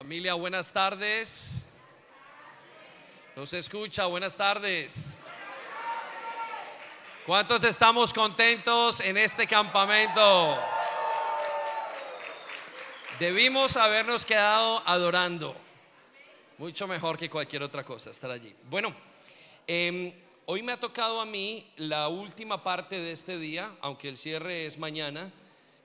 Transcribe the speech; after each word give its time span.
Familia, 0.00 0.34
buenas 0.34 0.72
tardes. 0.72 1.64
Nos 3.34 3.52
escucha, 3.52 4.06
buenas 4.06 4.36
tardes. 4.36 5.24
¿Cuántos 7.26 7.64
estamos 7.64 8.14
contentos 8.14 9.00
en 9.00 9.16
este 9.16 9.48
campamento? 9.48 10.56
Debimos 13.18 13.76
habernos 13.76 14.24
quedado 14.24 14.84
adorando. 14.86 15.56
Mucho 16.58 16.86
mejor 16.86 17.18
que 17.18 17.28
cualquier 17.28 17.64
otra 17.64 17.84
cosa 17.84 18.10
estar 18.10 18.30
allí. 18.30 18.54
Bueno, 18.70 18.94
em, 19.66 20.12
hoy 20.46 20.62
me 20.62 20.70
ha 20.70 20.78
tocado 20.78 21.20
a 21.20 21.26
mí 21.26 21.68
la 21.76 22.06
última 22.06 22.62
parte 22.62 22.96
de 23.00 23.10
este 23.10 23.36
día, 23.36 23.74
aunque 23.80 24.08
el 24.08 24.16
cierre 24.16 24.64
es 24.64 24.78
mañana. 24.78 25.32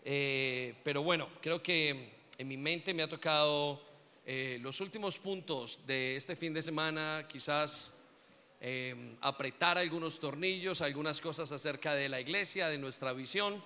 Eh, 0.05 0.75
pero 0.83 1.01
bueno, 1.01 1.27
creo 1.41 1.63
que 1.63 2.13
en 2.37 2.47
mi 2.47 2.57
mente 2.57 2.93
me 2.93 3.01
ha 3.01 3.09
tocado 3.09 3.92
eh, 4.25 4.57
los 4.61 4.79
últimos 4.79 5.19
puntos 5.19 5.79
de 5.85 6.15
este 6.15 6.37
fin 6.37 6.53
de 6.53 6.63
semana, 6.63 7.27
quizás 7.27 7.99
em, 8.61 9.17
apretar 9.19 9.77
algunos 9.77 10.17
tornillos, 10.17 10.81
algunas 10.81 11.19
cosas 11.19 11.51
acerca 11.51 11.93
de 11.93 12.07
la 12.07 12.21
iglesia, 12.21 12.69
de 12.69 12.77
nuestra 12.77 13.11
visión. 13.11 13.61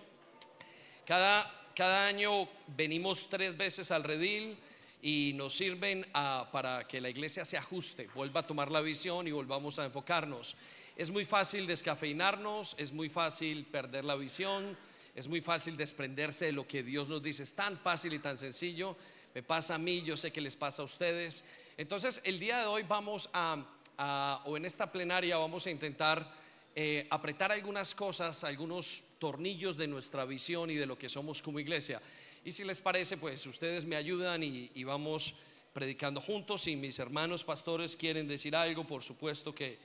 Cada, 1.06 1.72
cada 1.76 2.08
año 2.08 2.50
venimos 2.76 3.30
tres 3.30 3.56
veces 3.56 3.92
al 3.92 4.04
redil 4.04 4.58
y 5.00 5.34
nos 5.36 5.56
sirven 5.56 6.04
para 6.52 6.88
que 6.88 7.02
la 7.02 7.10
iglesia 7.10 7.46
se 7.46 7.56
ajuste, 7.56 8.10
vuelva 8.16 8.40
a 8.40 8.48
tomar 8.48 8.72
la 8.72 8.82
visión 8.82 9.28
y 9.28 9.32
volvamos 9.32 9.78
a 9.78 9.86
enfocarnos. 9.86 10.56
Es 10.96 11.12
muy 11.12 11.24
fácil 11.24 11.68
descafeinarnos, 11.68 12.76
es 12.80 12.92
muy 12.92 13.10
fácil 13.10 13.64
perder 13.66 14.06
la 14.06 14.16
visión, 14.16 14.76
es 15.14 15.28
muy 15.28 15.42
fácil 15.42 15.78
desprenderse 15.78 16.46
de 16.46 16.52
lo 16.52 16.68
que 16.68 16.82
Dios 16.82 17.08
nos 17.08 17.22
dice. 17.22 17.44
Es 17.44 17.54
tan 17.54 17.78
fácil 17.78 18.14
y 18.14 18.20
tan 18.20 18.40
sencillo 18.40 18.98
me 19.38 19.44
pasa 19.44 19.76
a 19.76 19.78
mí, 19.78 20.02
yo 20.02 20.18
sé 20.18 20.32
que 20.32 20.42
les 20.42 20.56
pasa 20.56 20.82
a 20.82 20.86
ustedes. 20.86 21.44
Entonces, 21.78 22.22
el 22.24 22.40
día 22.40 22.58
de 22.58 22.66
hoy 22.66 22.82
vamos 22.82 23.30
a, 23.34 24.42
o 24.48 24.58
en 24.58 24.66
esta 24.66 24.92
plenaria 24.92 25.38
vamos 25.38 25.68
a 25.68 25.70
intentar 25.70 26.34
eh, 26.76 27.06
apretar 27.12 27.52
algunas 27.52 27.94
cosas, 27.94 28.44
algunos 28.44 29.04
tornillos 29.20 29.78
de 29.78 29.88
nuestra 29.88 30.26
visión 30.26 30.72
y 30.72 30.74
de 30.74 30.88
lo 30.88 30.98
que 30.98 31.08
somos 31.08 31.44
como 31.44 31.60
iglesia. 31.60 32.02
Y 32.44 32.52
si 32.52 32.64
les 32.64 32.80
parece, 32.80 33.18
pues 33.18 33.46
ustedes 33.46 33.86
me 33.86 33.96
ayudan 33.96 34.42
y, 34.42 34.84
vamos 34.84 35.36
predicando 35.72 36.20
juntos. 36.20 36.64
Si 36.64 36.76
mis 36.76 36.98
hermanos 36.98 37.44
pastores 37.44 37.96
quieren 37.96 38.28
decir 38.28 38.56
algo, 38.56 38.88
por 38.88 39.04
supuesto 39.04 39.54
que 39.54 39.78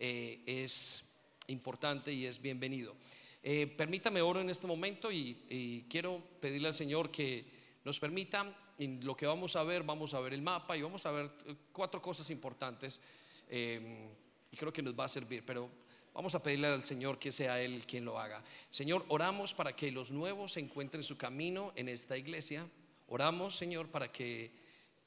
eh, 0.00 0.40
es 0.46 1.12
importante 1.46 2.12
y 2.12 2.26
es 2.26 2.42
bienvenido. 2.42 2.96
Eh, 3.44 3.68
permítame 3.68 4.20
oro 4.20 4.40
en 4.40 4.50
este 4.50 4.66
momento 4.66 5.12
y, 5.12 5.44
y 5.48 5.82
quiero 5.82 6.20
pedirle 6.40 6.66
al 6.66 6.74
Señor 6.74 7.12
que 7.12 7.44
nos 7.84 8.00
permita 8.00 8.52
en 8.78 9.04
lo 9.04 9.16
que 9.16 9.26
vamos 9.26 9.56
a 9.56 9.62
ver, 9.62 9.82
vamos 9.82 10.14
a 10.14 10.20
ver 10.20 10.34
el 10.34 10.42
mapa 10.42 10.76
y 10.76 10.82
vamos 10.82 11.06
a 11.06 11.10
ver 11.10 11.30
eh, 11.46 11.54
cuatro 11.72 12.00
cosas 12.02 12.28
importantes 12.30 13.00
eh, 13.48 14.08
y 14.50 14.56
creo 14.56 14.72
que 14.72 14.82
nos 14.82 14.98
va 14.98 15.04
a 15.04 15.08
servir, 15.08 15.44
pero 15.44 15.70
vamos 16.12 16.34
a 16.34 16.42
pedirle 16.42 16.68
al 16.68 16.84
Señor 16.84 17.18
que 17.18 17.32
sea 17.32 17.60
Él 17.60 17.84
quien 17.86 18.04
lo 18.04 18.18
haga. 18.18 18.42
Señor, 18.70 19.04
oramos 19.08 19.54
para 19.54 19.74
que 19.74 19.90
los 19.90 20.10
nuevos 20.10 20.56
encuentren 20.56 21.02
su 21.02 21.16
camino 21.16 21.72
en 21.76 21.88
esta 21.88 22.16
iglesia. 22.16 22.68
Oramos, 23.08 23.56
Señor, 23.56 23.88
para 23.88 24.10
que 24.10 24.52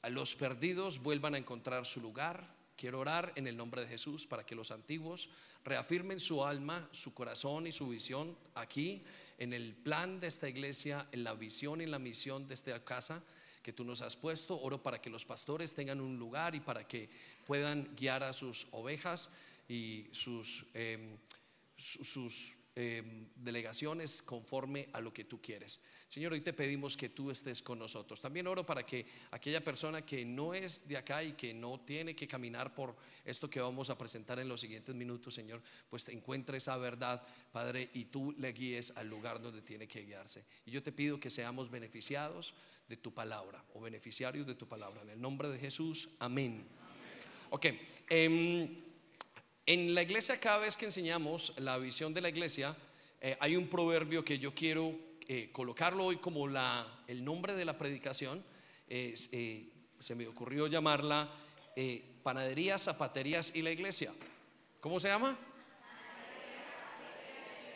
los 0.08 0.34
perdidos 0.34 1.02
vuelvan 1.02 1.34
a 1.34 1.38
encontrar 1.38 1.84
su 1.86 2.00
lugar. 2.00 2.58
Quiero 2.76 3.00
orar 3.00 3.32
en 3.36 3.46
el 3.46 3.56
nombre 3.56 3.82
de 3.82 3.88
Jesús 3.88 4.26
para 4.26 4.44
que 4.46 4.54
los 4.54 4.70
antiguos 4.70 5.28
reafirmen 5.64 6.18
su 6.18 6.44
alma, 6.44 6.88
su 6.92 7.12
corazón 7.12 7.66
y 7.66 7.72
su 7.72 7.88
visión 7.88 8.36
aquí 8.54 9.04
en 9.36 9.52
el 9.52 9.74
plan 9.74 10.20
de 10.20 10.28
esta 10.28 10.48
iglesia, 10.48 11.06
en 11.12 11.24
la 11.24 11.34
visión 11.34 11.80
y 11.80 11.84
en 11.84 11.90
la 11.90 11.98
misión 11.98 12.48
de 12.48 12.54
esta 12.54 12.82
casa 12.84 13.22
que 13.62 13.72
tú 13.72 13.84
nos 13.84 14.02
has 14.02 14.16
puesto. 14.16 14.60
Oro 14.60 14.82
para 14.82 15.00
que 15.00 15.10
los 15.10 15.24
pastores 15.24 15.74
tengan 15.74 16.00
un 16.00 16.18
lugar 16.18 16.54
y 16.54 16.60
para 16.60 16.86
que 16.86 17.08
puedan 17.46 17.94
guiar 17.96 18.22
a 18.22 18.32
sus 18.32 18.66
ovejas 18.72 19.30
y 19.68 20.06
sus, 20.12 20.66
em, 20.74 21.16
sus 21.76 22.56
em, 22.80 23.28
delegaciones 23.36 24.22
conforme 24.22 24.88
a 24.92 25.00
lo 25.00 25.12
que 25.12 25.24
tú 25.24 25.40
quieres. 25.40 25.80
Señor, 26.08 26.32
hoy 26.32 26.40
te 26.40 26.52
pedimos 26.52 26.96
que 26.96 27.10
tú 27.10 27.30
estés 27.30 27.62
con 27.62 27.78
nosotros. 27.78 28.20
También 28.20 28.46
oro 28.46 28.64
para 28.64 28.84
que 28.84 29.06
aquella 29.30 29.62
persona 29.62 30.04
que 30.04 30.24
no 30.24 30.54
es 30.54 30.88
de 30.88 30.96
acá 30.96 31.22
y 31.22 31.34
que 31.34 31.54
no 31.54 31.80
tiene 31.80 32.16
que 32.16 32.26
caminar 32.26 32.74
por 32.74 32.96
esto 33.24 33.48
que 33.48 33.60
vamos 33.60 33.90
a 33.90 33.98
presentar 33.98 34.38
en 34.40 34.48
los 34.48 34.60
siguientes 34.60 34.94
minutos, 34.94 35.34
Señor, 35.34 35.62
pues 35.88 36.08
encuentre 36.08 36.56
esa 36.56 36.76
verdad, 36.78 37.22
Padre, 37.52 37.90
y 37.92 38.06
tú 38.06 38.34
le 38.38 38.52
guíes 38.52 38.96
al 38.96 39.08
lugar 39.08 39.40
donde 39.40 39.62
tiene 39.62 39.86
que 39.86 40.02
guiarse. 40.02 40.44
Y 40.66 40.70
yo 40.70 40.82
te 40.82 40.90
pido 40.90 41.20
que 41.20 41.30
seamos 41.30 41.70
beneficiados 41.70 42.54
de 42.88 42.96
tu 42.96 43.14
palabra 43.14 43.64
o 43.74 43.80
beneficiarios 43.80 44.46
de 44.46 44.56
tu 44.56 44.66
palabra. 44.66 45.02
En 45.02 45.10
el 45.10 45.20
nombre 45.20 45.48
de 45.48 45.58
Jesús, 45.58 46.10
amén. 46.18 46.66
Ok, 47.50 47.66
em, 48.08 48.89
en 49.72 49.94
la 49.94 50.02
iglesia 50.02 50.40
cada 50.40 50.58
vez 50.58 50.76
que 50.76 50.86
enseñamos 50.86 51.54
la 51.58 51.78
visión 51.78 52.12
de 52.12 52.20
la 52.20 52.28
iglesia, 52.28 52.74
eh, 53.20 53.36
hay 53.38 53.54
un 53.54 53.68
proverbio 53.68 54.24
que 54.24 54.36
yo 54.36 54.52
quiero 54.52 54.92
eh, 55.28 55.50
colocarlo 55.52 56.06
hoy 56.06 56.16
como 56.16 56.48
la, 56.48 56.84
el 57.06 57.24
nombre 57.24 57.54
de 57.54 57.64
la 57.64 57.78
predicación. 57.78 58.44
Eh, 58.88 59.14
se 59.96 60.14
me 60.16 60.26
ocurrió 60.26 60.66
llamarla 60.66 61.32
Panaderías, 62.24 62.82
Zapaterías 62.82 63.54
y 63.54 63.62
la 63.62 63.70
Iglesia. 63.70 64.12
¿Cómo 64.80 64.98
se 64.98 65.06
llama? 65.06 65.38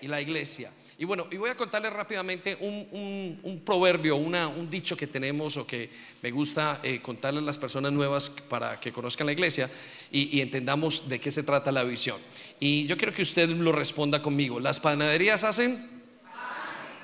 Y 0.00 0.08
la 0.08 0.20
Iglesia. 0.20 0.72
Y 0.96 1.04
bueno, 1.04 1.26
y 1.30 1.36
voy 1.36 1.50
a 1.50 1.56
contarles 1.56 1.92
rápidamente 1.92 2.56
un, 2.60 3.62
proverbio, 3.64 4.14
un 4.14 4.70
dicho 4.70 4.96
que 4.96 5.08
tenemos 5.08 5.56
o 5.56 5.66
que 5.66 5.90
me 6.22 6.30
gusta 6.30 6.80
eh, 6.84 7.00
contarles 7.02 7.42
a 7.42 7.46
las 7.46 7.58
personas 7.58 7.90
nuevas 7.90 8.30
para 8.30 8.78
que 8.78 8.92
conozcan 8.92 9.26
la 9.26 9.32
iglesia 9.32 9.68
y, 10.12 10.40
entendamos 10.40 11.08
de 11.08 11.18
qué 11.18 11.32
se 11.32 11.42
trata 11.42 11.72
la 11.72 11.82
visión. 11.82 12.16
Y 12.60 12.86
yo 12.86 12.96
quiero 12.96 13.12
que 13.12 13.22
usted 13.22 13.48
lo 13.48 13.72
responda 13.72 14.22
conmigo. 14.22 14.60
¿Las 14.60 14.78
panaderías 14.78 15.42
hacen? 15.42 15.84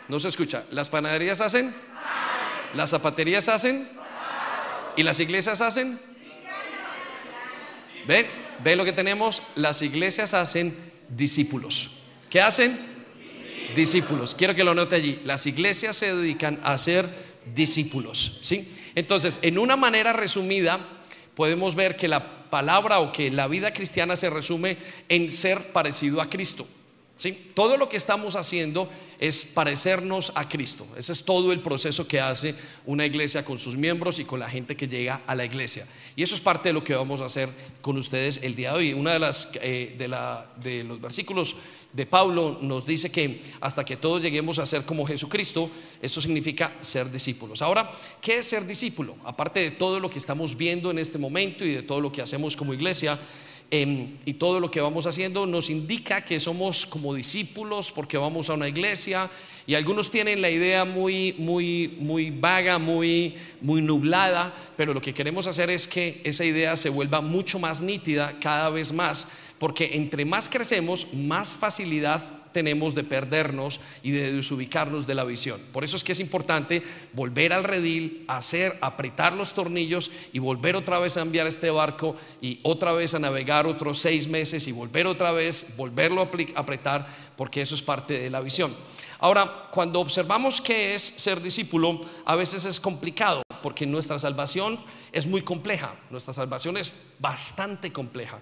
No 0.08 0.20
se 0.20 0.28
escucha. 0.28 0.64
¿Las 0.70 0.88
panaderías 0.88 1.40
hacen? 1.40 1.74
¿Las 2.74 2.90
zapaterías 2.90 3.48
hacen? 3.48 3.88
¿Y 4.96 5.02
las 5.02 5.18
iglesias 5.18 5.60
hacen? 5.60 5.98
¿Ven? 8.06 8.26
¿Ven 8.62 8.78
lo 8.78 8.84
que 8.84 8.92
tenemos? 8.92 9.42
Las 9.56 9.82
iglesias 9.82 10.32
hacen 10.34 10.76
discípulos. 11.08 12.02
¿Qué 12.28 12.40
hacen? 12.40 12.89
Discípulos. 13.74 14.34
Quiero 14.34 14.54
que 14.54 14.64
lo 14.64 14.74
note 14.74 14.96
allí. 14.96 15.20
Las 15.24 15.46
iglesias 15.46 15.96
se 15.96 16.14
dedican 16.14 16.60
a 16.62 16.76
ser 16.78 17.08
discípulos. 17.54 18.40
¿sí? 18.42 18.68
Entonces, 18.94 19.38
en 19.42 19.58
una 19.58 19.76
manera 19.76 20.12
resumida, 20.12 20.80
podemos 21.34 21.74
ver 21.74 21.96
que 21.96 22.08
la 22.08 22.48
palabra 22.50 23.00
o 23.00 23.12
que 23.12 23.30
la 23.30 23.46
vida 23.46 23.72
cristiana 23.72 24.16
se 24.16 24.30
resume 24.30 24.76
en 25.08 25.30
ser 25.30 25.72
parecido 25.72 26.20
a 26.20 26.28
Cristo. 26.28 26.66
¿sí? 27.14 27.52
Todo 27.54 27.76
lo 27.76 27.88
que 27.88 27.96
estamos 27.96 28.34
haciendo 28.34 28.88
es 29.18 29.44
parecernos 29.44 30.32
a 30.34 30.48
Cristo. 30.48 30.86
Ese 30.96 31.12
es 31.12 31.24
todo 31.24 31.52
el 31.52 31.60
proceso 31.60 32.08
que 32.08 32.20
hace 32.20 32.54
una 32.86 33.04
iglesia 33.04 33.44
con 33.44 33.58
sus 33.58 33.76
miembros 33.76 34.18
y 34.18 34.24
con 34.24 34.40
la 34.40 34.48
gente 34.48 34.76
que 34.76 34.88
llega 34.88 35.20
a 35.26 35.34
la 35.34 35.44
iglesia. 35.44 35.86
Y 36.16 36.22
eso 36.22 36.34
es 36.34 36.40
parte 36.40 36.70
de 36.70 36.72
lo 36.72 36.82
que 36.82 36.94
vamos 36.94 37.20
a 37.20 37.26
hacer 37.26 37.48
con 37.82 37.96
ustedes 37.98 38.40
el 38.42 38.56
día 38.56 38.72
de 38.72 38.78
hoy. 38.78 38.92
Una 38.94 39.12
de 39.12 39.18
las 39.18 39.52
eh, 39.62 39.94
de, 39.96 40.08
la, 40.08 40.46
de 40.56 40.84
los 40.84 41.00
versículos 41.00 41.56
de 41.92 42.06
Pablo 42.06 42.58
nos 42.60 42.86
dice 42.86 43.10
que 43.10 43.40
hasta 43.60 43.84
que 43.84 43.96
todos 43.96 44.22
lleguemos 44.22 44.58
a 44.58 44.66
ser 44.66 44.84
como 44.84 45.06
Jesucristo, 45.06 45.70
esto 46.00 46.20
significa 46.20 46.72
ser 46.80 47.10
discípulos. 47.10 47.62
Ahora, 47.62 47.90
¿qué 48.20 48.38
es 48.38 48.46
ser 48.46 48.64
discípulo? 48.64 49.16
Aparte 49.24 49.60
de 49.60 49.70
todo 49.72 49.98
lo 49.98 50.08
que 50.08 50.18
estamos 50.18 50.56
viendo 50.56 50.90
en 50.90 50.98
este 50.98 51.18
momento 51.18 51.64
y 51.64 51.74
de 51.74 51.82
todo 51.82 52.00
lo 52.00 52.12
que 52.12 52.22
hacemos 52.22 52.56
como 52.56 52.74
iglesia, 52.74 53.18
em, 53.72 54.16
y 54.24 54.34
todo 54.34 54.60
lo 54.60 54.70
que 54.70 54.80
vamos 54.80 55.06
haciendo 55.06 55.46
nos 55.46 55.70
indica 55.70 56.24
que 56.24 56.38
somos 56.38 56.86
como 56.86 57.14
discípulos 57.14 57.92
porque 57.92 58.16
vamos 58.16 58.50
a 58.50 58.54
una 58.54 58.68
iglesia 58.68 59.30
y 59.66 59.74
algunos 59.74 60.10
tienen 60.10 60.40
la 60.40 60.50
idea 60.50 60.84
muy 60.84 61.34
muy 61.38 61.96
muy 62.00 62.30
vaga, 62.30 62.78
muy 62.78 63.36
muy 63.60 63.80
nublada, 63.80 64.52
pero 64.76 64.92
lo 64.92 65.00
que 65.00 65.14
queremos 65.14 65.46
hacer 65.46 65.70
es 65.70 65.86
que 65.86 66.20
esa 66.24 66.44
idea 66.44 66.76
se 66.76 66.88
vuelva 66.88 67.20
mucho 67.20 67.60
más 67.60 67.80
nítida 67.80 68.40
cada 68.40 68.70
vez 68.70 68.92
más 68.92 69.28
porque 69.60 69.90
entre 69.92 70.24
más 70.24 70.48
crecemos, 70.48 71.12
más 71.12 71.54
facilidad 71.54 72.24
tenemos 72.52 72.94
de 72.94 73.04
perdernos 73.04 73.78
y 74.02 74.10
de 74.10 74.32
desubicarnos 74.32 75.06
de 75.06 75.14
la 75.14 75.22
visión. 75.22 75.60
Por 75.72 75.84
eso 75.84 75.96
es 75.96 76.02
que 76.02 76.12
es 76.12 76.18
importante 76.18 76.82
volver 77.12 77.52
al 77.52 77.62
redil, 77.62 78.24
hacer, 78.26 78.76
apretar 78.80 79.34
los 79.34 79.52
tornillos 79.52 80.10
y 80.32 80.38
volver 80.38 80.76
otra 80.76 80.98
vez 80.98 81.18
a 81.18 81.20
enviar 81.20 81.46
este 81.46 81.70
barco 81.70 82.16
y 82.40 82.58
otra 82.62 82.92
vez 82.92 83.14
a 83.14 83.18
navegar 83.18 83.66
otros 83.66 84.00
seis 84.00 84.26
meses 84.28 84.66
y 84.66 84.72
volver 84.72 85.06
otra 85.06 85.30
vez, 85.30 85.74
volverlo 85.76 86.22
a 86.22 86.30
apretar, 86.58 87.06
porque 87.36 87.60
eso 87.60 87.74
es 87.74 87.82
parte 87.82 88.18
de 88.18 88.30
la 88.30 88.40
visión. 88.40 88.74
Ahora, 89.18 89.68
cuando 89.70 90.00
observamos 90.00 90.62
qué 90.62 90.94
es 90.94 91.02
ser 91.02 91.42
discípulo, 91.42 92.00
a 92.24 92.34
veces 92.34 92.64
es 92.64 92.80
complicado, 92.80 93.42
porque 93.62 93.84
nuestra 93.84 94.18
salvación 94.18 94.80
es 95.12 95.26
muy 95.26 95.42
compleja, 95.42 95.94
nuestra 96.08 96.32
salvación 96.32 96.78
es 96.78 97.12
bastante 97.18 97.92
compleja. 97.92 98.38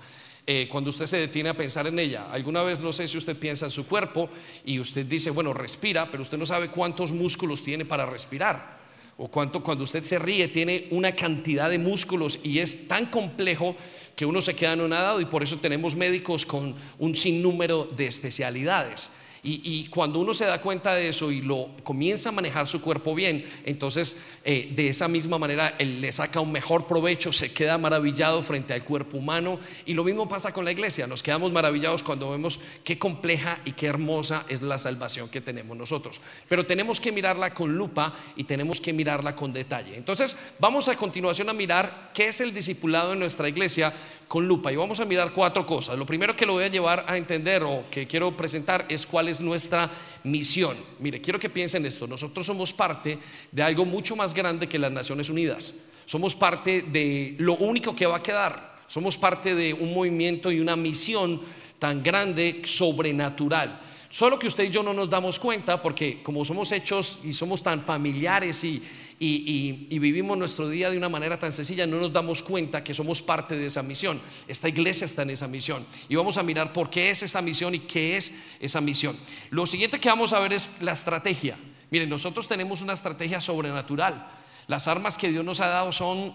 Eh, 0.51 0.67
cuando 0.67 0.89
usted 0.89 1.05
se 1.05 1.19
detiene 1.19 1.51
a 1.51 1.55
pensar 1.55 1.87
en 1.89 1.99
ella. 1.99 2.33
Alguna 2.33 2.63
vez 2.63 2.81
no 2.81 2.91
sé 2.91 3.07
si 3.07 3.19
usted 3.19 3.37
piensa 3.37 3.67
en 3.67 3.71
su 3.71 3.87
cuerpo 3.87 4.31
y 4.65 4.81
usted 4.81 5.05
dice, 5.05 5.29
bueno, 5.29 5.53
respira, 5.53 6.11
pero 6.11 6.23
usted 6.23 6.39
no 6.39 6.47
sabe 6.47 6.69
cuántos 6.69 7.13
músculos 7.13 7.63
tiene 7.63 7.85
para 7.85 8.07
respirar. 8.07 8.79
o 9.19 9.29
cuánto 9.29 9.63
cuando 9.63 9.85
usted 9.85 10.03
se 10.03 10.19
ríe 10.19 10.49
tiene 10.49 10.87
una 10.91 11.15
cantidad 11.15 11.69
de 11.69 11.79
músculos 11.79 12.39
y 12.43 12.61
es 12.61 12.89
tan 12.89 13.07
complejo 13.07 13.77
que 14.17 14.25
uno 14.25 14.41
se 14.41 14.57
queda 14.57 14.73
anonadado 14.73 15.21
y 15.21 15.27
por 15.27 15.43
eso 15.43 15.59
tenemos 15.59 15.95
médicos 15.95 16.47
con 16.47 16.75
un 16.99 17.15
sinnúmero 17.15 17.85
de 17.85 18.07
especialidades. 18.07 19.28
Y, 19.51 19.89
cuando 19.89 20.19
uno 20.19 20.35
se 20.35 20.45
da 20.45 20.61
cuenta 20.61 20.95
de 20.95 21.09
eso 21.09 21.33
y 21.33 21.41
lo 21.41 21.71
comienza 21.83 22.29
a 22.29 22.33
manejar 22.33 22.69
su 22.69 22.83
cuerpo 22.83 23.15
bien, 23.15 23.43
entonces 23.65 24.21
eh, 24.45 24.73
de 24.77 24.89
esa 24.89 25.09
misma 25.09 25.39
manera 25.39 25.75
él 25.79 26.03
le 26.03 26.13
saca 26.13 26.41
un 26.41 26.53
mejor 26.53 26.87
provecho, 26.87 27.33
se 27.33 27.51
queda 27.51 27.79
maravillado 27.79 28.43
frente 28.43 28.75
al 28.75 28.85
cuerpo 28.85 29.17
humano. 29.17 29.59
Y 29.87 29.95
lo 29.95 30.05
mismo 30.05 30.29
pasa 30.29 30.53
con 30.53 30.67
la 30.67 30.73
iglesia, 30.73 31.07
nos 31.07 31.23
quedamos 31.23 31.51
maravillados 31.51 32.03
cuando 32.03 32.31
vemos 32.31 32.61
qué 32.85 32.99
compleja 32.99 33.59
y 33.65 33.73
qué 33.73 33.87
hermosa 33.87 34.45
es 34.51 34.61
la 34.61 34.77
salvación 34.77 35.31
que 35.31 35.41
tenemos 35.41 35.75
nosotros. 35.75 36.21
Pero 36.47 36.67
tenemos 36.67 37.01
que 37.01 37.11
mirarla 37.11 37.55
con 37.55 37.75
lupa 37.75 38.15
y 38.37 38.45
tenemos 38.45 38.83
que 38.83 38.93
mirarla 38.93 39.35
con 39.35 39.55
detalle. 39.55 39.97
Entonces 39.97 40.37
vamos 40.59 40.89
a 40.89 40.97
continuación 40.97 41.49
a 41.49 41.55
mirar 41.55 42.11
qué 42.13 42.29
es 42.29 42.43
el 42.43 42.53
discipulado 42.53 43.15
en 43.15 43.21
nuestra 43.21 43.49
iglesia 43.49 43.95
con 44.29 44.47
lupa 44.47 44.71
y 44.71 44.77
vamos 44.77 45.01
a 45.01 45.07
mirar 45.07 45.33
cuatro 45.33 45.65
cosas. 45.65 45.99
Lo 45.99 46.05
primero 46.05 46.37
que 46.37 46.45
lo 46.45 46.53
voy 46.53 46.65
a 46.65 46.69
llevar 46.69 47.05
a 47.09 47.17
entender 47.17 47.63
o 47.63 47.87
que 47.91 48.07
quiero 48.07 48.37
presentar 48.37 48.85
es 48.89 49.07
cuál 49.07 49.29
es 49.29 49.41
nuestra 49.41 49.91
misión. 50.23 50.77
Mire, 50.99 51.21
quiero 51.21 51.39
que 51.39 51.49
piensen 51.49 51.87
esto. 51.87 52.07
Nosotros 52.07 52.45
somos 52.45 52.73
parte 52.73 53.19
de 53.51 53.63
algo 53.63 53.87
mucho 53.87 54.15
más 54.15 54.35
grande 54.35 54.69
que 54.69 54.79
las 54.79 54.93
Naciones 54.93 55.31
Unidas. 55.31 55.89
Somos 56.05 56.35
parte 56.35 56.83
de 56.83 57.35
lo 57.39 57.55
único 57.57 57.97
que 57.97 58.07
va 58.07 58.19
a 58.19 58.23
quedar. 58.23 58.77
Somos 58.87 59.17
parte 59.17 59.55
de 59.55 59.73
un 59.73 59.95
movimiento 59.95 60.53
y 60.53 60.61
una 60.61 60.77
misión 60.77 61.41
tan 61.79 62.03
grande, 62.03 62.63
sobrenatural. 62.65 63.81
Solo 64.11 64.39
que 64.39 64.47
usted 64.47 64.65
y 64.65 64.71
yo 64.71 64.83
no 64.83 64.95
nos 64.95 65.11
damos 65.11 65.39
cuenta 65.39 65.81
porque 65.81 66.23
como 66.23 66.45
somos 66.45 66.73
hechos 66.73 67.19
y 67.25 67.33
somos 67.33 67.63
tan 67.63 67.83
familiares 67.83 68.65
y, 68.65 68.83
y, 69.21 69.99
vivimos 69.99 70.39
nuestro 70.39 70.69
día 70.69 70.91
de 70.91 70.97
una 70.97 71.09
manera 71.09 71.39
tan 71.39 71.53
sencilla, 71.53 71.87
no 71.87 71.99
nos 71.99 72.13
damos 72.13 72.43
cuenta 72.43 72.85
que 72.85 72.95
somos 72.95 73.21
parte 73.21 73.57
de 73.57 73.67
esa 73.67 73.83
misión. 73.83 74.21
Esta 74.47 74.69
iglesia 74.69 75.07
está 75.07 75.23
en 75.23 75.31
esa 75.31 75.49
misión. 75.49 75.85
Y 76.09 76.15
vamos 76.15 76.39
a 76.39 76.43
mirar 76.43 76.73
por 76.73 76.89
qué 76.89 77.11
es 77.11 77.23
esa 77.23 77.43
misión 77.43 77.75
y 77.75 77.81
qué 77.81 78.17
es 78.17 78.35
esa 78.61 78.81
misión. 78.81 79.17
Lo 79.51 79.67
siguiente 79.67 79.99
que 79.99 80.09
vamos 80.09 80.33
a 80.33 80.39
ver 80.39 80.53
es 80.53 80.83
la 80.83 80.93
estrategia. 80.93 81.59
Miren, 81.91 82.09
nosotros 82.09 82.47
tenemos 82.47 82.81
una 82.81 82.93
estrategia 82.93 83.41
sobrenatural. 83.41 84.31
Las 84.69 84.87
armas 84.87 85.19
que 85.19 85.31
Dios 85.31 85.45
nos 85.45 85.61
ha 85.61 85.67
dado 85.69 85.91
son, 85.91 86.33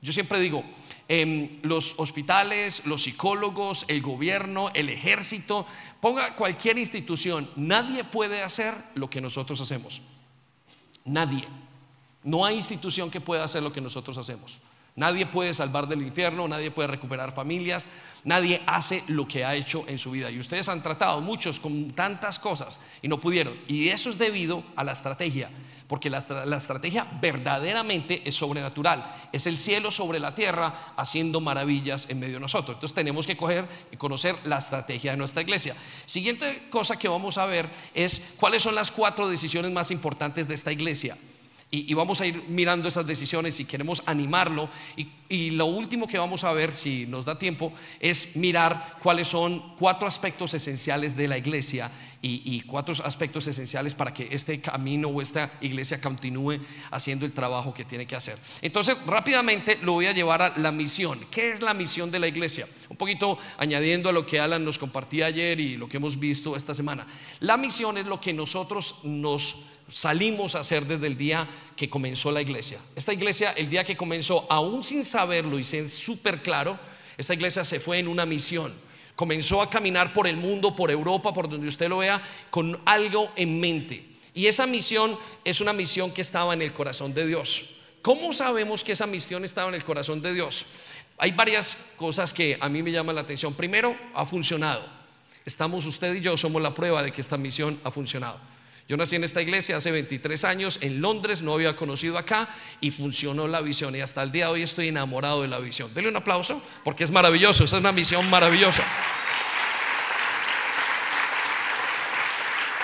yo 0.00 0.12
siempre 0.12 0.38
digo, 0.38 0.62
em, 1.08 1.48
los 1.62 1.94
hospitales, 1.98 2.86
los 2.86 3.02
psicólogos, 3.02 3.84
el 3.88 4.00
gobierno, 4.00 4.70
el 4.74 4.90
ejército, 4.90 5.66
ponga 6.00 6.36
cualquier 6.36 6.78
institución, 6.78 7.50
nadie 7.56 8.04
puede 8.04 8.42
hacer 8.42 8.74
lo 8.94 9.10
que 9.10 9.20
nosotros 9.20 9.60
hacemos. 9.60 10.02
Nadie. 11.04 11.48
No 12.24 12.44
hay 12.44 12.56
institución 12.56 13.10
que 13.10 13.20
pueda 13.20 13.44
hacer 13.44 13.62
lo 13.62 13.72
que 13.72 13.80
nosotros 13.80 14.16
hacemos. 14.18 14.60
Nadie 14.94 15.24
puede 15.24 15.54
salvar 15.54 15.88
del 15.88 16.02
infierno, 16.02 16.46
nadie 16.46 16.70
puede 16.70 16.88
recuperar 16.88 17.34
familias, 17.34 17.88
nadie 18.24 18.60
hace 18.66 19.02
lo 19.08 19.26
que 19.26 19.42
ha 19.42 19.54
hecho 19.54 19.84
en 19.88 19.98
su 19.98 20.10
vida. 20.10 20.30
Y 20.30 20.38
ustedes 20.38 20.68
han 20.68 20.82
tratado 20.82 21.22
muchos 21.22 21.58
con 21.58 21.92
tantas 21.92 22.38
cosas 22.38 22.78
y 23.00 23.08
no 23.08 23.18
pudieron. 23.18 23.54
Y 23.68 23.88
eso 23.88 24.10
es 24.10 24.18
debido 24.18 24.62
a 24.76 24.84
la 24.84 24.92
estrategia, 24.92 25.50
porque 25.88 26.10
la, 26.10 26.18
estrategia 26.58 27.06
verdaderamente 27.22 28.20
es 28.26 28.34
sobrenatural. 28.34 29.16
Es 29.32 29.46
el 29.46 29.58
cielo 29.58 29.90
sobre 29.90 30.20
la 30.20 30.34
tierra 30.34 30.92
haciendo 30.94 31.40
maravillas 31.40 32.10
en 32.10 32.20
medio 32.20 32.34
de 32.34 32.40
nosotros. 32.40 32.76
Entonces 32.76 32.94
tenemos 32.94 33.26
que 33.26 33.36
coger 33.36 33.66
y 33.92 33.96
conocer 33.96 34.36
la 34.44 34.58
estrategia 34.58 35.12
de 35.12 35.16
nuestra 35.16 35.40
iglesia. 35.40 35.74
Siguiente 36.04 36.68
cosa 36.68 36.98
que 36.98 37.08
vamos 37.08 37.38
a 37.38 37.46
ver 37.46 37.66
es 37.94 38.36
cuáles 38.38 38.62
son 38.62 38.74
las 38.74 38.90
cuatro 38.90 39.26
decisiones 39.26 39.70
más 39.70 39.90
importantes 39.90 40.46
de 40.46 40.54
esta 40.54 40.70
iglesia. 40.70 41.16
Y, 41.74 41.94
vamos 41.94 42.20
a 42.20 42.26
ir 42.26 42.36
mirando 42.48 42.88
esas 42.88 43.06
decisiones 43.06 43.58
y 43.58 43.64
queremos 43.64 44.02
animarlo. 44.04 44.68
Y, 45.30 45.50
lo 45.52 45.64
último 45.64 46.06
que 46.06 46.18
vamos 46.18 46.44
a 46.44 46.52
ver, 46.52 46.76
si 46.76 47.06
nos 47.06 47.24
da 47.24 47.38
tiempo, 47.38 47.72
es 47.98 48.36
mirar 48.36 48.98
cuáles 49.02 49.28
son 49.28 49.74
cuatro 49.76 50.06
aspectos 50.06 50.52
esenciales 50.52 51.16
de 51.16 51.28
la 51.28 51.38
iglesia 51.38 51.90
y, 52.24 52.60
cuatro 52.62 52.94
aspectos 53.04 53.48
esenciales 53.48 53.94
para 53.94 54.14
que 54.14 54.28
este 54.30 54.60
camino 54.60 55.08
o 55.08 55.20
esta 55.20 55.52
iglesia 55.60 56.00
continúe 56.00 56.60
haciendo 56.92 57.26
el 57.26 57.32
trabajo 57.32 57.74
que 57.74 57.84
tiene 57.84 58.06
que 58.06 58.14
hacer. 58.14 58.38
Entonces, 58.60 58.96
rápidamente 59.06 59.78
lo 59.82 59.94
voy 59.94 60.06
a 60.06 60.12
llevar 60.12 60.40
a 60.40 60.56
la 60.58 60.70
misión. 60.70 61.18
¿Qué 61.32 61.50
es 61.50 61.60
la 61.60 61.74
misión 61.74 62.12
de 62.12 62.20
la 62.20 62.28
iglesia? 62.28 62.66
Un 62.88 62.96
poquito 62.96 63.36
añadiendo 63.58 64.08
a 64.08 64.12
lo 64.12 64.24
que 64.24 64.38
Alan 64.38 64.64
nos 64.64 64.78
compartía 64.78 65.26
ayer 65.26 65.58
y 65.58 65.76
lo 65.76 65.88
que 65.88 65.96
hemos 65.96 66.18
visto 66.18 66.56
esta 66.56 66.74
semana. 66.74 67.06
La 67.40 67.56
misión 67.56 67.98
es 67.98 68.06
lo 68.06 68.20
que 68.20 68.32
nosotros 68.32 69.00
nos 69.02 69.64
salimos 69.90 70.54
a 70.54 70.60
hacer 70.60 70.86
desde 70.86 71.08
el 71.08 71.16
día 71.16 71.48
que 71.74 71.90
comenzó 71.90 72.30
la 72.30 72.40
iglesia. 72.40 72.78
Esta 72.94 73.12
iglesia, 73.12 73.50
el 73.56 73.68
día 73.68 73.84
que 73.84 73.96
comenzó, 73.96 74.46
aún 74.48 74.84
sin 74.84 75.04
saberlo 75.04 75.58
y 75.58 75.64
sin 75.64 75.88
súper 75.88 76.42
claro, 76.42 76.78
esta 77.18 77.34
iglesia 77.34 77.64
se 77.64 77.80
fue 77.80 77.98
en 77.98 78.06
una 78.06 78.26
misión. 78.26 78.72
Comenzó 79.14 79.60
a 79.60 79.70
caminar 79.70 80.12
por 80.12 80.26
el 80.26 80.36
mundo, 80.36 80.74
por 80.74 80.90
Europa, 80.90 81.32
por 81.32 81.48
donde 81.48 81.68
usted 81.68 81.88
lo 81.88 81.98
vea, 81.98 82.22
con 82.50 82.80
algo 82.84 83.30
en 83.36 83.60
mente. 83.60 84.06
Y 84.34 84.46
esa 84.46 84.66
misión 84.66 85.16
es 85.44 85.60
una 85.60 85.72
misión 85.72 86.10
que 86.10 86.22
estaba 86.22 86.54
en 86.54 86.62
el 86.62 86.72
corazón 86.72 87.12
de 87.12 87.26
Dios. 87.26 87.76
¿Cómo 88.00 88.32
sabemos 88.32 88.82
que 88.82 88.92
esa 88.92 89.06
misión 89.06 89.44
estaba 89.44 89.68
en 89.68 89.74
el 89.74 89.84
corazón 89.84 90.22
de 90.22 90.34
Dios? 90.34 90.64
Hay 91.18 91.32
varias 91.32 91.94
cosas 91.96 92.32
que 92.32 92.56
a 92.58 92.68
mí 92.68 92.82
me 92.82 92.90
llaman 92.90 93.14
la 93.14 93.20
atención. 93.20 93.54
Primero, 93.54 93.96
ha 94.14 94.26
funcionado. 94.26 94.84
Estamos 95.44 95.86
usted 95.86 96.14
y 96.14 96.20
yo, 96.20 96.36
somos 96.36 96.62
la 96.62 96.74
prueba 96.74 97.02
de 97.02 97.12
que 97.12 97.20
esta 97.20 97.36
misión 97.36 97.78
ha 97.84 97.90
funcionado. 97.90 98.38
Yo 98.92 98.98
nací 98.98 99.16
en 99.16 99.24
esta 99.24 99.40
iglesia 99.40 99.78
hace 99.78 99.90
23 99.90 100.44
años, 100.44 100.76
en 100.82 101.00
Londres, 101.00 101.40
no 101.40 101.54
había 101.54 101.74
conocido 101.74 102.18
acá 102.18 102.46
y 102.78 102.90
funcionó 102.90 103.48
la 103.48 103.62
visión. 103.62 103.96
Y 103.96 104.02
hasta 104.02 104.22
el 104.22 104.30
día 104.30 104.44
de 104.44 104.52
hoy 104.52 104.62
estoy 104.62 104.88
enamorado 104.88 105.40
de 105.40 105.48
la 105.48 105.58
visión. 105.60 105.90
Denle 105.94 106.10
un 106.10 106.16
aplauso 106.16 106.60
porque 106.84 107.04
es 107.04 107.10
maravilloso, 107.10 107.64
esa 107.64 107.76
es 107.76 107.80
una 107.80 107.92
misión 107.92 108.28
maravillosa. 108.28 108.84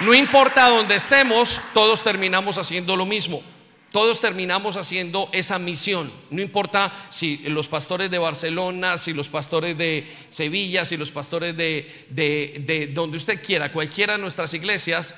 No 0.00 0.14
importa 0.14 0.70
dónde 0.70 0.96
estemos, 0.96 1.60
todos 1.74 2.02
terminamos 2.02 2.56
haciendo 2.56 2.96
lo 2.96 3.04
mismo. 3.04 3.42
Todos 3.92 4.22
terminamos 4.22 4.78
haciendo 4.78 5.28
esa 5.32 5.58
misión. 5.58 6.10
No 6.30 6.40
importa 6.40 6.90
si 7.10 7.36
los 7.50 7.68
pastores 7.68 8.10
de 8.10 8.16
Barcelona, 8.16 8.96
si 8.96 9.12
los 9.12 9.28
pastores 9.28 9.76
de 9.76 10.10
Sevilla, 10.30 10.86
si 10.86 10.96
los 10.96 11.10
pastores 11.10 11.54
de, 11.54 12.06
de, 12.08 12.64
de 12.66 12.86
donde 12.86 13.18
usted 13.18 13.44
quiera, 13.44 13.70
cualquiera 13.70 14.14
de 14.14 14.20
nuestras 14.20 14.54
iglesias, 14.54 15.14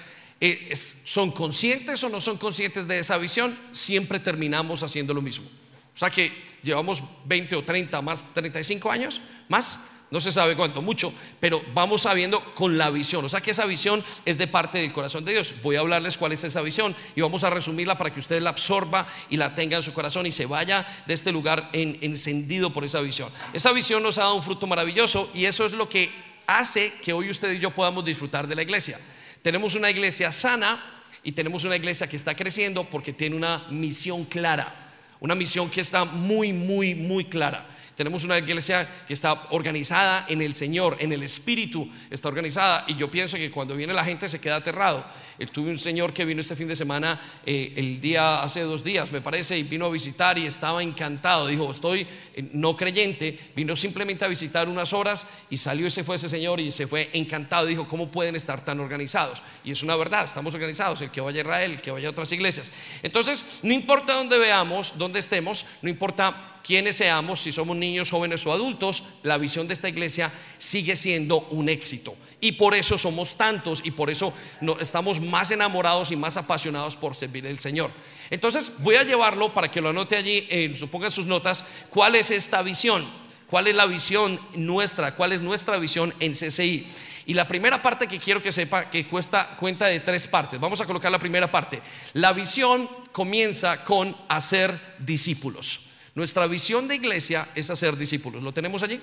son 0.75 1.33
conscientes 1.33 2.03
o 2.03 2.09
no 2.09 2.21
son 2.21 2.39
conscientes 2.39 2.89
de 2.89 2.99
esa 2.99 3.19
visión, 3.19 3.57
siempre 3.73 4.21
terminamos 4.21 4.83
haciendo 4.83 5.13
lo 5.13 5.23
mismo. 5.23 5.47
O 5.95 5.99
sea 5.99 6.11
que 6.11 6.33
llevamos 6.63 7.03
20 7.27 7.57
o 7.57 7.65
30 7.65 8.01
más, 8.03 8.33
35 8.33 8.91
años 8.91 9.21
más, 9.49 9.81
no 10.11 10.19
se 10.19 10.33
sabe 10.33 10.57
cuánto, 10.57 10.83
mucho, 10.83 11.13
pero 11.39 11.63
vamos 11.73 12.03
sabiendo 12.03 12.41
con 12.55 12.77
la 12.77 12.91
visión. 12.91 13.25
O 13.25 13.29
sea 13.29 13.41
que 13.41 13.53
esa 13.53 13.65
visión 13.65 14.03
es 14.25 14.39
de 14.39 14.49
parte 14.49 14.79
del 14.79 14.93
corazón 14.93 15.25
de 15.25 15.33
Dios. 15.33 15.55
Voy 15.63 15.77
a 15.77 15.81
hablarles 15.81 16.17
cuál 16.17 16.33
es 16.33 16.43
esa 16.43 16.63
visión 16.63 16.97
y 17.15 17.21
vamos 17.21 17.45
a 17.45 17.51
resumirla 17.51 17.97
para 17.97 18.13
que 18.13 18.19
usted 18.19 18.43
la 18.43 18.51
absorba 18.51 19.07
y 19.29 19.37
la 19.37 19.55
tenga 19.55 19.77
en 19.77 19.85
su 19.85 19.93
corazón 19.93 20.27
y 20.27 20.33
se 20.33 20.47
vaya 20.47 20.85
de 21.07 21.15
este 21.15 21.31
lugar 21.31 21.71
encendido 21.73 22.73
por 22.73 22.85
esa 22.85 23.01
visión. 23.01 23.31
Esa 23.53 23.73
visión 23.73 24.03
nos 24.03 24.19
ha 24.19 24.23
dado 24.23 24.35
un 24.35 24.43
fruto 24.43 24.67
maravilloso 24.67 25.31
y 25.33 25.45
eso 25.45 25.65
es 25.65 25.73
lo 25.73 25.89
que 25.89 26.11
hace 26.47 26.93
que 27.05 27.13
hoy 27.13 27.31
usted 27.31 27.53
y 27.53 27.61
yo 27.61 27.71
podamos 27.71 28.05
disfrutar 28.05 28.49
de 28.49 28.57
la 28.57 28.63
iglesia. 28.63 28.99
Tenemos 29.43 29.75
una 29.75 29.91
iglesia 29.91 30.31
sana 30.33 30.83
y 31.23 31.33
tenemos 31.33 31.65
una 31.65 31.77
iglesia 31.77 32.07
que 32.07 32.17
está 32.17 32.35
creciendo 32.35 32.85
porque 32.85 33.13
tiene 33.13 33.37
una 33.37 33.67
misión 33.71 34.25
clara, 34.25 34.75
una 35.21 35.35
misión 35.35 35.71
que 35.71 35.81
está 35.81 36.05
muy, 36.05 36.53
muy, 36.53 36.95
muy 36.95 37.25
clara. 37.25 37.67
Tenemos 37.97 38.25
una 38.25 38.39
iglesia 38.39 38.89
que 39.07 39.13
está 39.13 39.49
organizada 39.51 40.25
en 40.29 40.41
el 40.41 40.55
Señor, 40.55 40.97
en 41.01 41.13
el 41.13 41.23
Espíritu 41.23 41.87
está 42.09 42.29
organizada 42.29 42.85
y 42.89 42.97
yo 42.97 43.11
pienso 43.11 43.37
que 43.37 43.51
cuando 43.51 43.77
viene 43.77 43.93
la 43.93 44.05
gente 44.05 44.29
se 44.29 44.41
queda 44.41 44.57
aterrado. 44.57 45.05
Tuve 45.47 45.71
un 45.71 45.79
señor 45.79 46.13
que 46.13 46.25
vino 46.25 46.41
este 46.41 46.55
fin 46.55 46.69
de 46.69 46.77
semana, 46.77 47.21
eh, 47.47 47.73
el 47.77 48.01
día 48.01 48.43
hace 48.43 48.61
dos 48.61 48.85
días 48.85 49.11
me 49.11 49.21
parece, 49.21 49.59
y 49.59 49.63
vino 49.63 49.87
a 49.87 49.91
visitar 49.91 50.37
y 50.39 50.47
estaba 50.47 50.83
encantado. 50.83 51.47
Dijo, 51.47 51.71
estoy 51.71 52.07
eh, 52.35 52.49
no 52.53 52.77
creyente, 52.77 53.39
vino 53.57 53.75
simplemente 53.75 54.25
a 54.25 54.29
visitar 54.29 54.69
unas 54.69 54.93
horas 54.93 55.27
y 55.49 55.57
salió 55.57 55.87
y 55.87 55.91
se 55.91 56.05
fue 56.05 56.17
ese 56.17 56.29
señor 56.29 56.61
y 56.61 56.71
se 56.71 56.87
fue 56.87 57.09
encantado. 57.13 57.67
Dijo, 57.67 57.89
¿cómo 57.89 58.11
pueden 58.11 58.37
estar 58.37 58.65
tan 58.65 58.81
organizados? 58.81 59.43
Y 59.65 59.73
es 59.73 59.83
una 59.83 59.97
verdad, 59.97 60.25
estamos 60.25 60.55
organizados, 60.55 61.01
el 61.01 61.11
que 61.11 61.21
vaya 61.21 61.39
a 61.39 61.43
Israel, 61.43 61.73
el 61.73 61.81
que 61.81 61.91
vaya 61.91 62.09
a 62.09 62.11
otras 62.11 62.31
iglesias. 62.33 62.71
Entonces, 63.03 63.61
no 63.63 63.73
importa 63.73 64.15
dónde 64.15 64.39
veamos, 64.39 64.95
dónde 64.99 65.21
estemos, 65.21 65.65
no 65.83 65.89
importa 65.89 66.61
quienes 66.63 66.97
seamos, 66.97 67.41
si 67.41 67.53
somos 67.53 67.77
niños, 67.77 68.11
jóvenes 68.11 68.47
o 68.47 68.53
adultos, 68.53 69.03
la 69.23 69.39
visión 69.39 69.67
de 69.67 69.75
esta 69.75 69.89
iglesia 69.89 70.31
sigue 70.59 70.97
siendo 70.97 71.41
un 71.51 71.69
éxito. 71.69 72.15
Y 72.41 72.53
por 72.53 72.75
eso 72.75 72.97
somos 72.97 73.37
tantos 73.37 73.83
y 73.85 73.91
por 73.91 74.09
eso 74.09 74.33
estamos 74.81 75.21
más 75.21 75.51
enamorados 75.51 76.11
y 76.11 76.17
más 76.17 76.37
apasionados 76.37 76.97
por 76.97 77.15
servir 77.15 77.47
al 77.47 77.59
Señor. 77.59 77.91
Entonces 78.31 78.73
voy 78.79 78.95
a 78.95 79.03
llevarlo 79.03 79.53
para 79.53 79.71
que 79.71 79.81
lo 79.81 79.91
anote 79.91 80.17
allí, 80.17 80.47
eh, 80.49 80.75
sus 81.11 81.27
notas, 81.27 81.67
cuál 81.91 82.15
es 82.15 82.31
esta 82.31 82.63
visión, 82.63 83.07
cuál 83.47 83.67
es 83.67 83.75
la 83.75 83.87
visión 83.87 84.41
nuestra, 84.55 85.15
cuál 85.15 85.33
es 85.33 85.41
nuestra 85.41 85.77
visión 85.79 86.15
en 86.21 86.33
CCI. 86.33 86.87
Y 87.27 87.35
la 87.35 87.47
primera 87.47 87.83
parte 87.83 88.09
que 88.09 88.19
quiero 88.19 88.43
que 88.43 88.51
sepa 88.51 88.89
que 88.89 89.07
cuesta 89.07 89.57
cuenta 89.57 89.87
de 89.87 90.01
tres 90.01 90.27
partes. 90.27 90.59
Vamos 90.59 90.81
a 90.81 90.87
colocar 90.87 91.13
la 91.13 91.19
primera 91.19 91.51
parte. 91.51 91.83
La 92.15 92.33
visión 92.33 92.89
comienza 93.13 93.85
con 93.85 94.17
hacer 94.29 94.77
discípulos. 94.99 95.81
Nuestra 96.15 96.47
visión 96.47 96.89
de 96.89 96.97
iglesia 96.97 97.49
es 97.55 97.71
hacer 97.71 97.97
discípulos. 97.97 98.43
¿Lo 98.43 98.53
tenemos 98.53 98.83
allí? 98.83 99.01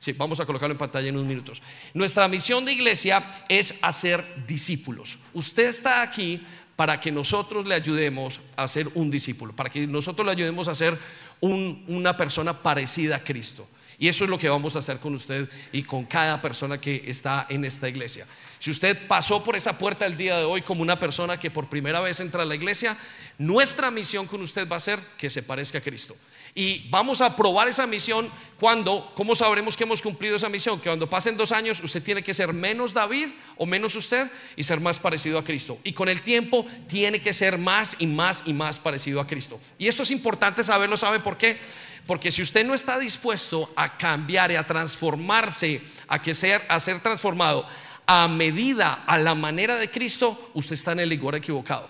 Sí, 0.00 0.12
vamos 0.12 0.40
a 0.40 0.46
colocarlo 0.46 0.72
en 0.72 0.78
pantalla 0.78 1.10
en 1.10 1.14
unos 1.14 1.28
minutos. 1.28 1.60
Nuestra 1.92 2.26
misión 2.26 2.64
de 2.64 2.72
iglesia 2.72 3.22
es 3.50 3.78
hacer 3.82 4.24
discípulos. 4.46 5.18
Usted 5.34 5.66
está 5.66 6.00
aquí 6.00 6.40
para 6.74 6.98
que 6.98 7.12
nosotros 7.12 7.66
le 7.66 7.74
ayudemos 7.74 8.40
a 8.56 8.66
ser 8.66 8.88
un 8.94 9.10
discípulo, 9.10 9.54
para 9.54 9.68
que 9.68 9.86
nosotros 9.86 10.24
le 10.24 10.32
ayudemos 10.32 10.68
a 10.68 10.74
ser 10.74 10.98
una 11.42 12.16
persona 12.16 12.54
parecida 12.54 13.16
a 13.16 13.22
Cristo. 13.22 13.68
Y 13.98 14.08
eso 14.08 14.24
es 14.24 14.30
lo 14.30 14.38
que 14.38 14.48
vamos 14.48 14.74
a 14.74 14.78
hacer 14.78 14.96
con 14.96 15.14
usted 15.14 15.46
y 15.70 15.82
con 15.82 16.06
cada 16.06 16.40
persona 16.40 16.80
que 16.80 17.04
está 17.06 17.44
en 17.50 17.66
esta 17.66 17.86
iglesia. 17.86 18.26
Si 18.58 18.70
usted 18.70 19.06
pasó 19.06 19.44
por 19.44 19.54
esa 19.54 19.76
puerta 19.76 20.06
el 20.06 20.16
día 20.16 20.38
de 20.38 20.44
hoy 20.44 20.62
como 20.62 20.80
una 20.80 20.98
persona 20.98 21.38
que 21.38 21.50
por 21.50 21.68
primera 21.68 22.00
vez 22.00 22.20
entra 22.20 22.42
a 22.42 22.46
la 22.46 22.54
iglesia, 22.54 22.96
nuestra 23.36 23.90
misión 23.90 24.26
con 24.26 24.40
usted 24.40 24.66
va 24.66 24.76
a 24.76 24.80
ser 24.80 24.98
que 25.18 25.28
se 25.28 25.42
parezca 25.42 25.76
a 25.76 25.82
Cristo. 25.82 26.16
Y 26.54 26.88
vamos 26.90 27.20
a 27.20 27.36
probar 27.36 27.68
esa 27.68 27.86
misión 27.86 28.28
cuando, 28.58 29.10
¿cómo 29.14 29.34
sabremos 29.34 29.76
que 29.76 29.84
hemos 29.84 30.02
cumplido 30.02 30.36
esa 30.36 30.48
misión? 30.48 30.78
Que 30.78 30.90
cuando 30.90 31.08
pasen 31.08 31.36
dos 31.36 31.52
años 31.52 31.80
usted 31.82 32.02
tiene 32.02 32.22
que 32.22 32.34
ser 32.34 32.52
menos 32.52 32.92
David 32.92 33.28
o 33.56 33.66
menos 33.66 33.94
usted 33.94 34.30
y 34.56 34.64
ser 34.64 34.80
más 34.80 34.98
parecido 34.98 35.38
a 35.38 35.44
Cristo. 35.44 35.78
Y 35.84 35.92
con 35.92 36.08
el 36.08 36.22
tiempo 36.22 36.66
tiene 36.88 37.20
que 37.20 37.32
ser 37.32 37.56
más 37.56 37.96
y 38.00 38.06
más 38.06 38.42
y 38.46 38.52
más 38.52 38.78
parecido 38.78 39.20
a 39.20 39.26
Cristo. 39.26 39.60
Y 39.78 39.88
esto 39.88 40.02
es 40.02 40.10
importante 40.10 40.62
saberlo, 40.62 40.96
¿sabe 40.96 41.20
por 41.20 41.38
qué? 41.38 41.58
Porque 42.06 42.32
si 42.32 42.42
usted 42.42 42.66
no 42.66 42.74
está 42.74 42.98
dispuesto 42.98 43.72
a 43.76 43.96
cambiar 43.96 44.50
y 44.50 44.56
a 44.56 44.66
transformarse, 44.66 45.80
a, 46.08 46.20
que 46.20 46.34
ser, 46.34 46.62
a 46.68 46.80
ser 46.80 47.00
transformado 47.00 47.64
a 48.06 48.26
medida, 48.26 49.04
a 49.06 49.18
la 49.18 49.36
manera 49.36 49.76
de 49.76 49.88
Cristo, 49.88 50.50
usted 50.54 50.74
está 50.74 50.92
en 50.92 51.00
el 51.00 51.10
lugar 51.10 51.36
equivocado. 51.36 51.88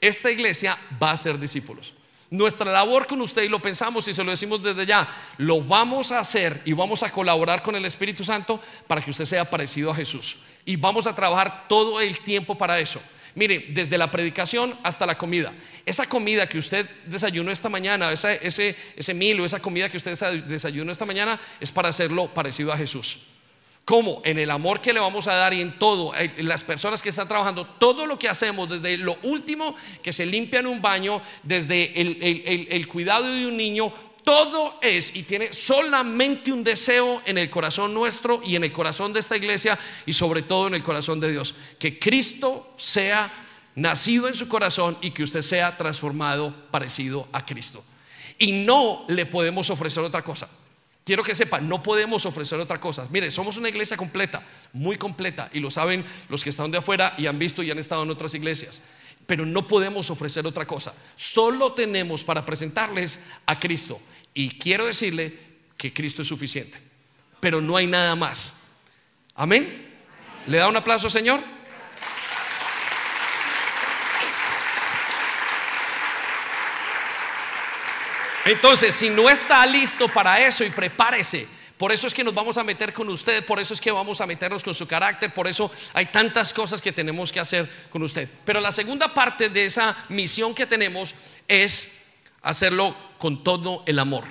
Esta 0.00 0.30
iglesia 0.30 0.78
va 1.02 1.10
a 1.10 1.16
ser 1.16 1.38
discípulos. 1.38 1.95
Nuestra 2.30 2.72
labor 2.72 3.06
con 3.06 3.20
usted, 3.20 3.42
y 3.42 3.48
lo 3.48 3.60
pensamos 3.60 4.08
y 4.08 4.14
se 4.14 4.24
lo 4.24 4.30
decimos 4.30 4.62
desde 4.62 4.84
ya, 4.84 5.08
lo 5.38 5.62
vamos 5.62 6.10
a 6.10 6.18
hacer 6.18 6.60
y 6.64 6.72
vamos 6.72 7.02
a 7.02 7.10
colaborar 7.10 7.62
con 7.62 7.76
el 7.76 7.84
Espíritu 7.84 8.24
Santo 8.24 8.60
para 8.86 9.00
que 9.00 9.10
usted 9.10 9.24
sea 9.24 9.44
parecido 9.44 9.90
a 9.90 9.94
Jesús. 9.94 10.38
Y 10.64 10.76
vamos 10.76 11.06
a 11.06 11.14
trabajar 11.14 11.68
todo 11.68 12.00
el 12.00 12.18
tiempo 12.20 12.56
para 12.56 12.80
eso. 12.80 13.00
Mire, 13.36 13.66
desde 13.68 13.98
la 13.98 14.10
predicación 14.10 14.74
hasta 14.82 15.04
la 15.04 15.18
comida. 15.18 15.52
Esa 15.84 16.08
comida 16.08 16.48
que 16.48 16.58
usted 16.58 16.88
desayunó 17.06 17.52
esta 17.52 17.68
mañana, 17.68 18.10
ese, 18.10 18.40
ese, 18.96 19.14
mil 19.14 19.38
o 19.38 19.44
esa 19.44 19.60
comida 19.60 19.90
que 19.90 19.98
usted 19.98 20.18
desayunó 20.46 20.90
esta 20.90 21.04
mañana, 21.04 21.38
es 21.60 21.70
para 21.70 21.90
hacerlo 21.90 22.32
parecido 22.32 22.72
a 22.72 22.78
Jesús. 22.78 23.35
¿Cómo? 23.86 24.20
En 24.24 24.36
el 24.40 24.50
amor 24.50 24.80
que 24.80 24.92
le 24.92 24.98
vamos 24.98 25.28
a 25.28 25.34
dar 25.34 25.54
y 25.54 25.60
en 25.60 25.78
todo, 25.78 26.12
en 26.16 26.48
las 26.48 26.64
personas 26.64 27.00
que 27.00 27.10
están 27.10 27.28
trabajando, 27.28 27.64
todo 27.64 28.04
lo 28.04 28.18
que 28.18 28.28
hacemos, 28.28 28.68
desde 28.68 28.98
lo 28.98 29.16
último 29.22 29.76
que 30.02 30.12
se 30.12 30.26
limpia 30.26 30.58
en 30.58 30.66
un 30.66 30.82
baño, 30.82 31.22
desde 31.44 32.00
el, 32.00 32.66
el 32.68 32.88
cuidado 32.88 33.32
de 33.32 33.46
un 33.46 33.56
niño, 33.56 33.92
todo 34.24 34.80
es 34.82 35.14
y 35.14 35.22
tiene 35.22 35.54
solamente 35.54 36.50
un 36.50 36.64
deseo 36.64 37.22
en 37.26 37.38
el 37.38 37.48
corazón 37.48 37.94
nuestro 37.94 38.42
y 38.44 38.56
en 38.56 38.64
el 38.64 38.72
corazón 38.72 39.12
de 39.12 39.20
esta 39.20 39.36
iglesia 39.36 39.78
y 40.04 40.12
sobre 40.12 40.42
todo 40.42 40.66
en 40.66 40.74
el 40.74 40.82
corazón 40.82 41.20
de 41.20 41.30
Dios. 41.30 41.54
Que 41.78 41.96
Cristo 41.96 42.74
sea 42.76 43.32
nacido 43.76 44.26
en 44.26 44.34
su 44.34 44.48
corazón 44.48 44.98
y 45.00 45.12
que 45.12 45.22
usted 45.22 45.42
sea 45.42 45.76
transformado 45.76 46.52
parecido 46.72 47.28
a 47.30 47.46
Cristo. 47.46 47.84
Y 48.36 48.50
no 48.50 49.04
le 49.06 49.26
podemos 49.26 49.70
ofrecer 49.70 50.02
otra 50.02 50.24
cosa. 50.24 50.48
Quiero 51.06 51.22
que 51.22 51.36
sepa, 51.36 51.60
no 51.60 51.84
podemos 51.84 52.26
ofrecer 52.26 52.58
otra 52.58 52.80
cosa. 52.80 53.06
Mire, 53.12 53.30
somos 53.30 53.56
una 53.56 53.68
iglesia 53.68 53.96
completa, 53.96 54.42
muy 54.72 54.96
completa, 54.96 55.48
y 55.52 55.60
lo 55.60 55.70
saben 55.70 56.04
los 56.28 56.42
que 56.42 56.50
están 56.50 56.72
de 56.72 56.78
afuera 56.78 57.14
y 57.16 57.28
han 57.28 57.38
visto 57.38 57.62
y 57.62 57.70
han 57.70 57.78
estado 57.78 58.02
en 58.02 58.10
otras 58.10 58.34
iglesias. 58.34 58.88
Pero 59.24 59.46
no 59.46 59.68
podemos 59.68 60.10
ofrecer 60.10 60.44
otra 60.48 60.66
cosa. 60.66 60.92
Solo 61.14 61.74
tenemos 61.74 62.24
para 62.24 62.44
presentarles 62.44 63.20
a 63.46 63.60
Cristo. 63.60 64.00
Y 64.34 64.58
quiero 64.58 64.84
decirle 64.84 65.32
que 65.76 65.92
Cristo 65.92 66.22
es 66.22 66.28
suficiente. 66.28 66.76
Pero 67.38 67.60
no 67.60 67.76
hay 67.76 67.86
nada 67.86 68.16
más. 68.16 68.78
Amén. 69.36 69.94
¿Le 70.48 70.58
da 70.58 70.68
un 70.68 70.76
aplauso, 70.76 71.08
Señor? 71.08 71.40
Entonces, 78.46 78.94
si 78.94 79.10
no 79.10 79.28
está 79.28 79.66
listo 79.66 80.08
para 80.08 80.40
eso 80.46 80.64
y 80.64 80.70
prepárese, 80.70 81.48
por 81.76 81.90
eso 81.90 82.06
es 82.06 82.14
que 82.14 82.22
nos 82.22 82.32
vamos 82.32 82.56
a 82.56 82.64
meter 82.64 82.92
con 82.92 83.08
usted, 83.08 83.44
por 83.44 83.58
eso 83.58 83.74
es 83.74 83.80
que 83.80 83.90
vamos 83.90 84.20
a 84.20 84.26
meternos 84.26 84.62
con 84.62 84.72
su 84.72 84.86
carácter, 84.86 85.34
por 85.34 85.48
eso 85.48 85.70
hay 85.92 86.06
tantas 86.06 86.52
cosas 86.54 86.80
que 86.80 86.92
tenemos 86.92 87.32
que 87.32 87.40
hacer 87.40 87.68
con 87.90 88.02
usted. 88.02 88.28
Pero 88.44 88.60
la 88.60 88.70
segunda 88.70 89.12
parte 89.12 89.48
de 89.48 89.66
esa 89.66 89.96
misión 90.08 90.54
que 90.54 90.64
tenemos 90.64 91.14
es 91.48 92.12
hacerlo 92.40 92.96
con 93.18 93.42
todo 93.42 93.82
el 93.84 93.98
amor. 93.98 94.24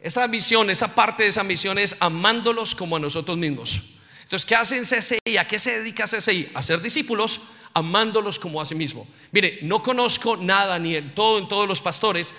Esa 0.00 0.28
misión, 0.28 0.70
esa 0.70 0.94
parte 0.94 1.24
de 1.24 1.30
esa 1.30 1.42
misión 1.42 1.78
es 1.78 1.96
amándolos 1.98 2.76
como 2.76 2.96
a 2.96 3.00
nosotros 3.00 3.36
mismos. 3.36 3.80
Entonces, 4.22 4.46
¿qué 4.46 4.54
hacen 4.54 4.84
CCI? 4.84 5.36
¿A 5.38 5.46
qué 5.46 5.58
se 5.58 5.80
dedica 5.80 6.06
CCI? 6.06 6.50
A 6.54 6.62
ser 6.62 6.80
discípulos, 6.80 7.40
amándolos 7.74 8.38
como 8.38 8.60
a 8.60 8.64
sí 8.64 8.76
mismo. 8.76 9.06
Mire, 9.32 9.58
no 9.62 9.82
conozco 9.82 10.36
nada 10.36 10.78
ni 10.78 10.94
en 10.94 11.14
todo 11.14 11.38
en 11.38 11.48
todos 11.48 11.66
los 11.66 11.80
pastores 11.80 12.32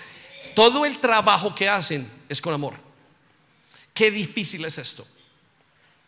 todo 0.58 0.84
el 0.84 0.98
trabajo 0.98 1.54
que 1.54 1.68
hacen 1.68 2.04
es 2.28 2.40
con 2.40 2.52
amor. 2.52 2.74
Qué 3.94 4.10
difícil 4.10 4.64
es 4.64 4.76
esto. 4.76 5.06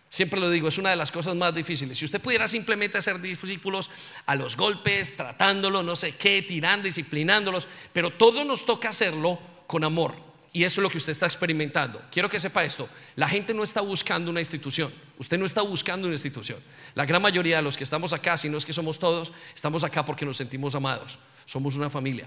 Siempre 0.09 0.41
lo 0.41 0.51
digo, 0.51 0.67
es 0.67 0.77
una 0.77 0.91
de 0.91 0.97
las 0.97 1.13
cosas 1.13 1.37
más 1.37 1.55
difíciles. 1.55 1.97
Si 1.97 2.05
usted 2.05 2.21
pudiera 2.21 2.49
simplemente 2.49 2.99
hacer 2.99 3.21
discípulos 3.21 3.89
a 4.27 4.35
los 4.35 4.57
golpes, 4.57 5.17
tratándolo, 5.17 5.85
no 5.85 5.95
sé 5.95 6.17
qué, 6.17 6.43
tirando, 6.43 6.87
disciplinándolos, 6.87 7.69
pero 7.93 8.11
todo 8.11 8.45
nos 8.45 8.67
toca 8.67 8.89
hacerlo 8.89 9.39
con 9.69 9.85
amor. 9.85 10.17
Y 10.53 10.65
eso 10.65 10.81
es 10.81 10.83
lo 10.83 10.91
que 10.91 10.99
usted 10.99 11.13
está 11.13 11.27
experimentando. 11.27 12.03
Quiero 12.11 12.29
que 12.29 12.41
sepa 12.41 12.65
esto. 12.65 12.89
La 13.15 13.29
gente 13.29 13.55
no 13.55 13.63
está 13.63 13.83
buscando 13.83 14.33
una 14.33 14.41
institución. 14.41 14.93
Usted 15.19 15.39
no 15.39 15.47
está 15.47 15.63
buscando 15.63 16.09
una 16.09 16.15
institución. 16.15 16.59
La 16.97 17.07
gran 17.07 17.23
mayoría 17.23 17.59
de 17.59 17.63
los 17.63 17.77
que 17.77 17.85
estamos 17.85 18.13
acá, 18.13 18.37
si 18.37 18.49
no 18.49 18.59
es 18.59 18.67
que 18.67 18.73
somos 18.73 18.99
todos, 18.99 19.33
estamos 19.55 19.85
acá 19.85 20.05
porque 20.05 20.27
nos 20.27 20.39
sentimos 20.39 20.75
amados. 20.75 21.21
Somos 21.45 21.77
una 21.77 21.89
familia. 21.89 22.27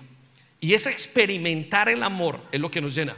Y 0.64 0.74
ese 0.74 0.92
experimentar 0.92 1.90
el 1.90 2.02
amor 2.04 2.40
es 2.50 2.62
lo 2.62 2.72
que 2.72 2.80
nos 2.80 2.96
llena. 2.96 3.18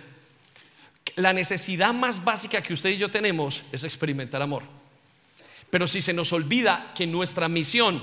La 1.15 1.31
necesidad 1.31 1.93
más 1.93 2.23
básica 2.23 2.63
que 2.63 2.73
usted 2.73 2.89
y 2.89 2.97
yo 2.97 3.11
tenemos 3.11 3.61
es 3.71 3.83
experimentar 3.83 4.41
amor. 4.41 4.63
Pero 5.69 5.85
si 5.85 6.01
se 6.01 6.11
nos 6.11 6.33
olvida 6.33 6.91
que 6.95 7.05
nuestra 7.05 7.47
misión 7.47 8.01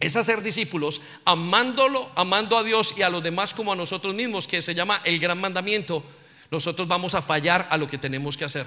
es 0.00 0.16
hacer 0.16 0.42
discípulos, 0.42 1.02
amándolo, 1.26 2.10
amando 2.16 2.56
a 2.56 2.64
Dios 2.64 2.94
y 2.96 3.02
a 3.02 3.10
los 3.10 3.22
demás 3.22 3.52
como 3.52 3.70
a 3.70 3.76
nosotros 3.76 4.14
mismos, 4.14 4.46
que 4.46 4.62
se 4.62 4.74
llama 4.74 4.98
el 5.04 5.20
gran 5.20 5.38
mandamiento, 5.38 6.02
nosotros 6.50 6.88
vamos 6.88 7.14
a 7.14 7.20
fallar 7.20 7.68
a 7.70 7.76
lo 7.76 7.86
que 7.86 7.98
tenemos 7.98 8.38
que 8.38 8.46
hacer. 8.46 8.66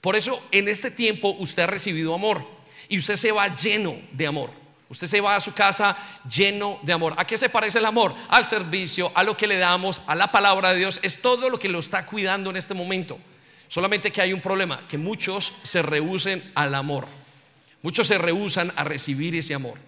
Por 0.00 0.16
eso 0.16 0.42
en 0.52 0.68
este 0.68 0.90
tiempo 0.90 1.36
usted 1.38 1.64
ha 1.64 1.66
recibido 1.66 2.14
amor 2.14 2.46
y 2.88 2.96
usted 2.96 3.16
se 3.16 3.30
va 3.30 3.54
lleno 3.54 3.94
de 4.12 4.26
amor. 4.26 4.59
Usted 4.90 5.06
se 5.06 5.20
va 5.20 5.36
a 5.36 5.40
su 5.40 5.54
casa 5.54 5.96
lleno 6.28 6.80
de 6.82 6.92
amor. 6.92 7.14
¿A 7.16 7.24
qué 7.24 7.38
se 7.38 7.48
parece 7.48 7.78
el 7.78 7.86
amor? 7.86 8.12
Al 8.28 8.44
servicio, 8.44 9.12
a 9.14 9.22
lo 9.22 9.36
que 9.36 9.46
le 9.46 9.56
damos, 9.56 10.00
a 10.08 10.16
la 10.16 10.32
palabra 10.32 10.72
de 10.72 10.80
Dios. 10.80 10.98
Es 11.04 11.22
todo 11.22 11.48
lo 11.48 11.60
que 11.60 11.68
lo 11.68 11.78
está 11.78 12.04
cuidando 12.04 12.50
en 12.50 12.56
este 12.56 12.74
momento. 12.74 13.16
Solamente 13.68 14.10
que 14.10 14.20
hay 14.20 14.32
un 14.32 14.40
problema, 14.40 14.80
que 14.88 14.98
muchos 14.98 15.52
se 15.62 15.80
rehúsen 15.80 16.42
al 16.56 16.74
amor. 16.74 17.06
Muchos 17.82 18.08
se 18.08 18.18
rehusan 18.18 18.72
a 18.74 18.82
recibir 18.82 19.36
ese 19.36 19.54
amor. 19.54 19.78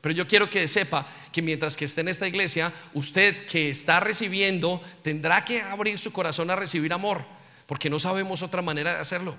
Pero 0.00 0.14
yo 0.14 0.28
quiero 0.28 0.48
que 0.48 0.68
sepa 0.68 1.04
que 1.32 1.42
mientras 1.42 1.76
que 1.76 1.86
esté 1.86 2.02
en 2.02 2.08
esta 2.08 2.28
iglesia, 2.28 2.72
usted 2.92 3.46
que 3.46 3.70
está 3.70 3.98
recibiendo 3.98 4.80
tendrá 5.02 5.44
que 5.44 5.62
abrir 5.62 5.98
su 5.98 6.12
corazón 6.12 6.48
a 6.50 6.56
recibir 6.56 6.92
amor, 6.92 7.24
porque 7.66 7.90
no 7.90 7.98
sabemos 7.98 8.42
otra 8.44 8.62
manera 8.62 8.94
de 8.94 9.00
hacerlo. 9.00 9.36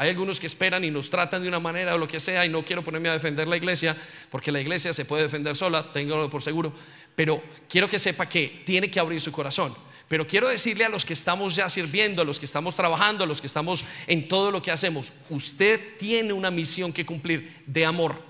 Hay 0.00 0.10
algunos 0.10 0.38
que 0.38 0.46
esperan 0.46 0.84
y 0.84 0.92
nos 0.92 1.10
tratan 1.10 1.42
de 1.42 1.48
una 1.48 1.58
manera 1.58 1.96
o 1.96 1.98
lo 1.98 2.06
que 2.06 2.20
sea 2.20 2.46
y 2.46 2.48
no 2.48 2.64
quiero 2.64 2.84
ponerme 2.84 3.08
a 3.08 3.14
defender 3.14 3.48
la 3.48 3.56
iglesia 3.56 3.96
porque 4.30 4.52
la 4.52 4.60
iglesia 4.60 4.94
se 4.94 5.04
puede 5.04 5.24
defender 5.24 5.56
sola, 5.56 5.92
tengo 5.92 6.30
por 6.30 6.40
seguro, 6.40 6.72
pero 7.16 7.42
quiero 7.68 7.88
que 7.88 7.98
sepa 7.98 8.28
que 8.28 8.62
tiene 8.64 8.88
que 8.88 9.00
abrir 9.00 9.20
su 9.20 9.32
corazón. 9.32 9.74
Pero 10.06 10.24
quiero 10.24 10.48
decirle 10.48 10.84
a 10.84 10.88
los 10.88 11.04
que 11.04 11.14
estamos 11.14 11.56
ya 11.56 11.68
sirviendo, 11.68 12.22
a 12.22 12.24
los 12.24 12.38
que 12.38 12.46
estamos 12.46 12.76
trabajando, 12.76 13.24
a 13.24 13.26
los 13.26 13.40
que 13.40 13.48
estamos 13.48 13.84
en 14.06 14.28
todo 14.28 14.52
lo 14.52 14.62
que 14.62 14.70
hacemos, 14.70 15.12
usted 15.30 15.80
tiene 15.98 16.32
una 16.32 16.52
misión 16.52 16.92
que 16.92 17.04
cumplir 17.04 17.64
de 17.66 17.84
amor. 17.84 18.27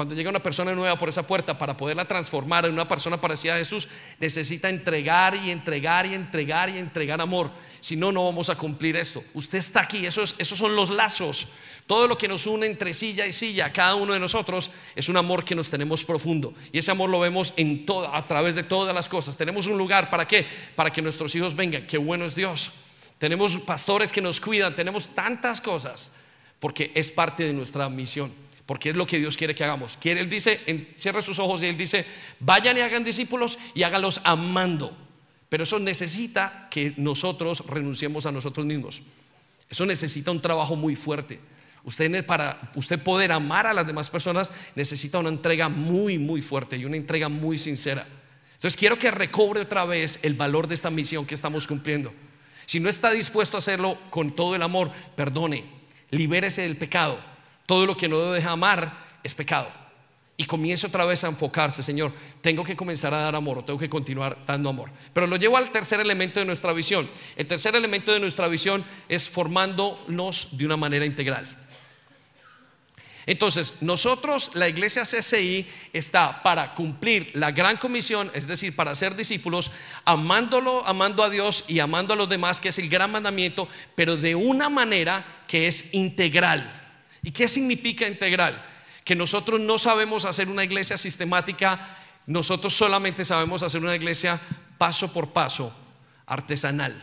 Cuando 0.00 0.14
llega 0.14 0.30
una 0.30 0.42
persona 0.42 0.74
nueva 0.74 0.96
por 0.96 1.10
esa 1.10 1.26
puerta, 1.26 1.58
para 1.58 1.76
poderla 1.76 2.06
transformar 2.06 2.64
en 2.64 2.72
una 2.72 2.88
persona 2.88 3.20
parecida 3.20 3.54
a 3.54 3.58
Jesús, 3.58 3.86
necesita 4.18 4.70
entregar 4.70 5.36
y 5.36 5.50
entregar 5.50 6.06
y 6.06 6.14
entregar 6.14 6.70
y 6.70 6.78
entregar 6.78 7.20
amor. 7.20 7.50
Si 7.82 7.96
no, 7.96 8.10
no 8.10 8.24
vamos 8.24 8.48
a 8.48 8.56
cumplir 8.56 8.96
esto. 8.96 9.22
Usted 9.34 9.58
está 9.58 9.82
aquí, 9.82 10.06
esos, 10.06 10.36
esos 10.38 10.56
son 10.56 10.74
los 10.74 10.88
lazos. 10.88 11.48
Todo 11.86 12.08
lo 12.08 12.16
que 12.16 12.28
nos 12.28 12.46
une 12.46 12.64
entre 12.64 12.94
silla 12.94 13.26
y 13.26 13.34
silla, 13.34 13.70
cada 13.74 13.94
uno 13.94 14.14
de 14.14 14.20
nosotros, 14.20 14.70
es 14.96 15.10
un 15.10 15.18
amor 15.18 15.44
que 15.44 15.54
nos 15.54 15.68
tenemos 15.68 16.02
profundo. 16.02 16.54
Y 16.72 16.78
ese 16.78 16.92
amor 16.92 17.10
lo 17.10 17.20
vemos 17.20 17.52
en 17.58 17.84
a 18.10 18.26
través 18.26 18.54
de 18.54 18.62
todas 18.62 18.94
las 18.94 19.06
cosas. 19.06 19.36
Tenemos 19.36 19.66
un 19.66 19.76
lugar, 19.76 20.08
¿para 20.08 20.26
qué? 20.26 20.46
Para 20.76 20.90
que 20.90 21.02
nuestros 21.02 21.34
hijos 21.34 21.54
vengan. 21.54 21.86
Qué 21.86 21.98
bueno 21.98 22.24
es 22.24 22.34
Dios. 22.34 22.72
Tenemos 23.18 23.54
pastores 23.58 24.12
que 24.12 24.22
nos 24.22 24.40
cuidan, 24.40 24.74
tenemos 24.74 25.10
tantas 25.10 25.60
cosas, 25.60 26.12
porque 26.58 26.90
es 26.94 27.10
parte 27.10 27.44
de 27.44 27.52
nuestra 27.52 27.86
misión. 27.90 28.32
Porque 28.70 28.90
es 28.90 28.94
lo 28.94 29.04
que 29.04 29.18
Dios 29.18 29.36
quiere 29.36 29.52
que 29.52 29.64
hagamos. 29.64 29.96
Quiere, 30.00 30.20
él 30.20 30.30
dice, 30.30 30.60
cierre 30.96 31.22
sus 31.22 31.40
ojos 31.40 31.60
y 31.64 31.66
él 31.66 31.76
dice, 31.76 32.06
vayan 32.38 32.78
y 32.78 32.80
hagan 32.80 33.02
discípulos 33.02 33.58
y 33.74 33.82
hágalos 33.82 34.20
amando. 34.22 34.96
Pero 35.48 35.64
eso 35.64 35.80
necesita 35.80 36.68
que 36.70 36.94
nosotros 36.96 37.64
renunciemos 37.66 38.26
a 38.26 38.30
nosotros 38.30 38.64
mismos. 38.64 39.02
Eso 39.68 39.84
necesita 39.86 40.30
un 40.30 40.40
trabajo 40.40 40.76
muy 40.76 40.94
fuerte. 40.94 41.40
Usted 41.82 42.24
para 42.24 42.70
usted 42.76 43.02
poder 43.02 43.32
amar 43.32 43.66
a 43.66 43.74
las 43.74 43.88
demás 43.88 44.08
personas 44.08 44.52
necesita 44.76 45.18
una 45.18 45.30
entrega 45.30 45.68
muy 45.68 46.18
muy 46.18 46.40
fuerte 46.40 46.76
y 46.76 46.84
una 46.84 46.96
entrega 46.96 47.28
muy 47.28 47.58
sincera. 47.58 48.06
Entonces 48.54 48.78
quiero 48.78 48.96
que 48.96 49.10
recobre 49.10 49.62
otra 49.62 49.84
vez 49.84 50.20
el 50.22 50.34
valor 50.34 50.68
de 50.68 50.76
esta 50.76 50.90
misión 50.90 51.26
que 51.26 51.34
estamos 51.34 51.66
cumpliendo. 51.66 52.12
Si 52.66 52.78
no 52.78 52.88
está 52.88 53.10
dispuesto 53.10 53.56
a 53.56 53.58
hacerlo 53.58 53.98
con 54.10 54.30
todo 54.30 54.54
el 54.54 54.62
amor, 54.62 54.92
perdone, 55.16 55.64
libérese 56.12 56.62
del 56.62 56.76
pecado. 56.76 57.30
Todo 57.70 57.86
lo 57.86 57.96
que 57.96 58.08
no 58.08 58.18
debe 58.18 58.44
amar 58.48 58.92
es 59.22 59.32
pecado. 59.32 59.68
Y 60.36 60.44
comience 60.44 60.88
otra 60.88 61.04
vez 61.04 61.22
a 61.22 61.28
enfocarse, 61.28 61.84
Señor, 61.84 62.12
tengo 62.40 62.64
que 62.64 62.74
comenzar 62.74 63.14
a 63.14 63.18
dar 63.18 63.36
amor 63.36 63.58
o 63.58 63.64
tengo 63.64 63.78
que 63.78 63.88
continuar 63.88 64.36
dando 64.44 64.70
amor. 64.70 64.90
Pero 65.12 65.28
lo 65.28 65.36
llevo 65.36 65.56
al 65.56 65.70
tercer 65.70 66.00
elemento 66.00 66.40
de 66.40 66.46
nuestra 66.46 66.72
visión. 66.72 67.08
El 67.36 67.46
tercer 67.46 67.76
elemento 67.76 68.12
de 68.12 68.18
nuestra 68.18 68.48
visión 68.48 68.84
es 69.08 69.30
formándonos 69.30 70.58
de 70.58 70.66
una 70.66 70.76
manera 70.76 71.06
integral. 71.06 71.46
Entonces, 73.24 73.74
nosotros, 73.82 74.50
la 74.54 74.68
iglesia 74.68 75.04
CCI, 75.04 75.64
está 75.92 76.42
para 76.42 76.74
cumplir 76.74 77.30
la 77.34 77.52
gran 77.52 77.76
comisión, 77.76 78.32
es 78.34 78.48
decir, 78.48 78.74
para 78.74 78.96
ser 78.96 79.14
discípulos, 79.14 79.70
amándolo, 80.04 80.84
amando 80.88 81.22
a 81.22 81.30
Dios 81.30 81.66
y 81.68 81.78
amando 81.78 82.14
a 82.14 82.16
los 82.16 82.28
demás, 82.28 82.58
que 82.58 82.70
es 82.70 82.78
el 82.80 82.88
gran 82.88 83.12
mandamiento, 83.12 83.68
pero 83.94 84.16
de 84.16 84.34
una 84.34 84.68
manera 84.68 85.44
que 85.46 85.68
es 85.68 85.94
integral. 85.94 86.79
¿Y 87.22 87.32
qué 87.32 87.48
significa 87.48 88.06
integral? 88.06 88.64
Que 89.04 89.14
nosotros 89.14 89.60
no 89.60 89.78
sabemos 89.78 90.24
hacer 90.24 90.48
una 90.48 90.64
iglesia 90.64 90.96
sistemática, 90.96 91.98
nosotros 92.26 92.74
solamente 92.74 93.24
sabemos 93.24 93.62
hacer 93.62 93.80
una 93.80 93.94
iglesia 93.94 94.40
paso 94.78 95.12
por 95.12 95.32
paso, 95.32 95.72
artesanal, 96.26 96.94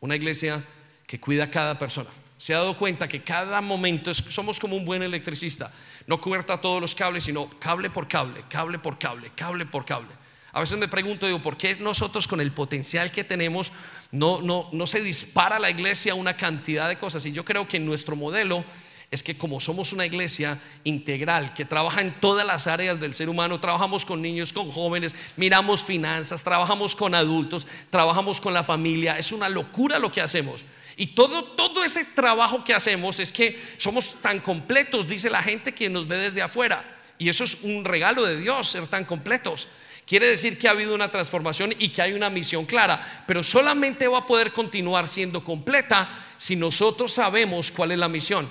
una 0.00 0.16
iglesia 0.16 0.62
que 1.06 1.20
cuida 1.20 1.44
a 1.44 1.50
cada 1.50 1.78
persona. 1.78 2.08
Se 2.38 2.54
ha 2.54 2.58
dado 2.58 2.76
cuenta 2.78 3.08
que 3.08 3.22
cada 3.22 3.60
momento 3.60 4.14
somos 4.14 4.58
como 4.58 4.76
un 4.76 4.84
buen 4.86 5.02
electricista, 5.02 5.70
no 6.06 6.20
cubierta 6.20 6.60
todos 6.60 6.80
los 6.80 6.94
cables, 6.94 7.24
sino 7.24 7.50
cable 7.58 7.90
por 7.90 8.08
cable, 8.08 8.44
cable 8.48 8.78
por 8.78 8.98
cable, 8.98 9.30
cable 9.36 9.66
por 9.66 9.84
cable. 9.84 10.20
A 10.52 10.60
veces 10.60 10.78
me 10.78 10.88
pregunto, 10.88 11.26
digo, 11.26 11.42
¿por 11.42 11.56
qué 11.56 11.76
nosotros 11.76 12.26
con 12.26 12.40
el 12.40 12.50
potencial 12.50 13.12
que 13.12 13.24
tenemos 13.24 13.70
no, 14.10 14.40
no, 14.40 14.68
no 14.72 14.86
se 14.86 15.02
dispara 15.02 15.58
la 15.58 15.70
iglesia 15.70 16.14
una 16.14 16.36
cantidad 16.36 16.88
de 16.88 16.96
cosas? 16.96 17.24
Y 17.26 17.32
yo 17.32 17.44
creo 17.44 17.68
que 17.68 17.78
nuestro 17.78 18.16
modelo 18.16 18.64
es 19.10 19.24
que 19.24 19.36
como 19.36 19.58
somos 19.58 19.92
una 19.92 20.06
iglesia 20.06 20.60
integral 20.84 21.52
que 21.52 21.64
trabaja 21.64 22.00
en 22.00 22.12
todas 22.20 22.46
las 22.46 22.68
áreas 22.68 23.00
del 23.00 23.12
ser 23.12 23.28
humano, 23.28 23.60
trabajamos 23.60 24.04
con 24.04 24.22
niños, 24.22 24.52
con 24.52 24.70
jóvenes, 24.70 25.16
miramos 25.36 25.82
finanzas, 25.82 26.44
trabajamos 26.44 26.94
con 26.94 27.14
adultos, 27.16 27.66
trabajamos 27.90 28.40
con 28.40 28.54
la 28.54 28.62
familia, 28.62 29.18
es 29.18 29.32
una 29.32 29.48
locura 29.48 29.98
lo 29.98 30.12
que 30.12 30.20
hacemos. 30.20 30.62
Y 30.96 31.08
todo, 31.08 31.42
todo 31.42 31.82
ese 31.82 32.04
trabajo 32.04 32.62
que 32.62 32.72
hacemos 32.72 33.18
es 33.18 33.32
que 33.32 33.60
somos 33.78 34.16
tan 34.22 34.38
completos, 34.38 35.08
dice 35.08 35.28
la 35.28 35.42
gente 35.42 35.74
que 35.74 35.90
nos 35.90 36.06
ve 36.06 36.16
desde 36.16 36.42
afuera. 36.42 36.84
Y 37.18 37.28
eso 37.28 37.42
es 37.42 37.62
un 37.62 37.84
regalo 37.84 38.24
de 38.24 38.38
Dios, 38.38 38.68
ser 38.68 38.86
tan 38.86 39.04
completos. 39.04 39.66
Quiere 40.06 40.26
decir 40.26 40.56
que 40.56 40.68
ha 40.68 40.72
habido 40.72 40.94
una 40.94 41.10
transformación 41.10 41.74
y 41.78 41.88
que 41.88 42.02
hay 42.02 42.12
una 42.12 42.30
misión 42.30 42.64
clara, 42.64 43.24
pero 43.26 43.42
solamente 43.42 44.06
va 44.06 44.18
a 44.18 44.26
poder 44.26 44.52
continuar 44.52 45.08
siendo 45.08 45.42
completa 45.42 46.08
si 46.36 46.54
nosotros 46.54 47.12
sabemos 47.12 47.72
cuál 47.72 47.92
es 47.92 47.98
la 47.98 48.08
misión. 48.08 48.48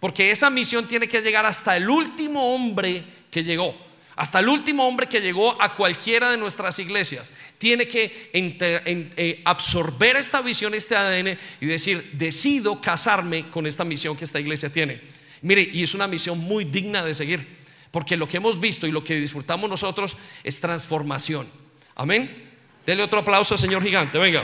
Porque 0.00 0.30
esa 0.30 0.48
misión 0.48 0.88
tiene 0.88 1.06
que 1.06 1.20
llegar 1.20 1.44
hasta 1.46 1.76
el 1.76 1.88
último 1.88 2.54
hombre 2.54 3.04
que 3.30 3.44
llegó. 3.44 3.76
Hasta 4.16 4.40
el 4.40 4.48
último 4.48 4.86
hombre 4.86 5.06
que 5.06 5.20
llegó 5.20 5.60
a 5.62 5.76
cualquiera 5.76 6.30
de 6.30 6.36
nuestras 6.36 6.78
iglesias. 6.78 7.32
Tiene 7.58 7.86
que 7.86 8.30
eh, 8.32 9.40
absorber 9.44 10.16
esta 10.16 10.40
visión, 10.40 10.74
este 10.74 10.96
ADN 10.96 11.38
y 11.60 11.66
decir, 11.66 12.10
decido 12.14 12.80
casarme 12.80 13.48
con 13.48 13.66
esta 13.66 13.84
misión 13.84 14.16
que 14.16 14.24
esta 14.24 14.40
iglesia 14.40 14.70
tiene. 14.70 15.00
Mire, 15.42 15.68
y 15.72 15.82
es 15.82 15.94
una 15.94 16.06
misión 16.06 16.38
muy 16.38 16.64
digna 16.64 17.02
de 17.02 17.14
seguir. 17.14 17.60
Porque 17.90 18.16
lo 18.16 18.28
que 18.28 18.36
hemos 18.36 18.60
visto 18.60 18.86
y 18.86 18.92
lo 18.92 19.02
que 19.02 19.16
disfrutamos 19.16 19.68
nosotros 19.68 20.16
es 20.44 20.60
transformación. 20.60 21.46
Amén. 21.94 22.50
Dele 22.86 23.02
otro 23.02 23.20
aplauso 23.20 23.54
al 23.54 23.60
Señor 23.60 23.82
gigante. 23.82 24.18
Venga. 24.18 24.42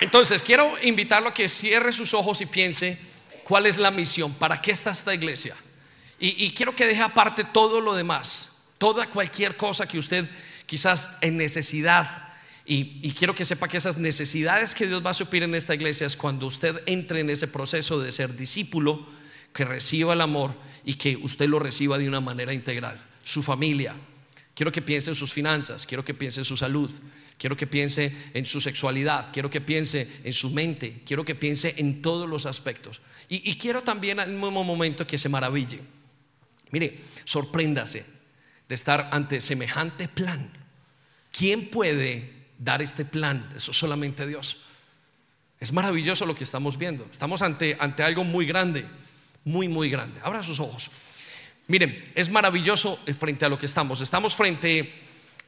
Entonces, 0.00 0.42
quiero 0.42 0.72
invitarlo 0.82 1.28
a 1.28 1.34
que 1.34 1.48
cierre 1.48 1.92
sus 1.92 2.14
ojos 2.14 2.40
y 2.40 2.46
piense 2.46 2.98
cuál 3.44 3.66
es 3.66 3.76
la 3.76 3.90
misión, 3.90 4.32
para 4.34 4.60
qué 4.60 4.72
está 4.72 4.90
esta 4.90 5.14
iglesia. 5.14 5.54
Y, 6.18 6.52
quiero 6.52 6.74
que 6.74 6.86
deje 6.86 7.00
aparte 7.00 7.44
todo 7.44 7.80
lo 7.80 7.94
demás, 7.94 8.68
toda 8.76 9.06
cualquier 9.06 9.56
cosa 9.56 9.86
que 9.86 9.98
usted 9.98 10.28
quizás 10.66 11.12
en 11.22 11.38
necesidad. 11.38 12.28
Y, 12.66 13.12
quiero 13.12 13.34
que 13.34 13.44
sepa 13.44 13.68
que 13.68 13.78
esas 13.78 13.96
necesidades 13.96 14.74
que 14.74 14.86
Dios 14.86 15.04
va 15.04 15.10
a 15.10 15.14
suplir 15.14 15.42
en 15.42 15.54
esta 15.54 15.74
iglesia 15.74 16.06
es 16.06 16.16
cuando 16.16 16.46
usted 16.46 16.82
entre 16.86 17.20
en 17.20 17.30
ese 17.30 17.48
proceso 17.48 17.98
de 17.98 18.12
ser 18.12 18.36
discípulo, 18.36 19.06
que 19.52 19.64
reciba 19.64 20.12
el 20.12 20.20
amor 20.20 20.54
y 20.84 20.94
que 20.94 21.16
usted 21.16 21.48
lo 21.48 21.58
reciba 21.58 21.98
de 21.98 22.06
una 22.06 22.20
manera 22.20 22.52
integral. 22.52 23.02
Su 23.22 23.42
familia, 23.42 23.94
quiero 24.54 24.70
que 24.70 24.82
piense 24.82 25.10
en 25.10 25.16
sus 25.16 25.32
finanzas, 25.32 25.86
quiero 25.86 26.04
que 26.04 26.14
piense 26.14 26.40
en 26.40 26.44
su 26.44 26.56
salud, 26.56 26.90
quiero 27.40 27.56
que 27.56 27.66
piense 27.66 28.14
en 28.34 28.44
su 28.44 28.60
sexualidad, 28.60 29.30
quiero 29.32 29.48
que 29.48 29.62
piense 29.62 30.20
en 30.24 30.34
su 30.34 30.50
mente, 30.50 31.00
quiero 31.06 31.24
que 31.24 31.34
piense 31.34 31.74
en 31.78 32.02
todos 32.02 32.28
los 32.28 32.44
aspectos. 32.44 33.00
Y, 33.30 33.56
quiero 33.56 33.82
también 33.82 34.20
al 34.20 34.28
mismo 34.28 34.64
momento 34.64 35.06
que 35.06 35.16
se 35.16 35.28
maraville. 35.28 35.80
Mire, 36.70 37.00
sorpréndase 37.24 38.04
de 38.68 38.74
estar 38.74 39.08
ante 39.12 39.40
semejante 39.40 40.08
plan. 40.08 40.52
¿Quién 41.32 41.70
puede 41.70 42.30
dar 42.58 42.82
este 42.82 43.04
plan? 43.04 43.48
Eso 43.56 43.72
solamente 43.72 44.26
Dios. 44.26 44.58
Es 45.60 45.72
maravilloso 45.72 46.26
lo 46.26 46.34
que 46.34 46.44
estamos 46.44 46.76
viendo. 46.76 47.06
Estamos 47.10 47.40
ante, 47.40 47.76
ante 47.80 48.02
algo 48.02 48.24
muy 48.24 48.46
grande, 48.46 48.84
muy, 49.44 49.68
muy 49.68 49.88
grande. 49.88 50.20
Abra 50.24 50.42
sus 50.42 50.60
ojos. 50.60 50.90
Miren, 51.68 52.12
es 52.16 52.28
maravilloso 52.30 52.96
frente 53.16 53.46
a 53.46 53.48
lo 53.48 53.58
que 53.58 53.66
estamos. 53.66 54.00
Estamos 54.00 54.34
frente 54.34 54.92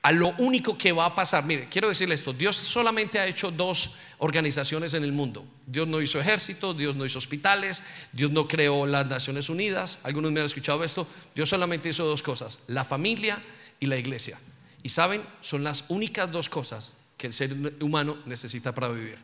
a 0.02 0.10
lo 0.10 0.30
único 0.38 0.76
que 0.76 0.92
va 0.92 1.06
a 1.06 1.14
pasar. 1.14 1.44
Mire, 1.46 1.68
quiero 1.70 1.88
decirle 1.88 2.16
esto, 2.16 2.32
Dios 2.32 2.56
solamente 2.56 3.20
ha 3.20 3.26
hecho 3.26 3.52
dos 3.52 3.96
organizaciones 4.18 4.94
en 4.94 5.04
el 5.04 5.12
mundo. 5.12 5.44
Dios 5.66 5.86
no 5.86 6.02
hizo 6.02 6.20
ejército, 6.20 6.74
Dios 6.74 6.96
no 6.96 7.06
hizo 7.06 7.18
hospitales, 7.18 7.82
Dios 8.12 8.32
no 8.32 8.48
creó 8.48 8.86
las 8.86 9.06
Naciones 9.06 9.48
Unidas. 9.48 10.00
Algunos 10.02 10.32
me 10.32 10.40
han 10.40 10.46
escuchado 10.46 10.82
esto. 10.82 11.06
Dios 11.34 11.48
solamente 11.48 11.88
hizo 11.88 12.04
dos 12.04 12.22
cosas, 12.22 12.60
la 12.66 12.84
familia 12.84 13.40
y 13.78 13.86
la 13.86 13.96
iglesia. 13.96 14.38
Y 14.82 14.88
saben, 14.88 15.22
son 15.40 15.62
las 15.62 15.84
únicas 15.88 16.30
dos 16.30 16.48
cosas 16.48 16.94
que 17.16 17.28
el 17.28 17.32
ser 17.32 17.54
humano 17.80 18.18
necesita 18.26 18.74
para 18.74 18.88
vivir. 18.88 19.18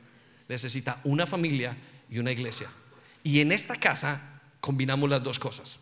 Necesita 0.48 1.00
una 1.02 1.26
familia 1.26 1.76
y 2.08 2.20
una 2.20 2.30
iglesia. 2.30 2.68
Y 3.24 3.40
en 3.40 3.50
esta 3.50 3.74
casa 3.74 4.40
combinamos 4.60 5.10
las 5.10 5.24
dos 5.24 5.40
cosas. 5.40 5.80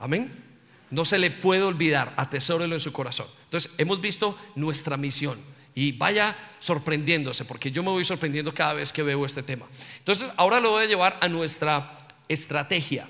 Amén 0.00 0.50
no 0.90 1.04
se 1.04 1.18
le 1.18 1.30
puede 1.30 1.62
olvidar, 1.62 2.12
atesórelo 2.16 2.74
en 2.74 2.80
su 2.80 2.92
corazón. 2.92 3.26
Entonces, 3.44 3.72
hemos 3.78 4.00
visto 4.00 4.38
nuestra 4.54 4.96
misión 4.96 5.38
y 5.74 5.92
vaya 5.92 6.36
sorprendiéndose, 6.58 7.44
porque 7.44 7.70
yo 7.70 7.82
me 7.82 7.90
voy 7.90 8.04
sorprendiendo 8.04 8.52
cada 8.52 8.74
vez 8.74 8.92
que 8.92 9.02
veo 9.02 9.24
este 9.24 9.42
tema. 9.42 9.66
Entonces, 9.98 10.30
ahora 10.36 10.60
lo 10.60 10.70
voy 10.70 10.84
a 10.84 10.88
llevar 10.88 11.18
a 11.20 11.28
nuestra 11.28 11.96
estrategia 12.28 13.08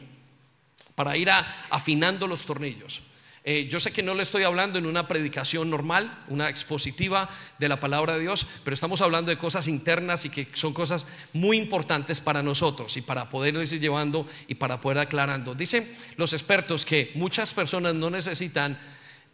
para 0.95 1.17
ir 1.17 1.31
afinando 1.71 2.27
los 2.27 2.45
tornillos. 2.45 3.03
Eh, 3.43 3.69
yo 3.71 3.81
sé 3.81 3.91
que 3.91 4.03
no 4.03 4.15
le 4.15 4.23
estoy 4.23 4.43
hablando 4.43 4.79
en 4.79 4.85
una 4.85 5.09
predicación 5.09 5.71
normal, 5.71 6.25
una 6.29 6.51
expositiva 6.51 7.31
de 7.59 7.71
la 7.71 7.81
palabra 7.81 8.15
de 8.15 8.21
Dios, 8.21 8.47
pero 8.65 8.75
estamos 8.75 9.01
hablando 9.01 9.31
de 9.31 9.39
cosas 9.39 9.67
internas 9.67 10.27
y 10.27 10.31
que 10.31 10.47
son 10.53 10.75
cosas 10.75 11.07
muy 11.33 11.57
importantes 11.57 12.21
para 12.21 12.43
nosotros 12.43 12.99
y 12.99 13.01
para 13.01 13.31
poder 13.31 13.55
ir 13.55 13.81
llevando 13.81 14.27
y 14.47 14.57
para 14.57 14.81
poder 14.81 14.99
aclarando. 14.99 15.55
Dicen 15.55 15.91
los 16.17 16.35
expertos 16.35 16.85
que 16.85 17.13
muchas 17.15 17.55
personas 17.55 17.95
no 17.95 18.11
necesitan 18.11 18.79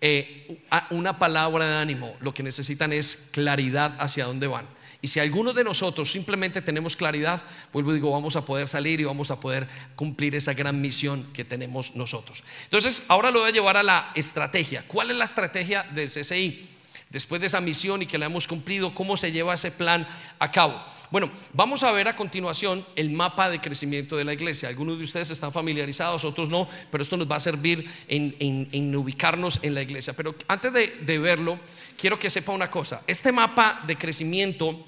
eh, 0.00 0.62
una 0.90 1.18
palabra 1.18 1.66
de 1.66 1.76
ánimo, 1.78 2.14
lo 2.20 2.32
que 2.32 2.44
necesitan 2.44 2.92
es 2.92 3.30
claridad 3.32 3.96
hacia 3.98 4.26
dónde 4.26 4.46
van. 4.46 4.75
Y 5.06 5.08
si 5.08 5.20
alguno 5.20 5.52
de 5.52 5.62
nosotros 5.62 6.10
simplemente 6.10 6.60
tenemos 6.60 6.96
claridad, 6.96 7.40
vuelvo 7.72 7.92
y 7.92 7.94
digo, 7.94 8.10
vamos 8.10 8.34
a 8.34 8.44
poder 8.44 8.66
salir 8.66 8.98
y 8.98 9.04
vamos 9.04 9.30
a 9.30 9.38
poder 9.38 9.68
cumplir 9.94 10.34
esa 10.34 10.52
gran 10.52 10.80
misión 10.80 11.24
que 11.32 11.44
tenemos 11.44 11.94
nosotros. 11.94 12.42
Entonces, 12.64 13.04
ahora 13.06 13.30
lo 13.30 13.38
voy 13.38 13.50
a 13.50 13.52
llevar 13.52 13.76
a 13.76 13.84
la 13.84 14.10
estrategia. 14.16 14.84
¿Cuál 14.88 15.12
es 15.12 15.16
la 15.16 15.24
estrategia 15.24 15.84
del 15.94 16.10
CCI? 16.10 16.70
Después 17.08 17.40
de 17.40 17.46
esa 17.46 17.60
misión 17.60 18.02
y 18.02 18.06
que 18.06 18.18
la 18.18 18.26
hemos 18.26 18.48
cumplido, 18.48 18.96
¿cómo 18.96 19.16
se 19.16 19.30
lleva 19.30 19.54
ese 19.54 19.70
plan 19.70 20.08
a 20.40 20.50
cabo? 20.50 20.84
Bueno, 21.12 21.30
vamos 21.52 21.84
a 21.84 21.92
ver 21.92 22.08
a 22.08 22.16
continuación 22.16 22.84
el 22.96 23.10
mapa 23.10 23.48
de 23.48 23.60
crecimiento 23.60 24.16
de 24.16 24.24
la 24.24 24.32
iglesia. 24.32 24.68
Algunos 24.68 24.98
de 24.98 25.04
ustedes 25.04 25.30
están 25.30 25.52
familiarizados, 25.52 26.24
otros 26.24 26.48
no, 26.48 26.68
pero 26.90 27.02
esto 27.02 27.16
nos 27.16 27.30
va 27.30 27.36
a 27.36 27.40
servir 27.40 27.88
en, 28.08 28.96
ubicarnos 28.96 29.60
en 29.62 29.72
la 29.72 29.82
iglesia. 29.82 30.14
Pero 30.14 30.34
antes 30.48 30.72
de 30.72 31.18
verlo, 31.20 31.60
quiero 31.96 32.18
que 32.18 32.28
sepa 32.28 32.50
una 32.50 32.72
cosa. 32.72 33.02
Este 33.06 33.30
mapa 33.30 33.84
de 33.86 33.96
crecimiento 33.96 34.84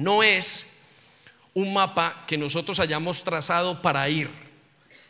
no 0.00 0.22
es 0.22 0.80
un 1.52 1.74
mapa 1.74 2.24
que 2.26 2.38
nosotros 2.38 2.80
hayamos 2.80 3.22
trazado 3.22 3.82
para 3.82 4.08
ir 4.08 4.30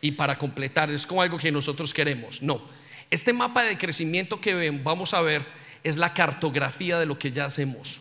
y 0.01 0.13
para 0.13 0.37
completar. 0.37 0.91
Es 0.91 1.07
como 1.07 1.23
algo 1.23 1.39
que 1.39 1.53
nosotros 1.53 1.95
queremos. 1.95 2.43
No. 2.43 2.61
Este 3.09 3.33
mapa 3.33 3.63
de 3.63 3.79
crecimiento 3.79 4.41
que 4.41 4.71
vamos 4.83 5.15
a 5.15 5.23
ver 5.23 5.47
es 5.85 5.97
la 5.97 6.13
cartografía 6.13 6.99
de 6.99 7.07
lo 7.07 7.19
que 7.19 7.31
ya 7.31 7.45
hacemos. 7.45 8.01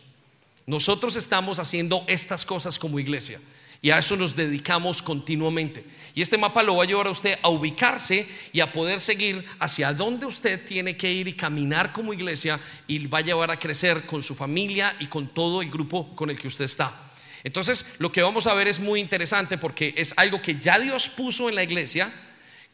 Nosotros 0.66 1.14
estamos 1.14 1.60
haciendo 1.60 2.04
estas 2.08 2.44
cosas 2.44 2.78
como 2.78 2.98
iglesia. 2.98 3.38
Y 3.82 3.90
a 3.90 3.98
eso 3.98 4.16
nos 4.16 4.36
dedicamos 4.36 5.00
continuamente. 5.00 5.84
Y 6.14 6.22
este 6.22 6.36
mapa 6.36 6.62
lo 6.62 6.76
va 6.76 6.84
a 6.84 6.86
llevar 6.86 7.06
a 7.06 7.10
usted 7.10 7.38
a 7.42 7.48
ubicarse 7.48 8.26
y 8.52 8.60
a 8.60 8.72
poder 8.72 9.00
seguir 9.00 9.44
hacia 9.58 9.94
dónde 9.94 10.26
usted 10.26 10.66
tiene 10.66 10.96
que 10.96 11.10
ir 11.10 11.28
y 11.28 11.32
caminar 11.32 11.92
como 11.92 12.12
iglesia 12.12 12.60
y 12.86 13.06
va 13.06 13.18
a 13.18 13.22
llevar 13.22 13.50
a 13.50 13.58
crecer 13.58 14.02
con 14.06 14.22
su 14.22 14.34
familia 14.34 14.94
y 14.98 15.06
con 15.06 15.28
todo 15.28 15.62
el 15.62 15.70
grupo 15.70 16.14
con 16.14 16.28
el 16.28 16.38
que 16.38 16.48
usted 16.48 16.64
está. 16.64 16.94
Entonces, 17.42 17.96
lo 17.98 18.12
que 18.12 18.22
vamos 18.22 18.46
a 18.46 18.54
ver 18.54 18.68
es 18.68 18.80
muy 18.80 19.00
interesante 19.00 19.56
porque 19.56 19.94
es 19.96 20.12
algo 20.16 20.42
que 20.42 20.58
ya 20.58 20.78
Dios 20.78 21.08
puso 21.08 21.48
en 21.48 21.54
la 21.54 21.62
iglesia, 21.62 22.12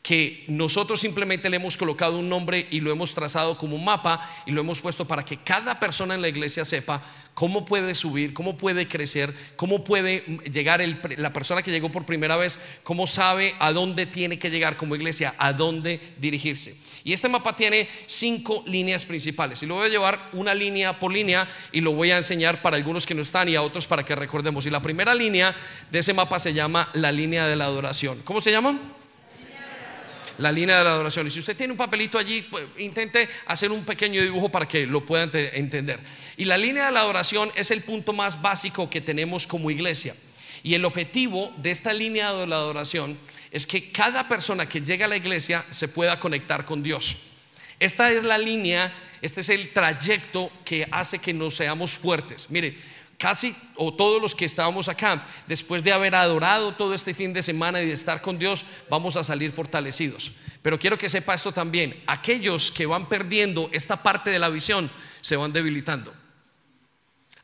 que 0.02 0.44
nosotros 0.48 1.00
simplemente 1.00 1.50
le 1.50 1.56
hemos 1.56 1.76
colocado 1.76 2.18
un 2.18 2.28
nombre 2.28 2.66
y 2.70 2.80
lo 2.80 2.90
hemos 2.90 3.14
trazado 3.14 3.58
como 3.58 3.76
un 3.76 3.84
mapa 3.84 4.28
y 4.46 4.50
lo 4.50 4.60
hemos 4.60 4.80
puesto 4.80 5.06
para 5.06 5.24
que 5.24 5.38
cada 5.38 5.78
persona 5.78 6.14
en 6.14 6.22
la 6.22 6.28
iglesia 6.28 6.64
sepa 6.64 7.02
cómo 7.36 7.66
puede 7.66 7.94
subir, 7.94 8.32
cómo 8.32 8.56
puede 8.56 8.88
crecer, 8.88 9.30
cómo 9.56 9.84
puede 9.84 10.24
llegar 10.50 10.80
la 11.18 11.34
persona 11.34 11.60
que 11.60 11.70
llegó 11.70 11.92
por 11.92 12.06
primera 12.06 12.38
vez, 12.38 12.58
cómo 12.82 13.06
sabe 13.06 13.54
a 13.58 13.72
dónde 13.72 14.06
tiene 14.06 14.38
que 14.38 14.48
llegar 14.48 14.78
como 14.78 14.96
iglesia, 14.96 15.34
a 15.36 15.52
dónde 15.52 16.00
dirigirse. 16.16 16.74
Y 17.04 17.12
este 17.12 17.28
mapa 17.28 17.54
tiene 17.54 17.90
cinco 18.06 18.64
líneas 18.66 19.04
principales. 19.04 19.62
Y 19.62 19.66
lo 19.66 19.74
voy 19.74 19.84
a 19.84 19.90
llevar 19.90 20.30
una 20.32 20.54
línea 20.54 20.98
por 20.98 21.12
línea 21.12 21.46
y 21.72 21.82
lo 21.82 21.92
voy 21.92 22.10
a 22.10 22.16
enseñar 22.16 22.62
para 22.62 22.78
algunos 22.78 23.04
que 23.04 23.14
no 23.14 23.20
están 23.20 23.50
y 23.50 23.54
a 23.54 23.60
otros 23.60 23.86
para 23.86 24.02
que 24.02 24.16
recordemos. 24.16 24.64
Y 24.64 24.70
la 24.70 24.80
primera 24.80 25.14
línea 25.14 25.54
de 25.90 25.98
ese 25.98 26.14
mapa 26.14 26.38
se 26.38 26.54
llama 26.54 26.88
la 26.94 27.12
línea 27.12 27.46
de 27.46 27.56
la 27.56 27.66
adoración. 27.66 28.18
¿Cómo 28.24 28.40
se 28.40 28.50
llama? 28.50 28.80
La 30.38 30.52
línea 30.52 30.78
de 30.78 30.84
la 30.84 30.92
adoración. 30.92 31.26
Y 31.26 31.30
si 31.30 31.40
usted 31.40 31.56
tiene 31.56 31.72
un 31.72 31.76
papelito 31.76 32.18
allí, 32.18 32.42
pues, 32.42 32.64
intente 32.78 33.28
hacer 33.46 33.70
un 33.70 33.84
pequeño 33.84 34.22
dibujo 34.22 34.48
para 34.48 34.66
que 34.66 34.86
lo 34.86 35.04
puedan 35.04 35.30
entender. 35.32 36.00
Y 36.36 36.44
la 36.44 36.58
línea 36.58 36.86
de 36.86 36.92
la 36.92 37.00
adoración 37.00 37.50
es 37.56 37.70
el 37.70 37.82
punto 37.82 38.12
más 38.12 38.42
básico 38.42 38.90
que 38.90 39.00
tenemos 39.00 39.46
como 39.46 39.70
iglesia. 39.70 40.14
Y 40.62 40.74
el 40.74 40.84
objetivo 40.84 41.52
de 41.58 41.70
esta 41.70 41.92
línea 41.92 42.32
de 42.32 42.46
la 42.46 42.56
adoración 42.56 43.16
es 43.50 43.66
que 43.66 43.90
cada 43.92 44.28
persona 44.28 44.68
que 44.68 44.80
llega 44.80 45.06
a 45.06 45.08
la 45.08 45.16
iglesia 45.16 45.64
se 45.70 45.88
pueda 45.88 46.18
conectar 46.18 46.64
con 46.64 46.82
Dios. 46.82 47.16
Esta 47.78 48.10
es 48.10 48.22
la 48.22 48.38
línea, 48.38 48.92
este 49.22 49.40
es 49.40 49.48
el 49.48 49.70
trayecto 49.72 50.50
que 50.64 50.86
hace 50.90 51.18
que 51.18 51.32
nos 51.32 51.54
seamos 51.54 51.92
fuertes. 51.92 52.50
Mire, 52.50 52.76
casi 53.18 53.54
o 53.76 53.94
todos 53.94 54.20
los 54.20 54.34
que 54.34 54.44
estábamos 54.44 54.88
acá, 54.88 55.24
después 55.46 55.82
de 55.82 55.92
haber 55.92 56.14
adorado 56.14 56.74
todo 56.74 56.94
este 56.94 57.14
fin 57.14 57.32
de 57.32 57.42
semana 57.42 57.82
y 57.82 57.86
de 57.86 57.92
estar 57.92 58.22
con 58.22 58.38
Dios, 58.38 58.64
vamos 58.88 59.16
a 59.16 59.24
salir 59.24 59.52
fortalecidos. 59.52 60.32
Pero 60.62 60.78
quiero 60.78 60.98
que 60.98 61.08
sepa 61.08 61.34
esto 61.34 61.52
también, 61.52 62.02
aquellos 62.06 62.70
que 62.70 62.86
van 62.86 63.08
perdiendo 63.08 63.68
esta 63.72 64.02
parte 64.02 64.30
de 64.30 64.38
la 64.38 64.48
visión 64.48 64.90
se 65.20 65.36
van 65.36 65.52
debilitando. 65.52 66.12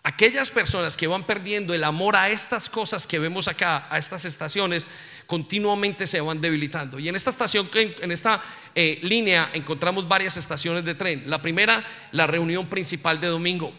Aquellas 0.05 0.51
personas 0.51 0.97
que 0.97 1.07
van 1.07 1.23
perdiendo 1.23 1.75
el 1.75 1.85
amor 1.85 2.17
a 2.17 2.29
estas 2.29 2.69
cosas 2.69 3.07
que 3.07 3.21
vemos 3.21 3.47
acá, 3.47 3.87
a 3.89 3.99
estas 3.99 4.25
estaciones, 4.25 4.85
continuamente 5.27 6.09
se 6.09 6.21
van 6.21 6.41
debilitando. 6.41 6.99
Y 6.99 7.09
en 7.09 7.15
esta 7.15 7.31
estación, 7.31 7.71
en 7.75 8.11
esta 8.11 8.43
eh, 8.75 8.99
línea, 9.03 9.51
encontramos 9.53 10.09
varias 10.09 10.37
estaciones 10.37 10.85
de 10.85 10.97
tren. 10.97 11.23
La 11.27 11.41
primera, 11.41 11.85
la 12.11 12.27
reunión 12.27 12.67
principal 12.67 13.21
de 13.21 13.29
domingo. 13.29 13.73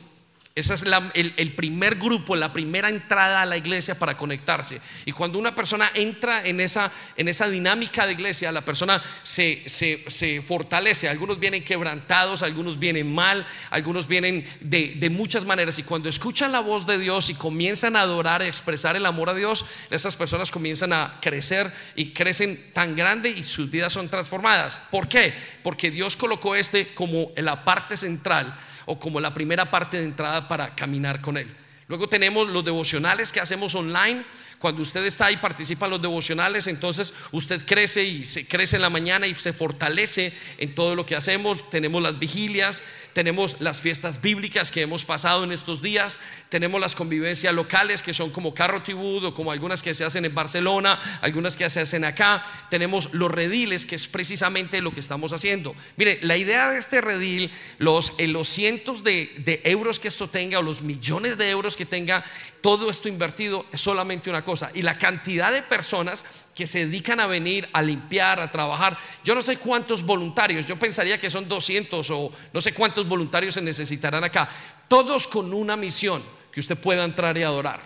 Ese 0.56 0.76
es 0.76 0.86
el, 1.16 1.56
primer 1.56 1.96
grupo, 1.96 2.36
la 2.36 2.54
primera 2.54 2.88
entrada 2.88 3.42
a 3.42 3.46
la 3.48 3.58
iglesia 3.58 3.98
para 3.98 4.16
conectarse. 4.16 4.80
Y 5.04 5.12
cuando 5.12 5.40
una 5.40 5.56
persona 5.56 5.90
entra 5.96 6.46
en 6.46 6.60
esa, 6.60 6.92
en 7.18 7.28
esa 7.28 7.50
dinámica 7.50 8.06
de 8.06 8.14
iglesia, 8.14 8.52
la 8.52 8.62
persona 8.62 9.02
se, 9.24 9.64
se, 9.68 10.44
fortalece. 10.44 11.10
Algunos 11.10 11.40
vienen 11.40 11.64
quebrantados, 11.64 12.44
algunos 12.44 12.78
vienen 12.78 13.12
mal, 13.12 13.44
algunos 13.72 14.08
vienen 14.08 14.48
de, 14.60 14.94
de, 15.00 15.10
muchas 15.10 15.44
maneras. 15.44 15.80
Y 15.80 15.84
cuando 15.84 16.08
escuchan 16.08 16.52
la 16.52 16.60
voz 16.60 16.86
de 16.86 17.00
Dios 17.00 17.32
y 17.32 17.34
comienzan 17.34 17.96
a 17.96 18.02
adorar, 18.02 18.44
a 18.44 18.48
expresar 18.48 18.96
el 18.96 19.08
amor 19.08 19.32
a 19.32 19.34
Dios, 19.34 19.66
esas 19.90 20.16
personas 20.16 20.52
comienzan 20.52 20.94
a 20.94 21.18
crecer 21.20 21.74
y 21.96 22.12
crecen 22.14 22.72
tan 22.74 22.96
grande 22.96 23.32
y 23.32 23.44
sus 23.44 23.72
vidas 23.72 23.92
son 23.92 24.08
transformadas. 24.08 24.84
¿Por 24.92 25.08
qué? 25.08 25.34
Porque 25.64 25.90
Dios 25.90 26.16
colocó 26.16 26.56
este 26.56 26.94
como 26.94 27.32
la 27.38 27.66
parte 27.66 27.98
central 27.98 28.56
o 28.86 29.00
como 29.00 29.20
la 29.20 29.34
primera 29.34 29.70
parte 29.70 29.98
de 29.98 30.04
entrada 30.04 30.48
para 30.48 30.76
caminar 30.76 31.22
con 31.22 31.38
Él. 31.38 31.48
Luego 31.88 32.10
tenemos 32.10 32.48
los 32.50 32.64
devocionales 32.64 33.32
que 33.32 33.40
hacemos 33.40 33.76
online 33.76 34.24
cuando 34.64 34.82
usted 34.82 35.04
está 35.04 35.26
ahí, 35.26 35.36
participa 35.36 35.88
en 35.88 35.92
los 35.92 36.02
devocionales, 36.02 36.68
entonces 36.68 37.14
usted 37.34 37.66
crece 37.66 38.06
y 38.06 38.26
se 38.26 38.48
crece 38.48 38.78
en 38.78 38.82
la 38.82 38.90
mañana 38.90 39.28
y 39.28 39.36
se 39.36 39.52
fortalece 39.52 40.32
en 40.58 40.74
todo 40.74 40.96
lo 40.96 41.06
que 41.06 41.18
hacemos. 41.18 41.70
Tenemos 41.70 42.02
las 42.02 42.18
vigilias, 42.18 42.82
tenemos 43.12 43.58
las 43.60 43.82
fiestas 43.82 44.22
bíblicas 44.22 44.72
que 44.72 44.80
hemos 44.80 45.04
pasado 45.04 45.44
en 45.44 45.52
estos 45.52 45.82
días, 45.82 46.22
tenemos 46.48 46.80
las 46.80 46.96
convivencias 46.96 47.54
locales 47.54 48.02
que 48.02 48.14
son 48.14 48.30
como 48.30 48.54
Carro 48.54 48.82
Tibud 48.82 49.26
o 49.26 49.34
como 49.34 49.52
algunas 49.52 49.84
que 49.84 49.94
se 49.94 50.06
hacen 50.06 50.24
en 50.24 50.34
Barcelona, 50.34 50.98
algunas 51.20 51.58
que 51.58 51.70
se 51.70 51.82
hacen 51.82 52.06
acá. 52.06 52.42
Tenemos 52.70 53.14
los 53.14 53.30
rediles, 53.30 53.86
que 53.86 53.96
es 53.96 54.08
precisamente 54.08 54.82
lo 54.82 54.94
que 54.94 55.02
estamos 55.02 55.34
haciendo. 55.34 55.76
Mire, 55.98 56.20
la 56.22 56.38
idea 56.38 56.70
de 56.70 56.80
este 56.80 57.02
redil, 57.02 57.52
los, 57.80 58.14
en 58.18 58.32
los 58.32 58.48
cientos 58.48 59.04
de, 59.04 59.30
de 59.40 59.60
euros 59.66 60.00
que 60.00 60.08
esto 60.08 60.30
tenga 60.30 60.60
o 60.60 60.62
los 60.62 60.82
millones 60.82 61.38
de 61.38 61.50
euros 61.50 61.76
que 61.76 61.86
tenga, 61.86 62.24
todo 62.64 62.90
esto 62.90 63.10
invertido 63.10 63.66
es 63.74 63.82
solamente 63.82 64.30
una 64.30 64.42
cosa. 64.42 64.72
Y 64.74 64.84
la 64.84 64.98
cantidad 64.98 65.52
de 65.52 65.62
personas 65.64 66.24
que 66.56 66.66
se 66.66 66.86
dedican 66.86 67.20
a 67.20 67.28
venir 67.28 67.68
a 67.74 67.82
limpiar, 67.82 68.40
a 68.40 68.50
trabajar, 68.50 68.98
yo 69.22 69.36
no 69.36 69.42
sé 69.42 69.58
cuántos 69.58 70.02
voluntarios, 70.02 70.66
yo 70.66 70.80
pensaría 70.80 71.20
que 71.20 71.30
son 71.30 71.46
200 71.46 72.10
o 72.12 72.32
no 72.54 72.62
sé 72.62 72.74
cuántos 72.74 73.06
voluntarios 73.06 73.56
se 73.56 73.62
necesitarán 73.62 74.24
acá, 74.24 74.50
todos 74.88 75.28
con 75.28 75.54
una 75.54 75.76
misión, 75.76 76.24
que 76.54 76.62
usted 76.62 76.78
pueda 76.78 77.04
entrar 77.04 77.38
y 77.38 77.44
adorar. 77.44 77.82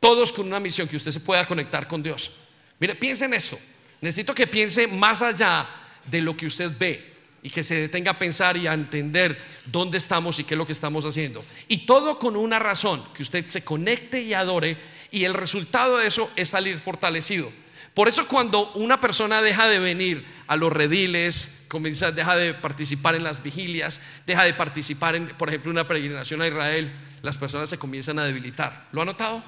Todos 0.00 0.32
con 0.32 0.48
una 0.48 0.58
misión, 0.58 0.88
que 0.88 0.96
usted 0.96 1.12
se 1.12 1.20
pueda 1.20 1.46
conectar 1.46 1.86
con 1.86 2.02
Dios. 2.02 2.32
Mire, 2.80 2.96
piense 2.96 3.26
en 3.26 3.34
esto. 3.34 3.56
Necesito 4.00 4.34
que 4.34 4.48
piense 4.48 4.88
más 4.88 5.22
allá 5.22 5.68
de 6.04 6.20
lo 6.20 6.36
que 6.36 6.46
usted 6.46 6.72
ve 6.76 7.09
y 7.42 7.50
que 7.50 7.62
se 7.62 7.74
detenga 7.74 8.12
a 8.12 8.18
pensar 8.18 8.56
y 8.56 8.66
a 8.66 8.74
entender 8.74 9.40
dónde 9.66 9.98
estamos 9.98 10.38
y 10.38 10.44
qué 10.44 10.54
es 10.54 10.58
lo 10.58 10.66
que 10.66 10.72
estamos 10.72 11.04
haciendo. 11.04 11.44
Y 11.68 11.86
todo 11.86 12.18
con 12.18 12.36
una 12.36 12.58
razón, 12.58 13.02
que 13.14 13.22
usted 13.22 13.46
se 13.46 13.64
conecte 13.64 14.20
y 14.20 14.34
adore 14.34 14.76
y 15.10 15.24
el 15.24 15.34
resultado 15.34 15.98
de 15.98 16.06
eso 16.06 16.30
es 16.36 16.50
salir 16.50 16.78
fortalecido. 16.78 17.50
Por 17.94 18.08
eso 18.08 18.28
cuando 18.28 18.70
una 18.72 19.00
persona 19.00 19.42
deja 19.42 19.68
de 19.68 19.78
venir 19.78 20.24
a 20.46 20.56
los 20.56 20.72
rediles, 20.72 21.66
comienza, 21.68 22.12
deja 22.12 22.36
de 22.36 22.54
participar 22.54 23.14
en 23.14 23.24
las 23.24 23.42
vigilias, 23.42 24.00
deja 24.26 24.44
de 24.44 24.54
participar 24.54 25.16
en, 25.16 25.26
por 25.28 25.48
ejemplo, 25.48 25.70
una 25.70 25.86
peregrinación 25.86 26.40
a 26.42 26.46
Israel, 26.46 26.92
las 27.22 27.36
personas 27.36 27.68
se 27.68 27.78
comienzan 27.78 28.18
a 28.18 28.24
debilitar. 28.24 28.86
¿Lo 28.92 29.02
ha 29.02 29.04
notado? 29.04 29.42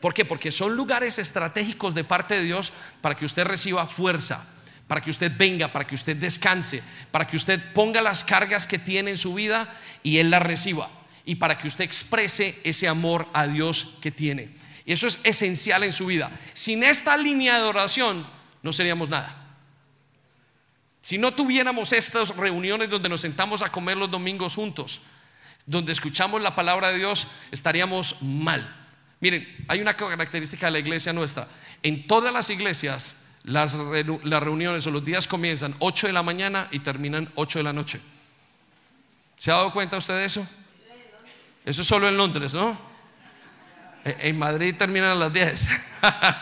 ¿Por 0.00 0.14
qué? 0.14 0.24
Porque 0.24 0.50
son 0.50 0.76
lugares 0.76 1.18
estratégicos 1.18 1.94
de 1.94 2.04
parte 2.04 2.36
de 2.36 2.44
Dios 2.44 2.72
para 3.00 3.16
que 3.16 3.24
usted 3.24 3.44
reciba 3.44 3.86
fuerza, 3.86 4.46
para 4.88 5.02
que 5.02 5.10
usted 5.10 5.30
venga, 5.36 5.70
para 5.70 5.86
que 5.86 5.94
usted 5.94 6.16
descanse, 6.16 6.82
para 7.10 7.26
que 7.26 7.36
usted 7.36 7.60
ponga 7.74 8.00
las 8.00 8.24
cargas 8.24 8.66
que 8.66 8.78
tiene 8.78 9.10
en 9.10 9.18
su 9.18 9.34
vida 9.34 9.72
y 10.02 10.18
Él 10.18 10.30
las 10.30 10.42
reciba. 10.42 10.90
Y 11.26 11.34
para 11.34 11.58
que 11.58 11.68
usted 11.68 11.84
exprese 11.84 12.58
ese 12.64 12.88
amor 12.88 13.28
a 13.34 13.46
Dios 13.46 13.98
que 14.00 14.10
tiene. 14.10 14.48
Y 14.86 14.92
eso 14.92 15.06
es 15.06 15.20
esencial 15.24 15.84
en 15.84 15.92
su 15.92 16.06
vida. 16.06 16.30
Sin 16.54 16.82
esta 16.82 17.18
línea 17.18 17.58
de 17.58 17.64
oración 17.64 18.26
no 18.62 18.72
seríamos 18.72 19.10
nada. 19.10 19.44
Si 21.02 21.18
no 21.18 21.32
tuviéramos 21.34 21.92
estas 21.92 22.34
reuniones 22.34 22.88
donde 22.88 23.10
nos 23.10 23.20
sentamos 23.20 23.60
a 23.60 23.70
comer 23.70 23.98
los 23.98 24.10
domingos 24.10 24.54
juntos, 24.54 25.02
donde 25.66 25.92
escuchamos 25.92 26.40
la 26.40 26.54
palabra 26.54 26.90
de 26.90 26.98
Dios, 26.98 27.28
estaríamos 27.50 28.22
mal. 28.22 28.74
Miren, 29.20 29.46
hay 29.68 29.82
una 29.82 29.94
característica 29.94 30.66
de 30.66 30.72
la 30.72 30.78
iglesia 30.78 31.12
nuestra. 31.12 31.46
En 31.82 32.06
todas 32.06 32.32
las 32.32 32.48
iglesias 32.48 33.27
las, 33.44 33.74
reuniones 33.74 34.86
o 34.86 34.90
los 34.90 35.04
días 35.04 35.26
comienzan 35.26 35.74
8 35.78 36.06
de 36.08 36.12
la 36.12 36.22
mañana 36.22 36.68
y 36.70 36.80
terminan 36.80 37.30
8 37.34 37.60
de 37.60 37.62
la 37.62 37.72
noche. 37.72 38.00
¿Se 39.36 39.50
ha 39.50 39.54
dado 39.54 39.72
cuenta 39.72 39.96
usted 39.96 40.14
de 40.14 40.24
eso? 40.24 40.46
Eso 41.64 41.82
es 41.82 41.86
solo 41.86 42.08
en 42.08 42.16
Londres, 42.16 42.54
¿no? 42.54 42.78
E, 44.04 44.16
en 44.28 44.38
Madrid 44.38 44.74
terminan 44.76 45.10
a 45.10 45.14
las 45.14 45.32
10. 45.32 45.68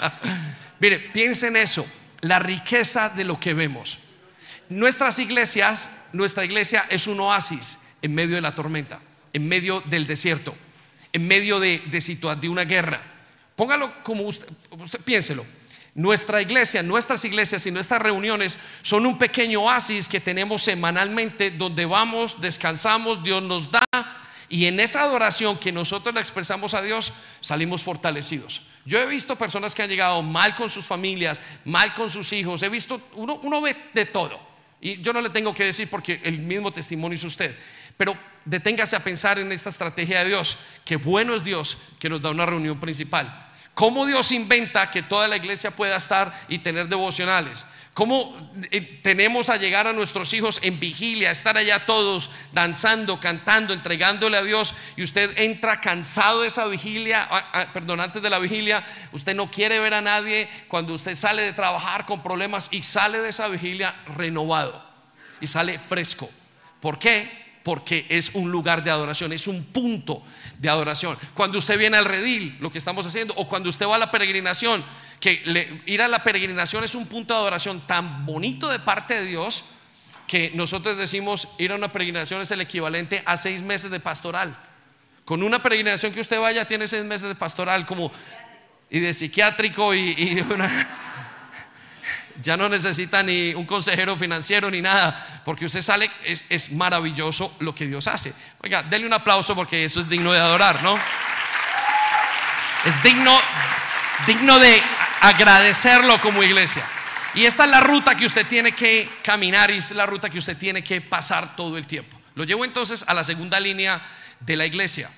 Mire, 0.80 0.98
piensen 0.98 1.56
en 1.56 1.62
eso, 1.62 1.86
la 2.20 2.38
riqueza 2.38 3.08
de 3.10 3.24
lo 3.24 3.38
que 3.38 3.54
vemos. 3.54 3.98
Nuestras 4.68 5.18
iglesias, 5.18 5.90
nuestra 6.12 6.44
iglesia 6.44 6.84
es 6.90 7.06
un 7.06 7.20
oasis 7.20 7.96
en 8.02 8.14
medio 8.14 8.36
de 8.36 8.42
la 8.42 8.54
tormenta, 8.54 9.00
en 9.32 9.48
medio 9.48 9.80
del 9.86 10.06
desierto, 10.06 10.54
en 11.12 11.26
medio 11.26 11.60
de, 11.60 11.78
de, 11.86 12.36
de 12.40 12.48
una 12.48 12.64
guerra. 12.64 13.00
Póngalo 13.54 14.02
como 14.02 14.24
usted, 14.24 14.48
usted 14.70 15.00
piénselo. 15.00 15.44
Nuestra 15.96 16.42
iglesia, 16.42 16.82
nuestras 16.82 17.24
iglesias 17.24 17.66
y 17.66 17.70
nuestras 17.70 18.02
reuniones 18.02 18.58
son 18.82 19.06
un 19.06 19.16
pequeño 19.16 19.62
oasis 19.62 20.08
que 20.08 20.20
tenemos 20.20 20.62
semanalmente 20.62 21.50
donde 21.50 21.86
vamos, 21.86 22.38
descansamos, 22.38 23.24
Dios 23.24 23.42
nos 23.42 23.70
da 23.70 23.80
y 24.50 24.66
en 24.66 24.78
esa 24.78 25.00
adoración 25.00 25.56
que 25.56 25.72
nosotros 25.72 26.14
le 26.14 26.20
expresamos 26.20 26.74
a 26.74 26.82
Dios 26.82 27.14
salimos 27.40 27.82
fortalecidos. 27.82 28.60
Yo 28.84 29.00
he 29.00 29.06
visto 29.06 29.36
personas 29.36 29.74
que 29.74 29.82
han 29.82 29.88
llegado 29.88 30.22
mal 30.22 30.54
con 30.54 30.68
sus 30.68 30.84
familias, 30.84 31.40
mal 31.64 31.94
con 31.94 32.10
sus 32.10 32.30
hijos. 32.34 32.62
He 32.62 32.68
visto, 32.68 33.00
uno, 33.14 33.40
uno 33.42 33.62
ve 33.62 33.74
de 33.94 34.04
todo. 34.04 34.38
Y 34.82 35.00
yo 35.00 35.14
no 35.14 35.22
le 35.22 35.30
tengo 35.30 35.54
que 35.54 35.64
decir 35.64 35.88
porque 35.88 36.20
el 36.24 36.40
mismo 36.40 36.74
testimonio 36.74 37.16
es 37.16 37.24
usted. 37.24 37.56
Pero 37.96 38.14
deténgase 38.44 38.94
a 38.94 39.02
pensar 39.02 39.38
en 39.38 39.50
esta 39.50 39.70
estrategia 39.70 40.22
de 40.22 40.28
Dios, 40.28 40.58
que 40.84 40.96
bueno 40.96 41.34
es 41.34 41.42
Dios 41.42 41.78
que 41.98 42.10
nos 42.10 42.20
da 42.20 42.30
una 42.30 42.44
reunión 42.44 42.78
principal. 42.78 43.45
¿Cómo 43.76 44.06
Dios 44.06 44.32
inventa 44.32 44.90
que 44.90 45.02
toda 45.02 45.28
la 45.28 45.36
iglesia 45.36 45.70
pueda 45.70 45.96
estar 45.96 46.32
y 46.48 46.60
tener 46.60 46.88
devocionales? 46.88 47.66
¿Cómo 47.92 48.34
eh, 48.70 48.80
tenemos 49.02 49.50
a 49.50 49.58
llegar 49.58 49.86
a 49.86 49.92
nuestros 49.92 50.32
hijos 50.32 50.60
en 50.62 50.80
vigilia, 50.80 51.30
estar 51.30 51.58
allá 51.58 51.84
todos 51.84 52.30
danzando, 52.54 53.20
cantando, 53.20 53.74
entregándole 53.74 54.38
a 54.38 54.42
Dios 54.42 54.72
y 54.96 55.02
usted 55.02 55.38
entra 55.38 55.78
cansado 55.82 56.40
de 56.40 56.48
esa 56.48 56.66
vigilia, 56.68 57.28
ah, 57.30 57.50
ah, 57.52 57.66
perdón, 57.74 58.00
antes 58.00 58.22
de 58.22 58.30
la 58.30 58.38
vigilia, 58.38 58.82
usted 59.12 59.36
no 59.36 59.50
quiere 59.50 59.78
ver 59.78 59.92
a 59.92 60.00
nadie 60.00 60.48
cuando 60.68 60.94
usted 60.94 61.14
sale 61.14 61.42
de 61.42 61.52
trabajar 61.52 62.06
con 62.06 62.22
problemas 62.22 62.70
y 62.70 62.82
sale 62.82 63.20
de 63.20 63.28
esa 63.28 63.46
vigilia 63.48 63.94
renovado 64.16 64.82
y 65.38 65.46
sale 65.46 65.78
fresco? 65.78 66.30
¿Por 66.80 66.98
qué? 66.98 67.45
Porque 67.66 68.06
es 68.08 68.36
un 68.36 68.52
lugar 68.52 68.84
de 68.84 68.92
adoración, 68.92 69.32
es 69.32 69.48
un 69.48 69.64
punto 69.64 70.22
de 70.60 70.68
adoración. 70.68 71.18
Cuando 71.34 71.58
usted 71.58 71.76
viene 71.76 71.96
al 71.96 72.04
redil, 72.04 72.56
lo 72.60 72.70
que 72.70 72.78
estamos 72.78 73.04
haciendo, 73.04 73.34
o 73.34 73.48
cuando 73.48 73.68
usted 73.68 73.88
va 73.88 73.96
a 73.96 73.98
la 73.98 74.12
peregrinación, 74.12 74.84
que 75.18 75.82
ir 75.84 76.00
a 76.00 76.06
la 76.06 76.22
peregrinación 76.22 76.84
es 76.84 76.94
un 76.94 77.08
punto 77.08 77.34
de 77.34 77.40
adoración 77.40 77.80
tan 77.80 78.24
bonito 78.24 78.68
de 78.68 78.78
parte 78.78 79.14
de 79.14 79.24
Dios 79.24 79.64
que 80.28 80.52
nosotros 80.54 80.96
decimos 80.96 81.48
ir 81.58 81.72
a 81.72 81.74
una 81.74 81.90
peregrinación 81.90 82.40
es 82.40 82.52
el 82.52 82.60
equivalente 82.60 83.24
a 83.26 83.36
seis 83.36 83.62
meses 83.62 83.90
de 83.90 83.98
pastoral. 83.98 84.56
Con 85.24 85.42
una 85.42 85.60
peregrinación 85.60 86.12
que 86.12 86.20
usted 86.20 86.38
vaya 86.38 86.68
tiene 86.68 86.86
seis 86.86 87.04
meses 87.04 87.26
de 87.26 87.34
pastoral 87.34 87.84
como 87.84 88.12
y 88.90 89.00
de 89.00 89.12
psiquiátrico 89.12 89.92
y, 89.92 90.40
ya 92.42 92.56
no 92.56 92.68
necesita 92.68 93.22
ni 93.22 93.54
un 93.54 93.66
consejero 93.66 94.16
financiero 94.16 94.70
ni 94.70 94.82
nada, 94.82 95.42
porque 95.44 95.64
usted 95.64 95.82
sale, 95.82 96.10
es, 96.24 96.44
es 96.48 96.72
maravilloso 96.72 97.54
lo 97.60 97.74
que 97.74 97.86
Dios 97.86 98.06
hace. 98.06 98.34
Oiga, 98.62 98.82
denle 98.82 99.06
un 99.06 99.12
aplauso 99.12 99.54
porque 99.54 99.84
eso 99.84 100.00
es 100.00 100.08
digno 100.08 100.32
de 100.32 100.40
adorar, 100.40 100.82
¿no? 100.82 100.98
Es 102.84 103.02
digno, 103.02 103.38
digno 104.26 104.58
de 104.58 104.82
agradecerlo 105.20 106.20
como 106.20 106.42
iglesia. 106.42 106.84
Y 107.34 107.44
esta 107.44 107.64
es 107.64 107.70
la 107.70 107.80
ruta 107.80 108.14
que 108.14 108.26
usted 108.26 108.46
tiene 108.46 108.72
que 108.72 109.08
caminar 109.22 109.70
y 109.70 109.74
esta 109.74 109.90
es 109.90 109.96
la 109.96 110.06
ruta 110.06 110.30
que 110.30 110.38
usted 110.38 110.56
tiene 110.56 110.82
que 110.82 111.00
pasar 111.00 111.56
todo 111.56 111.76
el 111.76 111.86
tiempo. 111.86 112.18
Lo 112.34 112.44
llevo 112.44 112.64
entonces 112.64 113.04
a 113.08 113.14
la 113.14 113.24
segunda 113.24 113.60
línea 113.60 114.00
de 114.40 114.56
la 114.56 114.66
iglesia 114.66 115.10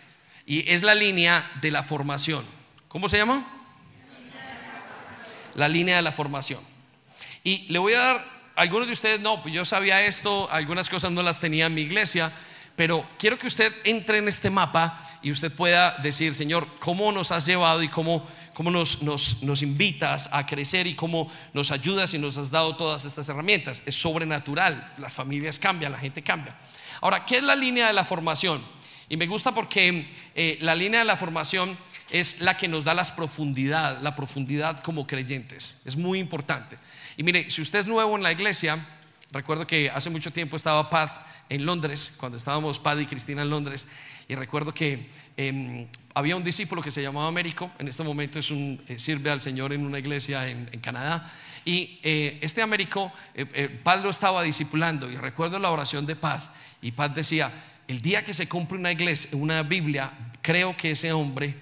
y 0.47 0.71
es 0.73 0.83
la 0.83 0.95
línea 0.95 1.49
de 1.61 1.71
la 1.71 1.83
formación. 1.83 2.45
¿Cómo 2.89 3.09
se 3.09 3.19
llama? 3.19 3.47
La 5.55 5.69
línea 5.69 5.97
de 5.97 6.03
la 6.03 6.13
formación. 6.13 6.61
Y 7.49 7.65
le 7.71 7.79
voy 7.79 7.95
a 7.95 7.99
dar, 7.99 8.25
algunos 8.57 8.89
de 8.89 8.93
ustedes 8.93 9.21
no, 9.21 9.41
pues 9.41 9.55
yo 9.55 9.65
sabía 9.65 10.05
esto, 10.05 10.51
algunas 10.53 10.91
cosas 10.91 11.13
no 11.13 11.23
las 11.23 11.41
tenía 11.41 11.65
en 11.65 11.73
mi 11.73 11.81
iglesia, 11.81 12.31
pero 12.77 13.09
quiero 13.19 13.39
que 13.39 13.47
usted 13.47 13.73
entre 13.85 14.19
en 14.19 14.29
este 14.29 14.51
mapa 14.51 15.03
y 15.23 15.31
usted 15.31 15.51
pueda 15.51 15.93
decir, 16.03 16.35
Señor, 16.35 16.69
¿cómo 16.79 17.11
nos 17.11 17.33
has 17.33 17.47
llevado 17.47 17.83
y 17.83 17.89
cómo 17.89 18.29
cómo 18.53 18.71
nos, 18.71 19.03
nos, 19.03 19.63
invitas 19.63 20.29
a 20.31 20.45
crecer 20.45 20.87
y 20.87 20.95
cómo 20.95 21.33
nos 21.55 21.71
ayudas 21.71 22.13
y 22.13 22.19
nos 22.19 22.37
has 22.37 22.51
dado 22.51 22.77
todas 22.77 23.07
estas 23.07 23.27
herramientas. 23.31 23.83
Es 23.87 23.95
sobrenatural, 23.95 24.93
las 24.99 25.15
familias 25.15 25.59
cambian, 25.59 25.93
la 25.93 25.99
gente 25.99 26.23
cambia. 26.23 26.55
Ahora, 27.01 27.25
¿qué 27.25 27.37
es 27.37 27.43
la 27.45 27.57
línea 27.57 27.87
de 27.87 27.95
la 27.95 28.05
formación? 28.05 28.61
Y 29.09 29.17
me 29.17 29.27
gusta 29.27 29.55
porque 29.55 30.11
eh, 30.35 30.59
la 30.61 30.75
línea 30.75 30.99
de 30.99 31.07
la 31.07 31.17
formación 31.17 31.79
es 32.11 32.41
la 32.41 32.57
que 32.57 32.69
nos 32.69 32.85
da 32.85 32.95
las 32.95 33.13
profundidad, 33.13 34.01
la 34.01 34.17
profundidad 34.17 34.81
como 34.81 35.07
creyentes. 35.07 35.83
Es 35.85 35.97
muy 35.97 36.19
importante. 36.19 36.77
Y 37.19 37.25
mire, 37.25 37.51
si 37.51 37.61
usted 37.61 37.81
es 37.81 37.87
nuevo 37.89 38.17
en 38.17 38.23
la 38.23 38.31
iglesia, 38.31 38.79
recuerdo 39.33 39.67
que 39.67 39.91
hace 39.91 40.09
mucho 40.09 40.33
tiempo 40.33 40.57
estaba 40.57 40.89
Paz 40.89 41.11
en 41.49 41.67
Londres, 41.67 42.15
cuando 42.17 42.39
estábamos 42.39 42.79
Paz 42.79 43.01
y 43.01 43.07
Cristina 43.07 43.43
en 43.43 43.51
Londres, 43.51 43.89
y 44.29 44.37
recuerdo 44.37 44.73
que 44.73 45.11
em, 45.37 45.89
había 46.15 46.37
un 46.37 46.45
discípulo 46.45 46.81
que 46.81 46.93
se 46.93 47.03
llamaba 47.03 47.27
Américo, 47.27 47.73
en 47.81 47.89
este 47.89 48.05
momento 48.05 48.39
es 48.39 48.53
eh, 48.53 49.01
sirve 49.01 49.31
al 49.31 49.41
Señor 49.41 49.73
en 49.73 49.85
una 49.85 49.99
iglesia 49.99 50.49
en, 50.49 50.67
Canadá. 50.81 51.29
Y 51.65 51.99
eh, 52.05 52.39
este 52.41 52.63
Américo, 52.63 53.13
eh, 53.35 53.69
Paz 53.83 54.05
estaba 54.05 54.45
discipulando 54.45 55.11
y 55.11 55.17
recuerdo 55.17 55.59
la 55.59 55.73
oración 55.73 56.07
de 56.07 56.15
Paz. 56.15 56.45
Y 56.81 56.93
Paz 56.93 57.17
decía, 57.17 57.51
el 57.89 58.01
día 58.01 58.25
que 58.25 58.33
se 58.33 58.47
compre 58.47 58.79
una 58.79 58.93
iglesia, 58.93 59.37
una 59.37 59.65
Biblia, 59.65 60.13
creo 60.41 60.77
que 60.77 60.93
ese 60.93 61.13
hombre 61.13 61.53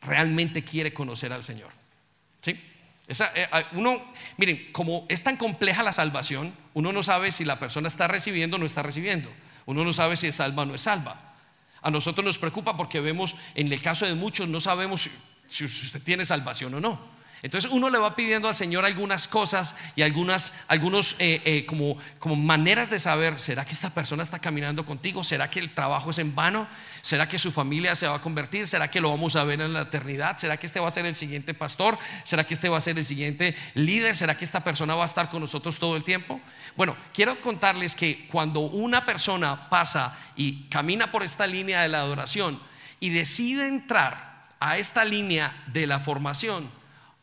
realmente 0.00 0.62
quiere 0.62 0.94
conocer 0.94 1.32
al 1.32 1.42
Señor. 1.42 1.72
¿Sí? 2.40 2.56
uno, 3.72 4.00
miren, 4.38 4.70
como 4.72 5.04
es 5.08 5.22
tan 5.22 5.36
compleja 5.36 5.82
la 5.82 5.92
salvación, 5.92 6.54
uno 6.72 6.92
no 6.92 7.02
sabe 7.02 7.30
si 7.32 7.44
la 7.44 7.58
persona 7.58 7.88
está 7.88 8.08
recibiendo 8.08 8.56
o 8.56 8.60
no 8.60 8.66
está 8.66 8.82
recibiendo. 8.82 9.30
Uno 9.66 9.84
no 9.84 9.92
sabe 9.92 10.16
si 10.16 10.28
es 10.28 10.36
salva 10.36 10.62
o 10.62 10.66
no 10.66 10.74
es 10.74 10.80
salva. 10.80 11.34
A 11.82 11.90
nosotros 11.90 12.24
nos 12.24 12.38
preocupa 12.38 12.76
porque 12.76 13.00
vemos, 13.00 13.36
en 13.54 13.70
el 13.70 13.82
caso 13.82 14.06
de 14.06 14.14
muchos, 14.14 14.48
no 14.48 14.60
sabemos 14.60 15.10
si, 15.48 15.64
usted 15.64 16.02
tiene 16.02 16.24
salvación 16.24 16.72
o 16.74 16.80
no. 16.80 17.17
Entonces 17.42 17.70
uno 17.70 17.88
le 17.88 17.98
va 17.98 18.16
pidiendo 18.16 18.48
al 18.48 18.54
Señor 18.54 18.84
algunas 18.84 19.28
cosas 19.28 19.76
y 19.94 20.02
algunas, 20.02 20.64
algunos 20.68 21.16
eh, 21.18 21.40
eh, 21.44 21.66
como, 21.66 21.96
como 22.18 22.34
maneras 22.34 22.90
de 22.90 22.98
saber, 22.98 23.38
¿será 23.38 23.64
que 23.64 23.72
esta 23.72 23.90
persona 23.90 24.22
está 24.22 24.38
caminando 24.38 24.84
contigo? 24.84 25.22
¿Será 25.22 25.48
que 25.48 25.60
el 25.60 25.72
trabajo 25.72 26.10
es 26.10 26.18
en 26.18 26.34
vano? 26.34 26.66
¿Será 27.00 27.28
que 27.28 27.38
su 27.38 27.52
familia 27.52 27.94
se 27.94 28.08
va 28.08 28.16
a 28.16 28.20
convertir? 28.20 28.66
¿Será 28.66 28.90
que 28.90 29.00
lo 29.00 29.10
vamos 29.10 29.36
a 29.36 29.44
ver 29.44 29.60
en 29.60 29.72
la 29.72 29.82
eternidad? 29.82 30.36
¿Será 30.36 30.56
que 30.56 30.66
este 30.66 30.80
va 30.80 30.88
a 30.88 30.90
ser 30.90 31.06
el 31.06 31.14
siguiente 31.14 31.54
pastor? 31.54 31.96
¿Será 32.24 32.44
que 32.44 32.54
este 32.54 32.68
va 32.68 32.78
a 32.78 32.80
ser 32.80 32.98
el 32.98 33.04
siguiente 33.04 33.54
líder? 33.74 34.16
¿Será 34.16 34.36
que 34.36 34.44
esta 34.44 34.64
persona 34.64 34.94
va 34.94 35.04
a 35.04 35.06
estar 35.06 35.30
con 35.30 35.40
nosotros 35.40 35.78
todo 35.78 35.96
el 35.96 36.02
tiempo? 36.02 36.40
Bueno, 36.76 36.96
quiero 37.14 37.40
contarles 37.40 37.94
que 37.94 38.26
cuando 38.30 38.60
una 38.60 39.06
persona 39.06 39.68
pasa 39.68 40.18
y 40.36 40.64
camina 40.64 41.10
por 41.10 41.22
esta 41.22 41.46
línea 41.46 41.82
de 41.82 41.88
la 41.88 42.00
adoración 42.00 42.60
y 43.00 43.10
decide 43.10 43.68
entrar 43.68 44.46
a 44.60 44.76
esta 44.76 45.04
línea 45.04 45.54
de 45.68 45.86
la 45.86 46.00
formación, 46.00 46.68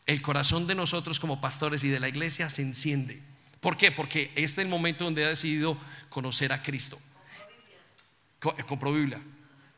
el 0.06 0.22
corazón 0.22 0.68
de 0.68 0.76
nosotros 0.76 1.20
como 1.20 1.41
pastores 1.41 1.84
y 1.84 1.89
de 1.89 2.00
la 2.00 2.08
iglesia 2.08 2.50
se 2.50 2.62
enciende. 2.62 3.22
¿Por 3.60 3.76
qué? 3.78 3.91
Porque 3.91 4.32
este 4.36 4.44
es 4.44 4.58
el 4.60 4.68
momento 4.68 5.06
donde 5.06 5.26
ha 5.26 5.30
decidido 5.30 5.78
conocer 6.10 6.54
a 6.54 6.62
Cristo. 6.62 7.00
Compró 8.68 8.94
Biblia. 8.94 9.20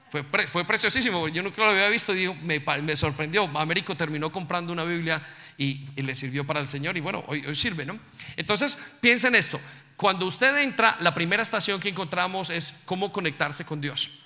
Fue, 0.10 0.24
fue 0.48 0.66
preciosísimo. 0.66 1.28
Yo 1.28 1.44
nunca 1.44 1.62
lo 1.62 1.70
había 1.70 1.90
visto 1.90 2.14
me, 2.44 2.96
sorprendió. 2.96 3.44
Américo 3.58 3.96
terminó 3.96 4.32
comprando 4.32 4.74
una 4.74 4.84
Biblia 4.84 5.22
y, 5.58 5.86
le 5.96 6.16
sirvió 6.16 6.46
para 6.46 6.60
el 6.60 6.68
Señor. 6.68 6.98
Y 6.98 7.00
bueno, 7.00 7.24
hoy, 7.28 7.56
sirve, 7.56 7.86
¿no? 7.86 8.00
Entonces, 8.36 8.78
piensen 9.02 9.36
esto. 9.36 9.60
Cuando 9.96 10.26
usted 10.26 10.58
entra, 10.58 10.98
la 11.00 11.14
primera 11.14 11.44
estación 11.44 11.80
que 11.80 11.90
encontramos 11.90 12.50
es 12.50 12.74
cómo 12.86 13.12
conectarse 13.12 13.66
con 13.66 13.82
Dios. 13.82 14.20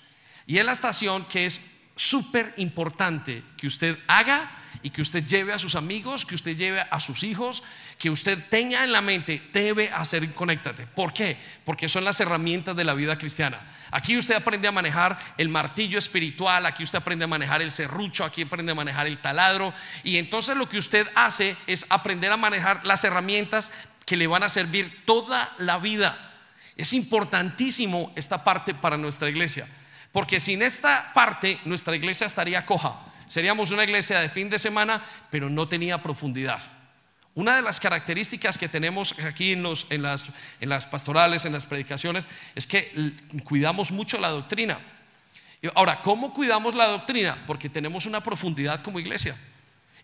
Y 0.46 0.58
es 0.58 0.66
la 0.66 0.74
estación 0.74 1.24
que 1.26 1.46
es 1.46 1.82
súper 1.96 2.54
importante 2.58 3.44
que 3.58 3.68
usted 3.68 3.98
haga 4.08 4.52
y 4.84 4.90
que 4.90 5.02
usted 5.02 5.26
lleve 5.26 5.54
a 5.54 5.60
sus 5.60 5.76
amigos, 5.76 6.26
que 6.26 6.36
usted 6.36 6.58
lleve 6.58 6.82
a 6.90 7.00
sus 7.00 7.24
hijos, 7.24 7.64
que 7.98 8.10
usted 8.10 8.44
tenga 8.50 8.84
en 8.84 8.92
la 8.92 9.02
mente, 9.02 9.42
debe 9.54 9.90
hacer 9.92 10.34
conéctate. 10.34 10.88
¿Por 10.88 11.14
qué? 11.14 11.38
Porque 11.64 11.88
son 11.88 12.04
las 12.04 12.20
herramientas 12.20 12.76
de 12.76 12.84
la 12.84 12.94
vida 12.94 13.18
cristiana. 13.18 13.60
Aquí 13.92 14.18
usted 14.18 14.36
aprende 14.36 14.68
a 14.68 14.72
manejar 14.72 15.20
el 15.38 15.50
martillo 15.50 16.00
espiritual, 16.00 16.66
aquí 16.66 16.84
usted 16.84 16.98
aprende 16.98 17.26
a 17.26 17.28
manejar 17.28 17.62
el 17.62 17.72
serrucho, 17.72 18.24
aquí 18.24 18.44
aprende 18.44 18.72
a 18.72 18.76
manejar 18.76 19.08
el 19.08 19.20
taladro. 19.20 19.74
Y 20.04 20.18
entonces 20.18 20.56
lo 20.58 20.68
que 20.68 20.78
usted 20.78 21.08
hace 21.16 21.56
es 21.68 21.86
aprender 21.90 22.32
a 22.32 22.38
manejar 22.38 22.86
las 22.86 23.04
herramientas 23.04 23.72
que 24.06 24.18
le 24.18 24.28
van 24.28 24.44
a 24.44 24.50
servir 24.50 25.04
toda 25.06 25.54
la 25.58 25.78
vida. 25.78 26.18
Es 26.76 26.94
importantísimo 26.94 28.12
esta 28.16 28.44
parte 28.44 28.74
para 28.74 28.98
nuestra 28.98 29.30
iglesia. 29.30 29.68
Porque 30.12 30.40
sin 30.40 30.62
esta 30.62 31.12
parte 31.14 31.60
nuestra 31.66 31.96
iglesia 31.96 32.28
estaría 32.28 32.66
coja. 32.66 33.11
Seríamos 33.32 33.72
una 33.72 33.86
iglesia 33.86 34.20
de 34.20 34.28
fin 34.28 34.50
de 34.50 34.60
semana, 34.60 35.02
pero 35.30 35.50
no 35.50 35.66
tenía 35.66 36.02
profundidad. 36.02 36.62
Una 37.34 37.56
de 37.56 37.62
las 37.62 37.80
características 37.80 38.58
que 38.58 38.68
tenemos 38.68 39.18
aquí 39.20 39.54
en, 39.54 39.64
las, 39.64 40.28
en 40.60 40.68
las 40.68 40.86
pastorales, 40.86 41.46
en 41.46 41.54
las 41.54 41.66
predicaciones, 41.66 42.28
es 42.56 42.68
que 42.68 43.14
cuidamos 43.46 43.92
mucho 43.92 44.20
la 44.20 44.28
doctrina. 44.28 44.78
Ahora, 45.76 46.02
¿cómo 46.02 46.34
cuidamos 46.34 46.76
la 46.76 46.88
doctrina? 46.88 47.38
Porque 47.48 47.70
tenemos 47.70 48.06
una 48.06 48.22
profundidad 48.22 48.84
como 48.84 49.00
iglesia. 49.00 49.34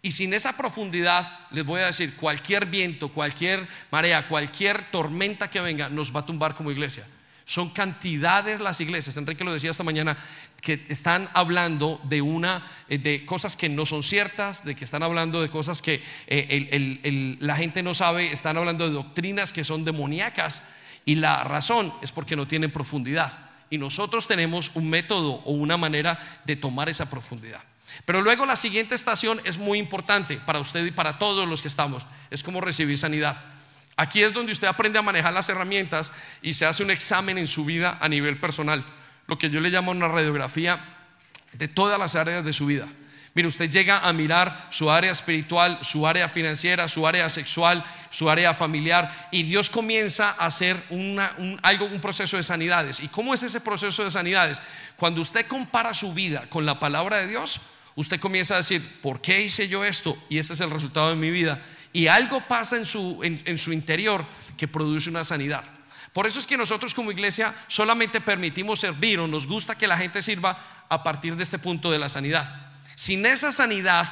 Y 0.02 0.14
sin 0.14 0.34
esa 0.34 0.56
profundidad, 0.56 1.28
les 1.52 1.66
voy 1.66 1.82
a 1.82 1.88
decir, 1.88 2.16
cualquier 2.16 2.66
viento, 2.66 3.10
cualquier 3.10 3.68
marea, 3.92 4.26
cualquier 4.30 4.90
tormenta 4.90 5.50
que 5.50 5.60
venga, 5.60 5.90
nos 5.90 6.16
va 6.16 6.22
a 6.22 6.26
tumbar 6.26 6.56
como 6.56 6.72
iglesia. 6.72 7.06
Son 7.48 7.70
cantidades 7.70 8.60
las 8.60 8.82
iglesias, 8.82 9.16
Enrique 9.16 9.46
lo 9.46 9.54
decía 9.54 9.72
esta 9.72 9.86
mañana, 9.86 10.18
que 10.62 10.86
están 10.90 11.30
hablando 11.34 12.02
de 12.04 12.22
una 12.22 12.70
eh, 12.90 12.98
de 12.98 13.26
cosas 13.26 13.56
que 13.56 13.70
no 13.70 13.86
son 13.86 14.04
ciertas, 14.04 14.66
de 14.66 14.76
que 14.76 14.84
están 14.84 15.02
hablando 15.02 15.42
de 15.42 15.48
cosas 15.48 15.82
que 15.82 16.04
eh, 16.28 17.38
la 17.40 17.56
gente 17.56 17.82
no 17.84 17.94
sabe, 17.94 18.34
están 18.34 18.58
hablando 18.58 18.86
de 18.86 18.94
doctrinas 18.94 19.54
que 19.54 19.64
son 19.64 19.86
demoníacas 19.86 20.74
y 21.06 21.16
la 21.16 21.46
razón 21.46 21.94
es 22.02 22.12
porque 22.12 22.36
no 22.36 22.48
tienen 22.48 22.70
profundidad. 22.70 23.32
Y 23.70 23.78
nosotros 23.78 24.28
tenemos 24.28 24.72
un 24.74 24.90
método 24.90 25.36
o 25.46 25.54
una 25.54 25.78
manera 25.78 26.20
de 26.44 26.58
tomar 26.58 26.90
esa 26.90 27.10
profundidad. 27.10 27.62
Pero 28.04 28.22
luego 28.22 28.46
la 28.46 28.58
siguiente 28.58 28.94
estación 28.94 29.40
es 29.46 29.58
muy 29.58 29.80
importante 29.80 30.36
para 30.36 30.60
usted 30.60 30.86
y 30.86 30.92
para 30.92 31.18
todos 31.18 31.48
los 31.48 31.62
que 31.62 31.70
estamos. 31.70 32.06
Es 32.30 32.44
como 32.44 32.60
recibir 32.60 32.98
sanidad. 32.98 33.38
Aquí 33.98 34.22
es 34.22 34.32
donde 34.32 34.52
usted 34.52 34.68
aprende 34.68 35.00
a 35.00 35.02
manejar 35.02 35.34
las 35.34 35.50
herramientas 35.50 36.12
y 36.44 36.54
se 36.54 36.68
hace 36.68 36.84
un 36.84 36.92
examen 36.92 37.38
en 37.40 37.48
su 37.48 37.66
vida 37.66 37.98
a 38.00 38.08
nivel 38.08 38.40
personal. 38.40 38.86
Lo 39.26 39.38
que 39.40 39.50
yo 39.50 39.60
le 39.60 39.72
llamo 39.72 39.92
una 39.92 40.08
radiografía 40.08 40.80
de 41.54 41.68
todas 41.68 41.98
las 41.98 42.16
áreas 42.16 42.46
de 42.46 42.54
su 42.54 42.68
vida. 42.68 42.88
Mire, 43.34 43.48
usted 43.48 43.70
llega 43.70 44.00
a 44.00 44.14
mirar 44.14 44.68
su 44.72 44.90
área 44.90 45.12
espiritual, 45.12 45.80
su 45.82 46.08
área 46.08 46.30
financiera, 46.30 46.88
su 46.88 47.08
área 47.08 47.30
sexual, 47.30 47.84
su 48.10 48.30
área 48.30 48.54
familiar 48.54 49.30
y 49.32 49.44
Dios 49.44 49.70
comienza 49.70 50.30
a 50.40 50.48
hacer 50.48 50.76
algo, 51.62 51.86
un 51.86 52.02
proceso 52.02 52.38
de 52.38 52.44
sanidades. 52.44 53.00
¿Y 53.00 53.08
cómo 53.08 53.34
es 53.34 53.44
ese 53.44 53.62
proceso 53.62 54.04
de 54.04 54.12
sanidades? 54.12 54.62
Cuando 54.96 55.22
usted 55.22 55.46
compara 55.48 55.94
su 55.94 56.14
vida 56.14 56.46
con 56.50 56.66
la 56.66 56.80
palabra 56.80 57.18
de 57.18 57.28
Dios, 57.28 57.62
usted 57.96 58.20
comienza 58.20 58.56
a 58.56 58.58
decir, 58.58 58.82
¿por 59.02 59.22
qué 59.22 59.42
hice 59.42 59.68
yo 59.68 59.86
esto? 59.86 60.18
Y 60.30 60.40
este 60.40 60.54
es 60.54 60.60
el 60.62 60.72
resultado 60.72 61.10
de 61.10 61.16
mi 61.16 61.30
vida. 61.30 61.62
Y 61.98 62.08
algo 62.08 62.48
pasa 62.48 62.78
en 62.78 62.86
su, 62.86 63.20
en 63.24 63.58
su 63.58 63.74
interior 63.74 64.24
que 64.56 64.68
produce 64.68 65.10
una 65.10 65.24
sanidad. 65.24 65.64
Por 66.14 66.28
eso 66.28 66.40
es 66.40 66.46
que 66.46 66.56
nosotros 66.56 66.94
como 66.94 67.12
iglesia 67.12 67.52
solamente 67.68 68.22
permitimos 68.22 68.82
servir 68.82 69.20
o 69.20 69.26
nos 69.26 69.48
gusta 69.48 69.76
que 69.76 69.88
la 69.88 69.98
gente 69.98 70.22
sirva 70.22 70.86
a 70.90 71.02
partir 71.02 71.36
de 71.36 71.42
este 71.42 71.58
punto 71.58 71.90
de 71.90 71.98
la 71.98 72.08
sanidad. 72.08 72.72
Sin 72.96 73.26
esa 73.26 73.52
sanidad 73.52 74.08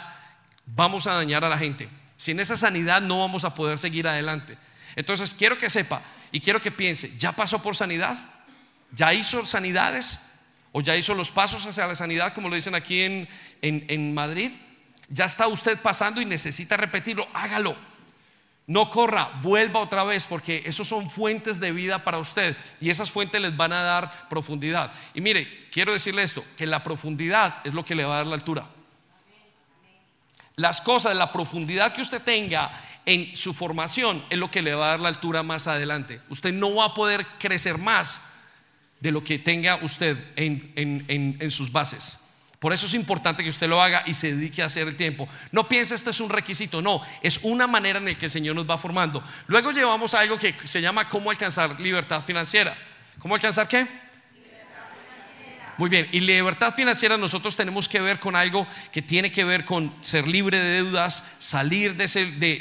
vamos 0.66 1.06
a 1.06 1.14
dañar 1.14 1.44
a 1.44 1.50
la 1.50 1.60
gente. 1.60 1.88
Sin 2.18 2.40
esa 2.40 2.58
sanidad 2.58 3.04
no 3.04 3.20
vamos 3.20 3.46
a 3.46 3.54
poder 3.54 3.78
seguir 3.78 4.08
adelante. 4.08 4.58
Entonces 4.96 5.36
quiero 5.36 5.60
que 5.60 5.70
sepa 5.70 6.02
y 6.32 6.40
quiero 6.40 6.60
que 6.60 6.72
piense, 6.72 7.16
¿ya 7.20 7.34
pasó 7.34 7.62
por 7.62 7.76
sanidad? 7.76 8.18
¿Ya 8.94 9.14
hizo 9.14 9.46
sanidades? 9.46 10.42
¿O 10.72 10.82
ya 10.82 10.96
hizo 10.96 11.14
los 11.14 11.30
pasos 11.30 11.68
hacia 11.68 11.86
la 11.86 11.94
sanidad 11.94 12.34
como 12.34 12.50
lo 12.50 12.56
dicen 12.56 12.74
aquí 12.74 13.02
en, 13.02 13.28
en, 13.62 14.14
Madrid? 14.16 14.52
¿Ya 15.10 15.26
está 15.26 15.48
usted 15.48 15.80
pasando 15.82 16.22
y 16.22 16.26
necesita 16.26 16.78
repetirlo? 16.78 17.28
Hágalo. 17.34 17.76
No 18.68 18.90
corra, 18.90 19.40
vuelva 19.44 19.80
otra 19.80 20.04
vez 20.04 20.26
porque 20.26 20.64
esos 20.66 20.88
son 20.88 21.12
fuentes 21.12 21.60
de 21.60 21.72
vida 21.72 22.04
para 22.04 22.18
usted 22.18 22.58
y 22.82 22.90
esas 22.90 23.12
fuentes 23.12 23.40
les 23.40 23.56
van 23.56 23.72
a 23.72 23.84
dar 23.84 24.28
profundidad. 24.28 24.92
Y 25.14 25.22
mire, 25.22 25.68
quiero 25.72 25.94
decirle 25.94 26.24
esto, 26.24 26.44
que 26.58 26.66
la 26.66 26.84
profundidad 26.84 27.58
es 27.64 27.76
lo 27.76 27.86
que 27.86 27.94
le 27.94 28.06
va 28.06 28.16
a 28.16 28.18
dar 28.18 28.28
la 28.28 28.36
altura. 28.36 28.68
Las 30.56 30.82
cosas, 30.82 31.16
la 31.16 31.32
profundidad 31.32 31.94
que 31.94 32.02
usted 32.02 32.22
tenga 32.22 32.72
en 33.06 33.36
su 33.36 33.54
formación 33.54 34.24
es 34.30 34.38
lo 34.38 34.50
que 34.50 34.62
le 34.62 34.74
va 34.74 34.88
a 34.88 34.90
dar 34.92 35.00
la 35.00 35.10
altura 35.10 35.44
más 35.44 35.68
adelante. 35.68 36.22
Usted 36.30 36.54
no 36.54 36.74
va 36.76 36.86
a 36.86 36.94
poder 36.94 37.26
crecer 37.38 37.78
más 37.78 38.34
de 39.00 39.12
lo 39.12 39.24
que 39.24 39.38
tenga 39.38 39.76
usted 39.84 40.18
en, 40.36 41.52
sus 41.52 41.72
bases. 41.72 42.35
Por 42.60 42.74
eso 42.74 42.86
es 42.86 42.94
importante 42.94 43.44
que 43.44 43.50
usted 43.50 43.68
lo 43.68 43.82
haga 43.82 44.04
y 44.06 44.14
se 44.14 44.36
dedique 44.36 44.64
a 44.64 44.68
hacer 44.68 44.88
el 44.88 44.96
tiempo. 44.96 45.28
No 45.52 45.68
piense 45.68 45.96
esto 45.96 46.10
es 46.10 46.20
un 46.20 46.30
requisito, 46.30 46.82
no, 46.82 47.02
es 47.22 47.40
una 47.44 47.68
manera 47.68 48.00
en 48.00 48.06
la 48.06 48.14
que 48.14 48.26
el 48.26 48.32
Señor 48.32 48.56
nos 48.56 48.70
va 48.70 48.78
formando. 48.78 49.22
Luego 49.48 49.72
llevamos 49.72 50.14
a 50.14 50.20
algo 50.20 50.38
que 50.38 50.56
se 50.64 50.82
llama 50.82 51.08
cómo 51.10 51.30
alcanzar 51.30 51.80
libertad 51.80 52.24
financiera. 52.24 52.76
¿Cómo 53.20 53.36
alcanzar 53.36 53.68
qué? 53.68 54.05
Muy 55.78 55.90
bien, 55.90 56.08
y 56.14 56.22
libertad 56.22 56.74
financiera 56.74 57.18
nosotros 57.18 57.56
tenemos 57.56 57.90
que 57.90 58.00
ver 58.00 58.18
con 58.20 58.38
algo 58.38 58.66
que 58.94 59.02
tiene 59.02 59.30
que 59.30 59.44
ver 59.44 59.66
con 59.66 59.94
ser 60.00 60.26
libre 60.26 60.58
de 60.58 60.84
deudas, 60.84 61.36
salir 61.40 61.96
de, 61.96 62.08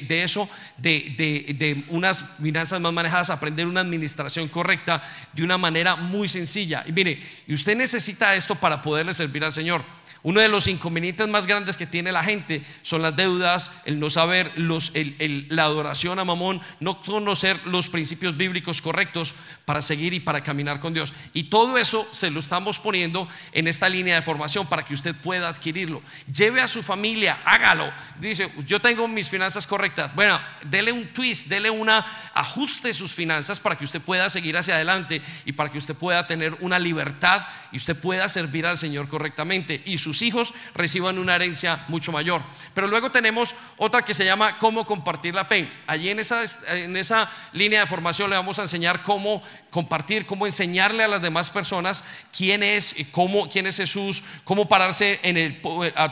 de, 0.08 0.22
eso, 0.24 0.50
de, 0.78 1.14
de, 1.56 1.84
unas 1.90 2.24
finanzas 2.42 2.80
más 2.80 2.92
manejadas, 2.92 3.30
aprender 3.30 3.66
una 3.66 3.80
administración 3.80 4.48
correcta 4.48 5.00
de 5.32 5.44
una 5.44 5.56
manera 5.56 5.94
muy 5.94 6.28
sencilla. 6.28 6.82
Y 6.88 6.92
mire, 6.92 7.22
y 7.46 7.54
usted 7.54 7.76
necesita 7.76 8.34
esto 8.34 8.56
para 8.56 8.82
poderle 8.82 9.14
servir 9.14 9.44
al 9.44 9.52
Señor. 9.52 9.84
Uno 10.24 10.40
de 10.40 10.48
los 10.48 10.68
inconvenientes 10.68 11.28
más 11.28 11.46
grandes 11.46 11.76
que 11.76 11.86
tiene 11.86 12.10
la 12.10 12.24
gente 12.24 12.64
son 12.80 13.02
las 13.02 13.14
deudas, 13.14 13.70
el 13.84 14.00
no 14.00 14.08
saber 14.08 14.50
la 14.56 15.64
adoración 15.64 16.18
a 16.18 16.24
Mamón, 16.24 16.62
no 16.80 17.02
conocer 17.02 17.60
los 17.66 17.90
principios 17.90 18.34
bíblicos 18.34 18.80
correctos 18.80 19.34
para 19.66 19.82
seguir 19.82 20.14
y 20.14 20.20
para 20.20 20.42
caminar 20.42 20.80
con 20.80 20.94
Dios. 20.94 21.12
Y 21.34 21.44
todo 21.44 21.76
eso 21.76 22.08
se 22.12 22.30
lo 22.30 22.40
estamos 22.40 22.78
poniendo 22.78 23.28
en 23.52 23.68
esta 23.68 23.86
línea 23.90 24.14
de 24.14 24.22
formación 24.22 24.66
para 24.66 24.82
que 24.82 24.94
usted 24.94 25.14
pueda 25.14 25.50
adquirirlo. 25.50 26.02
Lleve 26.32 26.62
a 26.62 26.68
su 26.68 26.82
familia, 26.82 27.36
hágalo. 27.44 27.92
Dice, 28.18 28.50
yo 28.66 28.80
tengo 28.80 29.06
mis 29.06 29.28
finanzas 29.28 29.66
correctas. 29.66 30.14
Bueno, 30.14 30.40
dele 30.64 30.90
un 30.90 31.06
twist, 31.08 31.48
dele 31.48 31.68
una 31.68 31.98
ajuste 32.32 32.94
sus 32.94 33.12
finanzas 33.12 33.60
para 33.60 33.76
que 33.76 33.84
usted 33.84 34.00
pueda 34.00 34.30
seguir 34.30 34.56
hacia 34.56 34.76
adelante 34.76 35.20
y 35.44 35.52
para 35.52 35.70
que 35.70 35.76
usted 35.76 35.94
pueda 35.94 36.26
tener 36.26 36.56
una 36.60 36.78
libertad 36.78 37.42
y 37.72 37.76
usted 37.76 37.94
pueda 37.94 38.26
servir 38.30 38.66
al 38.66 38.78
Señor 38.78 39.08
correctamente 39.08 39.82
y 39.84 39.98
sus 39.98 40.13
hijos 40.22 40.54
reciban 40.74 41.18
una 41.18 41.34
herencia 41.34 41.84
mucho 41.88 42.12
mayor. 42.12 42.42
Pero 42.74 42.86
luego 42.88 43.10
tenemos 43.10 43.54
otra 43.76 44.02
que 44.02 44.14
se 44.14 44.24
llama 44.24 44.58
cómo 44.58 44.86
compartir 44.86 45.34
la 45.34 45.44
fe. 45.44 45.70
Allí 45.86 46.10
en 46.10 46.20
esa, 46.20 46.42
en 46.68 46.96
esa 46.96 47.30
línea 47.52 47.80
de 47.80 47.86
formación 47.86 48.30
le 48.30 48.36
vamos 48.36 48.58
a 48.58 48.62
enseñar 48.62 49.02
cómo 49.02 49.42
compartir, 49.70 50.26
cómo 50.26 50.46
enseñarle 50.46 51.02
a 51.02 51.08
las 51.08 51.22
demás 51.22 51.50
personas 51.50 52.04
quién 52.36 52.62
es, 52.62 52.94
cómo, 53.12 53.48
quién 53.48 53.66
es 53.66 53.76
Jesús, 53.76 54.22
cómo 54.44 54.68
pararse 54.68 55.18
en 55.22 55.36
el 55.36 55.60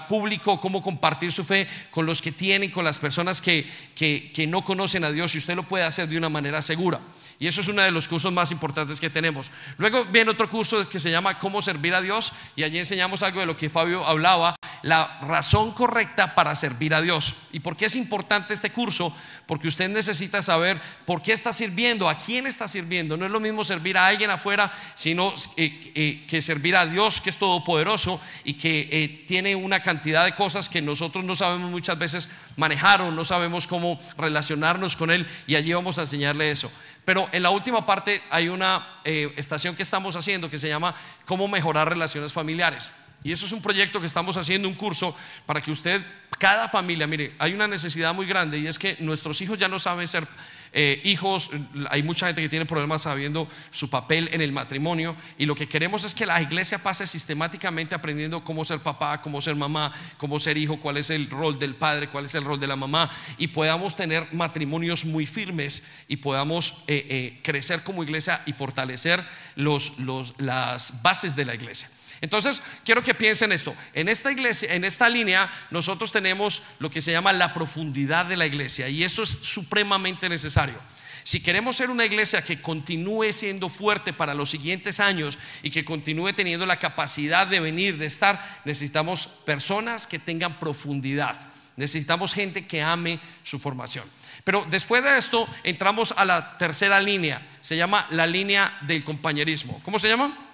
público, 0.08 0.60
cómo 0.60 0.82
compartir 0.82 1.30
su 1.30 1.44
fe 1.44 1.68
con 1.90 2.06
los 2.06 2.20
que 2.20 2.32
tienen, 2.32 2.70
con 2.70 2.84
las 2.84 2.98
personas 2.98 3.40
que, 3.40 3.70
que, 3.94 4.32
que 4.34 4.46
no 4.46 4.64
conocen 4.64 5.04
a 5.04 5.12
Dios 5.12 5.34
y 5.34 5.38
usted 5.38 5.54
lo 5.54 5.62
puede 5.62 5.84
hacer 5.84 6.08
de 6.08 6.18
una 6.18 6.28
manera 6.28 6.60
segura. 6.60 7.00
Y 7.42 7.48
eso 7.48 7.60
es 7.60 7.66
uno 7.66 7.82
de 7.82 7.90
los 7.90 8.06
cursos 8.06 8.32
más 8.32 8.52
importantes 8.52 9.00
que 9.00 9.10
tenemos. 9.10 9.50
Luego 9.76 10.04
viene 10.04 10.30
otro 10.30 10.48
curso 10.48 10.88
que 10.88 11.00
se 11.00 11.10
llama 11.10 11.40
Cómo 11.40 11.60
servir 11.60 11.92
a 11.92 12.00
Dios 12.00 12.32
y 12.54 12.62
allí 12.62 12.78
enseñamos 12.78 13.24
algo 13.24 13.40
de 13.40 13.46
lo 13.46 13.56
que 13.56 13.68
Fabio 13.68 14.06
hablaba, 14.06 14.54
la 14.82 15.18
razón 15.22 15.72
correcta 15.72 16.36
para 16.36 16.54
servir 16.54 16.94
a 16.94 17.00
Dios. 17.00 17.34
¿Y 17.50 17.58
por 17.58 17.76
qué 17.76 17.86
es 17.86 17.96
importante 17.96 18.54
este 18.54 18.70
curso? 18.70 19.12
Porque 19.46 19.66
usted 19.66 19.88
necesita 19.88 20.40
saber 20.40 20.80
por 21.04 21.20
qué 21.20 21.32
está 21.32 21.52
sirviendo, 21.52 22.08
a 22.08 22.16
quién 22.16 22.46
está 22.46 22.68
sirviendo. 22.68 23.16
No 23.16 23.26
es 23.26 23.32
lo 23.32 23.40
mismo 23.40 23.64
servir 23.64 23.98
a 23.98 24.06
alguien 24.06 24.30
afuera, 24.30 24.72
sino 24.94 25.34
eh, 25.56 25.92
eh, 25.96 26.24
que 26.28 26.42
servir 26.42 26.76
a 26.76 26.86
Dios 26.86 27.20
que 27.20 27.30
es 27.30 27.38
todopoderoso 27.38 28.20
y 28.44 28.54
que 28.54 28.88
eh, 28.92 29.24
tiene 29.26 29.56
una 29.56 29.82
cantidad 29.82 30.24
de 30.24 30.36
cosas 30.36 30.68
que 30.68 30.80
nosotros 30.80 31.24
no 31.24 31.34
sabemos 31.34 31.72
muchas 31.72 31.98
veces 31.98 32.30
manejar 32.56 33.02
o 33.02 33.10
no 33.10 33.24
sabemos 33.24 33.66
cómo 33.66 34.00
relacionarnos 34.16 34.94
con 34.94 35.10
Él 35.10 35.26
y 35.48 35.56
allí 35.56 35.72
vamos 35.72 35.98
a 35.98 36.02
enseñarle 36.02 36.52
eso. 36.52 36.70
Pero 37.04 37.28
en 37.32 37.42
la 37.42 37.50
última 37.50 37.84
parte 37.84 38.22
hay 38.30 38.48
una 38.48 39.00
eh, 39.04 39.32
estación 39.36 39.74
que 39.74 39.82
estamos 39.82 40.14
haciendo 40.14 40.48
que 40.48 40.58
se 40.58 40.68
llama 40.68 40.94
Cómo 41.26 41.48
mejorar 41.48 41.88
relaciones 41.88 42.32
familiares. 42.32 42.92
Y 43.24 43.32
eso 43.32 43.46
es 43.46 43.52
un 43.52 43.62
proyecto 43.62 44.00
que 44.00 44.06
estamos 44.06 44.36
haciendo, 44.36 44.68
un 44.68 44.74
curso 44.74 45.16
para 45.46 45.60
que 45.60 45.70
usted, 45.70 46.02
cada 46.38 46.68
familia, 46.68 47.06
mire, 47.06 47.34
hay 47.38 47.54
una 47.54 47.68
necesidad 47.68 48.14
muy 48.14 48.26
grande 48.26 48.58
y 48.58 48.66
es 48.66 48.78
que 48.78 48.96
nuestros 48.98 49.40
hijos 49.40 49.58
ya 49.58 49.68
no 49.68 49.78
saben 49.78 50.08
ser 50.08 50.26
eh, 50.74 51.00
hijos, 51.04 51.50
hay 51.90 52.02
mucha 52.02 52.26
gente 52.26 52.40
que 52.40 52.48
tiene 52.48 52.64
problemas 52.64 53.02
sabiendo 53.02 53.46
su 53.70 53.90
papel 53.90 54.30
en 54.32 54.40
el 54.40 54.52
matrimonio 54.52 55.14
y 55.36 55.44
lo 55.44 55.54
que 55.54 55.68
queremos 55.68 56.04
es 56.04 56.14
que 56.14 56.24
la 56.24 56.40
iglesia 56.40 56.78
pase 56.78 57.06
sistemáticamente 57.06 57.94
aprendiendo 57.94 58.42
cómo 58.42 58.64
ser 58.64 58.80
papá, 58.80 59.20
cómo 59.20 59.40
ser 59.42 59.54
mamá, 59.54 59.92
cómo 60.16 60.38
ser 60.38 60.56
hijo, 60.56 60.80
cuál 60.80 60.96
es 60.96 61.10
el 61.10 61.28
rol 61.28 61.58
del 61.58 61.74
padre, 61.74 62.08
cuál 62.08 62.24
es 62.24 62.34
el 62.34 62.44
rol 62.44 62.58
de 62.58 62.66
la 62.66 62.76
mamá 62.76 63.10
y 63.36 63.48
podamos 63.48 63.96
tener 63.96 64.26
matrimonios 64.32 65.04
muy 65.04 65.26
firmes 65.26 65.88
y 66.08 66.16
podamos 66.16 66.84
eh, 66.86 67.06
eh, 67.08 67.40
crecer 67.42 67.82
como 67.82 68.02
iglesia 68.02 68.40
y 68.46 68.54
fortalecer 68.54 69.22
los, 69.56 69.94
las 70.38 71.02
bases 71.02 71.36
de 71.36 71.44
la 71.44 71.54
iglesia. 71.54 71.88
Entonces, 72.22 72.62
quiero 72.84 73.02
que 73.02 73.14
piensen 73.14 73.50
esto. 73.50 73.74
En 73.92 74.08
esta 74.08 74.30
iglesia, 74.30 74.72
en 74.74 74.84
esta 74.84 75.08
línea, 75.08 75.50
nosotros 75.70 76.12
tenemos 76.12 76.62
lo 76.78 76.88
que 76.88 77.02
se 77.02 77.10
llama 77.10 77.32
la 77.32 77.52
profundidad 77.52 78.24
de 78.26 78.36
la 78.36 78.46
iglesia 78.46 78.88
y 78.88 79.02
eso 79.02 79.24
es 79.24 79.28
supremamente 79.28 80.28
necesario. 80.28 80.76
Si 81.24 81.42
queremos 81.42 81.76
ser 81.76 81.90
una 81.90 82.04
iglesia 82.04 82.42
que 82.42 82.62
continúe 82.62 83.32
siendo 83.32 83.68
fuerte 83.68 84.12
para 84.12 84.34
los 84.34 84.50
siguientes 84.50 85.00
años 85.00 85.36
y 85.64 85.70
que 85.70 85.84
continúe 85.84 86.32
teniendo 86.32 86.64
la 86.64 86.78
capacidad 86.78 87.46
de 87.46 87.60
venir, 87.60 87.98
de 87.98 88.06
estar, 88.06 88.62
necesitamos 88.64 89.26
personas 89.26 90.06
que 90.06 90.20
tengan 90.20 90.60
profundidad. 90.60 91.36
Necesitamos 91.76 92.34
gente 92.34 92.66
que 92.66 92.82
ame 92.82 93.18
su 93.42 93.58
formación. 93.58 94.04
Pero 94.44 94.64
después 94.70 95.02
de 95.02 95.18
esto 95.18 95.48
entramos 95.64 96.14
a 96.16 96.24
la 96.24 96.56
tercera 96.56 97.00
línea. 97.00 97.40
Se 97.60 97.76
llama 97.76 98.06
la 98.10 98.26
línea 98.26 98.76
del 98.82 99.04
compañerismo. 99.04 99.80
¿Cómo 99.84 99.98
se 99.98 100.08
llama? 100.08 100.51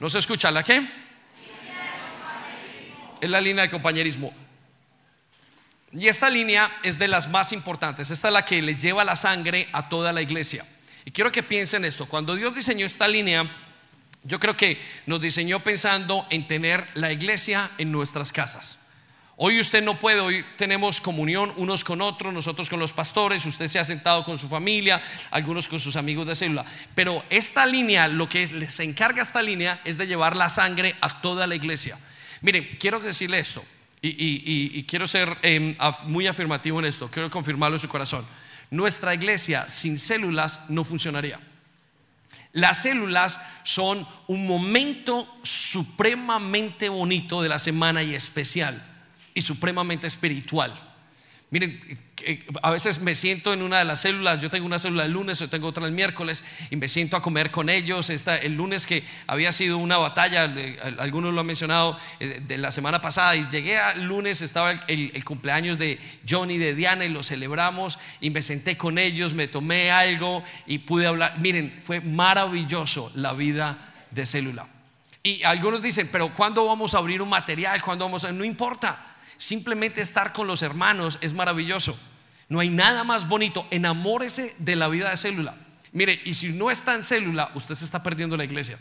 ¿No 0.00 0.08
se 0.08 0.18
escucha 0.18 0.50
la 0.50 0.64
qué? 0.64 0.82
Es 3.20 3.28
la 3.28 3.40
línea 3.40 3.64
de 3.64 3.70
compañerismo. 3.70 4.32
Y 5.92 6.08
esta 6.08 6.30
línea 6.30 6.70
es 6.82 6.98
de 6.98 7.06
las 7.06 7.28
más 7.28 7.52
importantes. 7.52 8.10
Esta 8.10 8.28
es 8.28 8.34
la 8.34 8.44
que 8.44 8.62
le 8.62 8.76
lleva 8.76 9.04
la 9.04 9.14
sangre 9.14 9.68
a 9.72 9.90
toda 9.90 10.12
la 10.12 10.22
iglesia. 10.22 10.64
Y 11.04 11.10
quiero 11.10 11.30
que 11.30 11.42
piensen 11.42 11.84
esto. 11.84 12.06
Cuando 12.06 12.34
Dios 12.34 12.54
diseñó 12.54 12.86
esta 12.86 13.06
línea, 13.06 13.46
yo 14.22 14.40
creo 14.40 14.56
que 14.56 14.80
nos 15.04 15.20
diseñó 15.20 15.60
pensando 15.60 16.26
en 16.30 16.48
tener 16.48 16.88
la 16.94 17.12
iglesia 17.12 17.70
en 17.76 17.92
nuestras 17.92 18.32
casas. 18.32 18.78
Hoy 19.42 19.58
usted 19.58 19.82
no 19.82 19.98
puede, 19.98 20.20
hoy 20.20 20.44
tenemos 20.58 21.00
comunión 21.00 21.50
unos 21.56 21.82
con 21.82 22.02
otros, 22.02 22.30
nosotros 22.30 22.68
con 22.68 22.78
los 22.78 22.92
pastores, 22.92 23.46
usted 23.46 23.68
se 23.68 23.78
ha 23.78 23.84
sentado 23.86 24.22
con 24.22 24.36
su 24.36 24.48
familia, 24.48 25.00
algunos 25.30 25.66
con 25.66 25.80
sus 25.80 25.96
amigos 25.96 26.26
de 26.26 26.36
célula. 26.36 26.66
Pero 26.94 27.24
esta 27.30 27.64
línea, 27.64 28.06
lo 28.06 28.28
que 28.28 28.46
les 28.48 28.78
encarga 28.80 29.22
esta 29.22 29.40
línea 29.40 29.80
es 29.86 29.96
de 29.96 30.06
llevar 30.06 30.36
la 30.36 30.50
sangre 30.50 30.94
a 31.00 31.22
toda 31.22 31.46
la 31.46 31.54
iglesia. 31.54 31.98
Miren, 32.42 32.68
quiero 32.78 33.00
decirle 33.00 33.38
esto 33.38 33.64
y, 34.02 34.84
quiero 34.84 35.06
ser 35.06 35.34
em, 35.40 35.74
muy 36.04 36.26
afirmativo 36.26 36.78
en 36.78 36.84
esto, 36.84 37.10
quiero 37.10 37.30
confirmarlo 37.30 37.76
en 37.76 37.80
su 37.80 37.88
corazón. 37.88 38.26
Nuestra 38.70 39.14
iglesia 39.14 39.66
sin 39.70 39.98
células 39.98 40.68
no 40.68 40.84
funcionaría. 40.84 41.40
Las 42.52 42.82
células 42.82 43.40
son 43.64 44.06
un 44.26 44.46
momento 44.46 45.26
supremamente 45.42 46.90
bonito 46.90 47.40
de 47.40 47.48
la 47.48 47.58
semana 47.58 48.02
y 48.02 48.14
especial 48.14 48.88
supremamente 49.42 50.06
espiritual. 50.06 50.72
Miren, 51.50 51.80
a 52.62 52.70
veces 52.70 53.00
me 53.00 53.16
siento 53.16 53.52
en 53.52 53.62
una 53.62 53.80
de 53.80 53.84
las 53.84 54.02
células, 54.02 54.40
yo 54.40 54.50
tengo 54.50 54.66
una 54.66 54.78
célula 54.78 55.04
el 55.04 55.12
lunes, 55.12 55.40
yo 55.40 55.48
tengo 55.48 55.66
otra 55.66 55.84
el 55.84 55.92
miércoles, 55.92 56.44
y 56.70 56.76
me 56.76 56.88
siento 56.88 57.16
a 57.16 57.22
comer 57.22 57.50
con 57.50 57.68
ellos. 57.68 58.08
Esta, 58.08 58.36
el 58.36 58.54
lunes 58.54 58.86
que 58.86 59.02
había 59.26 59.50
sido 59.50 59.76
una 59.78 59.98
batalla, 59.98 60.52
algunos 60.98 61.34
lo 61.34 61.40
han 61.40 61.46
mencionado, 61.46 61.98
eh, 62.20 62.40
de 62.46 62.56
la 62.56 62.70
semana 62.70 63.02
pasada, 63.02 63.34
y 63.34 63.48
llegué 63.48 63.78
al 63.78 64.04
lunes, 64.04 64.42
estaba 64.42 64.70
el, 64.86 65.24
cumpleaños 65.24 65.76
de 65.76 65.98
Johnny, 66.28 66.56
de 66.56 66.74
Diana, 66.76 67.04
y 67.04 67.08
lo 67.08 67.24
celebramos, 67.24 67.98
y 68.20 68.30
me 68.30 68.42
senté 68.42 68.76
con 68.76 68.96
ellos, 68.96 69.34
me 69.34 69.48
tomé 69.48 69.90
algo 69.90 70.44
y 70.68 70.78
pude 70.78 71.08
hablar. 71.08 71.36
Miren, 71.40 71.80
fue 71.82 72.00
maravilloso 72.00 73.10
la 73.16 73.32
vida 73.32 73.92
de 74.12 74.24
célula. 74.24 74.68
Y 75.24 75.42
algunos 75.42 75.82
dicen, 75.82 76.08
pero 76.12 76.32
¿cuándo 76.32 76.64
vamos 76.64 76.94
a 76.94 76.98
abrir 76.98 77.20
un 77.20 77.28
material? 77.28 77.82
¿Cuándo 77.82 78.04
vamos 78.04 78.24
a.? 78.24 78.30
No 78.30 78.44
importa. 78.44 79.09
Simplemente 79.40 80.02
estar 80.02 80.34
con 80.34 80.46
los 80.46 80.60
hermanos 80.60 81.16
es 81.22 81.32
maravilloso. 81.32 81.98
No 82.50 82.60
hay 82.60 82.68
nada 82.68 83.04
más 83.04 83.26
bonito. 83.26 83.66
Enamórese 83.70 84.54
de 84.58 84.76
la 84.76 84.86
vida 84.88 85.08
de 85.08 85.16
célula. 85.16 85.54
Mire, 85.92 86.20
y 86.26 86.34
si 86.34 86.50
no 86.50 86.70
está 86.70 86.92
en 86.92 87.02
célula, 87.02 87.50
usted 87.54 87.74
se 87.74 87.86
está 87.86 88.02
perdiendo 88.02 88.36
la 88.36 88.44
iglesia. 88.44 88.78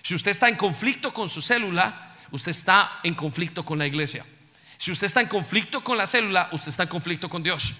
Si 0.00 0.14
usted 0.14 0.30
está 0.30 0.48
en 0.48 0.54
conflicto 0.54 1.12
con 1.12 1.28
su 1.28 1.42
célula, 1.42 2.14
usted 2.30 2.52
está 2.52 3.00
en 3.02 3.16
conflicto 3.16 3.64
con 3.64 3.76
la 3.80 3.86
iglesia. 3.86 4.24
Si 4.78 4.92
usted 4.92 5.08
está 5.08 5.22
en 5.22 5.26
conflicto 5.26 5.82
con 5.82 5.98
la 5.98 6.06
célula, 6.06 6.48
usted 6.52 6.68
está 6.68 6.84
en 6.84 6.88
conflicto 6.88 7.28
con 7.28 7.42
Dios. 7.42 7.74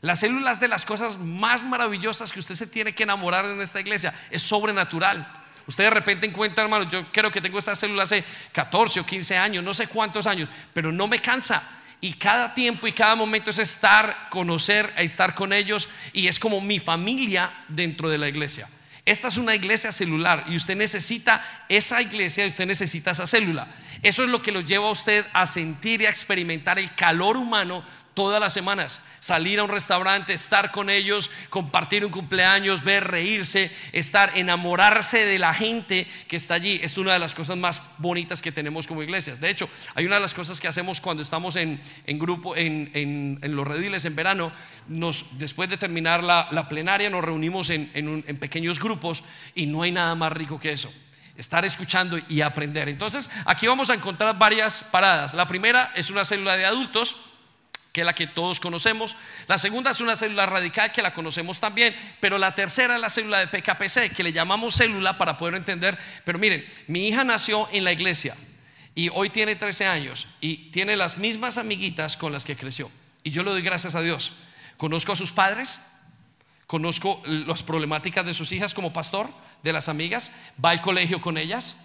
Las 0.00 0.20
células 0.20 0.60
de 0.60 0.68
las 0.68 0.86
cosas 0.86 1.18
más 1.18 1.62
maravillosas 1.62 2.32
que 2.32 2.40
usted 2.40 2.54
se 2.54 2.68
tiene 2.68 2.94
que 2.94 3.02
enamorar 3.02 3.44
en 3.44 3.60
esta 3.60 3.82
iglesia 3.82 4.14
es 4.30 4.42
sobrenatural. 4.42 5.37
Usted 5.68 5.84
de 5.84 5.90
repente 5.90 6.26
encuentra, 6.26 6.64
hermano, 6.64 6.88
yo 6.88 7.12
creo 7.12 7.30
que 7.30 7.42
tengo 7.42 7.58
esta 7.58 7.76
célula 7.76 8.04
hace 8.04 8.24
14 8.52 9.00
o 9.00 9.06
15 9.06 9.36
años, 9.36 9.62
no 9.62 9.74
sé 9.74 9.86
cuántos 9.86 10.26
años, 10.26 10.48
pero 10.72 10.90
no 10.90 11.06
me 11.06 11.20
cansa. 11.20 11.62
Y 12.00 12.14
cada 12.14 12.54
tiempo 12.54 12.86
y 12.86 12.92
cada 12.92 13.14
momento 13.14 13.50
es 13.50 13.58
estar, 13.58 14.30
conocer, 14.30 14.90
e 14.96 15.04
estar 15.04 15.34
con 15.34 15.52
ellos. 15.52 15.88
Y 16.14 16.26
es 16.26 16.38
como 16.38 16.62
mi 16.62 16.78
familia 16.78 17.50
dentro 17.68 18.08
de 18.08 18.16
la 18.16 18.28
iglesia. 18.28 18.66
Esta 19.04 19.28
es 19.28 19.36
una 19.36 19.54
iglesia 19.54 19.92
celular 19.92 20.44
y 20.48 20.56
usted 20.56 20.76
necesita 20.76 21.44
esa 21.68 22.00
iglesia 22.00 22.46
y 22.46 22.50
usted 22.50 22.66
necesita 22.66 23.10
esa 23.10 23.26
célula. 23.26 23.66
Eso 24.02 24.22
es 24.22 24.30
lo 24.30 24.40
que 24.40 24.52
lo 24.52 24.60
lleva 24.62 24.88
a 24.88 24.92
usted 24.92 25.26
a 25.34 25.46
sentir 25.46 26.00
y 26.00 26.06
a 26.06 26.10
experimentar 26.10 26.78
el 26.78 26.94
calor 26.94 27.36
humano 27.36 27.84
todas 28.18 28.40
las 28.40 28.52
semanas. 28.52 29.00
Salir 29.20 29.60
a 29.60 29.62
un 29.62 29.70
restaurante, 29.70 30.32
estar 30.32 30.72
con 30.72 30.90
ellos, 30.90 31.30
compartir 31.50 32.04
un 32.04 32.10
cumpleaños, 32.10 32.82
ver, 32.82 33.04
reírse, 33.04 33.70
estar, 33.92 34.36
enamorarse 34.36 35.24
de 35.24 35.38
la 35.38 35.54
gente 35.54 36.04
que 36.26 36.34
está 36.34 36.54
allí. 36.54 36.80
Es 36.82 36.98
una 36.98 37.12
de 37.12 37.20
las 37.20 37.32
cosas 37.32 37.56
más 37.56 37.80
bonitas 37.98 38.42
que 38.42 38.50
tenemos 38.50 38.88
como 38.88 39.04
iglesias. 39.04 39.38
De 39.38 39.48
hecho, 39.48 39.70
hay 39.94 40.04
una 40.04 40.16
de 40.16 40.22
las 40.22 40.34
cosas 40.34 40.60
que 40.60 40.66
hacemos 40.66 41.00
cuando 41.00 41.22
estamos 41.22 41.54
en, 41.54 41.80
grupo, 42.18 42.56
en, 42.56 43.38
los 43.40 43.64
rediles 43.64 44.04
en 44.04 44.16
verano. 44.16 44.50
Nos, 44.88 45.38
después 45.38 45.70
de 45.70 45.76
terminar 45.76 46.24
la, 46.24 46.68
plenaria, 46.68 47.08
nos 47.10 47.22
reunimos 47.22 47.70
en, 47.70 47.88
en 47.94 48.36
pequeños 48.38 48.80
grupos 48.80 49.22
y 49.54 49.66
no 49.66 49.82
hay 49.82 49.92
nada 49.92 50.16
más 50.16 50.32
rico 50.32 50.58
que 50.58 50.72
eso 50.72 50.92
estar 51.36 51.64
escuchando 51.64 52.18
y 52.28 52.40
aprender. 52.40 52.88
Entonces, 52.88 53.30
aquí 53.44 53.68
vamos 53.68 53.90
a 53.90 53.94
encontrar 53.94 54.36
varias 54.36 54.82
paradas. 54.90 55.34
La 55.34 55.46
primera 55.46 55.92
es 55.94 56.10
una 56.10 56.24
célula 56.24 56.56
de 56.56 56.66
adultos 56.66 57.27
que 57.98 58.02
es 58.02 58.06
la 58.06 58.14
que 58.14 58.28
todos 58.28 58.60
conocemos. 58.60 59.16
La 59.48 59.58
segunda 59.58 59.90
es 59.90 60.00
una 60.00 60.14
célula 60.14 60.46
radical 60.46 60.92
que 60.92 61.02
la 61.02 61.12
conocemos 61.12 61.58
también, 61.58 61.96
pero 62.20 62.38
la 62.38 62.54
tercera 62.54 62.94
es 62.94 63.00
la 63.00 63.10
célula 63.10 63.44
de 63.44 63.48
PKPC, 63.48 64.14
que 64.14 64.22
le 64.22 64.32
llamamos 64.32 64.76
célula 64.76 65.18
para 65.18 65.36
poder 65.36 65.56
entender. 65.56 65.98
Pero 66.24 66.38
miren, 66.38 66.64
mi 66.86 67.08
hija 67.08 67.24
nació 67.24 67.68
en 67.72 67.82
la 67.82 67.90
iglesia 67.90 68.36
y 68.94 69.08
hoy 69.14 69.30
tiene 69.30 69.56
13 69.56 69.88
años 69.88 70.28
y 70.40 70.70
tiene 70.70 70.96
las 70.96 71.18
mismas 71.18 71.58
amiguitas 71.58 72.16
con 72.16 72.30
las 72.30 72.44
que 72.44 72.54
creció. 72.54 72.88
Y 73.24 73.32
yo 73.32 73.42
le 73.42 73.50
doy 73.50 73.62
gracias 73.62 73.96
a 73.96 74.00
Dios. 74.00 74.34
Conozco 74.76 75.10
a 75.10 75.16
sus 75.16 75.32
padres, 75.32 75.82
conozco 76.68 77.20
las 77.26 77.64
problemáticas 77.64 78.24
de 78.24 78.32
sus 78.32 78.52
hijas 78.52 78.74
como 78.74 78.92
pastor, 78.92 79.28
de 79.64 79.72
las 79.72 79.88
amigas, 79.88 80.30
va 80.64 80.70
al 80.70 80.82
colegio 80.82 81.20
con 81.20 81.36
ellas. 81.36 81.78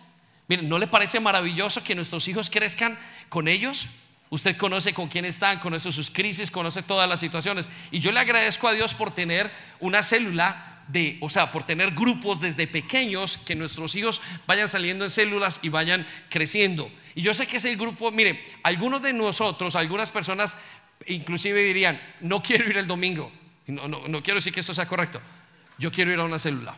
Miren, 0.48 0.70
¿no 0.70 0.78
le 0.78 0.86
parece 0.86 1.20
maravilloso 1.20 1.84
que 1.84 1.96
nuestros 1.96 2.28
hijos 2.28 2.52
crezcan 2.52 3.00
con 3.30 3.48
ellos? 3.48 3.88
Usted 4.34 4.58
conoce 4.58 4.96
con 4.96 5.10
quién 5.10 5.26
están, 5.26 5.60
conoce 5.60 5.92
sus 5.92 6.10
crisis, 6.10 6.50
conoce 6.50 6.82
todas 6.82 7.08
las 7.08 7.20
situaciones. 7.20 7.70
Y 7.92 8.00
yo 8.00 8.12
le 8.12 8.20
agradezco 8.20 8.68
a 8.68 8.74
Dios 8.74 8.96
por 8.96 9.14
tener 9.14 9.52
una 9.80 10.02
célula 10.02 10.82
de, 10.88 11.20
o 11.22 11.30
sea, 11.30 11.52
por 11.52 11.68
tener 11.68 11.92
grupos 11.92 12.42
desde 12.42 12.66
pequeños 12.66 13.38
que 13.38 13.54
nuestros 13.54 13.94
hijos 13.94 14.22
vayan 14.48 14.68
saliendo 14.68 15.06
en 15.06 15.12
células 15.12 15.60
y 15.62 15.70
vayan 15.70 16.08
creciendo. 16.30 16.90
Y 17.14 17.22
yo 17.22 17.36
sé 17.36 17.46
que 17.46 17.58
es 17.58 17.66
el 17.66 17.78
grupo, 17.78 18.10
mire, 18.10 18.44
algunos 18.64 19.04
de 19.04 19.14
nosotros, 19.14 19.76
algunas 19.76 20.10
personas 20.10 20.58
inclusive 21.06 21.62
dirían, 21.62 22.02
no 22.22 22.42
quiero 22.42 22.68
ir 22.68 22.78
el 22.78 22.88
domingo. 22.88 23.32
No, 23.68 23.88
no, 23.88 24.08
no 24.08 24.24
quiero 24.24 24.40
decir 24.40 24.52
que 24.52 24.62
esto 24.62 24.74
sea 24.74 24.88
correcto. 24.88 25.22
Yo 25.78 25.92
quiero 25.92 26.12
ir 26.12 26.20
a 26.20 26.24
una 26.24 26.40
célula. 26.40 26.76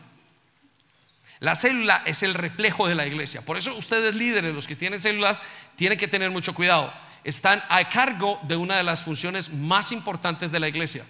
La 1.40 1.56
célula 1.56 2.02
es 2.04 2.22
el 2.22 2.34
reflejo 2.34 2.86
de 2.86 2.96
la 2.96 3.06
iglesia. 3.06 3.40
Por 3.46 3.56
eso 3.56 3.74
ustedes 3.76 4.14
líderes, 4.14 4.54
los 4.54 4.66
que 4.66 4.76
tienen 4.76 5.00
células, 5.00 5.40
tienen 5.76 5.96
que 5.96 6.06
tener 6.06 6.30
mucho 6.30 6.52
cuidado 6.52 6.92
están 7.26 7.60
a 7.68 7.88
cargo 7.88 8.38
de 8.44 8.54
una 8.54 8.76
de 8.76 8.84
las 8.84 9.02
funciones 9.02 9.52
más 9.52 9.90
importantes 9.90 10.52
de 10.52 10.60
la 10.60 10.68
iglesia. 10.68 11.04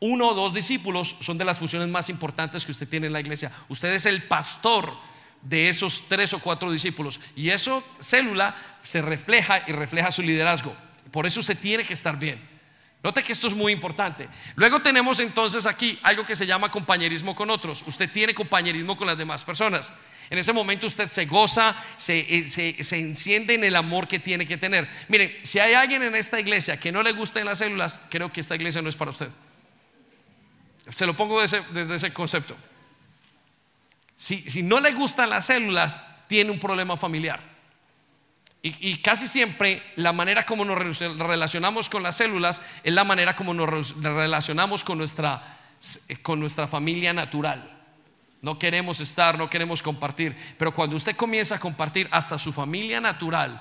Uno 0.00 0.28
o 0.28 0.34
dos 0.34 0.54
discípulos 0.54 1.16
son 1.20 1.36
de 1.36 1.44
las 1.44 1.58
funciones 1.58 1.86
más 1.88 2.08
importantes 2.08 2.64
que 2.64 2.72
usted 2.72 2.88
tiene 2.88 3.08
en 3.08 3.12
la 3.12 3.20
iglesia. 3.20 3.52
Usted 3.68 3.92
es 3.92 4.06
el 4.06 4.22
pastor 4.22 4.90
de 5.42 5.68
esos 5.68 6.04
tres 6.08 6.32
o 6.32 6.38
cuatro 6.38 6.72
discípulos. 6.72 7.20
Y 7.36 7.50
eso, 7.50 7.84
célula, 8.00 8.56
se 8.82 9.02
refleja 9.02 9.62
y 9.66 9.72
refleja 9.72 10.10
su 10.10 10.22
liderazgo. 10.22 10.74
Por 11.10 11.26
eso 11.26 11.40
usted 11.40 11.58
tiene 11.58 11.84
que 11.84 11.92
estar 11.92 12.18
bien. 12.18 12.40
Note 13.02 13.22
que 13.22 13.32
esto 13.32 13.46
es 13.46 13.54
muy 13.54 13.70
importante. 13.70 14.30
Luego 14.56 14.80
tenemos 14.80 15.20
entonces 15.20 15.66
aquí 15.66 15.98
algo 16.02 16.24
que 16.24 16.36
se 16.36 16.46
llama 16.46 16.70
compañerismo 16.70 17.34
con 17.34 17.50
otros. 17.50 17.84
Usted 17.86 18.10
tiene 18.10 18.32
compañerismo 18.34 18.96
con 18.96 19.06
las 19.06 19.18
demás 19.18 19.44
personas. 19.44 19.92
En 20.30 20.38
ese 20.38 20.52
momento 20.52 20.86
usted 20.86 21.08
se 21.08 21.26
goza, 21.26 21.74
eh, 22.08 22.48
se, 22.48 22.98
enciende 22.98 23.54
en 23.54 23.64
el 23.64 23.76
amor 23.76 24.06
que 24.06 24.20
tiene 24.20 24.46
que 24.46 24.56
tener. 24.56 24.88
Miren, 25.08 25.36
si 25.42 25.58
hay 25.58 25.74
alguien 25.74 26.02
en 26.02 26.14
esta 26.14 26.38
iglesia 26.38 26.78
que 26.78 26.92
no 26.92 27.02
le 27.02 27.12
gusten 27.12 27.44
las 27.44 27.58
células, 27.58 27.98
creo 28.08 28.32
que 28.32 28.40
esta 28.40 28.54
iglesia 28.54 28.80
no 28.80 28.88
es 28.88 28.96
para 28.96 29.10
usted. 29.10 29.28
Se 30.90 31.04
lo 31.04 31.14
pongo 31.14 31.40
desde 31.40 31.94
ese, 31.94 32.12
concepto. 32.12 32.56
Si, 34.16 34.48
si 34.48 34.62
no 34.62 34.80
le 34.80 34.92
gustan 34.92 35.30
las 35.30 35.46
células, 35.46 36.00
tiene 36.28 36.50
un 36.50 36.60
problema 36.60 36.96
familiar. 36.96 37.50
Y, 38.62 38.96
casi 38.98 39.26
siempre 39.26 39.82
la 39.96 40.12
manera 40.12 40.44
como 40.44 40.66
nos 40.66 40.78
relacionamos 41.18 41.88
con 41.88 42.02
las 42.02 42.16
células 42.16 42.60
es 42.84 42.92
la 42.92 43.04
manera 43.04 43.34
como 43.34 43.54
nos 43.54 43.96
relacionamos 44.02 44.84
con 44.84 44.98
nuestra, 44.98 45.58
con 46.20 46.40
nuestra 46.40 46.66
familia 46.66 47.14
natural. 47.14 47.79
No 48.42 48.58
queremos 48.58 49.00
estar, 49.00 49.36
no 49.36 49.50
queremos 49.50 49.82
compartir. 49.82 50.36
Pero 50.58 50.72
cuando 50.74 50.96
usted 50.96 51.14
comienza 51.16 51.56
a 51.56 51.60
compartir 51.60 52.08
hasta 52.10 52.38
su 52.38 52.52
familia 52.52 53.00
natural, 53.00 53.60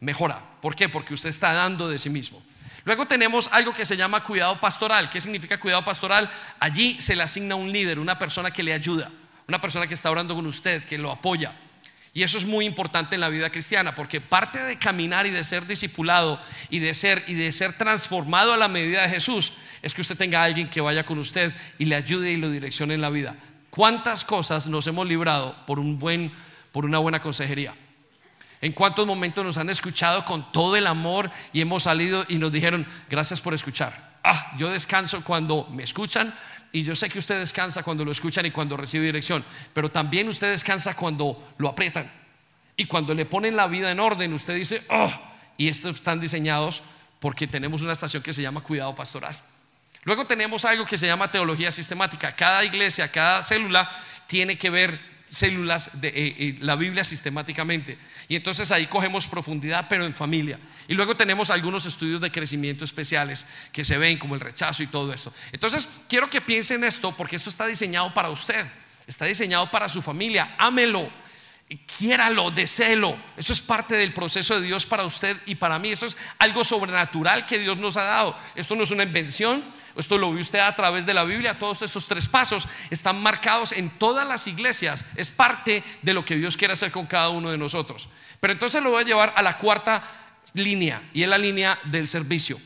mejora. 0.00 0.42
¿Por 0.60 0.74
qué? 0.74 0.88
Porque 0.88 1.14
usted 1.14 1.28
está 1.28 1.52
dando 1.52 1.88
de 1.88 1.98
sí 1.98 2.10
mismo. 2.10 2.42
Luego 2.84 3.06
tenemos 3.06 3.48
algo 3.52 3.74
que 3.74 3.84
se 3.84 3.96
llama 3.96 4.24
cuidado 4.24 4.58
pastoral. 4.58 5.10
¿Qué 5.10 5.20
significa 5.20 5.60
cuidado 5.60 5.84
pastoral? 5.84 6.30
Allí 6.58 7.00
se 7.00 7.14
le 7.14 7.22
asigna 7.22 7.54
un 7.54 7.70
líder, 7.70 7.98
una 7.98 8.18
persona 8.18 8.50
que 8.50 8.62
le 8.62 8.72
ayuda, 8.72 9.10
una 9.46 9.60
persona 9.60 9.86
que 9.86 9.94
está 9.94 10.10
orando 10.10 10.34
con 10.34 10.46
usted, 10.46 10.84
que 10.84 10.96
lo 10.96 11.10
apoya. 11.10 11.54
Y 12.12 12.22
eso 12.22 12.38
es 12.38 12.44
muy 12.44 12.64
importante 12.64 13.14
en 13.14 13.20
la 13.20 13.28
vida 13.28 13.50
cristiana, 13.50 13.94
porque 13.94 14.20
parte 14.20 14.60
de 14.60 14.78
caminar 14.78 15.26
y 15.26 15.30
de 15.30 15.44
ser 15.44 15.66
discipulado 15.66 16.40
y 16.68 16.80
de 16.80 16.92
ser 16.94 17.22
y 17.28 17.34
de 17.34 17.52
ser 17.52 17.76
transformado 17.76 18.52
a 18.52 18.56
la 18.56 18.66
medida 18.66 19.02
de 19.02 19.10
Jesús 19.10 19.52
es 19.82 19.94
que 19.94 20.00
usted 20.00 20.16
tenga 20.16 20.40
a 20.40 20.44
alguien 20.44 20.68
que 20.68 20.80
vaya 20.80 21.04
con 21.04 21.18
usted 21.18 21.54
y 21.78 21.84
le 21.84 21.94
ayude 21.94 22.32
y 22.32 22.36
lo 22.36 22.50
direccione 22.50 22.94
en 22.94 23.00
la 23.00 23.10
vida. 23.10 23.36
¿Cuántas 23.70 24.24
cosas 24.24 24.66
nos 24.66 24.86
hemos 24.86 25.06
librado 25.06 25.54
por, 25.66 25.78
un 25.78 25.98
buen, 25.98 26.30
por 26.72 26.84
una 26.84 26.98
buena 26.98 27.20
consejería? 27.20 27.74
¿En 28.60 28.72
cuántos 28.72 29.06
momentos 29.06 29.44
nos 29.44 29.56
han 29.56 29.70
escuchado 29.70 30.24
con 30.24 30.50
todo 30.52 30.76
el 30.76 30.86
amor 30.86 31.30
y 31.52 31.60
hemos 31.60 31.84
salido 31.84 32.24
y 32.28 32.36
nos 32.36 32.52
dijeron, 32.52 32.86
gracias 33.08 33.40
por 33.40 33.54
escuchar? 33.54 34.18
Ah, 34.22 34.52
yo 34.58 34.68
descanso 34.68 35.24
cuando 35.24 35.66
me 35.72 35.82
escuchan 35.82 36.34
y 36.72 36.82
yo 36.82 36.94
sé 36.94 37.08
que 37.08 37.18
usted 37.18 37.38
descansa 37.38 37.82
cuando 37.82 38.04
lo 38.04 38.12
escuchan 38.12 38.44
y 38.44 38.50
cuando 38.50 38.76
recibe 38.76 39.06
dirección, 39.06 39.42
pero 39.72 39.90
también 39.90 40.28
usted 40.28 40.50
descansa 40.50 40.94
cuando 40.94 41.54
lo 41.56 41.68
aprietan 41.68 42.10
y 42.76 42.86
cuando 42.86 43.14
le 43.14 43.24
ponen 43.24 43.56
la 43.56 43.66
vida 43.66 43.90
en 43.90 44.00
orden, 44.00 44.32
usted 44.32 44.54
dice, 44.54 44.82
oh, 44.88 45.12
y 45.56 45.68
estos 45.68 45.96
están 45.96 46.20
diseñados 46.20 46.82
porque 47.18 47.46
tenemos 47.46 47.82
una 47.82 47.92
estación 47.92 48.22
que 48.22 48.32
se 48.32 48.42
llama 48.42 48.62
cuidado 48.62 48.94
pastoral. 48.94 49.36
Luego 50.04 50.26
tenemos 50.26 50.64
algo 50.64 50.86
que 50.86 50.96
se 50.96 51.06
llama 51.06 51.30
teología 51.30 51.70
sistemática. 51.70 52.34
Cada 52.34 52.64
iglesia, 52.64 53.10
cada 53.10 53.44
célula 53.44 53.90
tiene 54.26 54.56
que 54.56 54.70
ver 54.70 55.10
células 55.28 56.00
de 56.00 56.08
eh, 56.08 56.12
eh, 56.38 56.56
la 56.60 56.74
Biblia 56.74 57.04
sistemáticamente. 57.04 57.96
Y 58.28 58.36
entonces 58.36 58.70
ahí 58.72 58.86
cogemos 58.86 59.28
profundidad, 59.28 59.86
pero 59.88 60.04
en 60.04 60.14
familia. 60.14 60.58
Y 60.88 60.94
luego 60.94 61.16
tenemos 61.16 61.50
algunos 61.50 61.86
estudios 61.86 62.20
de 62.20 62.32
crecimiento 62.32 62.84
especiales 62.84 63.48
que 63.72 63.84
se 63.84 63.98
ven, 63.98 64.18
como 64.18 64.34
el 64.34 64.40
rechazo 64.40 64.82
y 64.82 64.88
todo 64.88 65.12
esto. 65.12 65.32
Entonces, 65.52 65.88
quiero 66.08 66.28
que 66.28 66.40
piensen 66.40 66.82
esto, 66.82 67.12
porque 67.16 67.36
esto 67.36 67.50
está 67.50 67.66
diseñado 67.66 68.12
para 68.12 68.30
usted, 68.30 68.64
está 69.06 69.26
diseñado 69.26 69.70
para 69.70 69.88
su 69.88 70.02
familia. 70.02 70.54
Ámelo, 70.58 71.08
quiéralo, 71.98 72.50
deséelo. 72.50 73.16
Eso 73.36 73.52
es 73.52 73.60
parte 73.60 73.96
del 73.96 74.12
proceso 74.12 74.58
de 74.58 74.66
Dios 74.66 74.84
para 74.86 75.04
usted 75.04 75.36
y 75.46 75.54
para 75.54 75.78
mí. 75.78 75.90
Eso 75.90 76.06
es 76.06 76.16
algo 76.38 76.64
sobrenatural 76.64 77.46
que 77.46 77.58
Dios 77.58 77.78
nos 77.78 77.96
ha 77.96 78.04
dado. 78.04 78.36
Esto 78.56 78.74
no 78.74 78.82
es 78.82 78.90
una 78.90 79.04
invención. 79.04 79.62
Esto 79.96 80.18
lo 80.18 80.32
vio 80.32 80.40
usted 80.40 80.60
a 80.60 80.74
través 80.74 81.06
de 81.06 81.14
la 81.14 81.24
Biblia. 81.24 81.58
Todos 81.58 81.82
estos 81.82 82.06
tres 82.06 82.28
pasos 82.28 82.66
están 82.90 83.20
marcados 83.22 83.72
en 83.72 83.90
todas 83.90 84.26
las 84.26 84.46
iglesias. 84.46 85.04
Es 85.16 85.30
parte 85.30 85.82
de 86.02 86.14
lo 86.14 86.24
que 86.24 86.36
Dios 86.36 86.56
quiere 86.56 86.72
hacer 86.72 86.90
con 86.90 87.06
cada 87.06 87.30
uno 87.30 87.50
de 87.50 87.58
nosotros. 87.58 88.08
Pero 88.40 88.52
entonces 88.52 88.82
lo 88.82 88.90
voy 88.90 89.02
a 89.02 89.06
llevar 89.06 89.32
a 89.36 89.42
la 89.42 89.58
cuarta 89.58 90.02
línea 90.54 91.02
y 91.12 91.22
es 91.22 91.28
la 91.28 91.38
línea 91.38 91.78
del 91.84 92.06
servicio. 92.06 92.58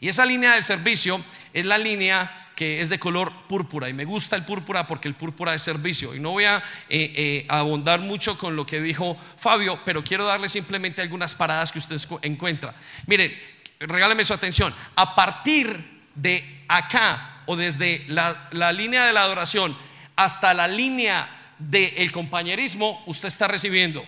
Y 0.00 0.08
esa 0.08 0.26
línea 0.26 0.52
del 0.52 0.62
servicio 0.62 1.20
es 1.52 1.64
la 1.64 1.78
línea 1.78 2.42
que 2.54 2.80
es 2.80 2.88
de 2.88 2.98
color 2.98 3.30
púrpura 3.48 3.88
y 3.88 3.92
me 3.92 4.06
gusta 4.06 4.34
el 4.34 4.44
púrpura 4.44 4.86
porque 4.86 5.08
el 5.08 5.14
púrpura 5.14 5.54
es 5.54 5.60
servicio 5.60 6.14
y 6.14 6.20
no 6.20 6.30
voy 6.30 6.44
a 6.44 6.56
eh, 6.88 7.46
eh, 7.48 7.98
mucho 8.00 8.38
con 8.38 8.56
lo 8.56 8.64
que 8.64 8.80
dijo 8.80 9.16
Fabio, 9.38 9.78
pero 9.84 10.02
quiero 10.02 10.24
darle 10.24 10.48
simplemente 10.48 11.02
algunas 11.02 11.34
paradas 11.34 11.70
que 11.70 11.78
usted 11.78 12.00
encuentra. 12.22 12.74
Mire, 13.06 13.38
regáleme 13.78 14.24
su 14.24 14.32
atención. 14.32 14.74
A 14.96 15.14
partir 15.14 15.95
de 16.16 16.64
acá 16.68 17.42
o 17.46 17.56
desde 17.56 18.04
la, 18.08 18.72
línea 18.72 19.06
de 19.06 19.12
la 19.12 19.22
adoración 19.22 19.76
hasta 20.16 20.52
la 20.54 20.66
línea 20.66 21.28
del 21.58 22.10
compañerismo, 22.10 23.02
usted 23.06 23.28
está 23.28 23.46
recibiendo. 23.46 24.04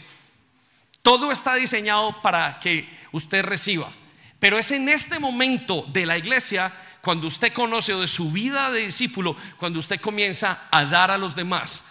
Todo 1.03 1.31
está 1.31 1.55
diseñado 1.55 2.21
para 2.23 2.59
que 2.61 2.89
usted 3.13 3.45
reciba. 3.45 3.89
Pero 4.39 4.59
es 4.59 4.71
en 4.71 4.89
este 4.89 5.19
momento 5.19 5.85
de 5.89 6.07
la 6.07 6.19
iglesia 6.19 6.73
cuando 7.01 7.29
usted 7.29 7.53
conoce 7.53 7.95
de 7.95 8.09
su 8.09 8.33
vida 8.33 8.71
de 8.71 8.87
discípulo, 8.87 9.37
cuando 9.57 9.79
usted 9.79 10.01
comienza 10.01 10.67
a 10.71 10.85
dar 10.85 11.11
a 11.11 11.19
los 11.19 11.37
demás 11.37 11.85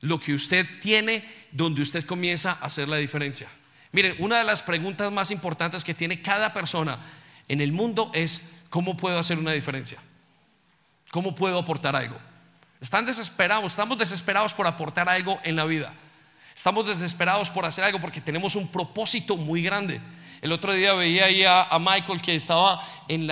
lo 0.00 0.20
que 0.20 0.34
usted 0.34 0.66
tiene, 0.80 1.24
donde 1.52 1.82
usted 1.82 2.06
comienza 2.06 2.52
a 2.52 2.66
hacer 2.66 2.88
la 2.88 2.96
diferencia. 2.96 3.48
Miren, 3.92 4.14
una 4.18 4.38
de 4.38 4.44
las 4.44 4.62
preguntas 4.62 5.10
más 5.10 5.30
importantes 5.30 5.84
que 5.84 5.94
tiene 5.94 6.22
cada 6.22 6.52
persona 6.52 6.98
en 7.48 7.60
el 7.60 7.72
mundo 7.72 8.10
es, 8.14 8.59
¿cómo 8.70 8.96
puedo 8.96 9.18
hacer 9.18 9.38
una 9.38 9.52
diferencia? 9.52 9.98
¿Cómo 11.10 11.34
puedo 11.34 11.58
aportar 11.58 11.94
algo? 11.94 12.16
Están 12.80 13.04
desesperados, 13.04 13.72
estamos 13.72 13.98
desesperados 13.98 14.54
por 14.54 14.66
aportar 14.66 15.08
algo 15.08 15.38
en 15.44 15.56
la 15.56 15.64
vida. 15.64 15.92
Estamos 16.54 16.86
desesperados 16.86 17.50
por 17.50 17.66
hacer 17.66 17.84
algo 17.84 18.00
porque 18.00 18.20
tenemos 18.20 18.54
un 18.56 18.70
propósito 18.70 19.36
muy 19.36 19.62
grande. 19.62 20.00
El 20.40 20.52
otro 20.52 20.72
día 20.72 20.94
veía 20.94 21.26
ahí 21.26 21.44
a, 21.44 21.78
Michael 21.78 22.22
que 22.22 22.34
estaba 22.34 22.82
en, 23.08 23.26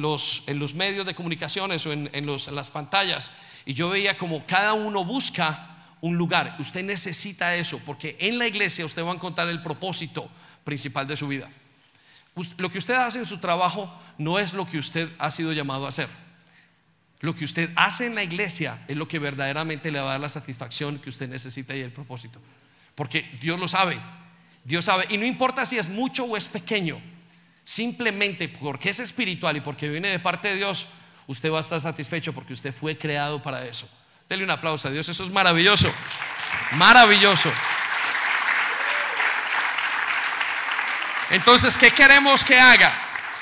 los, 0.00 0.74
medios 0.74 1.06
de 1.06 1.14
comunicaciones 1.14 1.86
o 1.86 1.92
en, 1.92 2.26
las 2.26 2.70
pantallas 2.70 3.30
y 3.64 3.74
yo 3.74 3.88
veía 3.90 4.18
como 4.18 4.44
cada 4.46 4.72
uno 4.72 5.04
busca 5.04 5.68
un 6.00 6.16
lugar. 6.16 6.56
Usted 6.58 6.82
necesita 6.82 7.54
eso 7.54 7.80
porque 7.86 8.16
en 8.18 8.38
la 8.38 8.48
iglesia 8.48 8.84
usted 8.84 9.04
va 9.04 9.12
a 9.12 9.14
encontrar 9.14 9.48
el 9.48 9.62
propósito 9.62 10.28
principal 10.64 11.06
de 11.06 11.16
su 11.16 11.28
vida. 11.28 11.48
Lo 12.58 12.70
que 12.70 12.78
usted 12.78 12.94
hace 12.94 13.18
en 13.18 13.26
su 13.26 13.38
trabajo 13.38 13.92
no 14.18 14.38
es 14.38 14.54
lo 14.54 14.68
que 14.68 14.78
usted 14.78 15.08
ha 15.18 15.30
sido 15.30 15.52
llamado 15.52 15.86
a 15.86 15.88
hacer. 15.88 16.08
Lo 17.20 17.34
que 17.34 17.44
usted 17.44 17.70
hace 17.76 18.06
en 18.06 18.14
la 18.14 18.24
iglesia 18.24 18.84
es 18.88 18.96
lo 18.96 19.08
que 19.08 19.18
verdaderamente 19.18 19.90
le 19.90 20.00
va 20.00 20.08
a 20.08 20.12
dar 20.12 20.20
la 20.20 20.28
satisfacción 20.28 20.98
que 20.98 21.10
usted 21.10 21.28
necesita 21.28 21.74
y 21.74 21.80
el 21.80 21.92
propósito. 21.92 22.40
Porque 22.94 23.22
Dios 23.40 23.58
lo 23.58 23.68
sabe. 23.68 23.98
Dios 24.64 24.84
sabe. 24.84 25.06
Y 25.10 25.16
no 25.16 25.24
importa 25.24 25.64
si 25.64 25.78
es 25.78 25.88
mucho 25.88 26.24
o 26.24 26.36
es 26.36 26.48
pequeño. 26.48 27.00
Simplemente 27.64 28.48
porque 28.48 28.90
es 28.90 29.00
espiritual 29.00 29.56
y 29.56 29.60
porque 29.60 29.88
viene 29.88 30.08
de 30.08 30.18
parte 30.18 30.48
de 30.48 30.56
Dios, 30.56 30.86
usted 31.26 31.50
va 31.50 31.58
a 31.58 31.60
estar 31.60 31.80
satisfecho 31.80 32.32
porque 32.32 32.52
usted 32.52 32.74
fue 32.74 32.98
creado 32.98 33.40
para 33.40 33.64
eso. 33.64 33.88
Dele 34.28 34.44
un 34.44 34.50
aplauso 34.50 34.88
a 34.88 34.90
Dios. 34.90 35.08
Eso 35.08 35.24
es 35.24 35.30
maravilloso. 35.30 35.90
Maravilloso. 36.72 37.50
Entonces, 41.30 41.78
¿qué 41.78 41.90
queremos 41.90 42.44
que 42.44 42.58
haga? 42.58 42.92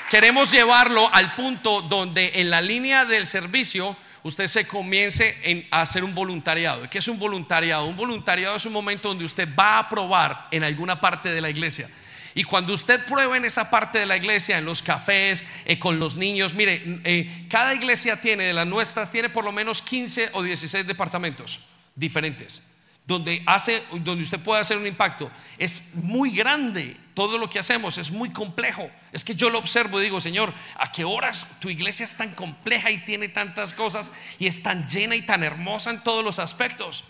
Queremos 0.09 0.51
llevarlo 0.51 1.13
al 1.13 1.33
punto 1.33 1.81
donde 1.81 2.31
en 2.35 2.49
la 2.49 2.61
línea 2.61 3.05
del 3.05 3.25
servicio 3.25 3.95
usted 4.23 4.47
se 4.47 4.65
comience 4.65 5.67
a 5.69 5.81
hacer 5.81 6.03
un 6.03 6.15
voluntariado. 6.15 6.89
¿Qué 6.89 6.99
es 6.99 7.07
un 7.07 7.19
voluntariado? 7.19 7.85
Un 7.85 7.97
voluntariado 7.97 8.55
es 8.55 8.65
un 8.65 8.73
momento 8.73 9.09
donde 9.09 9.25
usted 9.25 9.49
va 9.57 9.79
a 9.79 9.89
probar 9.89 10.47
en 10.51 10.63
alguna 10.63 11.01
parte 11.01 11.29
de 11.29 11.41
la 11.41 11.49
iglesia. 11.49 11.89
Y 12.35 12.45
cuando 12.45 12.73
usted 12.73 13.05
pruebe 13.05 13.37
en 13.37 13.45
esa 13.45 13.69
parte 13.69 13.99
de 13.99 14.05
la 14.05 14.17
iglesia, 14.17 14.57
en 14.57 14.65
los 14.65 14.81
cafés, 14.81 15.45
eh, 15.65 15.77
con 15.77 15.99
los 15.99 16.15
niños, 16.15 16.53
mire, 16.53 16.81
eh, 17.03 17.47
cada 17.49 17.75
iglesia 17.75 18.19
tiene, 18.19 18.45
de 18.45 18.53
las 18.53 18.65
nuestras, 18.65 19.11
tiene 19.11 19.29
por 19.29 19.43
lo 19.43 19.51
menos 19.51 19.81
15 19.81 20.29
o 20.33 20.41
16 20.41 20.87
departamentos 20.87 21.59
diferentes 21.95 22.72
donde 23.05 23.43
hace 23.45 23.83
donde 23.91 24.23
usted 24.23 24.39
puede 24.39 24.61
hacer 24.61 24.77
un 24.77 24.87
impacto 24.87 25.29
es 25.57 25.95
muy 25.95 26.31
grande 26.31 26.95
todo 27.13 27.37
lo 27.37 27.49
que 27.49 27.59
hacemos 27.59 27.97
es 27.97 28.09
muy 28.09 28.29
complejo. 28.31 28.89
Es 29.11 29.23
que 29.23 29.35
yo 29.35 29.49
lo 29.49 29.59
observo 29.59 29.99
y 29.99 30.05
digo 30.05 30.19
Señor 30.19 30.53
a 30.75 30.91
qué 30.91 31.03
horas 31.03 31.59
tu 31.59 31.69
iglesia 31.69 32.05
es 32.05 32.17
tan 32.17 32.33
compleja 32.33 32.89
y 32.89 32.97
tiene 32.99 33.27
tantas 33.27 33.73
cosas 33.73 34.11
y 34.39 34.47
es 34.47 34.63
tan 34.63 34.87
llena 34.87 35.15
y 35.15 35.21
tan 35.21 35.43
hermosa 35.43 35.91
en 35.91 36.03
todos 36.03 36.23
los 36.23 36.39
aspectos 36.39 37.03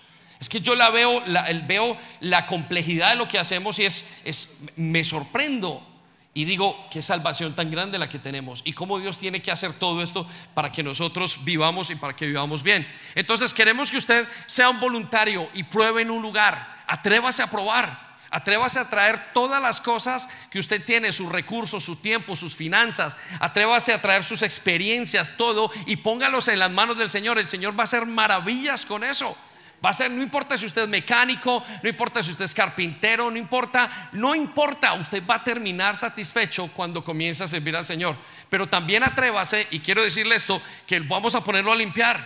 es 0.43 0.49
que 0.49 0.59
yo 0.59 0.75
la 0.75 0.89
veo 0.89 1.23
la, 1.27 1.43
veo 1.65 1.95
la 2.19 2.45
complejidad 2.45 3.11
de 3.11 3.15
lo 3.15 3.29
que 3.29 3.39
hacemos 3.39 3.79
y 3.79 3.85
es, 3.85 4.17
es 4.25 4.63
me 4.75 5.05
sorprendo 5.05 5.92
y 6.36 6.45
digo, 6.45 6.88
qué 6.89 7.01
salvación 7.03 7.53
tan 7.53 7.69
grande 7.69 7.99
la 7.99 8.09
que 8.09 8.17
tenemos 8.17 8.61
y 8.65 8.73
cómo 8.73 8.99
Dios 8.99 9.19
tiene 9.19 9.41
que 9.41 9.51
hacer 9.51 9.73
todo 9.73 10.01
esto 10.01 10.27
para 10.55 10.71
que 10.71 10.81
nosotros 10.81 11.43
vivamos 11.43 11.91
y 11.91 11.95
para 11.95 12.15
que 12.15 12.25
vivamos 12.25 12.63
bien. 12.63 12.88
Entonces 13.13 13.53
queremos 13.53 13.91
que 13.91 13.97
usted 13.97 14.27
sea 14.47 14.69
un 14.69 14.79
voluntario 14.79 15.47
y 15.53 15.63
pruebe 15.63 16.01
en 16.01 16.09
un 16.09 16.23
lugar. 16.23 16.84
Atrévase 16.88 17.43
a 17.43 17.47
probar. 17.47 18.13
Atrévase 18.31 18.79
a 18.79 18.89
traer 18.89 19.31
todas 19.31 19.61
las 19.61 19.79
cosas 19.79 20.27
que 20.49 20.57
usted 20.57 20.84
tiene, 20.84 21.11
sus 21.11 21.31
recursos, 21.31 21.84
su 21.84 21.97
tiempo, 21.97 22.36
sus 22.36 22.55
finanzas. 22.55 23.15
Atrévase 23.39 23.93
a 23.93 24.01
traer 24.01 24.23
sus 24.23 24.41
experiencias, 24.41 25.38
todo, 25.38 25.69
y 25.86 25.97
póngalos 25.97 26.47
en 26.47 26.57
las 26.57 26.71
manos 26.71 26.97
del 26.97 27.09
Señor. 27.09 27.38
El 27.38 27.47
Señor 27.47 27.77
va 27.77 27.81
a 27.81 27.86
hacer 27.86 28.07
maravillas 28.07 28.88
con 28.88 29.03
eso. 29.03 29.38
Va 29.84 29.89
a 29.89 29.93
ser, 29.93 30.09
no 30.11 30.21
importa 30.21 30.57
si 30.57 30.65
usted 30.65 30.84
es 30.84 30.88
mecánico, 30.88 31.61
no 31.81 31.89
importa 31.89 32.23
si 32.23 32.31
usted 32.31 32.45
es 32.45 32.53
carpintero, 32.53 33.29
no 33.29 33.38
importa, 33.38 34.09
no 34.13 34.34
importa, 34.34 34.93
usted 34.93 35.21
va 35.29 35.36
a 35.36 35.43
terminar 35.43 35.97
satisfecho 35.97 36.69
cuando 36.73 37.03
comience 37.03 37.43
a 37.43 37.47
servir 37.49 37.75
al 37.75 37.86
Señor. 37.86 38.15
Pero 38.49 38.69
también 38.69 39.03
atrévase, 39.03 39.67
y 39.71 39.79
quiero 39.79 40.01
decirle 40.01 40.36
esto, 40.36 40.61
que 40.88 41.01
vamos 41.01 41.36
a 41.36 41.43
ponerlo 41.43 41.73
a 41.73 41.75
limpiar, 41.75 42.17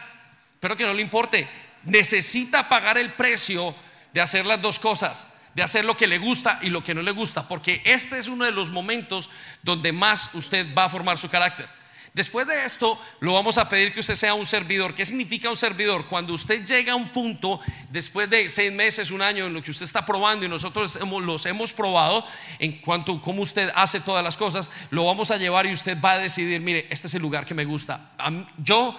pero 0.60 0.76
que 0.76 0.86
no 0.86 0.94
le 0.94 1.02
importe. 1.02 1.50
Necesita 1.84 2.70
pagar 2.70 3.00
el 3.00 3.14
precio 3.14 3.74
de 4.14 4.22
hacer 4.22 4.46
las 4.46 4.62
dos 4.62 4.78
cosas, 4.78 5.28
de 5.56 5.64
hacer 5.64 5.84
lo 5.84 5.98
que 5.98 6.06
le 6.06 6.20
gusta 6.20 6.60
y 6.62 6.70
lo 6.70 6.84
que 6.84 6.94
no 6.94 7.02
le 7.02 7.12
gusta, 7.12 7.48
porque 7.48 7.82
este 7.86 8.20
es 8.20 8.28
uno 8.28 8.46
de 8.46 8.52
los 8.52 8.70
momentos 8.70 9.32
donde 9.64 9.92
más 9.92 10.30
usted 10.36 10.68
va 10.78 10.86
a 10.86 10.90
formar 10.90 11.18
su 11.18 11.28
carácter. 11.28 11.77
Después 12.18 12.48
de 12.48 12.66
esto, 12.66 12.98
lo 13.20 13.34
vamos 13.34 13.60
a 13.60 13.70
pedir 13.70 13.94
que 13.94 14.00
usted 14.00 14.16
sea 14.16 14.34
un 14.34 14.48
servidor. 14.48 14.96
¿Qué 14.96 15.06
significa 15.06 15.52
un 15.52 15.56
servidor? 15.56 16.08
Cuando 16.08 16.34
usted 16.34 16.66
llega 16.66 16.94
a 16.94 16.96
un 16.96 17.10
punto, 17.10 17.60
después 17.92 18.28
de 18.28 18.50
seis 18.50 18.74
meses, 18.74 19.12
un 19.12 19.22
año, 19.22 19.46
en 19.46 19.54
lo 19.54 19.62
que 19.62 19.70
usted 19.70 19.86
está 19.86 20.04
probando 20.04 20.44
y 20.44 20.50
nosotros 20.50 20.98
los 21.00 21.46
hemos 21.46 21.74
probado, 21.74 22.26
en 22.58 22.82
cuanto 22.82 23.14
a 23.14 23.22
cómo 23.22 23.44
usted 23.44 23.72
hace 23.76 24.00
todas 24.00 24.24
las 24.24 24.36
cosas, 24.36 24.72
lo 24.90 25.06
vamos 25.06 25.30
a 25.30 25.38
llevar 25.38 25.68
y 25.68 25.74
usted 25.74 25.96
va 26.04 26.14
a 26.14 26.18
decidir, 26.18 26.60
mire, 26.60 26.88
este 26.90 27.06
es 27.06 27.14
el 27.14 27.22
lugar 27.22 27.46
que 27.46 27.54
me 27.54 27.66
gusta. 27.66 28.10
Yo 28.58 28.98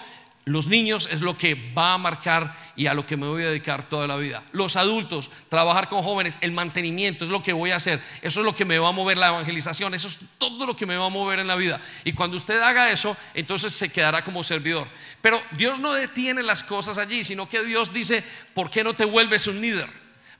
los 0.48 0.66
niños 0.66 1.08
es 1.12 1.20
lo 1.20 1.36
que 1.36 1.54
va 1.76 1.94
a 1.94 1.98
marcar 1.98 2.56
y 2.74 2.86
a 2.86 2.94
lo 2.94 3.04
que 3.06 3.16
me 3.16 3.26
voy 3.26 3.42
a 3.42 3.48
dedicar 3.48 3.88
toda 3.88 4.06
la 4.06 4.16
vida. 4.16 4.42
Los 4.52 4.76
adultos, 4.76 5.30
trabajar 5.48 5.88
con 5.88 6.02
jóvenes, 6.02 6.38
el 6.40 6.52
mantenimiento 6.52 7.24
es 7.24 7.30
lo 7.30 7.42
que 7.42 7.52
voy 7.52 7.70
a 7.70 7.76
hacer. 7.76 8.00
Eso 8.22 8.40
es 8.40 8.46
lo 8.46 8.54
que 8.54 8.64
me 8.64 8.78
va 8.78 8.88
a 8.88 8.92
mover 8.92 9.18
la 9.18 9.28
evangelización. 9.28 9.94
Eso 9.94 10.08
es 10.08 10.18
todo 10.38 10.64
lo 10.64 10.74
que 10.74 10.86
me 10.86 10.96
va 10.96 11.06
a 11.06 11.10
mover 11.10 11.40
en 11.40 11.48
la 11.48 11.56
vida. 11.56 11.80
Y 12.04 12.12
cuando 12.12 12.36
usted 12.36 12.60
haga 12.60 12.90
eso, 12.90 13.16
entonces 13.34 13.72
se 13.72 13.90
quedará 13.90 14.24
como 14.24 14.42
servidor. 14.42 14.86
Pero 15.20 15.40
Dios 15.52 15.80
no 15.80 15.92
detiene 15.92 16.42
las 16.42 16.64
cosas 16.64 16.98
allí, 16.98 17.24
sino 17.24 17.48
que 17.48 17.62
Dios 17.62 17.92
dice, 17.92 18.24
¿por 18.54 18.70
qué 18.70 18.84
no 18.84 18.94
te 18.94 19.04
vuelves 19.04 19.46
un 19.48 19.60
líder? 19.60 19.88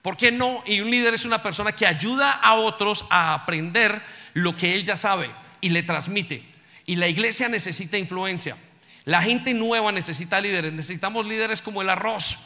¿Por 0.00 0.16
qué 0.16 0.32
no? 0.32 0.62
Y 0.64 0.80
un 0.80 0.90
líder 0.90 1.14
es 1.14 1.24
una 1.24 1.42
persona 1.42 1.72
que 1.72 1.86
ayuda 1.86 2.32
a 2.32 2.54
otros 2.54 3.04
a 3.10 3.34
aprender 3.34 4.00
lo 4.32 4.56
que 4.56 4.74
él 4.74 4.84
ya 4.84 4.96
sabe 4.96 5.28
y 5.60 5.70
le 5.70 5.82
transmite. 5.82 6.42
Y 6.86 6.96
la 6.96 7.08
iglesia 7.08 7.48
necesita 7.48 7.98
influencia. 7.98 8.56
La 9.08 9.22
gente 9.22 9.54
nueva 9.54 9.90
necesita 9.90 10.38
líderes. 10.38 10.70
Necesitamos 10.74 11.24
líderes 11.24 11.62
como 11.62 11.80
el 11.80 11.88
arroz. 11.88 12.40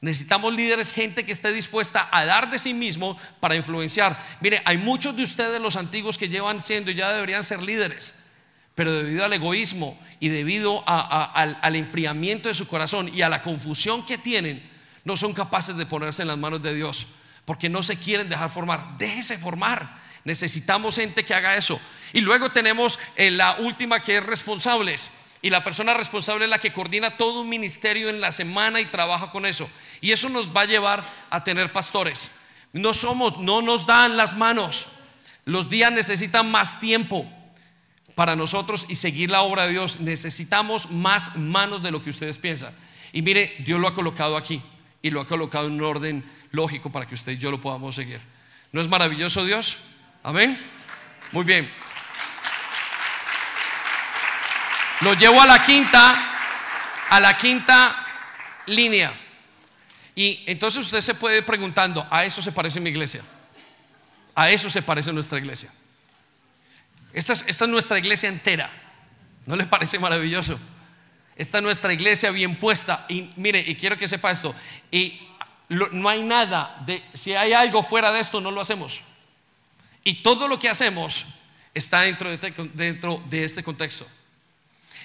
Necesitamos 0.00 0.52
líderes, 0.52 0.92
gente 0.92 1.24
que 1.24 1.30
esté 1.30 1.52
dispuesta 1.52 2.08
a 2.10 2.24
dar 2.24 2.50
de 2.50 2.58
sí 2.58 2.74
mismo 2.74 3.16
para 3.38 3.54
influenciar. 3.54 4.20
Mire, 4.40 4.60
hay 4.64 4.76
muchos 4.76 5.14
de 5.14 5.22
ustedes, 5.22 5.60
los 5.60 5.76
antiguos, 5.76 6.18
que 6.18 6.28
llevan 6.28 6.60
siendo 6.62 6.90
y 6.90 6.96
ya 6.96 7.12
deberían 7.12 7.44
ser 7.44 7.62
líderes. 7.62 8.26
pero 8.74 8.92
debido 8.92 9.24
al 9.24 9.32
egoísmo 9.32 9.96
y 10.18 10.30
debido 10.30 10.82
al, 10.88 11.56
al 11.62 11.76
enfriamiento 11.76 12.48
de 12.48 12.54
su 12.54 12.66
corazón 12.66 13.08
y 13.14 13.22
a 13.22 13.28
la 13.28 13.40
confusión 13.42 14.04
que 14.04 14.18
tienen, 14.18 14.60
no 15.04 15.16
son 15.16 15.32
capaces 15.32 15.76
de 15.76 15.86
ponerse 15.86 16.22
en 16.22 16.28
las 16.28 16.38
manos 16.38 16.60
de 16.60 16.74
Dios 16.74 17.06
porque 17.44 17.68
no 17.68 17.84
se 17.84 17.96
quieren 17.96 18.28
dejar 18.28 18.50
formar. 18.50 18.98
Déjese 18.98 19.38
formar. 19.38 19.96
Necesitamos 20.24 20.96
gente 20.96 21.24
que 21.24 21.34
haga 21.34 21.54
eso. 21.54 21.80
Y 22.12 22.20
luego 22.20 22.50
tenemos 22.50 22.98
eh, 23.14 23.30
la 23.30 23.58
última 23.60 24.00
que 24.00 24.16
es 24.16 24.26
responsables. 24.26 25.19
Y 25.42 25.50
la 25.50 25.64
persona 25.64 25.94
responsable 25.94 26.44
es 26.44 26.50
la 26.50 26.58
que 26.58 26.72
coordina 26.72 27.16
todo 27.16 27.40
un 27.40 27.48
ministerio 27.48 28.10
en 28.10 28.20
la 28.20 28.30
semana 28.30 28.80
y 28.80 28.84
trabaja 28.84 29.30
con 29.30 29.46
eso. 29.46 29.68
Y 30.00 30.12
eso 30.12 30.28
nos 30.28 30.54
va 30.54 30.62
a 30.62 30.66
llevar 30.66 31.04
a 31.30 31.44
tener 31.44 31.72
pastores. 31.72 32.48
No 32.72 32.92
somos, 32.92 33.38
no 33.38 33.62
nos 33.62 33.86
dan 33.86 34.16
las 34.16 34.36
manos. 34.36 34.88
Los 35.44 35.70
días 35.70 35.90
necesitan 35.92 36.50
más 36.50 36.78
tiempo 36.78 37.26
para 38.14 38.36
nosotros 38.36 38.86
y 38.88 38.96
seguir 38.96 39.30
la 39.30 39.42
obra 39.42 39.64
de 39.64 39.72
Dios. 39.72 40.00
Necesitamos 40.00 40.90
más 40.90 41.36
manos 41.36 41.82
de 41.82 41.90
lo 41.90 42.04
que 42.04 42.10
ustedes 42.10 42.36
piensan. 42.36 42.74
Y 43.12 43.22
mire, 43.22 43.54
Dios 43.60 43.80
lo 43.80 43.88
ha 43.88 43.94
colocado 43.94 44.36
aquí 44.36 44.62
y 45.02 45.10
lo 45.10 45.20
ha 45.20 45.26
colocado 45.26 45.66
en 45.66 45.72
un 45.72 45.82
orden 45.82 46.24
lógico 46.50 46.92
para 46.92 47.06
que 47.06 47.14
usted 47.14 47.32
y 47.32 47.38
yo 47.38 47.50
lo 47.50 47.60
podamos 47.60 47.94
seguir. 47.94 48.20
¿No 48.72 48.80
es 48.80 48.88
maravilloso 48.88 49.44
Dios? 49.44 49.78
Amén. 50.22 50.60
Muy 51.32 51.44
bien. 51.44 51.68
Lo 55.00 55.14
llevo 55.14 55.40
a 55.40 55.46
la 55.46 55.62
quinta, 55.62 56.36
a 57.08 57.20
la 57.20 57.36
quinta 57.36 58.06
línea. 58.66 59.12
Y 60.14 60.42
entonces 60.46 60.84
usted 60.84 61.00
se 61.00 61.14
puede 61.14 61.38
ir 61.38 61.44
preguntando, 61.44 62.06
¿a 62.10 62.24
eso 62.24 62.42
se 62.42 62.52
parece 62.52 62.80
mi 62.80 62.90
iglesia? 62.90 63.22
A 64.34 64.50
eso 64.50 64.68
se 64.68 64.82
parece 64.82 65.12
nuestra 65.12 65.38
iglesia. 65.38 65.72
Esta 67.12 67.32
es, 67.32 67.68
nuestra 67.68 67.98
iglesia 67.98 68.28
entera. 68.28 68.70
¿No 69.46 69.56
le 69.56 69.66
parece 69.66 69.98
maravilloso? 69.98 70.58
Esta 71.34 71.58
es 71.58 71.64
nuestra 71.64 71.92
iglesia 71.92 72.30
bien 72.30 72.56
puesta. 72.56 73.06
Y 73.08 73.30
mire, 73.36 73.60
y 73.60 73.74
quiero 73.74 73.96
que 73.96 74.06
sepa 74.06 74.30
esto. 74.30 74.54
Y 74.90 75.26
no 75.68 76.08
hay 76.08 76.22
nada 76.22 76.76
de, 76.84 77.02
si 77.14 77.34
hay 77.34 77.52
algo 77.52 77.82
fuera 77.82 78.12
de 78.12 78.20
esto, 78.20 78.40
no 78.40 78.50
lo 78.50 78.60
hacemos. 78.60 79.00
Y 80.04 80.22
todo 80.22 80.48
lo 80.48 80.58
que 80.58 80.68
hacemos 80.68 81.24
está 81.72 82.02
dentro 82.02 82.30
de, 82.30 82.70
dentro 82.74 83.22
de 83.26 83.44
este 83.44 83.62
contexto. 83.62 84.06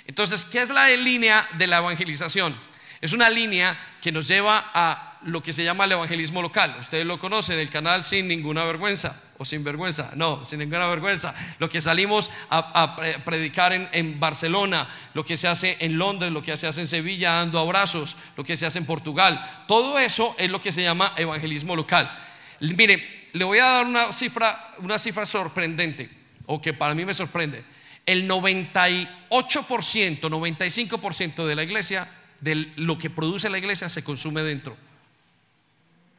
Entonces, 0.08 0.46
¿qué 0.46 0.62
es 0.62 0.70
la 0.70 0.88
línea 0.90 1.48
de 1.58 1.68
la 1.68 1.78
evangelización? 1.78 2.56
Es 3.02 3.14
una 3.14 3.30
línea 3.30 3.78
que 4.02 4.12
nos 4.12 4.28
lleva 4.28 4.72
a 4.74 5.16
lo 5.26 5.42
que 5.42 5.54
se 5.54 5.64
llama 5.64 5.86
el 5.86 5.92
evangelismo 5.94 6.42
local. 6.42 6.78
Ustedes 6.80 7.06
lo 7.06 7.20
conocen, 7.20 7.60
el 7.60 7.70
canal 7.70 8.04
sin 8.04 8.28
ninguna 8.28 8.64
vergüenza 8.64 9.20
o 9.38 9.46
sin 9.46 9.64
vergüenza. 9.64 10.12
No, 10.16 10.46
sin 10.46 10.60
ninguna 10.60 10.88
vergüenza. 10.88 11.34
Lo 11.60 11.68
que 11.68 11.82
salimos 11.82 12.30
a, 12.50 12.96
predicar 13.26 13.74
en, 13.74 14.20
Barcelona, 14.20 14.88
lo 15.14 15.26
que 15.26 15.38
se 15.38 15.48
hace 15.48 15.78
en 15.80 15.98
Londres, 15.98 16.32
lo 16.32 16.44
que 16.44 16.56
se 16.58 16.68
hace 16.68 16.82
en 16.82 16.88
Sevilla 16.88 17.34
dando 17.34 17.60
abrazos, 17.60 18.18
lo 18.38 18.44
que 18.44 18.56
se 18.56 18.66
hace 18.66 18.80
en 18.80 18.86
Portugal. 18.86 19.64
Todo 19.68 19.98
eso 19.98 20.36
es 20.38 20.52
lo 20.52 20.62
que 20.62 20.72
se 20.72 20.84
llama 20.84 21.14
evangelismo 21.18 21.76
local. 21.76 22.12
Mire, 22.60 23.30
le 23.34 23.44
voy 23.44 23.60
a 23.60 23.66
dar 23.66 23.86
una 23.86 24.14
cifra, 24.14 24.74
una 24.78 25.00
cifra 25.00 25.26
sorprendente, 25.26 26.10
o 26.46 26.62
que 26.62 26.74
para 26.74 26.94
mí 26.94 27.04
me 27.04 27.14
sorprende. 27.14 27.64
El 28.06 28.30
98%, 28.30 29.10
95% 29.30 31.46
de 31.46 31.56
la 31.56 31.64
iglesia, 31.64 32.08
de 32.42 32.74
lo 32.76 32.98
que 32.98 33.10
produce 33.10 33.50
la 33.50 33.58
iglesia, 33.58 33.90
se 33.90 34.04
consume 34.04 34.44
dentro 34.44 34.78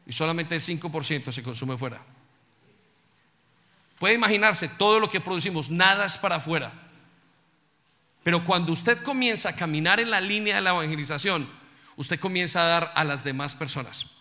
y 0.07 0.13
solamente 0.13 0.55
el 0.55 0.61
5% 0.61 1.31
se 1.31 1.43
consume 1.43 1.77
fuera. 1.77 2.01
Puede 3.99 4.15
imaginarse, 4.15 4.69
todo 4.69 4.99
lo 4.99 5.09
que 5.09 5.19
producimos, 5.19 5.69
nada 5.69 6.05
es 6.05 6.17
para 6.17 6.37
afuera. 6.37 6.71
Pero 8.23 8.43
cuando 8.45 8.71
usted 8.71 9.03
comienza 9.03 9.49
a 9.49 9.55
caminar 9.55 9.99
en 9.99 10.09
la 10.09 10.21
línea 10.21 10.55
de 10.55 10.61
la 10.61 10.69
evangelización, 10.69 11.47
usted 11.97 12.19
comienza 12.19 12.61
a 12.61 12.67
dar 12.67 12.93
a 12.95 13.03
las 13.03 13.23
demás 13.23 13.53
personas. 13.53 14.11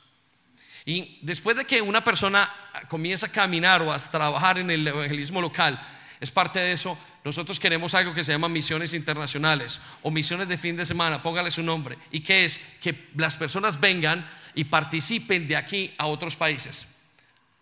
Y 0.84 1.18
después 1.22 1.56
de 1.56 1.64
que 1.64 1.82
una 1.82 2.02
persona 2.02 2.52
comienza 2.88 3.26
a 3.26 3.32
caminar 3.32 3.82
o 3.82 3.92
a 3.92 3.98
trabajar 3.98 4.58
en 4.58 4.70
el 4.70 4.86
evangelismo 4.86 5.40
local, 5.40 5.80
es 6.20 6.30
parte 6.30 6.58
de 6.58 6.72
eso, 6.72 6.96
nosotros 7.24 7.60
queremos 7.60 7.94
algo 7.94 8.14
que 8.14 8.24
se 8.24 8.32
llama 8.32 8.48
misiones 8.48 8.94
internacionales 8.94 9.80
o 10.02 10.10
misiones 10.10 10.48
de 10.48 10.56
fin 10.56 10.76
de 10.76 10.86
semana, 10.86 11.22
póngale 11.22 11.50
su 11.50 11.62
nombre. 11.62 11.98
¿Y 12.10 12.20
qué 12.20 12.44
es? 12.44 12.78
Que 12.80 13.08
las 13.16 13.36
personas 13.36 13.80
vengan 13.80 14.26
y 14.54 14.64
participen 14.64 15.46
de 15.46 15.56
aquí 15.56 15.94
a 15.98 16.06
otros 16.06 16.36
países. 16.36 17.02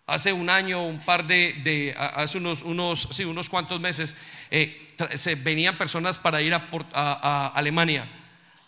Hace 0.07 0.31
un 0.31 0.49
año, 0.49 0.83
un 0.83 1.03
par 1.03 1.25
de, 1.25 1.95
hace 1.97 2.37
unos, 2.37 2.61
unos, 2.61 3.09
sí, 3.11 3.25
unos 3.25 3.49
cuantos 3.49 3.81
meses, 3.81 4.15
eh, 4.51 4.93
se 5.15 5.35
venían 5.35 5.77
personas 5.77 6.17
para 6.17 6.41
ir 6.41 6.53
a, 6.53 7.51
Alemania 7.55 8.07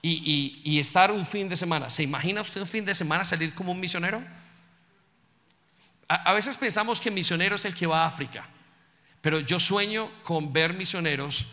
y, 0.02 0.80
estar 0.80 1.12
un 1.12 1.26
fin 1.26 1.48
de 1.48 1.56
semana. 1.56 1.90
¿Se 1.90 2.04
imagina 2.04 2.42
usted 2.42 2.60
un 2.60 2.68
fin 2.68 2.84
de 2.84 2.94
semana 2.94 3.24
salir 3.24 3.54
como 3.54 3.72
un 3.72 3.80
misionero? 3.80 4.22
a 6.10 6.32
veces 6.32 6.56
pensamos 6.56 7.02
que 7.02 7.12
misionero 7.12 7.58
es 7.58 7.66
el 7.66 7.76
que 7.76 7.86
va 7.86 8.04
a 8.04 8.08
África. 8.08 8.48
Pero 9.22 9.40
yo 9.40 9.60
sueño 9.60 10.10
con 10.24 10.54
ver 10.54 10.74
misioneros 10.74 11.48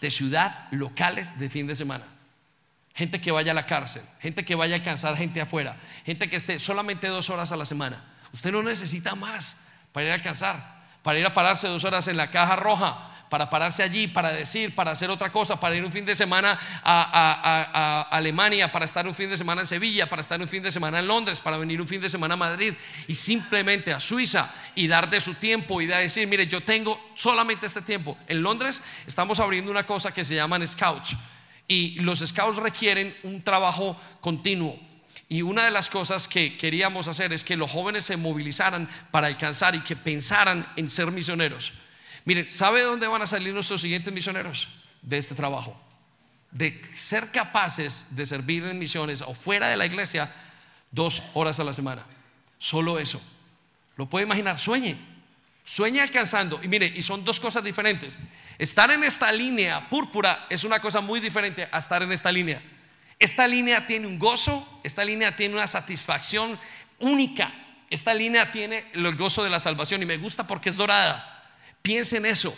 de 0.00 0.10
ciudad 0.10 0.68
locales 0.70 1.38
de 1.38 1.50
fin 1.50 1.66
de 1.66 1.74
semana. 1.74 2.04
Gente 2.94 3.20
que 3.20 3.32
vaya 3.32 3.52
a 3.52 3.54
la 3.54 3.66
cárcel, 3.66 4.02
gente 4.20 4.44
que 4.44 4.54
vaya 4.54 4.74
a 4.74 4.78
alcanzar 4.78 5.16
gente 5.16 5.40
afuera, 5.40 5.78
gente 6.04 6.28
que 6.28 6.36
esté 6.36 6.58
solamente 6.58 7.08
dos 7.08 7.30
horas 7.30 7.52
a 7.52 7.56
la 7.56 7.66
semana. 7.66 8.02
Usted 8.32 8.52
no 8.52 8.62
necesita 8.62 9.14
más 9.14 9.68
para 9.92 10.06
ir 10.06 10.12
a 10.12 10.14
alcanzar, 10.14 10.56
para 11.02 11.18
ir 11.18 11.26
a 11.26 11.32
pararse 11.32 11.68
dos 11.68 11.84
horas 11.84 12.08
en 12.08 12.16
la 12.16 12.30
caja 12.30 12.56
roja 12.56 13.10
para 13.30 13.48
pararse 13.48 13.84
allí, 13.84 14.08
para 14.08 14.32
decir, 14.32 14.74
para 14.74 14.90
hacer 14.90 15.08
otra 15.08 15.30
cosa, 15.30 15.58
para 15.58 15.76
ir 15.76 15.84
un 15.84 15.92
fin 15.92 16.04
de 16.04 16.16
semana 16.16 16.58
a, 16.82 18.08
Alemania, 18.10 18.70
para 18.70 18.84
estar 18.84 19.06
un 19.06 19.14
fin 19.14 19.30
de 19.30 19.36
semana 19.36 19.62
en 19.62 19.68
Sevilla, 19.68 20.08
para 20.08 20.20
estar 20.20 20.40
un 20.40 20.48
fin 20.48 20.62
de 20.62 20.72
semana 20.72 20.98
en 20.98 21.06
Londres, 21.06 21.38
para 21.38 21.56
venir 21.56 21.80
un 21.80 21.86
fin 21.86 22.00
de 22.00 22.08
semana 22.08 22.34
a 22.34 22.36
Madrid 22.36 22.74
y 23.06 23.14
simplemente 23.14 23.92
a 23.92 24.00
Suiza 24.00 24.52
y 24.74 24.88
dar 24.88 25.08
de 25.08 25.20
su 25.20 25.34
tiempo 25.34 25.80
y 25.80 25.86
decir, 25.86 26.26
mire, 26.26 26.48
yo 26.48 26.60
tengo 26.60 27.00
solamente 27.14 27.66
este 27.66 27.82
tiempo. 27.82 28.18
En 28.26 28.42
Londres 28.42 28.82
estamos 29.06 29.38
abriendo 29.38 29.70
una 29.70 29.86
cosa 29.86 30.12
que 30.12 30.24
se 30.24 30.34
llaman 30.34 30.66
scouts 30.66 31.14
y 31.68 32.00
los 32.00 32.18
scouts 32.18 32.56
requieren 32.56 33.16
un 33.22 33.42
trabajo 33.42 33.96
continuo. 34.20 34.76
Y 35.28 35.42
una 35.42 35.64
de 35.64 35.70
las 35.70 35.88
cosas 35.88 36.26
que 36.26 36.56
queríamos 36.56 37.06
hacer 37.06 37.32
es 37.32 37.44
que 37.44 37.56
los 37.56 37.70
jóvenes 37.70 38.02
se 38.02 38.16
movilizaran 38.16 38.88
para 39.12 39.28
alcanzar 39.28 39.76
y 39.76 39.80
que 39.80 39.94
pensaran 39.94 40.66
en 40.74 40.90
ser 40.90 41.12
misioneros. 41.12 41.72
Miren, 42.24 42.50
¿sabe 42.50 42.82
dónde 42.82 43.06
van 43.06 43.22
a 43.22 43.26
salir 43.26 43.54
nuestros 43.54 43.80
siguientes 43.80 44.12
misioneros? 44.12 44.68
De 45.02 45.18
este 45.18 45.34
trabajo. 45.34 45.80
De 46.50 46.80
ser 46.94 47.30
capaces 47.30 48.16
de 48.16 48.26
servir 48.26 48.64
en 48.64 48.78
misiones 48.78 49.22
o 49.22 49.34
fuera 49.34 49.68
de 49.68 49.76
la 49.76 49.86
iglesia 49.86 50.32
dos 50.90 51.22
horas 51.34 51.58
a 51.60 51.64
la 51.64 51.72
semana. 51.72 52.04
Solo 52.58 52.98
eso. 52.98 53.20
¿Lo 53.96 54.06
puede 54.06 54.26
imaginar? 54.26 54.58
Sueñe. 54.58 54.96
Sueñe 55.64 56.00
alcanzando. 56.00 56.60
Y 56.62 56.68
mire, 56.68 56.86
y 56.86 57.02
son 57.02 57.24
dos 57.24 57.38
cosas 57.38 57.62
diferentes. 57.62 58.18
Estar 58.58 58.90
en 58.90 59.04
esta 59.04 59.30
línea 59.32 59.88
púrpura 59.88 60.46
es 60.50 60.64
una 60.64 60.80
cosa 60.80 61.00
muy 61.00 61.20
diferente 61.20 61.68
a 61.70 61.78
estar 61.78 62.02
en 62.02 62.12
esta 62.12 62.32
línea. 62.32 62.60
Esta 63.18 63.46
línea 63.46 63.86
tiene 63.86 64.06
un 64.06 64.18
gozo, 64.18 64.80
esta 64.82 65.04
línea 65.04 65.36
tiene 65.36 65.54
una 65.54 65.66
satisfacción 65.66 66.58
única. 66.98 67.52
Esta 67.90 68.14
línea 68.14 68.50
tiene 68.50 68.84
el 68.94 69.14
gozo 69.16 69.44
de 69.44 69.50
la 69.50 69.60
salvación 69.60 70.02
y 70.02 70.06
me 70.06 70.16
gusta 70.16 70.46
porque 70.46 70.70
es 70.70 70.76
dorada. 70.76 71.29
Piensen 71.82 72.26
eso. 72.26 72.56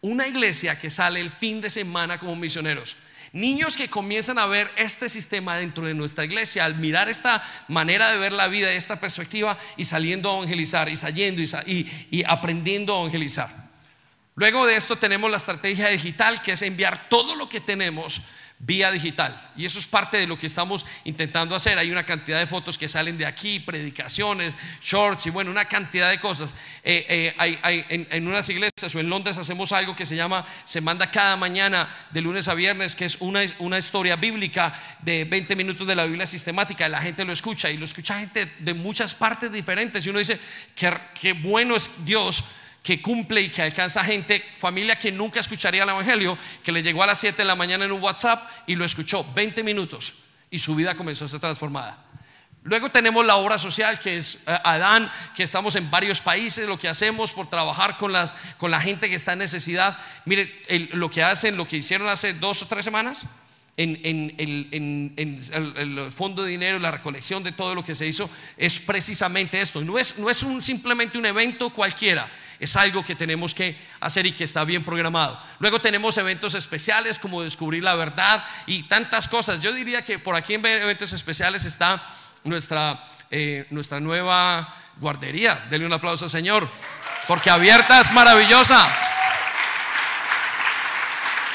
Una 0.00 0.26
iglesia 0.26 0.78
que 0.78 0.90
sale 0.90 1.20
el 1.20 1.30
fin 1.30 1.60
de 1.60 1.70
semana 1.70 2.18
como 2.18 2.36
misioneros. 2.36 2.96
Niños 3.32 3.76
que 3.76 3.88
comienzan 3.88 4.38
a 4.38 4.46
ver 4.46 4.70
este 4.76 5.08
sistema 5.08 5.56
dentro 5.56 5.86
de 5.86 5.94
nuestra 5.94 6.24
iglesia, 6.24 6.64
al 6.64 6.76
mirar 6.76 7.08
esta 7.08 7.42
manera 7.68 8.10
de 8.10 8.18
ver 8.18 8.32
la 8.32 8.48
vida, 8.48 8.72
esta 8.72 8.98
perspectiva 8.98 9.56
y 9.76 9.84
saliendo 9.84 10.30
a 10.30 10.36
evangelizar 10.38 10.88
y 10.88 10.96
saliendo 10.96 11.40
y, 11.40 12.08
y 12.10 12.24
aprendiendo 12.26 12.96
a 12.96 13.00
evangelizar. 13.00 13.48
Luego 14.34 14.66
de 14.66 14.76
esto 14.76 14.96
tenemos 14.96 15.30
la 15.30 15.36
estrategia 15.36 15.88
digital, 15.88 16.42
que 16.42 16.52
es 16.52 16.62
enviar 16.62 17.08
todo 17.08 17.36
lo 17.36 17.48
que 17.48 17.60
tenemos 17.60 18.20
vía 18.62 18.92
digital. 18.92 19.50
Y 19.56 19.64
eso 19.64 19.78
es 19.78 19.86
parte 19.86 20.18
de 20.18 20.26
lo 20.26 20.38
que 20.38 20.46
estamos 20.46 20.84
intentando 21.04 21.54
hacer. 21.54 21.78
Hay 21.78 21.90
una 21.90 22.04
cantidad 22.04 22.38
de 22.38 22.46
fotos 22.46 22.76
que 22.76 22.88
salen 22.88 23.16
de 23.16 23.24
aquí, 23.24 23.58
predicaciones, 23.58 24.54
shorts 24.82 25.26
y 25.26 25.30
bueno, 25.30 25.50
una 25.50 25.64
cantidad 25.64 26.10
de 26.10 26.20
cosas. 26.20 26.54
Eh, 26.84 27.34
eh, 27.38 28.06
en, 28.10 28.28
unas 28.28 28.48
iglesias 28.50 28.94
o 28.94 29.00
en 29.00 29.08
Londres 29.08 29.38
hacemos 29.38 29.72
algo 29.72 29.96
que 29.96 30.04
se 30.04 30.14
llama, 30.14 30.44
se 30.64 30.82
manda 30.82 31.10
cada 31.10 31.36
mañana 31.36 31.88
de 32.10 32.20
lunes 32.20 32.48
a 32.48 32.54
viernes, 32.54 32.94
que 32.94 33.06
es 33.06 33.16
una, 33.20 33.42
historia 33.78 34.16
bíblica 34.16 34.78
de 35.00 35.24
20 35.24 35.56
minutos 35.56 35.86
de 35.86 35.96
la 35.96 36.04
Biblia 36.04 36.26
sistemática. 36.26 36.86
La 36.88 37.00
gente 37.00 37.24
lo 37.24 37.32
escucha 37.32 37.70
y 37.70 37.78
lo 37.78 37.86
escucha 37.86 38.20
gente 38.20 38.46
de 38.58 38.74
muchas 38.74 39.14
partes 39.14 39.50
diferentes. 39.50 40.04
Y 40.04 40.10
uno 40.10 40.18
dice, 40.18 40.38
qué, 40.74 40.94
qué 41.18 41.32
bueno 41.32 41.76
es 41.76 42.04
Dios 42.04 42.44
que 42.82 43.02
cumple 43.02 43.42
y 43.42 43.48
que 43.48 43.62
alcanza 43.62 44.02
gente, 44.04 44.44
familia 44.58 44.96
que 44.96 45.12
nunca 45.12 45.40
escucharía 45.40 45.82
el 45.82 45.88
Evangelio, 45.88 46.36
que 46.62 46.72
le 46.72 46.82
llegó 46.82 47.02
a 47.02 47.06
las 47.06 47.18
7 47.18 47.36
de 47.36 47.44
la 47.44 47.54
mañana 47.54 47.84
en 47.84 47.92
un 47.92 48.02
WhatsApp 48.02 48.42
y 48.66 48.74
lo 48.74 48.84
escuchó 48.84 49.24
20 49.34 49.62
minutos 49.62 50.14
y 50.50 50.58
su 50.58 50.74
vida 50.74 50.94
comenzó 50.94 51.26
a 51.26 51.28
ser 51.28 51.40
transformada. 51.40 52.06
Luego 52.62 52.90
tenemos 52.90 53.24
la 53.24 53.36
obra 53.36 53.56
social, 53.56 53.98
que 53.98 54.18
es 54.18 54.40
eh, 54.46 54.58
Adán, 54.64 55.10
que 55.34 55.44
estamos 55.44 55.76
en 55.76 55.90
varios 55.90 56.20
países, 56.20 56.68
lo 56.68 56.78
que 56.78 56.88
hacemos 56.88 57.32
por 57.32 57.48
trabajar 57.48 57.96
con, 57.96 58.12
las, 58.12 58.34
con 58.58 58.70
la 58.70 58.80
gente 58.80 59.08
que 59.08 59.14
está 59.14 59.32
en 59.32 59.38
necesidad. 59.38 59.96
Mire, 60.26 60.62
lo 60.92 61.10
que 61.10 61.22
hacen, 61.22 61.56
lo 61.56 61.66
que 61.66 61.78
hicieron 61.78 62.08
hace 62.08 62.34
dos 62.34 62.60
o 62.62 62.66
tres 62.66 62.84
semanas, 62.84 63.26
en, 63.78 64.34
el 65.16 66.12
fondo 66.12 66.42
de 66.42 66.50
dinero, 66.50 66.78
la 66.78 66.90
recolección 66.90 67.42
de 67.42 67.52
todo 67.52 67.74
lo 67.74 67.82
que 67.82 67.94
se 67.94 68.06
hizo, 68.06 68.28
es 68.58 68.78
precisamente 68.78 69.58
esto. 69.58 69.80
No 69.80 69.98
es, 69.98 70.18
no 70.18 70.28
es 70.28 70.44
simplemente 70.60 71.16
un 71.16 71.24
evento 71.24 71.70
cualquiera, 71.70 72.30
es 72.60 72.76
algo 72.76 73.02
que 73.02 73.16
tenemos 73.16 73.54
que 73.54 73.74
hacer 74.00 74.26
y 74.26 74.32
que 74.32 74.44
está 74.44 74.64
bien 74.64 74.84
programado. 74.84 75.40
Luego 75.60 75.80
tenemos 75.80 76.18
eventos 76.18 76.54
especiales 76.54 77.18
como 77.18 77.42
descubrir 77.42 77.82
la 77.82 77.94
verdad 77.94 78.44
y 78.66 78.82
tantas 78.82 79.28
cosas. 79.28 79.62
Yo 79.62 79.72
diría 79.72 80.04
que 80.04 80.18
por 80.18 80.36
aquí 80.36 80.54
en 80.54 80.66
eventos 80.66 81.14
especiales 81.14 81.64
está 81.64 82.04
nuestra, 82.44 83.02
eh, 83.30 83.66
nuestra 83.70 83.98
nueva 83.98 84.76
guardería. 84.98 85.66
Denle 85.70 85.86
un 85.86 85.92
aplauso 85.94 86.28
Señor, 86.28 86.68
porque 87.26 87.48
abierta 87.48 87.98
es 87.98 88.12
maravillosa. 88.12 88.86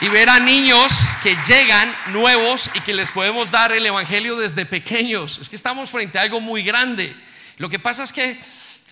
Y 0.02 0.10
ver 0.10 0.28
a 0.30 0.40
niños 0.40 0.92
que 1.22 1.38
llegan 1.48 1.96
nuevos 2.08 2.72
y 2.74 2.82
que 2.82 2.96
les 2.96 3.12
podemos 3.12 3.52
dar 3.52 3.72
el 3.72 3.86
Evangelio 3.86 4.36
desde 4.38 4.66
pequeños. 4.66 5.38
Es 5.38 5.50
que 5.50 5.56
estamos 5.56 5.92
frente 5.92 6.18
a 6.18 6.24
algo 6.24 6.42
muy 6.42 6.64
grande. 6.64 7.16
Lo 7.58 7.70
que 7.70 7.80
pasa 7.80 8.04
es 8.04 8.12
que 8.12 8.38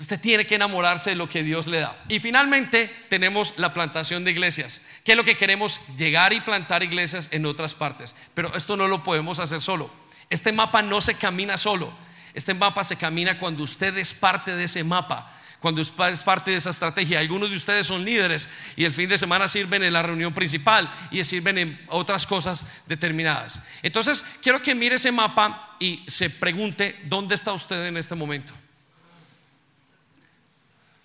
usted 0.01 0.19
tiene 0.19 0.47
que 0.47 0.55
enamorarse 0.55 1.11
de 1.11 1.15
lo 1.15 1.29
que 1.29 1.43
Dios 1.43 1.67
le 1.67 1.79
da. 1.79 1.95
Y 2.09 2.19
finalmente 2.19 2.87
tenemos 3.09 3.53
la 3.57 3.73
plantación 3.73 4.23
de 4.23 4.31
iglesias, 4.31 4.87
que 5.03 5.11
es 5.11 5.17
lo 5.17 5.23
que 5.23 5.37
queremos 5.37 5.79
llegar 5.97 6.33
y 6.33 6.41
plantar 6.41 6.81
iglesias 6.81 7.29
en 7.31 7.45
otras 7.45 7.75
partes. 7.75 8.15
Pero 8.33 8.51
esto 8.55 8.75
no 8.75 8.87
lo 8.87 9.03
podemos 9.03 9.37
hacer 9.37 9.61
solo. 9.61 9.91
Este 10.31 10.51
mapa 10.51 10.81
no 10.81 10.99
se 10.99 11.13
camina 11.13 11.59
solo. 11.59 11.93
Este 12.33 12.55
mapa 12.55 12.83
se 12.83 12.95
camina 12.95 13.37
cuando 13.37 13.63
usted 13.63 13.95
es 13.97 14.15
parte 14.15 14.55
de 14.55 14.63
ese 14.63 14.83
mapa, 14.83 15.31
cuando 15.59 15.79
es 15.79 15.91
parte 15.91 16.49
de 16.49 16.57
esa 16.57 16.71
estrategia. 16.71 17.19
Algunos 17.19 17.51
de 17.51 17.55
ustedes 17.55 17.85
son 17.85 18.03
líderes 18.03 18.49
y 18.75 18.85
el 18.85 18.93
fin 18.93 19.07
de 19.09 19.19
semana 19.19 19.47
sirven 19.47 19.83
en 19.83 19.93
la 19.93 20.01
reunión 20.01 20.33
principal 20.33 20.91
y 21.11 21.23
sirven 21.23 21.59
en 21.59 21.85
otras 21.89 22.25
cosas 22.25 22.65
determinadas. 22.87 23.61
Entonces, 23.83 24.23
quiero 24.41 24.59
que 24.59 24.73
mire 24.73 24.95
ese 24.95 25.11
mapa 25.11 25.75
y 25.79 26.03
se 26.07 26.31
pregunte, 26.31 26.99
¿dónde 27.05 27.35
está 27.35 27.53
usted 27.53 27.85
en 27.85 27.97
este 27.97 28.15
momento? 28.15 28.55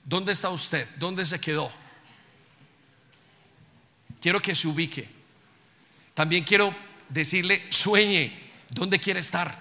¿Dónde 0.09 0.33
está 0.33 0.49
usted? 0.49 0.89
¿Dónde 0.97 1.27
se 1.27 1.39
quedó? 1.39 1.71
Quiero 4.23 4.41
que 4.41 4.55
se 4.55 4.67
ubique. 4.67 5.07
También 6.15 6.45
quiero 6.45 6.75
decirle, 7.11 7.63
sueñe 7.71 8.49
¿Dónde 8.71 8.99
quiere 8.99 9.21
estar? 9.21 9.55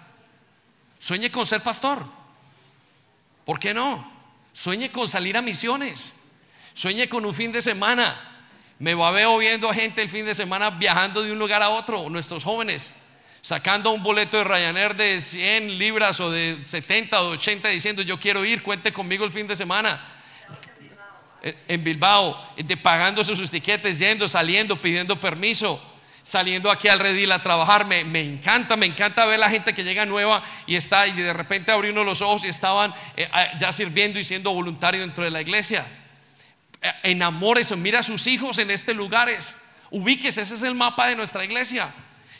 Sueñe 1.00 1.32
con 1.32 1.46
ser 1.46 1.62
pastor. 1.62 2.06
¿Por 3.46 3.60
qué 3.60 3.74
no? 3.74 4.12
Sueñe 4.54 4.92
con 4.92 5.08
salir 5.08 5.38
a 5.38 5.42
misiones. 5.42 6.32
Sueñe 6.74 7.08
con 7.08 7.26
un 7.26 7.34
fin 7.34 7.52
de 7.52 7.62
semana. 7.62 8.16
Me 8.80 8.94
va 8.94 9.12
veo 9.12 9.38
viendo 9.38 9.70
a 9.70 9.74
gente 9.74 10.02
el 10.02 10.10
fin 10.10 10.26
de 10.26 10.36
semana 10.36 10.70
viajando 10.72 11.24
de 11.24 11.32
un 11.32 11.40
lugar 11.40 11.64
a 11.64 11.70
otro, 11.70 12.10
nuestros 12.10 12.44
jóvenes, 12.44 12.94
sacando 13.42 13.90
un 13.92 14.04
boleto 14.04 14.38
de 14.38 14.44
Ryanair 14.44 14.96
de 14.96 15.20
100 15.20 15.80
libras 15.80 16.20
o 16.20 16.30
de 16.30 16.62
70 16.66 17.22
o 17.24 17.30
80 17.30 17.70
diciendo 17.70 18.02
yo 18.04 18.20
quiero 18.20 18.46
ir, 18.46 18.62
cuente 18.62 18.94
conmigo 18.94 19.26
el 19.26 19.32
fin 19.32 19.48
de 19.48 19.56
semana. 19.56 20.17
En 21.42 21.84
Bilbao, 21.84 22.36
de 22.58 22.78
pagándose 22.78 23.36
sus 23.36 23.52
tiquetes, 23.52 24.00
yendo, 24.00 24.28
saliendo, 24.28 24.82
pidiendo 24.82 25.20
permiso 25.20 25.82
saliendo 26.28 26.70
aquí 26.70 26.90
al 26.90 27.00
redil 27.00 27.32
a 27.32 27.42
trabajar. 27.42 27.86
Me, 27.86 28.02
encanta, 28.20 28.76
me 28.76 28.86
encanta 28.86 29.24
ver 29.26 29.40
la 29.40 29.50
gente 29.50 29.74
que 29.74 29.86
llega 29.86 30.06
nueva 30.06 30.44
y 30.66 30.76
está 30.76 31.08
y 31.08 31.14
de 31.14 31.32
repente 31.32 31.72
abrió 31.72 31.94
uno 31.94 32.04
los 32.04 32.22
ojos 32.22 32.44
y 32.44 32.50
estaban 32.50 32.94
eh, 33.16 33.30
ya 33.60 33.72
sirviendo 33.72 34.20
y 34.20 34.26
siendo 34.26 34.52
voluntario 34.52 35.00
dentro 35.00 35.24
de 35.24 35.32
la 35.32 35.40
iglesia. 35.40 35.86
Eh, 36.82 36.92
enamórese, 37.04 37.78
mira 37.78 38.00
a 38.00 38.04
sus 38.04 38.28
hijos 38.28 38.58
en 38.58 38.72
este 38.72 38.94
lugares. 38.94 39.76
Ubíquese, 39.90 40.42
ese 40.42 40.56
es 40.56 40.64
el 40.64 40.76
mapa 40.76 41.08
de 41.08 41.16
nuestra 41.16 41.46
iglesia. 41.46 41.90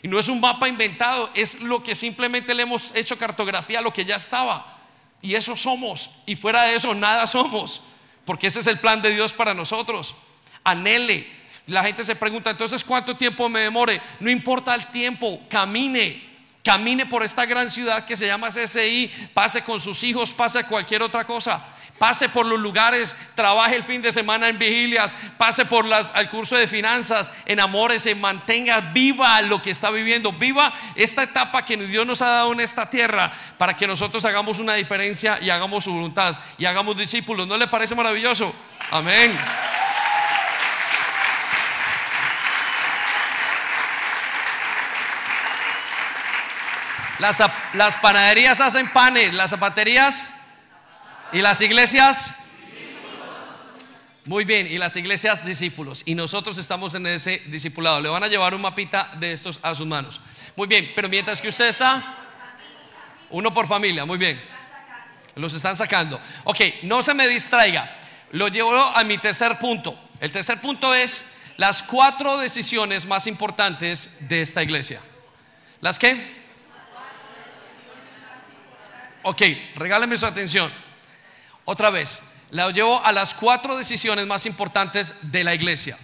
Y 0.02 0.08
no 0.08 0.18
es 0.18 0.28
un 0.28 0.38
mapa 0.38 0.68
inventado, 0.68 1.30
es 1.34 1.62
lo 1.62 1.82
que 1.82 1.94
simplemente 1.94 2.54
le 2.54 2.64
hemos 2.64 2.94
hecho 2.94 3.16
cartografía, 3.16 3.80
lo 3.80 3.94
que 3.94 4.04
ya 4.04 4.16
estaba. 4.16 4.78
Y 5.22 5.34
eso 5.34 5.56
somos. 5.56 6.10
Y 6.26 6.36
fuera 6.36 6.64
de 6.64 6.74
eso, 6.74 6.94
nada 6.94 7.26
somos. 7.26 7.80
Porque 8.28 8.48
ese 8.48 8.60
es 8.60 8.66
el 8.66 8.76
plan 8.76 9.00
de 9.00 9.10
Dios 9.10 9.32
para 9.32 9.54
nosotros. 9.54 10.14
Anhele, 10.62 11.26
la 11.66 11.82
gente 11.82 12.04
se 12.04 12.14
pregunta, 12.14 12.50
entonces, 12.50 12.84
¿cuánto 12.84 13.16
tiempo 13.16 13.48
me 13.48 13.60
demore? 13.60 14.02
No 14.20 14.28
importa 14.28 14.74
el 14.74 14.88
tiempo, 14.88 15.40
camine. 15.48 16.22
Camine 16.62 17.06
por 17.06 17.22
esta 17.22 17.46
gran 17.46 17.70
ciudad 17.70 18.04
que 18.04 18.18
se 18.18 18.26
llama 18.26 18.48
CSI, 18.48 19.10
pase 19.32 19.62
con 19.62 19.80
sus 19.80 20.02
hijos, 20.02 20.34
pase 20.34 20.62
cualquier 20.64 21.02
otra 21.02 21.24
cosa. 21.24 21.64
Pase 21.98 22.28
por 22.28 22.46
los 22.46 22.58
lugares, 22.60 23.16
trabaje 23.34 23.76
el 23.76 23.82
fin 23.82 24.00
de 24.02 24.12
semana 24.12 24.48
en 24.48 24.58
vigilias, 24.58 25.16
pase 25.36 25.64
por 25.64 25.84
las, 25.84 26.12
al 26.14 26.28
curso 26.28 26.56
de 26.56 26.66
finanzas, 26.66 27.32
enamórese, 27.46 28.14
mantenga 28.14 28.80
viva 28.80 29.42
lo 29.42 29.60
que 29.60 29.70
está 29.70 29.90
viviendo, 29.90 30.32
viva 30.32 30.72
esta 30.94 31.24
etapa 31.24 31.64
que 31.64 31.76
Dios 31.76 32.06
nos 32.06 32.22
ha 32.22 32.28
dado 32.28 32.52
en 32.52 32.60
esta 32.60 32.88
tierra 32.88 33.32
para 33.56 33.74
que 33.76 33.86
nosotros 33.86 34.24
hagamos 34.24 34.58
una 34.58 34.74
diferencia 34.74 35.38
y 35.40 35.50
hagamos 35.50 35.84
su 35.84 35.92
voluntad 35.92 36.36
y 36.56 36.66
hagamos 36.66 36.96
discípulos. 36.96 37.46
¿No 37.46 37.56
le 37.56 37.66
parece 37.66 37.94
maravilloso? 37.94 38.54
Amén. 38.90 39.36
Las, 47.18 47.96
panaderías 47.96 48.60
hacen 48.60 48.88
panes, 48.88 49.34
las 49.34 49.50
zapaterías 49.50 50.30
y 51.32 51.40
las 51.40 51.60
iglesias. 51.60 52.34
Muy 54.24 54.44
bien, 54.44 54.66
y 54.66 54.76
las 54.76 54.94
iglesias 54.96 55.44
discípulos. 55.44 56.02
Y 56.04 56.14
nosotros 56.14 56.58
estamos 56.58 56.94
en 56.94 57.06
ese 57.06 57.38
discipulado. 57.46 58.00
Le 58.00 58.10
van 58.10 58.22
a 58.22 58.28
llevar 58.28 58.54
un 58.54 58.60
mapita 58.60 59.10
de 59.18 59.32
estos 59.32 59.58
a 59.62 59.74
sus 59.74 59.86
manos. 59.86 60.20
Muy 60.54 60.66
bien, 60.66 60.90
pero 60.94 61.08
mientras 61.08 61.40
que 61.40 61.48
usted 61.48 61.68
está, 61.68 62.16
uno 63.30 63.54
por 63.54 63.66
familia, 63.66 64.04
muy 64.04 64.18
bien. 64.18 64.38
Los 65.34 65.54
están 65.54 65.76
sacando. 65.76 66.20
Ok, 66.44 66.60
no 66.82 67.02
se 67.02 67.14
me 67.14 67.26
distraiga. 67.26 67.96
Lo 68.32 68.48
llevo 68.48 68.76
a 68.78 69.02
mi 69.04 69.16
tercer 69.16 69.58
punto. 69.58 69.98
El 70.20 70.30
tercer 70.30 70.60
punto 70.60 70.94
es 70.94 71.38
las 71.56 71.82
cuatro 71.82 72.36
decisiones 72.36 73.06
más 73.06 73.26
importantes 73.26 74.28
de 74.28 74.42
esta 74.42 74.62
iglesia. 74.62 75.00
¿Las 75.80 75.98
qué? 75.98 76.38
Ok, 79.22 79.42
regáleme 79.76 80.18
su 80.18 80.26
atención. 80.26 80.70
Otra 81.70 81.90
vez, 81.90 82.22
la 82.50 82.70
llevo 82.70 83.04
a 83.04 83.12
las 83.12 83.34
cuatro 83.34 83.76
decisiones 83.76 84.26
más 84.26 84.46
importantes 84.46 85.16
de 85.20 85.44
la 85.44 85.54
iglesia. 85.54 85.98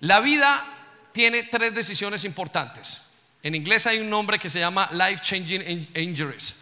La 0.00 0.20
vida 0.20 0.66
tiene 1.12 1.42
tres 1.42 1.74
decisiones 1.74 2.24
importantes. 2.24 3.02
En 3.42 3.54
inglés 3.54 3.86
hay 3.86 3.98
un 3.98 4.08
nombre 4.08 4.38
que 4.38 4.48
se 4.48 4.60
llama 4.60 4.88
Life 4.92 5.18
Changing 5.20 5.90
Injuries 5.94 6.56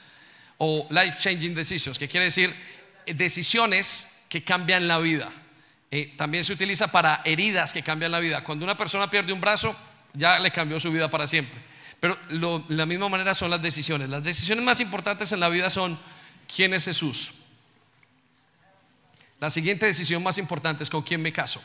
o 0.59 0.89
Life 0.91 1.19
Changing 1.21 1.55
Decisions, 1.55 2.01
que 2.01 2.09
quiere 2.09 2.25
decir 2.25 2.53
eh, 3.07 3.15
decisiones 3.15 4.25
que 4.29 4.43
cambian 4.43 4.89
la 4.89 4.99
vida. 4.99 5.31
Eh, 5.89 6.13
también 6.17 6.43
se 6.43 6.53
utiliza 6.53 6.89
para 6.89 7.23
heridas 7.25 7.73
que 7.73 7.85
cambian 7.85 8.11
la 8.11 8.19
vida. 8.19 8.43
Cuando 8.43 8.65
una 8.65 8.77
persona 8.77 9.09
pierde 9.09 9.33
un 9.33 9.41
brazo, 9.41 9.73
ya 10.15 10.41
le 10.41 10.51
cambió 10.51 10.81
su 10.81 10.91
vida 10.91 11.09
para 11.09 11.29
siempre. 11.29 11.61
Pero 12.01 12.19
de 12.29 12.75
la 12.75 12.87
misma 12.87 13.09
manera 13.09 13.35
son 13.35 13.51
las 13.51 13.63
decisiones. 13.63 14.09
Las 14.09 14.25
decisiones 14.25 14.65
más 14.65 14.81
importantes 14.81 15.31
en 15.31 15.39
la 15.39 15.49
vida 15.49 15.71
son 15.71 15.97
quién 16.53 16.75
es 16.75 16.87
Jesús. 16.87 17.42
La 19.43 19.51
siguiente 19.51 19.87
decisión 19.87 20.23
más 20.23 20.39
importante 20.39 20.85
es 20.85 20.91
con 20.91 21.03
quién 21.03 21.21
me 21.21 21.33
caso. 21.33 21.61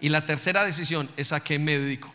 Y 0.00 0.08
la 0.08 0.24
tercera 0.24 0.64
decisión 0.64 1.10
es 1.18 1.30
a 1.34 1.44
qué 1.44 1.58
me 1.58 1.78
dedico. 1.78 2.10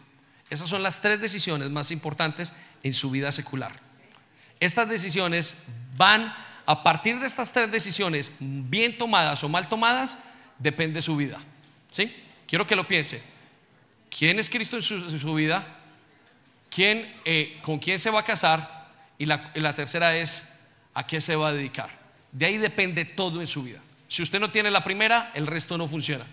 Esas 0.49 0.67
son 0.67 0.81
las 0.81 1.01
tres 1.01 1.21
decisiones 1.21 1.69
más 1.69 1.91
importantes 1.91 2.51
en 2.81 2.95
su 2.95 3.11
vida 3.11 3.31
secular. 3.31 3.71
Estas 4.59 4.89
decisiones 4.89 5.53
van, 5.95 6.33
a 6.65 6.81
partir 6.81 7.19
de 7.19 7.27
estas 7.27 7.53
tres 7.53 7.71
decisiones, 7.71 8.31
bien 8.39 8.97
tomadas 8.97 9.43
o 9.43 9.49
mal 9.49 9.69
tomadas, 9.69 10.17
depende 10.57 10.95
de 10.95 11.01
su 11.03 11.15
vida. 11.15 11.39
¿Sí? 11.91 12.11
Quiero 12.47 12.65
que 12.65 12.75
lo 12.75 12.87
piense. 12.87 13.21
¿Quién 14.09 14.39
es 14.39 14.49
Cristo 14.49 14.77
en 14.77 14.81
su 15.19 15.33
vida? 15.35 15.63
quién, 16.71 17.21
eh, 17.23 17.59
con 17.61 17.77
quién 17.77 17.99
se 17.99 18.09
va 18.09 18.21
a 18.21 18.23
casar 18.23 18.89
y 19.19 19.27
la, 19.27 19.51
la 19.53 19.75
tercera 19.75 20.17
es 20.17 20.65
a 20.95 21.05
qué 21.05 21.21
se 21.21 21.35
va 21.35 21.49
a 21.49 21.53
dedicar. 21.53 21.91
De 22.31 22.47
ahí 22.47 22.57
depende 22.57 23.05
todo 23.05 23.41
en 23.41 23.45
su 23.47 23.61
vida. 23.61 23.84
Si 24.07 24.21
usted 24.21 24.39
no 24.39 24.51
tiene 24.51 24.71
la 24.71 24.83
primera, 24.83 25.31
el 25.33 25.47
resto 25.47 25.77
no 25.77 25.87
funciona. 25.87 26.25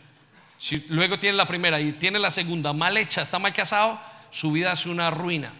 Si 0.58 0.84
luego 0.88 1.18
tiene 1.18 1.36
la 1.36 1.48
primera 1.48 1.80
y 1.80 1.92
tiene 1.92 2.18
la 2.18 2.30
segunda 2.30 2.72
mal 2.72 2.96
hecha, 2.96 3.22
está 3.22 3.38
mal 3.38 3.52
casado, 3.52 4.00
su 4.30 4.52
vida 4.52 4.72
es 4.72 4.86
una 4.86 5.10
ruina. 5.10 5.52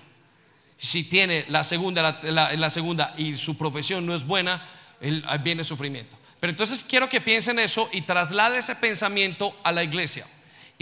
Si 0.79 1.05
tiene 1.05 1.45
la 1.49 1.65
segunda, 1.65 2.21
la, 2.23 2.71
segunda 2.71 3.15
y 3.17 3.37
su 3.37 3.57
profesión 3.57 4.07
no 4.07 4.15
es 4.15 4.27
buena, 4.27 4.63
viene 5.43 5.65
sufrimiento. 5.65 6.17
Pero 6.41 6.51
entonces 6.51 6.85
quiero 6.85 7.09
que 7.09 7.21
piensen 7.21 7.59
eso 7.59 7.89
y 7.93 8.03
traslade 8.03 8.59
ese 8.59 8.77
pensamiento 8.77 9.57
a 9.63 9.73
la 9.73 9.85
iglesia 9.85 10.27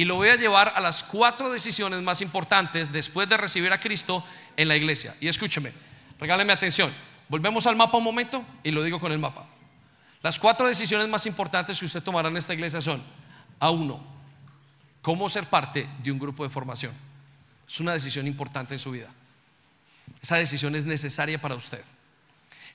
y 0.01 0.07
lo 0.07 0.17
voy 0.17 0.31
a 0.31 0.37
llevar 0.37 0.73
a 0.75 0.81
las 0.81 1.03
cuatro 1.03 1.53
decisiones 1.53 2.01
más 2.01 2.23
importantes 2.23 2.91
después 2.91 3.29
de 3.29 3.37
recibir 3.37 3.71
a 3.71 3.79
Cristo 3.79 4.25
en 4.57 4.69
la 4.69 4.75
iglesia. 4.75 5.15
Y 5.21 5.29
escúcheme, 5.29 5.73
regáleme 6.19 6.55
atención. 6.55 6.91
volvemos 7.29 7.67
al 7.67 7.77
mapa 7.77 7.99
un 7.99 8.05
momento 8.05 8.43
y 8.63 8.71
lo 8.71 8.83
digo 8.83 8.99
con 8.99 9.13
el 9.13 9.19
mapa. 9.19 9.47
Las 10.23 10.39
cuatro 10.39 10.67
decisiones 10.67 11.09
más 11.09 11.25
importantes 11.27 11.79
que 11.79 11.87
usted 11.87 12.03
tomará 12.03 12.29
en 12.29 12.37
esta 12.37 12.53
iglesia 12.53 12.81
son, 12.83 13.03
a 13.59 13.71
uno, 13.71 14.01
cómo 15.03 15.29
ser 15.29 15.47
parte 15.47 15.89
de 16.03 16.13
un 16.13 16.19
grupo 16.19 16.45
de 16.45 16.51
formación. 16.51 16.93
Es 17.67 17.81
una 17.81 17.93
decisión 17.93 18.27
importante 18.27 18.75
en 18.75 18.81
su 18.81 18.91
vida. 18.91 19.11
Esa 20.21 20.37
decisión 20.37 20.75
es 20.75 20.85
necesaria 20.85 21.41
para 21.41 21.55
usted. 21.55 21.83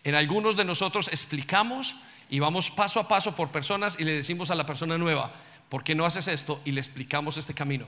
En 0.04 0.16
algunos 0.16 0.56
de 0.56 0.66
nosotros 0.66 1.10
explicamos 1.10 1.96
y 2.30 2.40
vamos 2.40 2.72
paso 2.72 3.00
a 3.00 3.08
paso 3.08 3.36
por 3.36 3.52
personas 3.52 3.98
y 4.00 4.04
le 4.04 4.14
decimos 4.14 4.50
a 4.50 4.56
la 4.56 4.66
persona 4.66 4.98
nueva, 4.98 5.32
¿por 5.70 5.84
qué 5.84 5.94
no 5.94 6.06
haces 6.06 6.28
esto? 6.28 6.62
Y 6.66 6.72
le 6.72 6.80
explicamos 6.80 7.38
este 7.38 7.54
camino. 7.54 7.86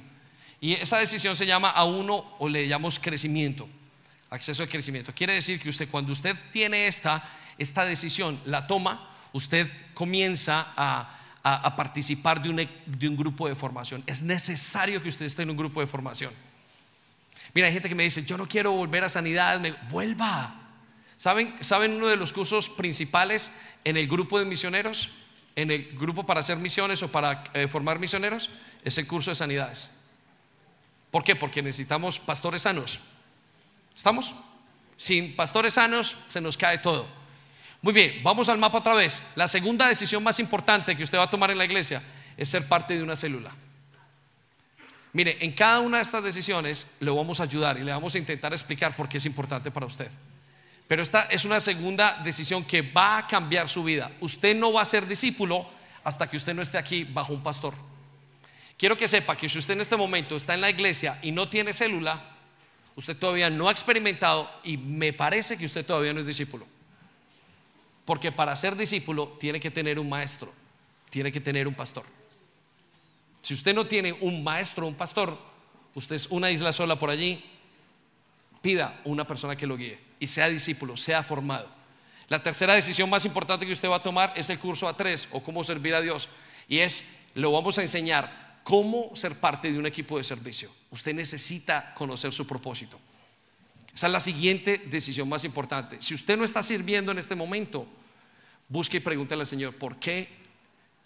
Y 0.59 0.73
esa 0.73 0.97
decisión 0.97 1.35
se 1.35 1.45
llama 1.45 1.69
a 1.69 1.85
uno 1.85 2.35
o 2.39 2.49
le 2.49 2.67
llamamos 2.67 2.99
crecimiento, 2.99 3.67
acceso 4.29 4.63
al 4.63 4.69
crecimiento. 4.69 5.13
Quiere 5.13 5.33
decir 5.33 5.59
que 5.59 5.69
usted 5.69 5.89
cuando 5.89 6.11
usted 6.11 6.35
tiene 6.51 6.87
esta, 6.87 7.23
esta 7.57 7.85
decisión, 7.85 8.39
la 8.45 8.65
toma, 8.67 9.07
usted 9.37 9.69
comienza 9.93 10.73
a, 10.75 11.13
participar 11.77 12.41
de 12.41 12.49
un, 12.49 12.69
de 12.85 13.07
un 13.07 13.15
grupo 13.15 13.47
de 13.47 13.55
formación. 13.55 14.03
Es 14.05 14.21
necesario 14.21 15.01
que 15.01 15.07
usted 15.07 15.25
esté 15.25 15.43
en 15.43 15.49
un 15.49 15.55
grupo 15.55 15.79
de 15.79 15.87
formación. 15.87 16.33
Mira, 17.53 17.67
hay 17.67 17.73
gente 17.73 17.87
que 17.87 17.95
me 17.95 18.03
dice, 18.03 18.25
yo 18.25 18.37
no 18.37 18.47
quiero 18.47 18.71
volver 18.73 19.05
a 19.05 19.09
sanidad, 19.09 19.59
me, 19.61 19.71
vuelva. 19.89 20.59
¿Saben, 21.15 21.55
¿Saben 21.61 21.93
uno 21.93 22.07
de 22.07 22.17
los 22.17 22.33
cursos 22.33 22.67
principales 22.67 23.61
en 23.85 23.95
el 23.95 24.07
grupo 24.07 24.37
de 24.39 24.45
misioneros? 24.45 25.09
En 25.55 25.71
el 25.71 25.97
grupo 25.97 26.25
para 26.25 26.41
hacer 26.41 26.57
misiones 26.57 27.01
o 27.01 27.07
para 27.07 27.43
eh, 27.53 27.67
formar 27.67 27.97
misioneros, 27.97 28.49
es 28.83 28.97
el 28.97 29.07
curso 29.07 29.31
de 29.31 29.35
sanidades. 29.35 29.91
¿Por 31.09 31.23
qué? 31.23 31.35
Porque 31.35 31.63
necesitamos 31.63 32.19
pastores 32.19 32.63
sanos. 32.63 32.99
¿Estamos? 33.95 34.35
Sin 34.97 35.35
pastores 35.35 35.75
sanos 35.75 36.17
se 36.27 36.41
nos 36.41 36.57
cae 36.57 36.79
todo. 36.79 37.16
Muy 37.81 37.93
bien, 37.93 38.19
vamos 38.23 38.49
al 38.49 38.57
mapa 38.57 38.79
otra 38.79 38.95
vez. 38.95 39.33
La 39.35 39.47
segunda 39.47 39.87
decisión 39.87 40.23
más 40.23 40.39
importante 40.39 40.95
que 40.95 41.03
usted 41.03 41.17
va 41.17 41.23
a 41.23 41.29
tomar 41.29 41.51
en 41.51 41.57
la 41.57 41.65
iglesia 41.65 42.01
es 42.35 42.49
ser 42.49 42.67
parte 42.67 42.95
de 42.95 43.03
una 43.03 43.15
célula. 43.15 43.51
Mire, 45.13 45.37
en 45.41 45.51
cada 45.53 45.79
una 45.79 45.97
de 45.97 46.03
estas 46.03 46.23
decisiones 46.23 46.97
le 46.99 47.11
vamos 47.11 47.39
a 47.39 47.43
ayudar 47.43 47.77
y 47.77 47.83
le 47.83 47.91
vamos 47.91 48.13
a 48.15 48.17
intentar 48.17 48.51
explicar 48.53 48.95
por 48.95 49.07
qué 49.07 49.17
es 49.17 49.25
importante 49.25 49.71
para 49.71 49.85
usted. 49.85 50.09
Pero 50.87 51.03
esta 51.03 51.23
es 51.23 51.43
una 51.43 51.59
segunda 51.59 52.21
decisión 52.23 52.63
que 52.63 52.81
va 52.81 53.19
a 53.19 53.27
cambiar 53.27 53.67
su 53.67 53.83
vida. 53.83 54.11
Usted 54.21 54.55
no 54.55 54.71
va 54.71 54.81
a 54.81 54.85
ser 54.85 55.07
discípulo 55.07 55.67
hasta 56.03 56.29
que 56.29 56.37
usted 56.37 56.53
no 56.53 56.61
esté 56.61 56.77
aquí 56.77 57.03
bajo 57.03 57.33
un 57.33 57.43
pastor. 57.43 57.73
Quiero 58.77 58.95
que 58.95 59.07
sepa 59.07 59.35
que 59.35 59.49
si 59.49 59.57
usted 59.57 59.73
en 59.73 59.81
este 59.81 59.97
momento 59.97 60.35
está 60.35 60.53
en 60.53 60.61
la 60.61 60.69
iglesia 60.69 61.17
y 61.23 61.31
no 61.31 61.49
tiene 61.49 61.73
célula, 61.73 62.21
usted 62.95 63.17
todavía 63.17 63.49
no 63.49 63.69
ha 63.69 63.71
experimentado 63.71 64.49
y 64.63 64.77
me 64.77 65.13
parece 65.13 65.57
que 65.57 65.65
usted 65.65 65.85
todavía 65.85 66.13
no 66.13 66.19
es 66.19 66.27
discípulo. 66.27 66.65
Porque 68.07 68.31
para 68.31 68.55
ser 68.55 68.77
discípulo 68.77 69.35
tiene 69.37 69.59
que 69.59 69.69
tener 69.69 69.99
un 69.99 70.07
maestro, 70.07 70.49
tiene 71.09 71.29
que 71.29 71.41
tener 71.41 71.67
un 71.67 71.73
pastor. 71.73 72.05
Si 73.41 73.53
usted 73.53 73.75
no 73.75 73.85
tiene 73.85 74.13
un 74.21 74.45
maestro, 74.45 74.87
un 74.87 74.95
pastor, 74.95 75.37
usted 75.93 76.15
es 76.15 76.27
una 76.27 76.49
isla 76.49 76.71
sola 76.71 76.97
por 76.97 77.09
allí, 77.09 77.43
pida 78.61 78.97
una 79.03 79.27
persona 79.27 79.57
que 79.57 79.67
lo 79.67 79.75
guíe 79.75 79.99
y 80.21 80.27
sea 80.27 80.47
discípulo, 80.47 80.95
sea 80.95 81.21
formado. 81.21 81.67
La 82.29 82.41
tercera 82.41 82.75
decisión 82.75 83.09
más 83.09 83.25
importante 83.25 83.65
que 83.65 83.73
usted 83.73 83.89
va 83.89 83.97
a 83.97 84.03
tomar 84.03 84.31
es 84.37 84.49
el 84.49 84.57
curso 84.57 84.87
A3 84.87 85.27
o 85.33 85.43
cómo 85.43 85.65
servir 85.65 85.93
a 85.93 85.99
Dios. 85.99 86.29
Y 86.69 86.79
es, 86.79 87.25
lo 87.35 87.51
vamos 87.51 87.77
a 87.77 87.81
enseñar 87.81 88.61
cómo 88.63 89.11
ser 89.15 89.35
parte 89.35 89.69
de 89.69 89.77
un 89.77 89.85
equipo 89.85 90.17
de 90.17 90.23
servicio. 90.23 90.71
Usted 90.91 91.13
necesita 91.13 91.93
conocer 91.93 92.31
su 92.31 92.47
propósito. 92.47 92.97
Esa 93.97 94.05
es 94.05 94.13
la 94.13 94.19
siguiente 94.19 94.77
decisión 94.91 95.27
más 95.27 95.43
importante. 95.43 95.97
Si 95.99 96.13
usted 96.13 96.37
no 96.37 96.45
está 96.45 96.61
sirviendo 96.61 97.11
en 97.11 97.17
este 97.17 97.33
momento, 97.33 97.87
busque 98.69 98.97
y 98.97 98.99
pregúntele 98.99 99.41
al 99.41 99.47
Señor, 99.47 99.73
¿por 99.73 99.97
qué? 99.97 100.29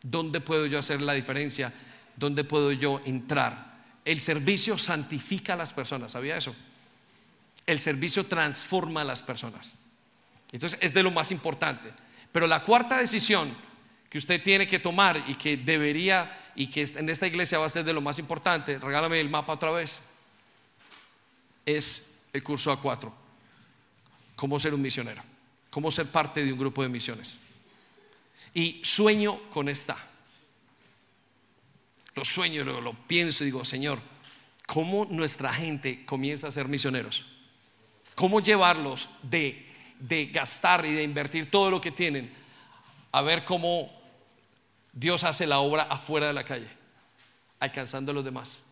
¿Dónde 0.03 0.41
puedo 0.41 0.65
yo 0.65 0.77
hacer 0.77 0.99
la 0.99 1.13
diferencia? 1.13 1.73
¿Dónde 2.17 2.43
puedo 2.43 2.73
yo 2.73 2.99
entrar? 3.05 3.79
El 4.03 4.19
servicio 4.19 4.77
santifica 4.77 5.53
a 5.53 5.55
las 5.55 5.71
personas, 5.71 6.11
¿sabía 6.11 6.35
eso? 6.35 6.53
El 7.65 7.79
servicio 7.79 8.25
transforma 8.25 8.99
a 8.99 9.05
las 9.05 9.23
personas. 9.23 9.71
Entonces 10.51 10.77
es 10.81 10.93
de 10.93 11.01
lo 11.01 11.11
más 11.11 11.31
importante. 11.31 11.93
Pero 12.33 12.45
la 12.45 12.61
cuarta 12.65 12.97
decisión 12.97 13.49
que 14.09 14.17
usted 14.17 14.43
tiene 14.43 14.67
que 14.67 14.79
tomar 14.79 15.23
y 15.27 15.35
que 15.35 15.55
debería 15.55 16.29
y 16.57 16.67
que 16.67 16.81
en 16.83 17.09
esta 17.09 17.25
iglesia 17.25 17.57
va 17.57 17.67
a 17.67 17.69
ser 17.69 17.85
de 17.85 17.93
lo 17.93 18.01
más 18.01 18.19
importante, 18.19 18.79
regálame 18.79 19.21
el 19.21 19.29
mapa 19.29 19.53
otra 19.53 19.71
vez, 19.71 20.17
es 21.65 22.10
el 22.33 22.43
curso 22.43 22.71
A4. 22.77 23.11
Cómo 24.35 24.59
ser 24.59 24.73
un 24.73 24.81
misionero, 24.81 25.21
cómo 25.69 25.91
ser 25.91 26.07
parte 26.07 26.43
de 26.43 26.51
un 26.51 26.59
grupo 26.59 26.83
de 26.83 26.89
misiones. 26.89 27.39
Y 28.53 28.81
sueño 28.83 29.49
con 29.49 29.69
esta. 29.69 29.97
Lo 32.15 32.25
sueño, 32.25 32.63
lo, 32.63 32.81
lo 32.81 32.93
pienso 33.07 33.43
y 33.43 33.47
digo, 33.47 33.63
Señor, 33.63 33.99
¿cómo 34.67 35.05
nuestra 35.09 35.53
gente 35.53 36.05
comienza 36.05 36.47
a 36.47 36.51
ser 36.51 36.67
misioneros? 36.67 37.25
¿Cómo 38.15 38.41
llevarlos 38.41 39.09
de, 39.23 39.65
de 39.99 40.25
gastar 40.27 40.85
y 40.85 40.91
de 40.91 41.03
invertir 41.03 41.49
todo 41.49 41.71
lo 41.71 41.79
que 41.79 41.91
tienen 41.91 42.31
a 43.11 43.21
ver 43.21 43.45
cómo 43.45 43.91
Dios 44.93 45.23
hace 45.23 45.47
la 45.47 45.59
obra 45.59 45.83
afuera 45.83 46.27
de 46.27 46.33
la 46.33 46.43
calle, 46.43 46.67
alcanzando 47.59 48.11
a 48.11 48.15
los 48.15 48.25
demás. 48.25 48.63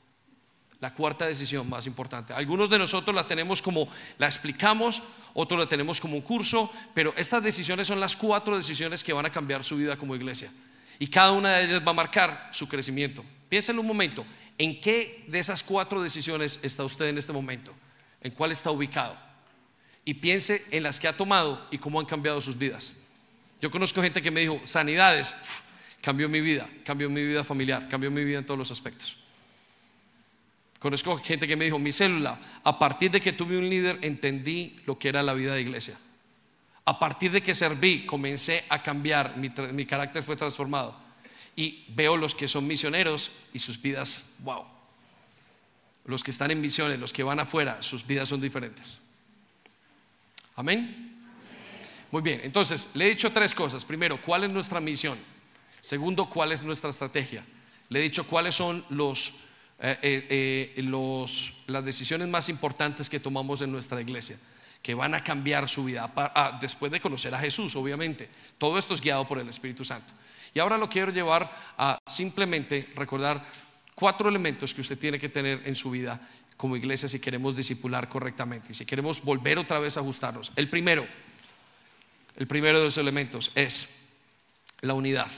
La 0.79 0.93
cuarta 0.93 1.25
decisión 1.25 1.69
más 1.69 1.87
importante. 1.87 2.33
Algunos 2.33 2.69
de 2.69 2.79
nosotros 2.79 3.13
la 3.13 3.27
tenemos 3.27 3.61
como, 3.61 3.89
la 4.17 4.27
explicamos, 4.27 5.03
otros 5.33 5.59
la 5.59 5.67
tenemos 5.67 5.99
como 5.99 6.15
un 6.15 6.21
curso, 6.21 6.71
pero 6.93 7.13
estas 7.17 7.43
decisiones 7.43 7.87
son 7.87 7.99
las 7.99 8.15
cuatro 8.15 8.55
decisiones 8.55 9.03
que 9.03 9.11
van 9.11 9.25
a 9.25 9.31
cambiar 9.31 9.63
su 9.63 9.75
vida 9.75 9.97
como 9.97 10.15
iglesia. 10.15 10.51
Y 10.97 11.07
cada 11.07 11.33
una 11.33 11.55
de 11.55 11.65
ellas 11.65 11.81
va 11.85 11.91
a 11.91 11.95
marcar 11.95 12.49
su 12.51 12.67
crecimiento. 12.67 13.25
Piensen 13.49 13.77
un 13.77 13.87
momento, 13.87 14.25
¿en 14.57 14.79
qué 14.79 15.25
de 15.27 15.39
esas 15.39 15.63
cuatro 15.63 16.01
decisiones 16.01 16.59
está 16.63 16.85
usted 16.85 17.07
en 17.07 17.17
este 17.17 17.33
momento? 17.33 17.73
¿En 18.21 18.31
cuál 18.31 18.51
está 18.51 18.71
ubicado? 18.71 19.17
Y 20.05 20.13
piense 20.15 20.65
en 20.71 20.83
las 20.83 20.99
que 20.99 21.07
ha 21.07 21.13
tomado 21.15 21.67
y 21.71 21.77
cómo 21.77 21.99
han 21.99 22.05
cambiado 22.05 22.39
sus 22.39 22.57
vidas. 22.57 22.93
Yo 23.61 23.69
conozco 23.69 24.01
gente 24.01 24.21
que 24.21 24.31
me 24.31 24.41
dijo, 24.41 24.61
sanidades, 24.63 25.33
cambió 26.01 26.29
mi 26.29 26.39
vida, 26.39 26.69
cambió 26.85 27.09
mi 27.09 27.23
vida 27.23 27.43
familiar, 27.43 27.87
cambió 27.89 28.09
mi 28.09 28.23
vida 28.23 28.39
en 28.39 28.45
todos 28.45 28.57
los 28.57 28.71
aspectos. 28.71 29.17
Conozco 30.79 31.17
gente 31.17 31.47
que 31.47 31.57
me 31.57 31.65
dijo, 31.65 31.77
mi 31.77 31.91
célula, 31.91 32.39
a 32.63 32.79
partir 32.79 33.11
de 33.11 33.19
que 33.19 33.33
tuve 33.33 33.57
un 33.57 33.69
líder, 33.69 33.99
entendí 34.01 34.75
lo 34.85 34.97
que 34.97 35.09
era 35.09 35.21
la 35.21 35.33
vida 35.33 35.53
de 35.53 35.61
iglesia. 35.61 35.99
A 36.85 36.97
partir 36.97 37.31
de 37.31 37.41
que 37.41 37.53
serví, 37.53 38.05
comencé 38.05 38.63
a 38.69 38.81
cambiar, 38.81 39.35
mi, 39.37 39.51
mi 39.73 39.85
carácter 39.85 40.23
fue 40.23 40.35
transformado. 40.35 40.95
Y 41.55 41.85
veo 41.89 42.15
los 42.15 42.33
que 42.33 42.47
son 42.47 42.65
misioneros 42.65 43.31
y 43.53 43.59
sus 43.59 43.81
vidas, 43.81 44.37
wow. 44.39 44.63
Los 46.05 46.23
que 46.23 46.31
están 46.31 46.49
en 46.49 46.61
misiones, 46.61 46.99
los 46.99 47.11
que 47.11 47.23
van 47.23 47.39
afuera, 47.39 47.81
sus 47.81 48.07
vidas 48.07 48.29
son 48.29 48.39
diferentes. 48.39 48.99
Amén. 50.55 51.17
Muy 52.11 52.21
bien, 52.21 52.41
entonces 52.43 52.89
le 52.95 53.05
he 53.05 53.09
dicho 53.09 53.31
tres 53.31 53.53
cosas. 53.53 53.85
Primero, 53.85 54.19
¿cuál 54.21 54.45
es 54.45 54.49
nuestra 54.49 54.79
misión? 54.79 55.17
Segundo, 55.81 56.27
¿cuál 56.27 56.51
es 56.51 56.63
nuestra 56.63 56.89
estrategia? 56.89 57.45
Le 57.89 57.99
he 57.99 58.03
dicho 58.03 58.25
cuáles 58.25 58.55
son 58.55 58.83
los, 58.89 59.33
eh, 59.81 59.97
eh, 60.01 60.73
eh, 60.75 61.51
las 61.67 61.85
decisiones 61.85 62.27
más 62.27 62.49
importantes 62.49 63.09
que 63.09 63.19
tomamos 63.19 63.61
en 63.61 63.71
nuestra 63.71 64.01
iglesia, 64.01 64.37
que 64.81 64.93
van 64.93 65.13
a 65.13 65.23
cambiar 65.23 65.69
su 65.69 65.85
vida, 65.85 66.11
ah, 66.15 66.57
después 66.59 66.91
de 66.91 66.99
conocer 66.99 67.33
a 67.33 67.39
Jesús, 67.39 67.75
obviamente. 67.75 68.29
Todo 68.57 68.77
esto 68.77 68.93
es 68.93 69.01
guiado 69.01 69.25
por 69.27 69.39
el 69.39 69.47
Espíritu 69.47 69.85
Santo. 69.85 70.13
Y 70.53 70.59
ahora 70.59 70.77
lo 70.77 70.89
quiero 70.89 71.11
llevar 71.11 71.49
a 71.77 71.97
simplemente 72.07 72.89
recordar 72.95 73.45
cuatro 73.95 74.27
elementos 74.27 74.73
que 74.73 74.81
usted 74.81 74.97
tiene 74.97 75.17
que 75.17 75.29
tener 75.29 75.61
en 75.65 75.75
su 75.75 75.91
vida 75.91 76.19
como 76.57 76.75
iglesia 76.75 77.07
si 77.07 77.21
queremos 77.21 77.55
discipular 77.55 78.09
correctamente 78.09 78.71
y 78.71 78.73
si 78.73 78.85
queremos 78.85 79.23
volver 79.23 79.57
otra 79.59 79.79
vez 79.79 79.95
a 79.95 80.01
ajustarnos. 80.01 80.51
El 80.57 80.69
primero, 80.69 81.07
el 82.35 82.47
primero 82.47 82.79
de 82.79 82.85
los 82.85 82.97
elementos 82.97 83.51
es 83.55 84.09
la 84.81 84.93
unidad. 84.93 85.31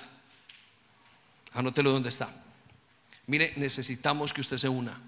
Anótelo 1.53 1.91
donde 1.91 2.09
está. 2.09 2.40
Mire, 3.27 3.53
necesitamos 3.55 4.33
que 4.33 4.41
usted 4.41 4.57
se 4.57 4.69
una. 4.69 4.99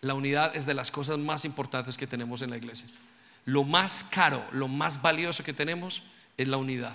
La 0.00 0.14
unidad 0.14 0.56
es 0.56 0.66
de 0.66 0.74
las 0.74 0.90
cosas 0.90 1.18
más 1.18 1.44
importantes 1.44 1.96
que 1.96 2.06
tenemos 2.06 2.42
en 2.42 2.50
la 2.50 2.56
iglesia. 2.56 2.88
Lo 3.44 3.64
más 3.64 4.04
caro, 4.04 4.44
lo 4.52 4.68
más 4.68 5.00
valioso 5.02 5.42
que 5.42 5.52
tenemos 5.52 6.02
es 6.36 6.46
la 6.48 6.56
unidad. 6.56 6.94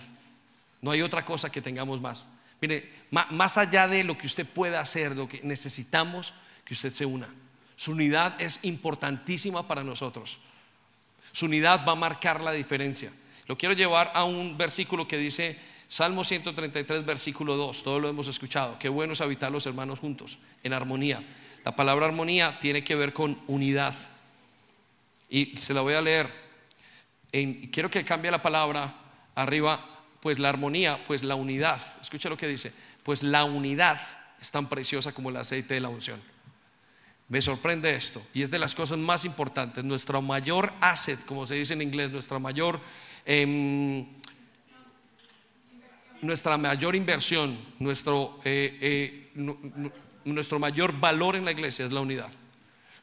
No 0.82 0.92
hay 0.92 1.02
otra 1.02 1.26
cosa 1.26 1.52
que 1.52 1.62
tengamos 1.62 2.00
más. 2.00 2.28
Mire, 2.62 2.90
más 3.12 3.58
allá 3.58 3.88
de 3.88 4.04
lo 4.04 4.18
que 4.18 4.28
usted 4.28 4.46
pueda 4.46 4.80
hacer, 4.80 5.16
lo 5.16 5.28
que 5.28 5.42
necesitamos 5.44 6.34
que 6.64 6.74
usted 6.74 6.94
se 6.94 7.06
una. 7.06 7.28
Su 7.76 7.92
unidad 7.92 8.40
es 8.40 8.64
importantísima 8.64 9.68
para 9.68 9.84
nosotros. 9.84 10.40
Su 11.32 11.48
unidad 11.48 11.86
va 11.86 11.94
a 11.94 11.96
marcar 11.96 12.42
la 12.42 12.52
diferencia. 12.52 13.12
Lo 13.48 13.58
quiero 13.58 13.76
llevar 13.76 14.12
a 14.16 14.24
un 14.24 14.58
versículo 14.58 15.08
que 15.08 15.18
dice 15.18 15.60
Salmo 15.94 16.24
133, 16.24 17.06
versículo 17.06 17.56
2, 17.56 17.84
todos 17.84 18.02
lo 18.02 18.10
hemos 18.10 18.26
escuchado. 18.26 18.80
Qué 18.80 18.90
bueno 18.90 19.14
es 19.14 19.22
habitar 19.22 19.52
los 19.52 19.68
hermanos 19.68 20.00
juntos, 20.00 20.40
en 20.64 20.74
armonía. 20.74 21.24
La 21.64 21.76
palabra 21.76 22.08
armonía 22.08 22.58
tiene 22.60 22.84
que 22.84 22.96
ver 22.96 23.14
con 23.14 23.40
unidad. 23.46 23.94
Y 25.30 25.56
se 25.58 25.72
la 25.72 25.82
voy 25.82 25.94
a 25.94 26.02
leer. 26.02 26.28
quiero 27.72 27.92
que 27.92 28.04
cambie 28.04 28.32
la 28.32 28.42
palabra 28.42 28.92
arriba, 29.36 29.88
pues 30.20 30.40
la 30.40 30.50
armonía, 30.50 31.04
pues 31.04 31.22
la 31.22 31.36
unidad. 31.36 31.80
Escucha 32.02 32.28
lo 32.28 32.38
que 32.38 32.48
dice, 32.48 32.74
pues 33.04 33.22
la 33.22 33.44
unidad 33.44 34.02
es 34.42 34.50
tan 34.50 34.68
preciosa 34.68 35.12
como 35.12 35.30
el 35.30 35.38
aceite 35.38 35.76
de 35.76 35.82
la 35.82 35.90
unción. 35.90 36.20
Me 37.30 37.40
sorprende 37.40 37.94
esto 37.94 38.20
y 38.34 38.42
es 38.42 38.50
de 38.50 38.58
las 38.58 38.74
cosas 38.74 38.98
más 38.98 39.26
importantes. 39.26 39.84
Nuestro 39.84 40.24
mayor 40.24 40.74
asset, 40.82 41.24
como 41.26 41.46
se 41.46 41.54
dice 41.54 41.74
en 41.74 41.84
inglés, 41.84 42.10
nuestra 42.10 42.40
mayor, 42.40 42.82
em, 43.26 44.23
nuestra 46.24 46.58
mayor 46.58 46.96
inversión, 46.96 47.58
nuestro, 47.80 48.40
eh, 48.44 48.78
eh, 48.82 49.32
nuestro 50.26 50.60
mayor 50.60 51.00
valor 51.00 51.36
en 51.36 51.46
la 51.46 51.52
iglesia 51.52 51.86
es 51.86 51.92
la 51.92 52.02
unidad. 52.02 52.30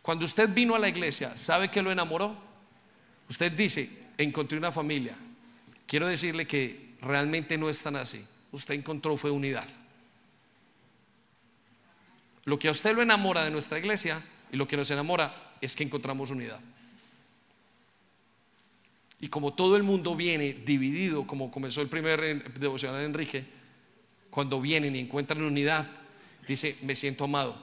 Cuando 0.02 0.24
usted 0.24 0.48
vino 0.48 0.74
a 0.74 0.78
la 0.78 0.88
iglesia, 0.88 1.36
¿sabe 1.36 1.68
que 1.68 1.82
lo 1.82 1.92
enamoró? 1.92 2.36
Usted 3.28 3.52
dice, 3.52 4.08
encontré 4.18 4.58
una 4.58 4.72
familia. 4.72 5.14
Quiero 5.86 6.06
decirle 6.06 6.46
que 6.46 6.96
realmente 7.02 7.58
no 7.58 7.68
es 7.68 7.82
tan 7.82 7.96
así. 7.96 8.24
Usted 8.52 8.74
encontró 8.74 9.16
fue 9.16 9.30
unidad. 9.30 9.68
Lo 12.44 12.58
que 12.58 12.68
a 12.68 12.72
usted 12.72 12.94
lo 12.94 13.02
enamora 13.02 13.44
de 13.44 13.50
nuestra 13.50 13.78
iglesia 13.78 14.20
y 14.50 14.56
lo 14.56 14.66
que 14.66 14.76
nos 14.76 14.90
enamora 14.90 15.32
es 15.60 15.76
que 15.76 15.84
encontramos 15.84 16.30
unidad. 16.30 16.60
Y 19.20 19.28
como 19.28 19.52
todo 19.52 19.76
el 19.76 19.82
mundo 19.82 20.16
viene 20.16 20.54
dividido, 20.54 21.26
como 21.26 21.50
comenzó 21.50 21.82
el 21.82 21.88
primer 21.88 22.42
devocional 22.58 23.00
de 23.00 23.04
Enrique, 23.04 23.44
cuando 24.30 24.60
vienen 24.60 24.96
y 24.96 25.00
encuentran 25.00 25.42
unidad, 25.42 25.86
dice, 26.46 26.76
me 26.82 26.94
siento 26.94 27.24
amado. 27.24 27.54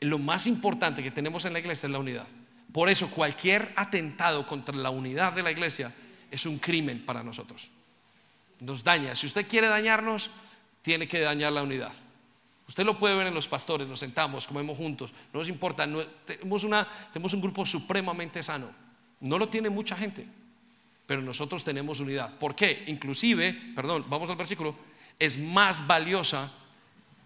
Lo 0.00 0.18
más 0.18 0.46
importante 0.46 1.02
que 1.02 1.10
tenemos 1.10 1.44
en 1.44 1.54
la 1.54 1.58
iglesia 1.58 1.86
es 1.86 1.92
la 1.92 1.98
unidad. 1.98 2.26
Por 2.72 2.88
eso 2.88 3.10
cualquier 3.10 3.72
atentado 3.76 4.46
contra 4.46 4.74
la 4.74 4.90
unidad 4.90 5.32
de 5.32 5.42
la 5.42 5.50
iglesia 5.50 5.92
es 6.30 6.46
un 6.46 6.58
crimen 6.58 7.04
para 7.04 7.22
nosotros. 7.22 7.70
Nos 8.60 8.84
daña. 8.84 9.14
Si 9.14 9.26
usted 9.26 9.46
quiere 9.46 9.66
dañarnos, 9.66 10.30
tiene 10.82 11.08
que 11.08 11.20
dañar 11.20 11.52
la 11.52 11.62
unidad. 11.62 11.92
Usted 12.68 12.84
lo 12.84 12.98
puede 12.98 13.16
ver 13.16 13.26
en 13.26 13.34
los 13.34 13.48
pastores, 13.48 13.88
nos 13.88 13.98
sentamos, 13.98 14.46
comemos 14.46 14.78
juntos, 14.78 15.12
no 15.32 15.40
nos 15.40 15.48
importa, 15.48 15.86
tenemos 16.26 17.34
un 17.34 17.40
grupo 17.40 17.66
supremamente 17.66 18.42
sano. 18.42 18.70
No 19.22 19.38
lo 19.38 19.48
tiene 19.48 19.70
mucha 19.70 19.96
gente, 19.96 20.26
pero 21.06 21.22
nosotros 21.22 21.64
tenemos 21.64 22.00
unidad. 22.00 22.36
¿Por 22.38 22.54
qué? 22.54 22.84
Inclusive, 22.88 23.52
perdón, 23.74 24.04
vamos 24.08 24.28
al 24.28 24.36
versículo, 24.36 24.74
es 25.18 25.38
más 25.38 25.86
valiosa 25.86 26.52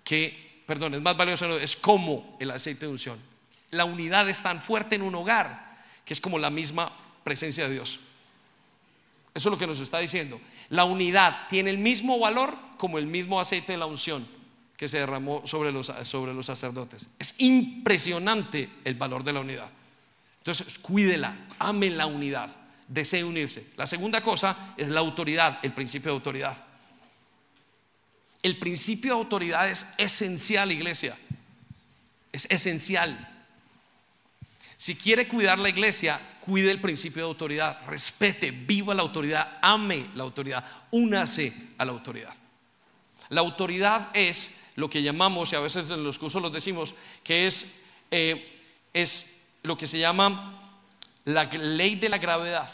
que, 0.04 0.62
perdón, 0.66 0.94
es 0.94 1.02
más 1.02 1.16
valiosa, 1.16 1.48
es 1.56 1.74
como 1.74 2.36
el 2.38 2.50
aceite 2.50 2.86
de 2.86 2.92
unción. 2.92 3.18
La 3.70 3.84
unidad 3.84 4.28
es 4.28 4.42
tan 4.42 4.62
fuerte 4.62 4.96
en 4.96 5.02
un 5.02 5.14
hogar 5.14 5.82
que 6.04 6.12
es 6.12 6.20
como 6.20 6.38
la 6.38 6.50
misma 6.50 6.92
presencia 7.24 7.66
de 7.66 7.74
Dios. 7.74 7.98
Eso 9.34 9.48
es 9.48 9.52
lo 9.52 9.58
que 9.58 9.66
nos 9.66 9.80
está 9.80 9.98
diciendo. 9.98 10.40
La 10.68 10.84
unidad 10.84 11.48
tiene 11.48 11.70
el 11.70 11.78
mismo 11.78 12.18
valor 12.18 12.56
como 12.76 12.98
el 12.98 13.06
mismo 13.06 13.40
aceite 13.40 13.72
de 13.72 13.78
la 13.78 13.86
unción 13.86 14.26
que 14.76 14.88
se 14.88 14.98
derramó 14.98 15.42
sobre 15.46 15.72
los, 15.72 15.92
sobre 16.04 16.34
los 16.34 16.46
sacerdotes. 16.46 17.06
Es 17.18 17.40
impresionante 17.40 18.68
el 18.84 18.94
valor 18.94 19.24
de 19.24 19.32
la 19.32 19.40
unidad. 19.40 19.70
Entonces, 20.46 20.78
cuídela, 20.78 21.36
ame 21.58 21.90
la 21.90 22.06
unidad, 22.06 22.48
desee 22.86 23.24
unirse. 23.24 23.72
La 23.76 23.84
segunda 23.84 24.20
cosa 24.20 24.74
es 24.76 24.86
la 24.86 25.00
autoridad, 25.00 25.58
el 25.64 25.72
principio 25.72 26.12
de 26.12 26.14
autoridad. 26.14 26.56
El 28.44 28.56
principio 28.56 29.12
de 29.12 29.18
autoridad 29.18 29.68
es 29.68 29.88
esencial, 29.98 30.70
iglesia. 30.70 31.18
Es 32.30 32.46
esencial. 32.48 33.28
Si 34.76 34.94
quiere 34.94 35.26
cuidar 35.26 35.58
la 35.58 35.68
iglesia, 35.68 36.20
cuide 36.38 36.70
el 36.70 36.80
principio 36.80 37.24
de 37.24 37.28
autoridad, 37.28 37.84
respete, 37.88 38.52
viva 38.52 38.94
la 38.94 39.02
autoridad, 39.02 39.58
ame 39.60 40.06
la 40.14 40.22
autoridad, 40.22 40.64
únase 40.92 41.52
a 41.76 41.84
la 41.84 41.90
autoridad. 41.90 42.34
La 43.30 43.40
autoridad 43.40 44.10
es 44.14 44.66
lo 44.76 44.88
que 44.88 45.02
llamamos, 45.02 45.52
y 45.52 45.56
a 45.56 45.60
veces 45.60 45.90
en 45.90 46.04
los 46.04 46.20
cursos 46.20 46.40
lo 46.40 46.50
decimos, 46.50 46.94
que 47.24 47.48
es, 47.48 47.86
eh, 48.12 48.62
es 48.92 49.35
lo 49.66 49.76
que 49.76 49.86
se 49.86 49.98
llama 49.98 50.58
la 51.24 51.44
ley 51.44 51.96
de 51.96 52.08
la 52.08 52.18
gravedad. 52.18 52.70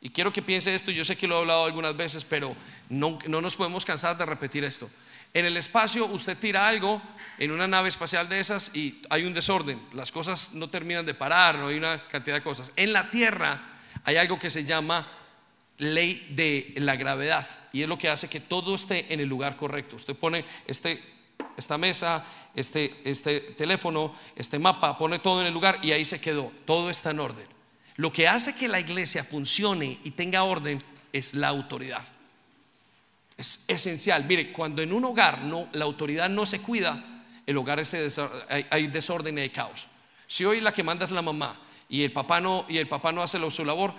Y 0.00 0.10
quiero 0.10 0.32
que 0.32 0.42
piense 0.42 0.74
esto, 0.74 0.90
yo 0.90 1.04
sé 1.04 1.16
que 1.16 1.28
lo 1.28 1.36
he 1.36 1.38
hablado 1.40 1.64
algunas 1.64 1.96
veces, 1.96 2.24
pero 2.24 2.56
no, 2.88 3.18
no 3.26 3.40
nos 3.40 3.56
podemos 3.56 3.84
cansar 3.84 4.16
de 4.16 4.26
repetir 4.26 4.64
esto. 4.64 4.90
En 5.34 5.44
el 5.44 5.56
espacio 5.56 6.06
usted 6.06 6.36
tira 6.36 6.68
algo 6.68 7.00
en 7.38 7.50
una 7.50 7.66
nave 7.66 7.88
espacial 7.88 8.28
de 8.28 8.40
esas 8.40 8.74
y 8.76 9.00
hay 9.10 9.24
un 9.24 9.34
desorden, 9.34 9.80
las 9.92 10.12
cosas 10.12 10.54
no 10.54 10.68
terminan 10.68 11.06
de 11.06 11.14
parar, 11.14 11.56
no 11.56 11.68
hay 11.68 11.78
una 11.78 12.06
cantidad 12.08 12.36
de 12.36 12.42
cosas. 12.42 12.72
En 12.76 12.92
la 12.92 13.10
Tierra 13.10 13.60
hay 14.04 14.16
algo 14.16 14.38
que 14.38 14.50
se 14.50 14.64
llama 14.64 15.08
ley 15.78 16.28
de 16.30 16.74
la 16.76 16.96
gravedad 16.96 17.48
y 17.72 17.82
es 17.82 17.88
lo 17.88 17.98
que 17.98 18.08
hace 18.08 18.28
que 18.28 18.40
todo 18.40 18.74
esté 18.74 19.12
en 19.12 19.20
el 19.20 19.28
lugar 19.28 19.56
correcto. 19.56 19.96
Usted 19.96 20.14
pone 20.14 20.44
este, 20.66 21.02
esta 21.56 21.78
mesa, 21.78 22.24
este, 22.54 23.00
este 23.04 23.40
teléfono, 23.40 24.14
este 24.36 24.58
mapa, 24.58 24.98
pone 24.98 25.18
todo 25.18 25.40
en 25.40 25.46
el 25.46 25.54
lugar 25.54 25.78
y 25.82 25.92
ahí 25.92 26.04
se 26.04 26.20
quedó, 26.20 26.52
todo 26.64 26.90
está 26.90 27.10
en 27.10 27.20
orden. 27.20 27.46
Lo 27.96 28.12
que 28.12 28.28
hace 28.28 28.54
que 28.54 28.68
la 28.68 28.80
iglesia 28.80 29.22
funcione 29.22 29.98
y 30.02 30.12
tenga 30.12 30.44
orden 30.44 30.82
es 31.12 31.34
la 31.34 31.48
autoridad. 31.48 32.02
Es 33.36 33.64
esencial. 33.68 34.24
Mire, 34.24 34.52
cuando 34.52 34.82
en 34.82 34.92
un 34.92 35.04
hogar 35.04 35.42
no, 35.42 35.68
la 35.72 35.84
autoridad 35.84 36.28
no 36.28 36.46
se 36.46 36.60
cuida, 36.60 37.02
el 37.46 37.56
hogar 37.56 37.80
es 37.80 37.94
hay, 38.70 38.86
desorden 38.86 39.38
y 39.38 39.42
hay 39.42 39.50
caos. 39.50 39.86
Si 40.26 40.44
hoy 40.44 40.60
la 40.60 40.72
que 40.72 40.82
manda 40.82 41.04
es 41.04 41.10
la 41.10 41.22
mamá 41.22 41.60
y 41.88 42.02
el 42.02 42.12
papá 42.12 42.40
no, 42.40 42.64
y 42.68 42.78
el 42.78 42.88
papá 42.88 43.12
no 43.12 43.22
hace 43.22 43.38
su 43.50 43.64
labor, 43.64 43.94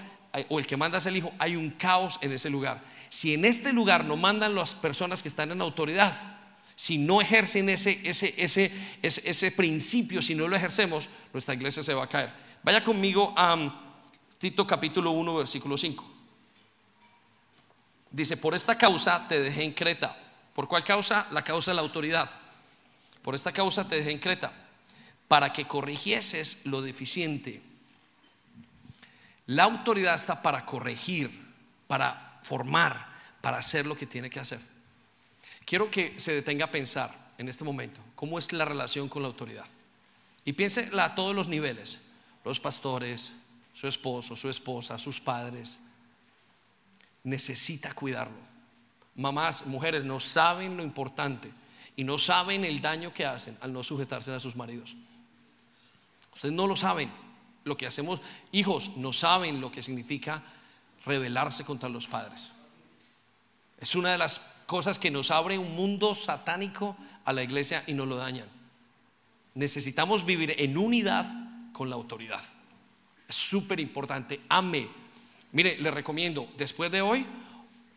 o 0.49 0.59
el 0.59 0.65
que 0.65 0.77
manda 0.77 0.97
es 0.97 1.05
el 1.05 1.17
hijo, 1.17 1.31
hay 1.37 1.55
un 1.55 1.69
caos 1.71 2.17
en 2.21 2.31
ese 2.31 2.49
lugar. 2.49 2.81
Si 3.09 3.35
en 3.35 3.45
este 3.45 3.71
lugar 3.71 4.05
no 4.05 4.17
mandan 4.17 4.55
las 4.55 4.73
personas 4.73 5.21
que 5.21 5.29
están 5.29 5.51
en 5.51 5.61
autoridad, 5.61 6.15
si 6.83 6.97
no 6.97 7.21
ejercen 7.21 7.69
ese, 7.69 8.01
ese, 8.03 8.33
ese, 8.37 8.71
ese, 9.01 9.51
principio, 9.51 10.21
si 10.21 10.35
no 10.35 10.47
lo 10.47 10.55
ejercemos, 10.57 11.07
nuestra 11.31 11.53
iglesia 11.53 11.81
se 11.81 11.93
va 11.93 12.03
a 12.03 12.07
caer. 12.07 12.29
Vaya 12.61 12.83
conmigo 12.83 13.33
a 13.37 13.53
um, 13.53 13.73
Tito 14.37 14.67
capítulo 14.67 15.11
1, 15.11 15.35
versículo 15.35 15.77
5. 15.77 16.11
Dice, 18.11 18.35
por 18.35 18.53
esta 18.53 18.77
causa 18.77 19.25
te 19.29 19.39
dejé 19.39 19.63
en 19.63 19.71
Creta. 19.71 20.17
¿Por 20.53 20.67
cuál 20.67 20.83
causa? 20.83 21.25
La 21.31 21.43
causa 21.43 21.71
de 21.71 21.75
la 21.75 21.81
autoridad. 21.81 22.29
Por 23.21 23.33
esta 23.33 23.53
causa 23.53 23.87
te 23.87 23.95
dejé 23.95 24.11
en 24.11 24.19
Creta, 24.19 24.51
para 25.29 25.53
que 25.53 25.65
corrigieses 25.65 26.65
lo 26.65 26.81
deficiente 26.81 27.61
la 29.45 29.63
autoridad 29.63 30.15
está 30.15 30.41
para 30.41 30.65
corregir, 30.65 31.31
para 31.87 32.39
formar, 32.43 33.07
para 33.41 33.57
hacer 33.57 33.85
lo 33.85 33.95
que 33.95 34.05
tiene 34.05 34.29
que 34.29 34.39
hacer. 34.39 34.72
Quiero 35.65 35.89
que 35.89 36.19
se 36.19 36.33
detenga 36.33 36.65
a 36.65 36.71
pensar 36.71 37.33
en 37.37 37.49
este 37.49 37.63
momento 37.63 38.01
cómo 38.15 38.39
es 38.39 38.51
la 38.53 38.65
relación 38.65 39.09
con 39.09 39.21
la 39.21 39.27
autoridad. 39.27 39.65
Y 40.45 40.53
piense 40.53 40.89
a 40.99 41.15
todos 41.15 41.35
los 41.35 41.47
niveles, 41.47 42.01
los 42.43 42.59
pastores, 42.59 43.33
su 43.73 43.87
esposo, 43.87 44.35
su 44.35 44.49
esposa, 44.49 44.97
sus 44.97 45.19
padres. 45.19 45.79
Necesita 47.23 47.93
cuidarlo. 47.93 48.37
Mamás, 49.15 49.65
mujeres 49.65 50.03
no 50.03 50.19
saben 50.19 50.75
lo 50.75 50.83
importante 50.83 51.51
y 51.95 52.03
no 52.03 52.17
saben 52.17 52.65
el 52.65 52.81
daño 52.81 53.13
que 53.13 53.25
hacen 53.25 53.57
al 53.61 53.71
no 53.71 53.83
sujetarse 53.83 54.33
a 54.33 54.39
sus 54.39 54.55
maridos. 54.55 54.95
Ustedes 56.33 56.53
no 56.53 56.67
lo 56.67 56.75
saben 56.75 57.11
lo 57.63 57.77
que 57.77 57.87
hacemos, 57.87 58.21
hijos 58.51 58.97
no 58.97 59.13
saben 59.13 59.61
lo 59.61 59.71
que 59.71 59.83
significa 59.83 60.43
rebelarse 61.05 61.63
contra 61.63 61.89
los 61.89 62.07
padres. 62.07 62.51
Es 63.79 63.95
una 63.95 64.11
de 64.11 64.17
las 64.17 64.52
cosas 64.65 64.99
que 64.99 65.11
nos 65.11 65.31
abre 65.31 65.57
un 65.57 65.75
mundo 65.75 66.15
satánico 66.15 66.97
a 67.25 67.33
la 67.33 67.43
iglesia 67.43 67.83
y 67.87 67.93
nos 67.93 68.07
lo 68.07 68.15
dañan. 68.15 68.47
Necesitamos 69.55 70.25
vivir 70.25 70.55
en 70.57 70.77
unidad 70.77 71.25
con 71.73 71.89
la 71.89 71.95
autoridad. 71.95 72.43
Es 73.27 73.35
súper 73.35 73.79
importante. 73.79 74.41
Ame. 74.49 74.87
Mire, 75.51 75.77
le 75.77 75.91
recomiendo, 75.91 76.51
después 76.57 76.91
de 76.91 77.01
hoy, 77.01 77.25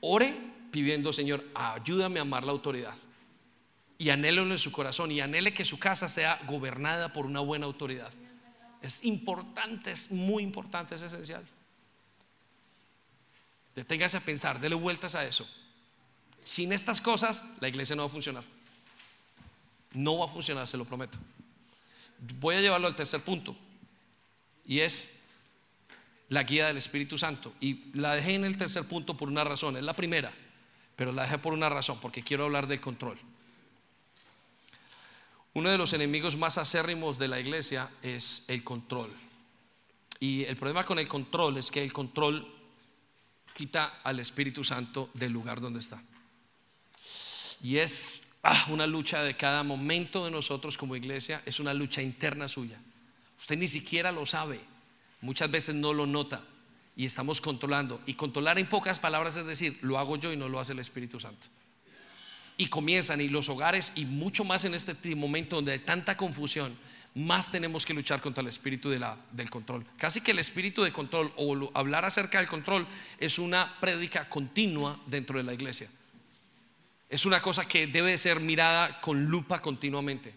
ore 0.00 0.34
pidiendo, 0.70 1.12
Señor, 1.12 1.44
ayúdame 1.54 2.18
a 2.18 2.22
amar 2.22 2.44
la 2.44 2.52
autoridad. 2.52 2.94
Y 3.98 4.10
anhelo 4.10 4.42
en 4.42 4.58
su 4.58 4.72
corazón 4.72 5.10
y 5.10 5.20
anhele 5.20 5.54
que 5.54 5.64
su 5.64 5.78
casa 5.78 6.08
sea 6.08 6.38
gobernada 6.46 7.12
por 7.12 7.24
una 7.24 7.40
buena 7.40 7.64
autoridad. 7.64 8.12
Es 8.82 9.04
importante, 9.04 9.90
es 9.90 10.10
muy 10.10 10.42
importante, 10.42 10.94
es 10.94 11.02
esencial. 11.02 11.46
Deténgase 13.74 14.18
a 14.18 14.20
pensar, 14.20 14.60
dele 14.60 14.74
vueltas 14.74 15.14
a 15.14 15.24
eso. 15.24 15.48
Sin 16.46 16.72
estas 16.72 17.00
cosas, 17.00 17.44
la 17.58 17.66
iglesia 17.66 17.96
no 17.96 18.02
va 18.02 18.06
a 18.06 18.12
funcionar. 18.12 18.44
No 19.94 20.18
va 20.18 20.26
a 20.26 20.28
funcionar, 20.28 20.64
se 20.68 20.76
lo 20.76 20.84
prometo. 20.84 21.18
Voy 22.38 22.54
a 22.54 22.60
llevarlo 22.60 22.86
al 22.86 22.94
tercer 22.94 23.20
punto. 23.20 23.56
Y 24.64 24.78
es 24.78 25.24
la 26.28 26.44
guía 26.44 26.68
del 26.68 26.76
Espíritu 26.76 27.18
Santo. 27.18 27.52
Y 27.58 27.90
la 27.94 28.14
dejé 28.14 28.36
en 28.36 28.44
el 28.44 28.56
tercer 28.56 28.84
punto 28.84 29.16
por 29.16 29.28
una 29.28 29.42
razón. 29.42 29.76
Es 29.76 29.82
la 29.82 29.96
primera, 29.96 30.32
pero 30.94 31.10
la 31.10 31.22
dejé 31.22 31.38
por 31.38 31.52
una 31.52 31.68
razón, 31.68 31.98
porque 32.00 32.22
quiero 32.22 32.44
hablar 32.44 32.68
del 32.68 32.80
control. 32.80 33.18
Uno 35.54 35.68
de 35.68 35.78
los 35.78 35.94
enemigos 35.94 36.36
más 36.36 36.58
acérrimos 36.58 37.18
de 37.18 37.26
la 37.26 37.40
iglesia 37.40 37.90
es 38.02 38.44
el 38.46 38.62
control. 38.62 39.12
Y 40.20 40.44
el 40.44 40.56
problema 40.56 40.86
con 40.86 41.00
el 41.00 41.08
control 41.08 41.56
es 41.56 41.72
que 41.72 41.82
el 41.82 41.92
control 41.92 42.46
quita 43.52 43.98
al 44.04 44.20
Espíritu 44.20 44.62
Santo 44.62 45.10
del 45.12 45.32
lugar 45.32 45.60
donde 45.60 45.80
está. 45.80 46.00
Y 47.62 47.78
es 47.78 48.22
ah, 48.42 48.66
una 48.70 48.86
lucha 48.86 49.22
de 49.22 49.36
cada 49.36 49.62
momento 49.62 50.24
de 50.24 50.30
nosotros 50.30 50.76
como 50.76 50.96
iglesia, 50.96 51.42
es 51.46 51.60
una 51.60 51.74
lucha 51.74 52.02
interna 52.02 52.48
suya. 52.48 52.78
Usted 53.38 53.58
ni 53.58 53.68
siquiera 53.68 54.12
lo 54.12 54.26
sabe, 54.26 54.60
muchas 55.20 55.50
veces 55.50 55.74
no 55.74 55.92
lo 55.92 56.06
nota 56.06 56.42
y 56.96 57.04
estamos 57.04 57.40
controlando. 57.40 58.00
Y 58.06 58.14
controlar 58.14 58.58
en 58.58 58.66
pocas 58.66 58.98
palabras 58.98 59.36
es 59.36 59.46
decir, 59.46 59.78
lo 59.82 59.98
hago 59.98 60.16
yo 60.16 60.32
y 60.32 60.36
no 60.36 60.48
lo 60.48 60.58
hace 60.58 60.72
el 60.72 60.78
Espíritu 60.78 61.20
Santo. 61.20 61.48
Y 62.56 62.68
comienzan 62.68 63.20
y 63.20 63.28
los 63.28 63.50
hogares 63.50 63.92
y 63.96 64.06
mucho 64.06 64.42
más 64.42 64.64
en 64.64 64.74
este 64.74 65.14
momento 65.14 65.56
donde 65.56 65.72
hay 65.72 65.78
tanta 65.80 66.16
confusión, 66.16 66.74
más 67.14 67.50
tenemos 67.50 67.86
que 67.86 67.94
luchar 67.94 68.20
contra 68.20 68.42
el 68.42 68.48
espíritu 68.48 68.90
del 68.90 69.50
control. 69.50 69.86
Casi 69.96 70.20
que 70.20 70.32
el 70.32 70.38
espíritu 70.38 70.82
de 70.82 70.92
control 70.92 71.32
o 71.36 71.70
hablar 71.72 72.04
acerca 72.04 72.38
del 72.38 72.46
control 72.46 72.86
es 73.18 73.38
una 73.38 73.74
prédica 73.80 74.28
continua 74.28 75.00
dentro 75.06 75.38
de 75.38 75.44
la 75.44 75.54
iglesia. 75.54 75.88
Es 77.08 77.24
una 77.24 77.40
cosa 77.40 77.66
que 77.66 77.86
debe 77.86 78.16
ser 78.18 78.40
mirada 78.40 79.00
con 79.00 79.26
lupa 79.26 79.62
continuamente. 79.62 80.34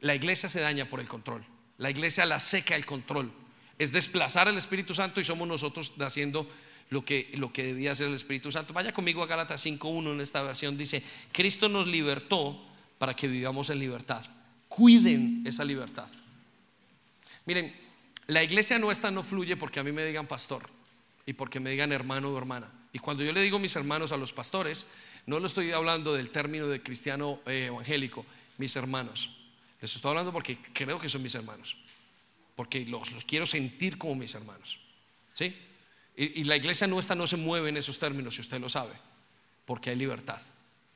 La 0.00 0.14
iglesia 0.14 0.48
se 0.48 0.60
daña 0.60 0.86
por 0.86 1.00
el 1.00 1.08
control. 1.08 1.44
La 1.78 1.90
iglesia 1.90 2.26
la 2.26 2.40
seca 2.40 2.74
el 2.74 2.86
control. 2.86 3.32
Es 3.78 3.92
desplazar 3.92 4.48
el 4.48 4.56
Espíritu 4.56 4.94
Santo 4.94 5.20
y 5.20 5.24
somos 5.24 5.46
nosotros 5.46 5.92
haciendo 6.00 6.48
lo 6.90 7.04
que, 7.04 7.30
lo 7.34 7.52
que 7.52 7.64
debía 7.64 7.92
hacer 7.92 8.08
el 8.08 8.14
Espíritu 8.14 8.50
Santo. 8.50 8.72
Vaya 8.72 8.92
conmigo 8.92 9.22
a 9.22 9.26
Gálatas 9.26 9.64
5.1 9.64 10.12
en 10.12 10.20
esta 10.20 10.42
versión. 10.42 10.76
Dice, 10.76 11.02
Cristo 11.32 11.68
nos 11.68 11.86
libertó 11.86 12.64
para 12.98 13.14
que 13.14 13.28
vivamos 13.28 13.70
en 13.70 13.78
libertad. 13.78 14.24
Cuiden 14.68 15.42
esa 15.46 15.64
libertad. 15.64 16.08
Miren, 17.44 17.74
la 18.26 18.42
iglesia 18.42 18.78
nuestra 18.78 19.10
no 19.10 19.22
fluye 19.22 19.56
porque 19.56 19.80
a 19.80 19.84
mí 19.84 19.92
me 19.92 20.04
digan 20.04 20.26
pastor 20.26 20.64
y 21.26 21.34
porque 21.34 21.60
me 21.60 21.70
digan 21.70 21.92
hermano 21.92 22.30
o 22.30 22.38
hermana. 22.38 22.70
Y 22.92 22.98
cuando 22.98 23.22
yo 23.22 23.32
le 23.32 23.42
digo 23.42 23.58
mis 23.58 23.76
hermanos 23.76 24.10
a 24.12 24.16
los 24.16 24.32
pastores, 24.32 24.86
no 25.26 25.40
lo 25.40 25.46
estoy 25.46 25.72
hablando 25.72 26.14
del 26.14 26.30
término 26.30 26.68
de 26.68 26.80
cristiano 26.82 27.40
eh, 27.46 27.66
evangélico, 27.66 28.24
mis 28.58 28.74
hermanos. 28.76 29.30
Les 29.80 29.94
estoy 29.94 30.10
hablando 30.10 30.32
porque 30.32 30.58
creo 30.72 30.98
que 31.00 31.08
son 31.08 31.22
mis 31.22 31.34
hermanos. 31.34 31.76
Porque 32.54 32.86
los, 32.86 33.10
quiero 33.24 33.44
sentir 33.44 33.98
como 33.98 34.14
mis 34.14 34.34
hermanos. 34.34 34.78
¿Sí? 35.32 35.54
Y, 36.16 36.44
la 36.44 36.56
iglesia 36.56 36.86
nuestra 36.86 37.14
no 37.14 37.26
se 37.26 37.36
mueve 37.36 37.68
en 37.68 37.76
esos 37.76 37.98
términos, 37.98 38.36
si 38.36 38.40
usted 38.40 38.58
lo 38.58 38.70
sabe, 38.70 38.94
porque 39.66 39.90
hay 39.90 39.96
libertad. 39.96 40.40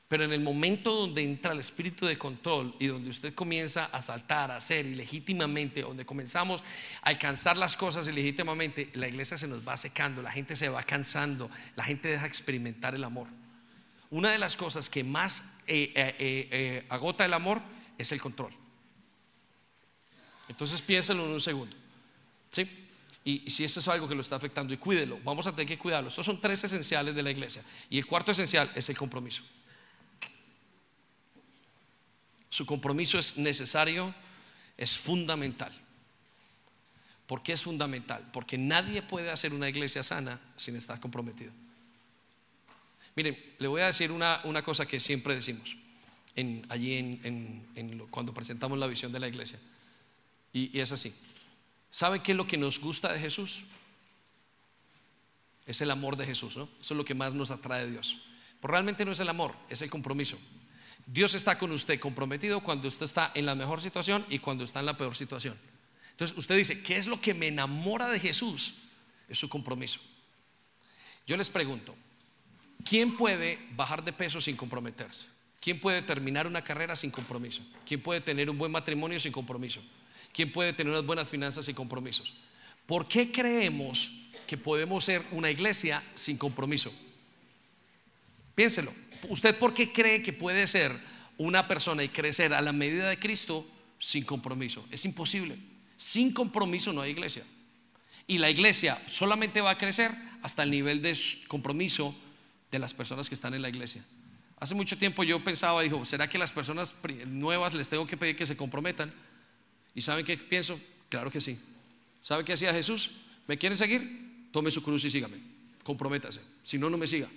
Pero 0.08 0.24
en 0.24 0.32
el 0.32 0.40
momento 0.40 0.94
donde 0.94 1.22
entra 1.22 1.52
el 1.52 1.60
espíritu 1.60 2.06
de 2.06 2.16
control 2.16 2.74
y 2.78 2.86
donde 2.86 3.10
usted 3.10 3.34
comienza 3.34 3.84
a 3.86 4.00
saltar, 4.00 4.50
a 4.50 4.56
hacer 4.56 4.86
ilegítimamente, 4.86 5.82
donde 5.82 6.06
comenzamos 6.06 6.64
a 7.02 7.10
alcanzar 7.10 7.58
las 7.58 7.76
cosas 7.76 8.08
ilegítimamente, 8.08 8.90
la 8.94 9.08
iglesia 9.08 9.36
se 9.36 9.46
nos 9.46 9.66
va 9.66 9.76
secando, 9.76 10.22
la 10.22 10.32
gente 10.32 10.56
se 10.56 10.68
va 10.68 10.82
cansando, 10.82 11.50
la 11.76 11.84
gente 11.84 12.08
deja 12.08 12.26
experimentar 12.26 12.94
el 12.94 13.04
amor. 13.04 13.28
Una 14.10 14.32
de 14.32 14.38
las 14.38 14.56
cosas 14.56 14.90
que 14.90 15.04
más 15.04 15.60
eh, 15.66 15.92
eh, 15.94 16.16
eh, 16.18 16.86
agota 16.88 17.24
el 17.24 17.32
amor 17.32 17.62
es 17.96 18.10
el 18.10 18.20
control. 18.20 18.52
Entonces 20.48 20.82
piénselo 20.82 21.24
en 21.24 21.30
un 21.30 21.40
segundo. 21.40 21.76
¿Sí? 22.50 22.68
Y, 23.24 23.48
si 23.50 23.64
esto 23.64 23.78
es 23.78 23.88
algo 23.88 24.08
que 24.08 24.14
lo 24.14 24.22
está 24.22 24.36
afectando, 24.36 24.74
y 24.74 24.78
cuídelo, 24.78 25.20
vamos 25.22 25.46
a 25.46 25.52
tener 25.52 25.66
que 25.66 25.78
cuidarlo. 25.78 26.08
Estos 26.08 26.26
son 26.26 26.40
tres 26.40 26.64
esenciales 26.64 27.14
de 27.14 27.22
la 27.22 27.30
iglesia. 27.30 27.62
Y 27.88 27.98
el 27.98 28.06
cuarto 28.06 28.32
esencial 28.32 28.68
es 28.74 28.88
el 28.88 28.96
compromiso. 28.96 29.42
Su 32.48 32.66
compromiso 32.66 33.16
es 33.18 33.36
necesario, 33.36 34.12
es 34.76 34.98
fundamental. 34.98 35.72
¿Por 37.28 37.44
qué 37.44 37.52
es 37.52 37.62
fundamental? 37.62 38.28
Porque 38.32 38.58
nadie 38.58 39.02
puede 39.02 39.30
hacer 39.30 39.54
una 39.54 39.68
iglesia 39.68 40.02
sana 40.02 40.40
sin 40.56 40.74
estar 40.74 40.98
comprometido. 40.98 41.52
Miren, 43.16 43.38
le 43.58 43.68
voy 43.68 43.82
a 43.82 43.86
decir 43.86 44.12
una, 44.12 44.62
cosa 44.64 44.86
que 44.86 45.00
siempre 45.00 45.34
decimos 45.34 45.76
allí 46.68 47.20
cuando 48.10 48.32
presentamos 48.32 48.78
la 48.78 48.86
visión 48.86 49.12
de 49.12 49.20
la 49.20 49.28
iglesia. 49.28 49.58
y 50.52 50.78
es 50.78 50.92
así. 50.92 51.14
¿Sabe 51.90 52.20
qué 52.20 52.32
es 52.32 52.36
lo 52.38 52.46
que 52.46 52.56
nos 52.56 52.78
gusta 52.78 53.12
de 53.12 53.18
Jesús? 53.18 53.64
Es 55.66 55.80
el 55.80 55.90
amor 55.90 56.16
de 56.16 56.26
Jesús, 56.26 56.56
¿no? 56.56 56.68
Eso 56.80 56.94
es 56.94 56.98
lo 56.98 57.04
que 57.04 57.14
más 57.14 57.32
nos 57.32 57.50
atrae 57.50 57.84
de 57.84 57.92
Dios. 57.92 58.18
Pero 58.60 58.72
realmente 58.72 59.04
no 59.04 59.12
es 59.12 59.20
el 59.20 59.28
amor, 59.28 59.54
es 59.68 59.82
el 59.82 59.90
compromiso. 59.90 60.38
Dios 61.06 61.34
está 61.34 61.58
con 61.58 61.72
usted 61.72 61.98
comprometido 61.98 62.60
cuando 62.60 62.88
usted 62.88 63.04
está 63.04 63.32
en 63.34 63.46
la 63.46 63.54
mejor 63.54 63.82
situación 63.82 64.24
y 64.28 64.38
cuando 64.38 64.64
está 64.64 64.80
en 64.80 64.86
la 64.86 64.96
peor 64.96 65.16
situación. 65.16 65.56
Entonces 66.12 66.36
usted 66.36 66.56
dice, 66.56 66.82
¿qué 66.82 66.96
es 66.96 67.06
lo 67.06 67.20
que 67.20 67.34
me 67.34 67.48
enamora 67.48 68.08
de 68.08 68.20
Jesús? 68.20 68.74
Es 69.28 69.38
su 69.38 69.48
compromiso. 69.48 70.00
Yo 71.26 71.36
les 71.36 71.48
pregunto, 71.48 71.96
¿quién 72.84 73.16
puede 73.16 73.58
bajar 73.76 74.04
de 74.04 74.12
peso 74.12 74.40
sin 74.40 74.56
comprometerse? 74.56 75.26
¿Quién 75.60 75.78
puede 75.78 76.02
terminar 76.02 76.46
una 76.46 76.64
carrera 76.64 76.96
sin 76.96 77.10
compromiso? 77.10 77.62
¿Quién 77.86 78.02
puede 78.02 78.20
tener 78.20 78.48
un 78.48 78.56
buen 78.56 78.72
matrimonio 78.72 79.20
sin 79.20 79.32
compromiso? 79.32 79.80
¿Quién 80.32 80.50
puede 80.52 80.72
tener 80.72 80.92
unas 80.92 81.04
buenas 81.04 81.28
finanzas 81.28 81.68
y 81.68 81.74
compromisos? 81.74 82.34
¿Por 82.86 83.06
qué 83.06 83.30
creemos 83.30 84.30
que 84.46 84.56
podemos 84.56 85.04
ser 85.04 85.22
una 85.32 85.50
iglesia 85.50 86.02
sin 86.14 86.38
compromiso? 86.38 86.92
Piénselo. 88.54 88.92
¿Usted 89.28 89.56
por 89.58 89.74
qué 89.74 89.92
cree 89.92 90.22
que 90.22 90.32
puede 90.32 90.66
ser 90.66 90.92
una 91.36 91.68
persona 91.68 92.02
y 92.02 92.08
crecer 92.08 92.54
a 92.54 92.62
la 92.62 92.72
medida 92.72 93.08
de 93.08 93.18
Cristo 93.18 93.66
sin 93.98 94.24
compromiso? 94.24 94.84
Es 94.90 95.04
imposible. 95.04 95.56
Sin 95.96 96.32
compromiso 96.32 96.92
no 96.92 97.02
hay 97.02 97.10
iglesia. 97.10 97.44
Y 98.26 98.38
la 98.38 98.48
iglesia 98.48 98.98
solamente 99.08 99.60
va 99.60 99.70
a 99.70 99.78
crecer 99.78 100.10
hasta 100.42 100.62
el 100.62 100.70
nivel 100.70 101.02
de 101.02 101.18
compromiso 101.48 102.14
de 102.70 102.78
las 102.78 102.94
personas 102.94 103.28
que 103.28 103.34
están 103.34 103.54
en 103.54 103.62
la 103.62 103.68
iglesia. 103.68 104.04
Hace 104.58 104.74
mucho 104.74 104.96
tiempo 104.98 105.24
yo 105.24 105.42
pensaba, 105.42 105.80
dijo, 105.82 106.04
¿será 106.04 106.28
que 106.28 106.38
las 106.38 106.52
personas 106.52 106.94
nuevas 107.26 107.74
les 107.74 107.88
tengo 107.88 108.06
que 108.06 108.16
pedir 108.16 108.36
que 108.36 108.46
se 108.46 108.56
comprometan? 108.56 109.12
¿Y 109.94 110.02
saben 110.02 110.24
qué 110.24 110.36
pienso? 110.36 110.78
Claro 111.08 111.30
que 111.30 111.40
sí. 111.40 111.58
¿Sabe 112.20 112.44
qué 112.44 112.52
hacía 112.52 112.72
Jesús? 112.72 113.10
¿Me 113.46 113.56
quieren 113.56 113.76
seguir? 113.76 114.48
Tome 114.52 114.70
su 114.70 114.82
cruz 114.82 115.04
y 115.04 115.10
sígame. 115.10 115.38
Comprométase. 115.82 116.40
Si 116.62 116.78
no, 116.78 116.90
no 116.90 116.98
me 116.98 117.06
siga. 117.06 117.28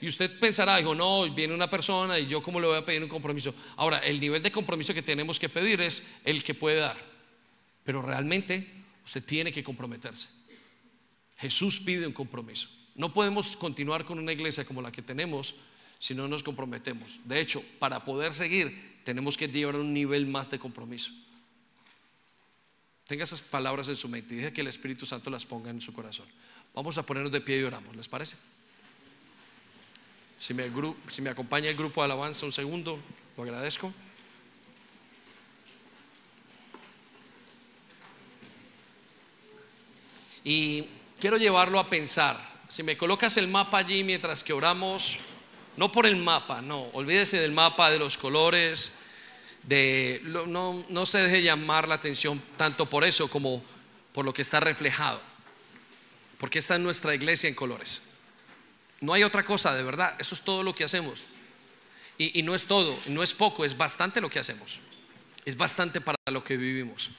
Y 0.00 0.08
usted 0.08 0.38
pensará, 0.38 0.76
dijo, 0.76 0.94
no, 0.94 1.28
viene 1.34 1.54
una 1.54 1.68
persona 1.68 2.18
y 2.18 2.26
yo 2.26 2.42
cómo 2.42 2.60
le 2.60 2.66
voy 2.66 2.78
a 2.78 2.84
pedir 2.84 3.02
un 3.02 3.08
compromiso. 3.08 3.54
Ahora, 3.76 3.98
el 3.98 4.20
nivel 4.20 4.42
de 4.42 4.52
compromiso 4.52 4.94
que 4.94 5.02
tenemos 5.02 5.38
que 5.38 5.48
pedir 5.48 5.80
es 5.80 6.06
el 6.24 6.42
que 6.42 6.54
puede 6.54 6.78
dar. 6.78 6.96
Pero 7.82 8.02
realmente 8.02 8.70
usted 9.04 9.24
tiene 9.24 9.52
que 9.52 9.64
comprometerse. 9.64 10.28
Jesús 11.38 11.80
pide 11.80 12.06
un 12.06 12.12
compromiso. 12.12 12.68
No 12.96 13.12
podemos 13.12 13.56
continuar 13.56 14.04
con 14.04 14.18
una 14.18 14.32
iglesia 14.32 14.64
como 14.64 14.80
la 14.80 14.90
que 14.90 15.02
tenemos 15.02 15.54
si 15.98 16.14
no 16.14 16.28
nos 16.28 16.42
comprometemos. 16.42 17.20
De 17.24 17.40
hecho, 17.40 17.62
para 17.78 18.04
poder 18.04 18.34
seguir, 18.34 19.00
tenemos 19.04 19.36
que 19.36 19.48
llevar 19.48 19.76
un 19.76 19.92
nivel 19.92 20.26
más 20.26 20.50
de 20.50 20.58
compromiso. 20.58 21.10
Tenga 23.06 23.24
esas 23.24 23.40
palabras 23.40 23.88
en 23.88 23.96
su 23.96 24.08
mente 24.08 24.34
y 24.34 24.38
deje 24.38 24.52
que 24.52 24.62
el 24.62 24.66
Espíritu 24.66 25.06
Santo 25.06 25.30
las 25.30 25.46
ponga 25.46 25.70
en 25.70 25.80
su 25.80 25.92
corazón. 25.92 26.26
Vamos 26.74 26.98
a 26.98 27.04
ponernos 27.04 27.30
de 27.30 27.40
pie 27.40 27.60
y 27.60 27.62
oramos, 27.62 27.94
¿les 27.94 28.08
parece? 28.08 28.36
Si 30.38 30.54
me, 30.54 30.70
si 31.08 31.22
me 31.22 31.30
acompaña 31.30 31.68
el 31.68 31.76
grupo 31.76 32.00
de 32.00 32.06
alabanza 32.06 32.46
un 32.46 32.52
segundo, 32.52 32.98
lo 33.36 33.42
agradezco. 33.42 33.92
Y 40.44 40.84
quiero 41.20 41.36
llevarlo 41.36 41.78
a 41.78 41.88
pensar. 41.88 42.55
Si 42.76 42.82
me 42.82 42.98
colocas 42.98 43.38
el 43.38 43.48
mapa 43.48 43.78
allí 43.78 44.04
mientras 44.04 44.44
que 44.44 44.52
oramos, 44.52 45.16
no 45.78 45.90
por 45.90 46.04
el 46.04 46.16
mapa, 46.16 46.60
no, 46.60 46.82
olvídese 46.92 47.40
del 47.40 47.52
mapa, 47.52 47.90
de 47.90 47.98
los 47.98 48.18
colores, 48.18 48.92
de 49.62 50.20
no, 50.22 50.84
no 50.86 51.06
se 51.06 51.20
deje 51.20 51.42
llamar 51.42 51.88
la 51.88 51.94
atención 51.94 52.38
tanto 52.58 52.84
por 52.84 53.02
eso 53.02 53.30
como 53.30 53.64
por 54.12 54.26
lo 54.26 54.34
que 54.34 54.42
está 54.42 54.60
reflejado. 54.60 55.22
Porque 56.36 56.58
está 56.58 56.74
en 56.74 56.82
nuestra 56.82 57.14
iglesia 57.14 57.48
en 57.48 57.54
colores. 57.54 58.02
No 59.00 59.14
hay 59.14 59.22
otra 59.22 59.42
cosa, 59.42 59.74
de 59.74 59.82
verdad. 59.82 60.14
Eso 60.18 60.34
es 60.34 60.42
todo 60.42 60.62
lo 60.62 60.74
que 60.74 60.84
hacemos. 60.84 61.28
Y, 62.18 62.42
no 62.42 62.54
es 62.54 62.66
todo, 62.66 62.94
no 63.06 63.22
es 63.22 63.32
poco, 63.32 63.64
es 63.64 63.74
bastante 63.74 64.20
lo 64.20 64.28
que 64.28 64.38
hacemos. 64.38 64.80
Es 65.46 65.56
bastante 65.56 66.02
para 66.02 66.18
lo 66.30 66.44
que 66.44 66.58
vivimos. 66.58 67.10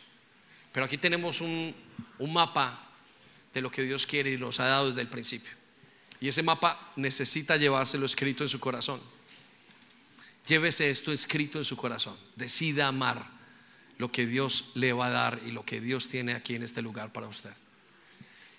Pero 0.72 0.86
aquí 0.86 1.00
tenemos 1.00 1.42
un, 1.42 1.74
un 2.20 2.32
mapa 2.32 2.87
de 3.58 3.62
lo 3.62 3.72
que 3.72 3.82
Dios 3.82 4.06
quiere 4.06 4.32
y 4.32 4.38
nos 4.38 4.60
ha 4.60 4.66
dado 4.66 4.90
desde 4.90 5.02
el 5.02 5.08
principio. 5.08 5.52
Y 6.20 6.28
ese 6.28 6.44
mapa 6.44 6.94
necesita 6.96 7.58
llevárselo 7.58 8.06
escrito 8.06 8.44
en 8.44 8.50
su 8.50 8.60
corazón. 8.60 9.00
Llévese 10.48 10.90
esto 10.92 11.12
escrito 11.12 11.58
en 11.58 11.66
su 11.66 11.76
corazón. 11.76 12.16
Decida 12.36 12.88
amar 12.88 13.28
lo 13.98 14.12
que 14.12 14.28
Dios 14.28 14.72
le 14.76 14.94
va 14.94 15.08
a 15.08 15.10
dar 15.10 15.42
y 15.44 15.52
lo 15.52 15.66
que 15.66 15.82
Dios 15.82 16.08
tiene 16.08 16.34
aquí 16.34 16.54
en 16.54 16.62
este 16.62 16.84
lugar 16.84 17.12
para 17.12 17.28
usted. 17.28 17.52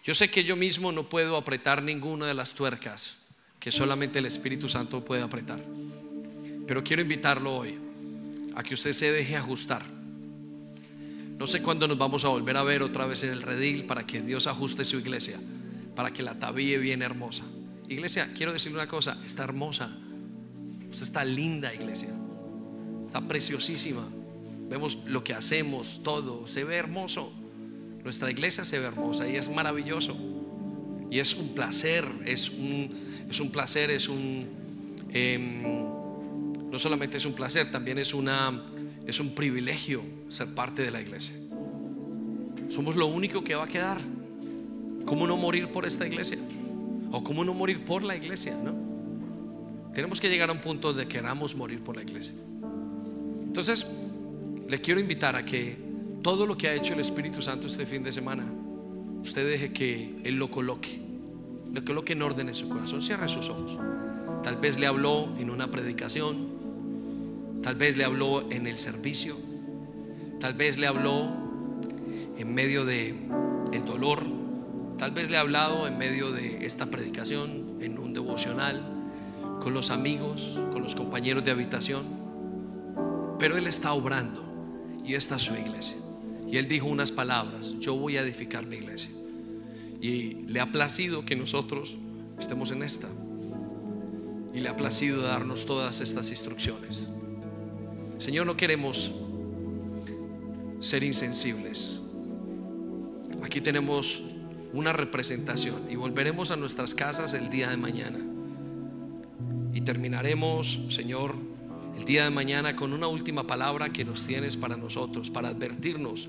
Yo 0.05 0.15
sé 0.15 0.31
que 0.31 0.43
yo 0.43 0.57
mismo 0.57 0.91
no 0.91 1.09
puedo 1.09 1.37
apretar 1.37 1.81
ninguna 1.81 2.27
de 2.27 2.35
las 2.35 2.55
tuercas 2.55 3.19
que 3.61 3.71
solamente 3.71 4.19
el 4.19 4.27
Espíritu 4.27 4.69
Santo 4.69 5.05
puede 5.05 5.23
apretar. 5.23 5.63
Pero 6.67 6.83
quiero 6.83 7.03
invitarlo 7.03 7.55
hoy 7.55 7.79
a 8.57 8.65
que 8.65 8.75
usted 8.75 8.93
se 8.95 9.13
deje 9.13 9.37
ajustar 9.37 9.98
No 11.39 11.47
sé 11.47 11.63
cuándo 11.63 11.87
nos 11.87 11.97
vamos 11.97 12.25
a 12.25 12.29
volver 12.29 12.57
a 12.57 12.65
ver 12.65 12.83
otra 12.83 13.07
vez 13.07 13.23
en 13.23 13.31
el 13.31 13.43
redil 13.43 13.85
para 13.85 14.05
que 14.05 14.21
Dios 14.21 14.49
ajuste 14.49 14.85
su 14.85 14.99
iglesia, 14.99 15.39
para 15.95 16.13
que 16.13 16.25
la 16.25 16.37
tabille 16.37 16.79
bien 16.79 17.01
hermosa. 17.01 17.45
Iglesia, 17.89 18.29
quiero 18.37 18.53
decirle 18.53 18.79
una 18.79 18.89
cosa, 18.89 19.17
está 19.25 19.45
hermosa. 19.45 19.97
Usted 20.91 21.05
está 21.05 21.25
linda, 21.25 21.73
iglesia. 21.73 22.13
Está 23.07 23.21
preciosísima. 23.21 24.07
Vemos 24.69 24.99
lo 25.07 25.23
que 25.23 25.33
hacemos, 25.33 26.01
todo. 26.03 26.49
Se 26.49 26.65
ve 26.65 26.75
hermoso. 26.75 27.33
Nuestra 28.03 28.33
iglesia 28.33 28.65
se 28.65 28.81
ve 28.81 28.87
hermosa 28.87 29.29
y 29.29 29.37
es 29.37 29.49
maravilloso. 29.49 30.17
Y 31.09 31.21
es 31.21 31.37
un 31.37 31.55
placer, 31.55 32.05
es 32.27 32.51
un, 32.51 32.91
es 33.31 33.39
un 33.39 33.51
placer, 33.51 33.91
es 33.91 34.09
un... 34.09 34.45
Em, 35.11 35.63
no 36.69 36.79
solamente 36.79 37.17
es 37.17 37.25
un 37.25 37.33
placer, 37.33 37.71
también 37.71 37.97
es, 37.99 38.13
una, 38.13 38.61
es 39.07 39.21
un 39.21 39.35
privilegio 39.35 40.18
ser 40.29 40.49
parte 40.55 40.83
de 40.83 40.91
la 40.91 41.01
iglesia. 41.01 41.35
Somos 42.69 42.97
lo 42.97 43.07
único 43.07 43.43
que 43.43 43.55
va 43.55 43.65
a 43.65 43.69
quedar. 43.69 43.99
¿Cómo 45.07 45.27
no 45.27 45.37
morir 45.37 45.69
por 45.69 45.87
esta 45.87 46.07
iglesia? 46.07 46.39
¿O 47.11 47.25
cómo 47.25 47.45
no 47.45 47.55
morir 47.55 47.85
por 47.85 48.03
la 48.03 48.15
iglesia? 48.15 48.57
¿no? 48.63 48.75
Tenemos 49.95 50.21
que 50.21 50.29
llegar 50.29 50.51
a 50.51 50.53
un 50.53 50.61
punto 50.61 50.93
de 50.93 51.09
queramos 51.09 51.57
morir 51.57 51.83
por 51.83 51.97
la 51.97 52.03
iglesia. 52.03 52.35
Entonces, 53.43 53.87
le 54.69 54.81
quiero 54.81 55.01
invitar 55.01 55.35
a 55.35 55.45
que 55.45 55.77
todo 56.23 56.47
lo 56.47 56.59
que 56.59 56.69
ha 56.69 56.75
hecho 56.75 56.93
el 56.93 57.01
Espíritu 57.01 57.41
Santo 57.41 57.67
este 57.67 57.87
fin 57.87 58.03
de 58.03 58.13
semana, 58.13 58.45
usted 59.23 59.49
deje 59.49 59.73
que 59.73 60.21
Él 60.25 60.37
lo 60.37 60.51
coloque, 60.51 61.01
lo 61.73 61.85
coloque 61.85 62.13
en 62.13 62.23
orden 62.23 62.49
en 62.49 62.55
su 62.55 62.69
corazón, 62.69 63.01
cierre 63.01 63.29
sus 63.29 63.49
ojos. 63.49 63.79
Tal 64.43 64.57
vez 64.57 64.79
le 64.79 64.87
habló 64.87 65.35
en 65.39 65.51
una 65.51 65.71
predicación, 65.71 66.37
tal 67.63 67.77
vez 67.77 67.97
le 67.97 68.05
habló 68.05 68.51
en 68.51 68.67
el 68.67 68.79
servicio, 68.79 69.37
tal 70.41 70.55
vez 70.55 70.79
le 70.79 70.87
habló 70.87 71.29
en 72.37 72.55
medio 72.55 72.85
de 72.85 73.15
el 73.73 73.85
dolor, 73.85 74.23
tal 74.97 75.11
vez 75.11 75.31
le 75.31 75.37
ha 75.37 75.41
hablado 75.41 75.87
en 75.87 75.99
medio 75.99 76.33
de 76.33 76.65
esta 76.67 76.87
predicación, 76.87 77.79
en 77.81 77.99
un 77.99 78.13
devocional, 78.13 78.83
con 79.61 79.75
los 79.75 79.91
amigos, 79.91 80.59
con 80.73 80.83
los 80.83 80.95
compañeros 80.95 81.45
de 81.45 81.51
habitación, 81.51 82.05
pero 83.39 83.57
Él 83.57 83.67
está 83.67 83.93
obrando 83.93 84.43
y 85.05 85.15
esta 85.15 85.37
es 85.37 85.43
su 85.43 85.55
iglesia. 85.55 85.97
Y 86.47 86.57
Él 86.57 86.69
dijo 86.69 86.87
unas 86.87 87.13
palabras, 87.13 87.75
yo 87.79 87.95
voy 87.97 88.17
a 88.17 88.23
edificar 88.23 88.65
mi 88.67 88.77
iglesia. 88.77 89.11
Y 90.01 90.47
le 90.47 90.61
ha 90.61 90.73
placido 90.73 91.25
que 91.25 91.37
nosotros 91.37 91.99
estemos 92.39 92.71
en 92.71 92.83
esta. 92.83 93.09
Y 94.55 94.61
le 94.61 94.69
ha 94.69 94.77
placido 94.77 95.23
darnos 95.23 95.67
todas 95.67 96.01
estas 96.01 96.31
instrucciones. 96.31 97.09
Señor, 98.17 98.47
no 98.47 98.57
queremos 98.57 99.13
ser 100.81 101.03
insensibles. 101.03 102.03
Aquí 103.43 103.61
tenemos 103.61 104.23
una 104.73 104.93
representación 104.93 105.77
y 105.91 105.97
volveremos 105.97 106.51
a 106.51 106.57
nuestras 106.57 106.95
casas 106.95 107.35
el 107.35 107.51
día 107.51 107.71
de 107.71 107.77
mañana. 107.77 108.19
Y 109.73 109.81
terminaremos, 109.81 110.81
Señor, 110.91 111.35
el 111.97 112.05
día 112.05 112.25
de 112.25 112.31
mañana 112.31 112.77
con 112.77 112.93
una 112.93 113.09
última 113.09 113.47
palabra 113.47 113.91
que 113.93 114.05
nos 114.05 114.27
tienes 114.27 114.57
para 114.57 114.77
nosotros, 114.77 115.31
para 115.31 115.49
advertirnos 115.49 116.29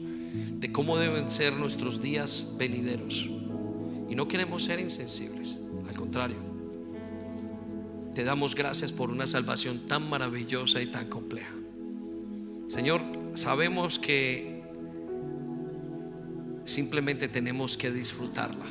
de 0.60 0.72
cómo 0.72 0.98
deben 0.98 1.30
ser 1.30 1.54
nuestros 1.54 2.02
días 2.02 2.56
venideros. 2.58 3.30
Y 4.10 4.16
no 4.16 4.28
queremos 4.28 4.64
ser 4.64 4.80
insensibles, 4.80 5.60
al 5.88 5.96
contrario. 5.96 6.38
Te 8.16 8.24
damos 8.24 8.56
gracias 8.56 8.92
por 8.92 9.12
una 9.12 9.28
salvación 9.28 9.80
tan 9.88 10.10
maravillosa 10.10 10.82
y 10.82 10.88
tan 10.88 11.08
compleja. 11.08 11.56
Señor, 12.68 13.02
sabemos 13.34 13.99
que 13.99 14.64
simplemente 16.65 17.27
tenemos 17.27 17.77
que 17.77 17.91
disfrutarla, 17.91 18.65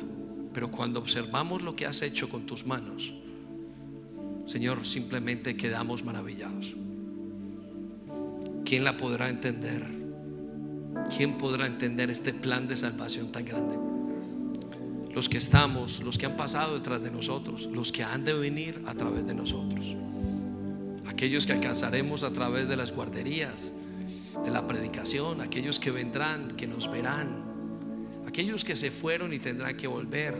pero 0.53 0.71
cuando 0.71 0.99
observamos 0.99 1.61
lo 1.61 1.75
que 1.75 1.85
has 1.85 2.01
hecho 2.01 2.29
con 2.29 2.45
tus 2.45 2.65
manos, 2.65 3.13
Señor, 4.45 4.85
simplemente 4.85 5.55
quedamos 5.55 6.03
maravillados. 6.03 6.75
¿Quién 8.65 8.83
la 8.83 8.97
podrá 8.97 9.29
entender? 9.29 9.85
¿Quién 11.15 11.37
podrá 11.37 11.67
entender 11.67 12.09
este 12.09 12.33
plan 12.33 12.67
de 12.67 12.77
salvación 12.77 13.31
tan 13.31 13.45
grande? 13.45 13.77
Los 15.13 15.29
que 15.29 15.37
estamos, 15.37 16.01
los 16.03 16.17
que 16.17 16.25
han 16.25 16.37
pasado 16.37 16.75
detrás 16.75 17.01
de 17.03 17.11
nosotros, 17.11 17.69
los 17.71 17.91
que 17.91 18.03
han 18.03 18.25
de 18.25 18.33
venir 18.33 18.81
a 18.85 18.93
través 18.93 19.27
de 19.27 19.35
nosotros, 19.35 19.95
aquellos 21.07 21.45
que 21.45 21.53
alcanzaremos 21.53 22.23
a 22.23 22.31
través 22.31 22.67
de 22.67 22.75
las 22.75 22.91
guarderías, 22.91 23.71
de 24.43 24.51
la 24.51 24.65
predicación, 24.65 25.41
aquellos 25.41 25.79
que 25.79 25.91
vendrán, 25.91 26.49
que 26.51 26.67
nos 26.67 26.89
verán, 26.89 27.43
aquellos 28.27 28.63
que 28.63 28.75
se 28.75 28.91
fueron 28.91 29.33
y 29.33 29.39
tendrán 29.39 29.75
que 29.75 29.87
volver. 29.87 30.35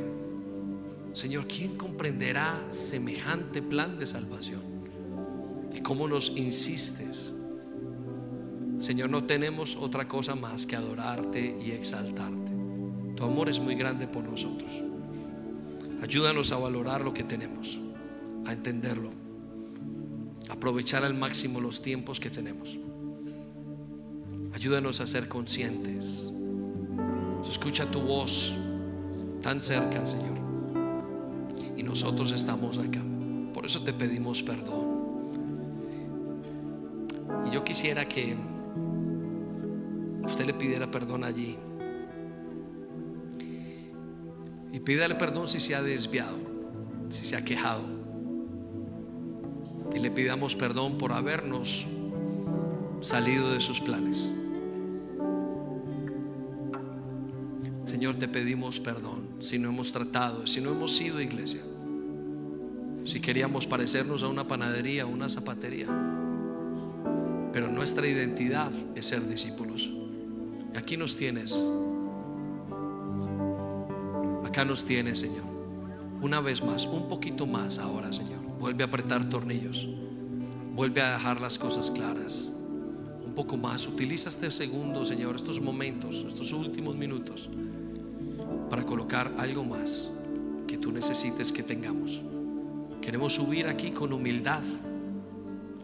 Señor, 1.14 1.48
¿quién 1.48 1.76
comprenderá 1.76 2.68
semejante 2.70 3.62
plan 3.62 3.98
de 3.98 4.06
salvación? 4.06 4.62
¿Y 5.74 5.82
cómo 5.82 6.08
nos 6.08 6.38
insistes? 6.38 7.36
Señor, 8.80 9.10
no 9.10 9.26
tenemos 9.26 9.76
otra 9.76 10.08
cosa 10.08 10.36
más 10.36 10.66
que 10.66 10.76
adorarte 10.76 11.58
y 11.62 11.72
exaltarte. 11.72 12.52
Tu 13.16 13.24
amor 13.24 13.50
es 13.50 13.60
muy 13.60 13.76
grande 13.76 14.08
por 14.08 14.24
nosotros. 14.24 14.82
Ayúdanos 16.02 16.52
a 16.54 16.58
valorar 16.58 17.02
lo 17.02 17.14
que 17.14 17.24
tenemos, 17.24 17.80
a 18.46 18.54
entenderlo, 18.54 19.12
a 20.50 20.54
aprovechar 20.54 21.04
al 21.04 21.14
máximo 21.14 21.60
los 21.60 21.82
tiempos 21.82 22.22
que 22.22 22.30
tenemos. 22.30 22.80
Ayúdanos 24.54 25.00
a 25.02 25.08
ser 25.08 25.28
conscientes. 25.28 26.32
Escucha 27.48 27.86
tu 27.86 28.02
voz 28.02 28.54
tan 29.42 29.62
cerca, 29.62 30.06
Señor. 30.06 30.38
Y 31.78 31.84
nosotros 31.84 32.32
estamos 32.32 32.78
acá. 32.80 33.02
Por 33.54 33.66
eso 33.66 33.84
te 33.84 33.94
pedimos 33.94 34.42
perdón. 34.42 35.00
Y 37.48 37.52
yo 37.52 37.64
quisiera 37.64 38.08
que 38.08 38.36
usted 40.24 40.46
le 40.46 40.54
pidiera 40.54 40.90
perdón 40.90 41.24
allí. 41.24 41.58
Y 44.72 44.80
pídale 44.80 45.16
perdón 45.16 45.48
si 45.48 45.60
se 45.60 45.76
ha 45.76 45.82
desviado, 45.82 46.38
si 47.10 47.26
se 47.26 47.36
ha 47.36 47.44
quejado. 47.44 47.82
Y 49.94 50.00
le 50.00 50.12
pidamos 50.12 50.56
perdón 50.56 50.98
por 50.98 51.12
habernos 51.12 51.88
salido 53.02 53.52
de 53.52 53.60
sus 53.60 53.80
planes. 53.80 54.34
Señor, 58.00 58.16
te 58.16 58.30
pedimos 58.30 58.80
perdón 58.80 59.28
si 59.42 59.60
no 59.60 59.68
hemos 59.68 59.92
tratado, 59.92 60.48
si 60.48 60.62
no 60.62 60.72
hemos 60.72 60.96
sido 60.96 61.20
iglesia, 61.20 61.60
si 63.04 63.20
queríamos 63.20 63.68
parecernos 63.68 64.24
a 64.24 64.30
una 64.30 64.48
panadería, 64.48 65.04
a 65.04 65.06
una 65.06 65.28
zapatería. 65.28 65.88
Pero 67.52 67.68
nuestra 67.68 68.08
identidad 68.08 68.72
es 68.96 69.06
ser 69.06 69.28
discípulos. 69.28 69.92
Aquí 70.78 70.96
nos 70.96 71.18
tienes. 71.18 71.62
Acá 74.46 74.64
nos 74.64 74.86
tienes, 74.86 75.20
Señor. 75.20 75.44
Una 76.22 76.40
vez 76.40 76.64
más, 76.64 76.86
un 76.86 77.10
poquito 77.10 77.46
más 77.48 77.80
ahora, 77.80 78.14
Señor. 78.14 78.40
Vuelve 78.62 78.86
a 78.86 78.88
apretar 78.88 79.30
tornillos. 79.30 79.90
Vuelve 80.72 81.02
a 81.02 81.18
dejar 81.18 81.42
las 81.42 81.60
cosas 81.60 81.92
claras. 81.92 82.50
Un 83.26 83.34
poco 83.36 83.58
más. 83.58 83.86
Utiliza 83.90 84.30
este 84.30 84.50
segundo, 84.52 85.04
Señor, 85.04 85.36
estos 85.36 85.60
momentos, 85.60 86.24
estos 86.26 86.54
últimos 86.54 86.96
minutos, 86.96 87.50
para 88.70 88.86
colocar 88.86 89.34
algo 89.38 89.64
más 89.64 90.10
que 90.68 90.78
tú 90.78 90.92
necesites 90.92 91.52
que 91.52 91.64
tengamos. 91.64 92.22
Queremos 93.02 93.34
subir 93.34 93.68
aquí 93.68 93.92
con 93.92 94.14
humildad, 94.14 94.62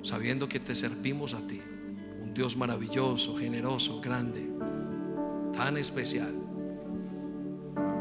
sabiendo 0.04 0.48
que 0.48 0.60
te 0.60 0.76
servimos 0.76 1.34
a 1.34 1.40
ti. 1.48 1.60
Un 2.24 2.34
Dios 2.34 2.56
maravilloso, 2.56 3.36
generoso, 3.36 4.00
grande, 4.02 4.48
tan 5.54 5.78
especial, 5.78 6.34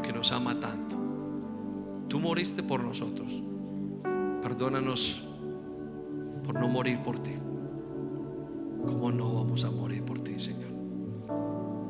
que 0.03 0.13
nos 0.13 0.31
ama 0.31 0.59
tanto. 0.59 0.97
Tú 2.07 2.19
moriste 2.19 2.61
por 2.61 2.83
nosotros. 2.83 3.41
Perdónanos 4.43 5.23
por 6.43 6.59
no 6.59 6.67
morir 6.67 6.99
por 7.01 7.17
ti. 7.17 7.33
¿Cómo 8.85 9.11
no 9.11 9.33
vamos 9.33 9.63
a 9.65 9.71
morir 9.71 10.03
por 10.03 10.19
ti, 10.19 10.39
Señor? 10.39 10.69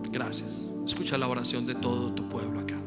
Gracias. 0.10 0.75
Escucha 0.86 1.18
la 1.18 1.28
oración 1.28 1.66
de 1.66 1.76
todo 1.76 2.14
tu 2.14 2.30
pueblo 2.30 2.60
acá. 2.60 2.80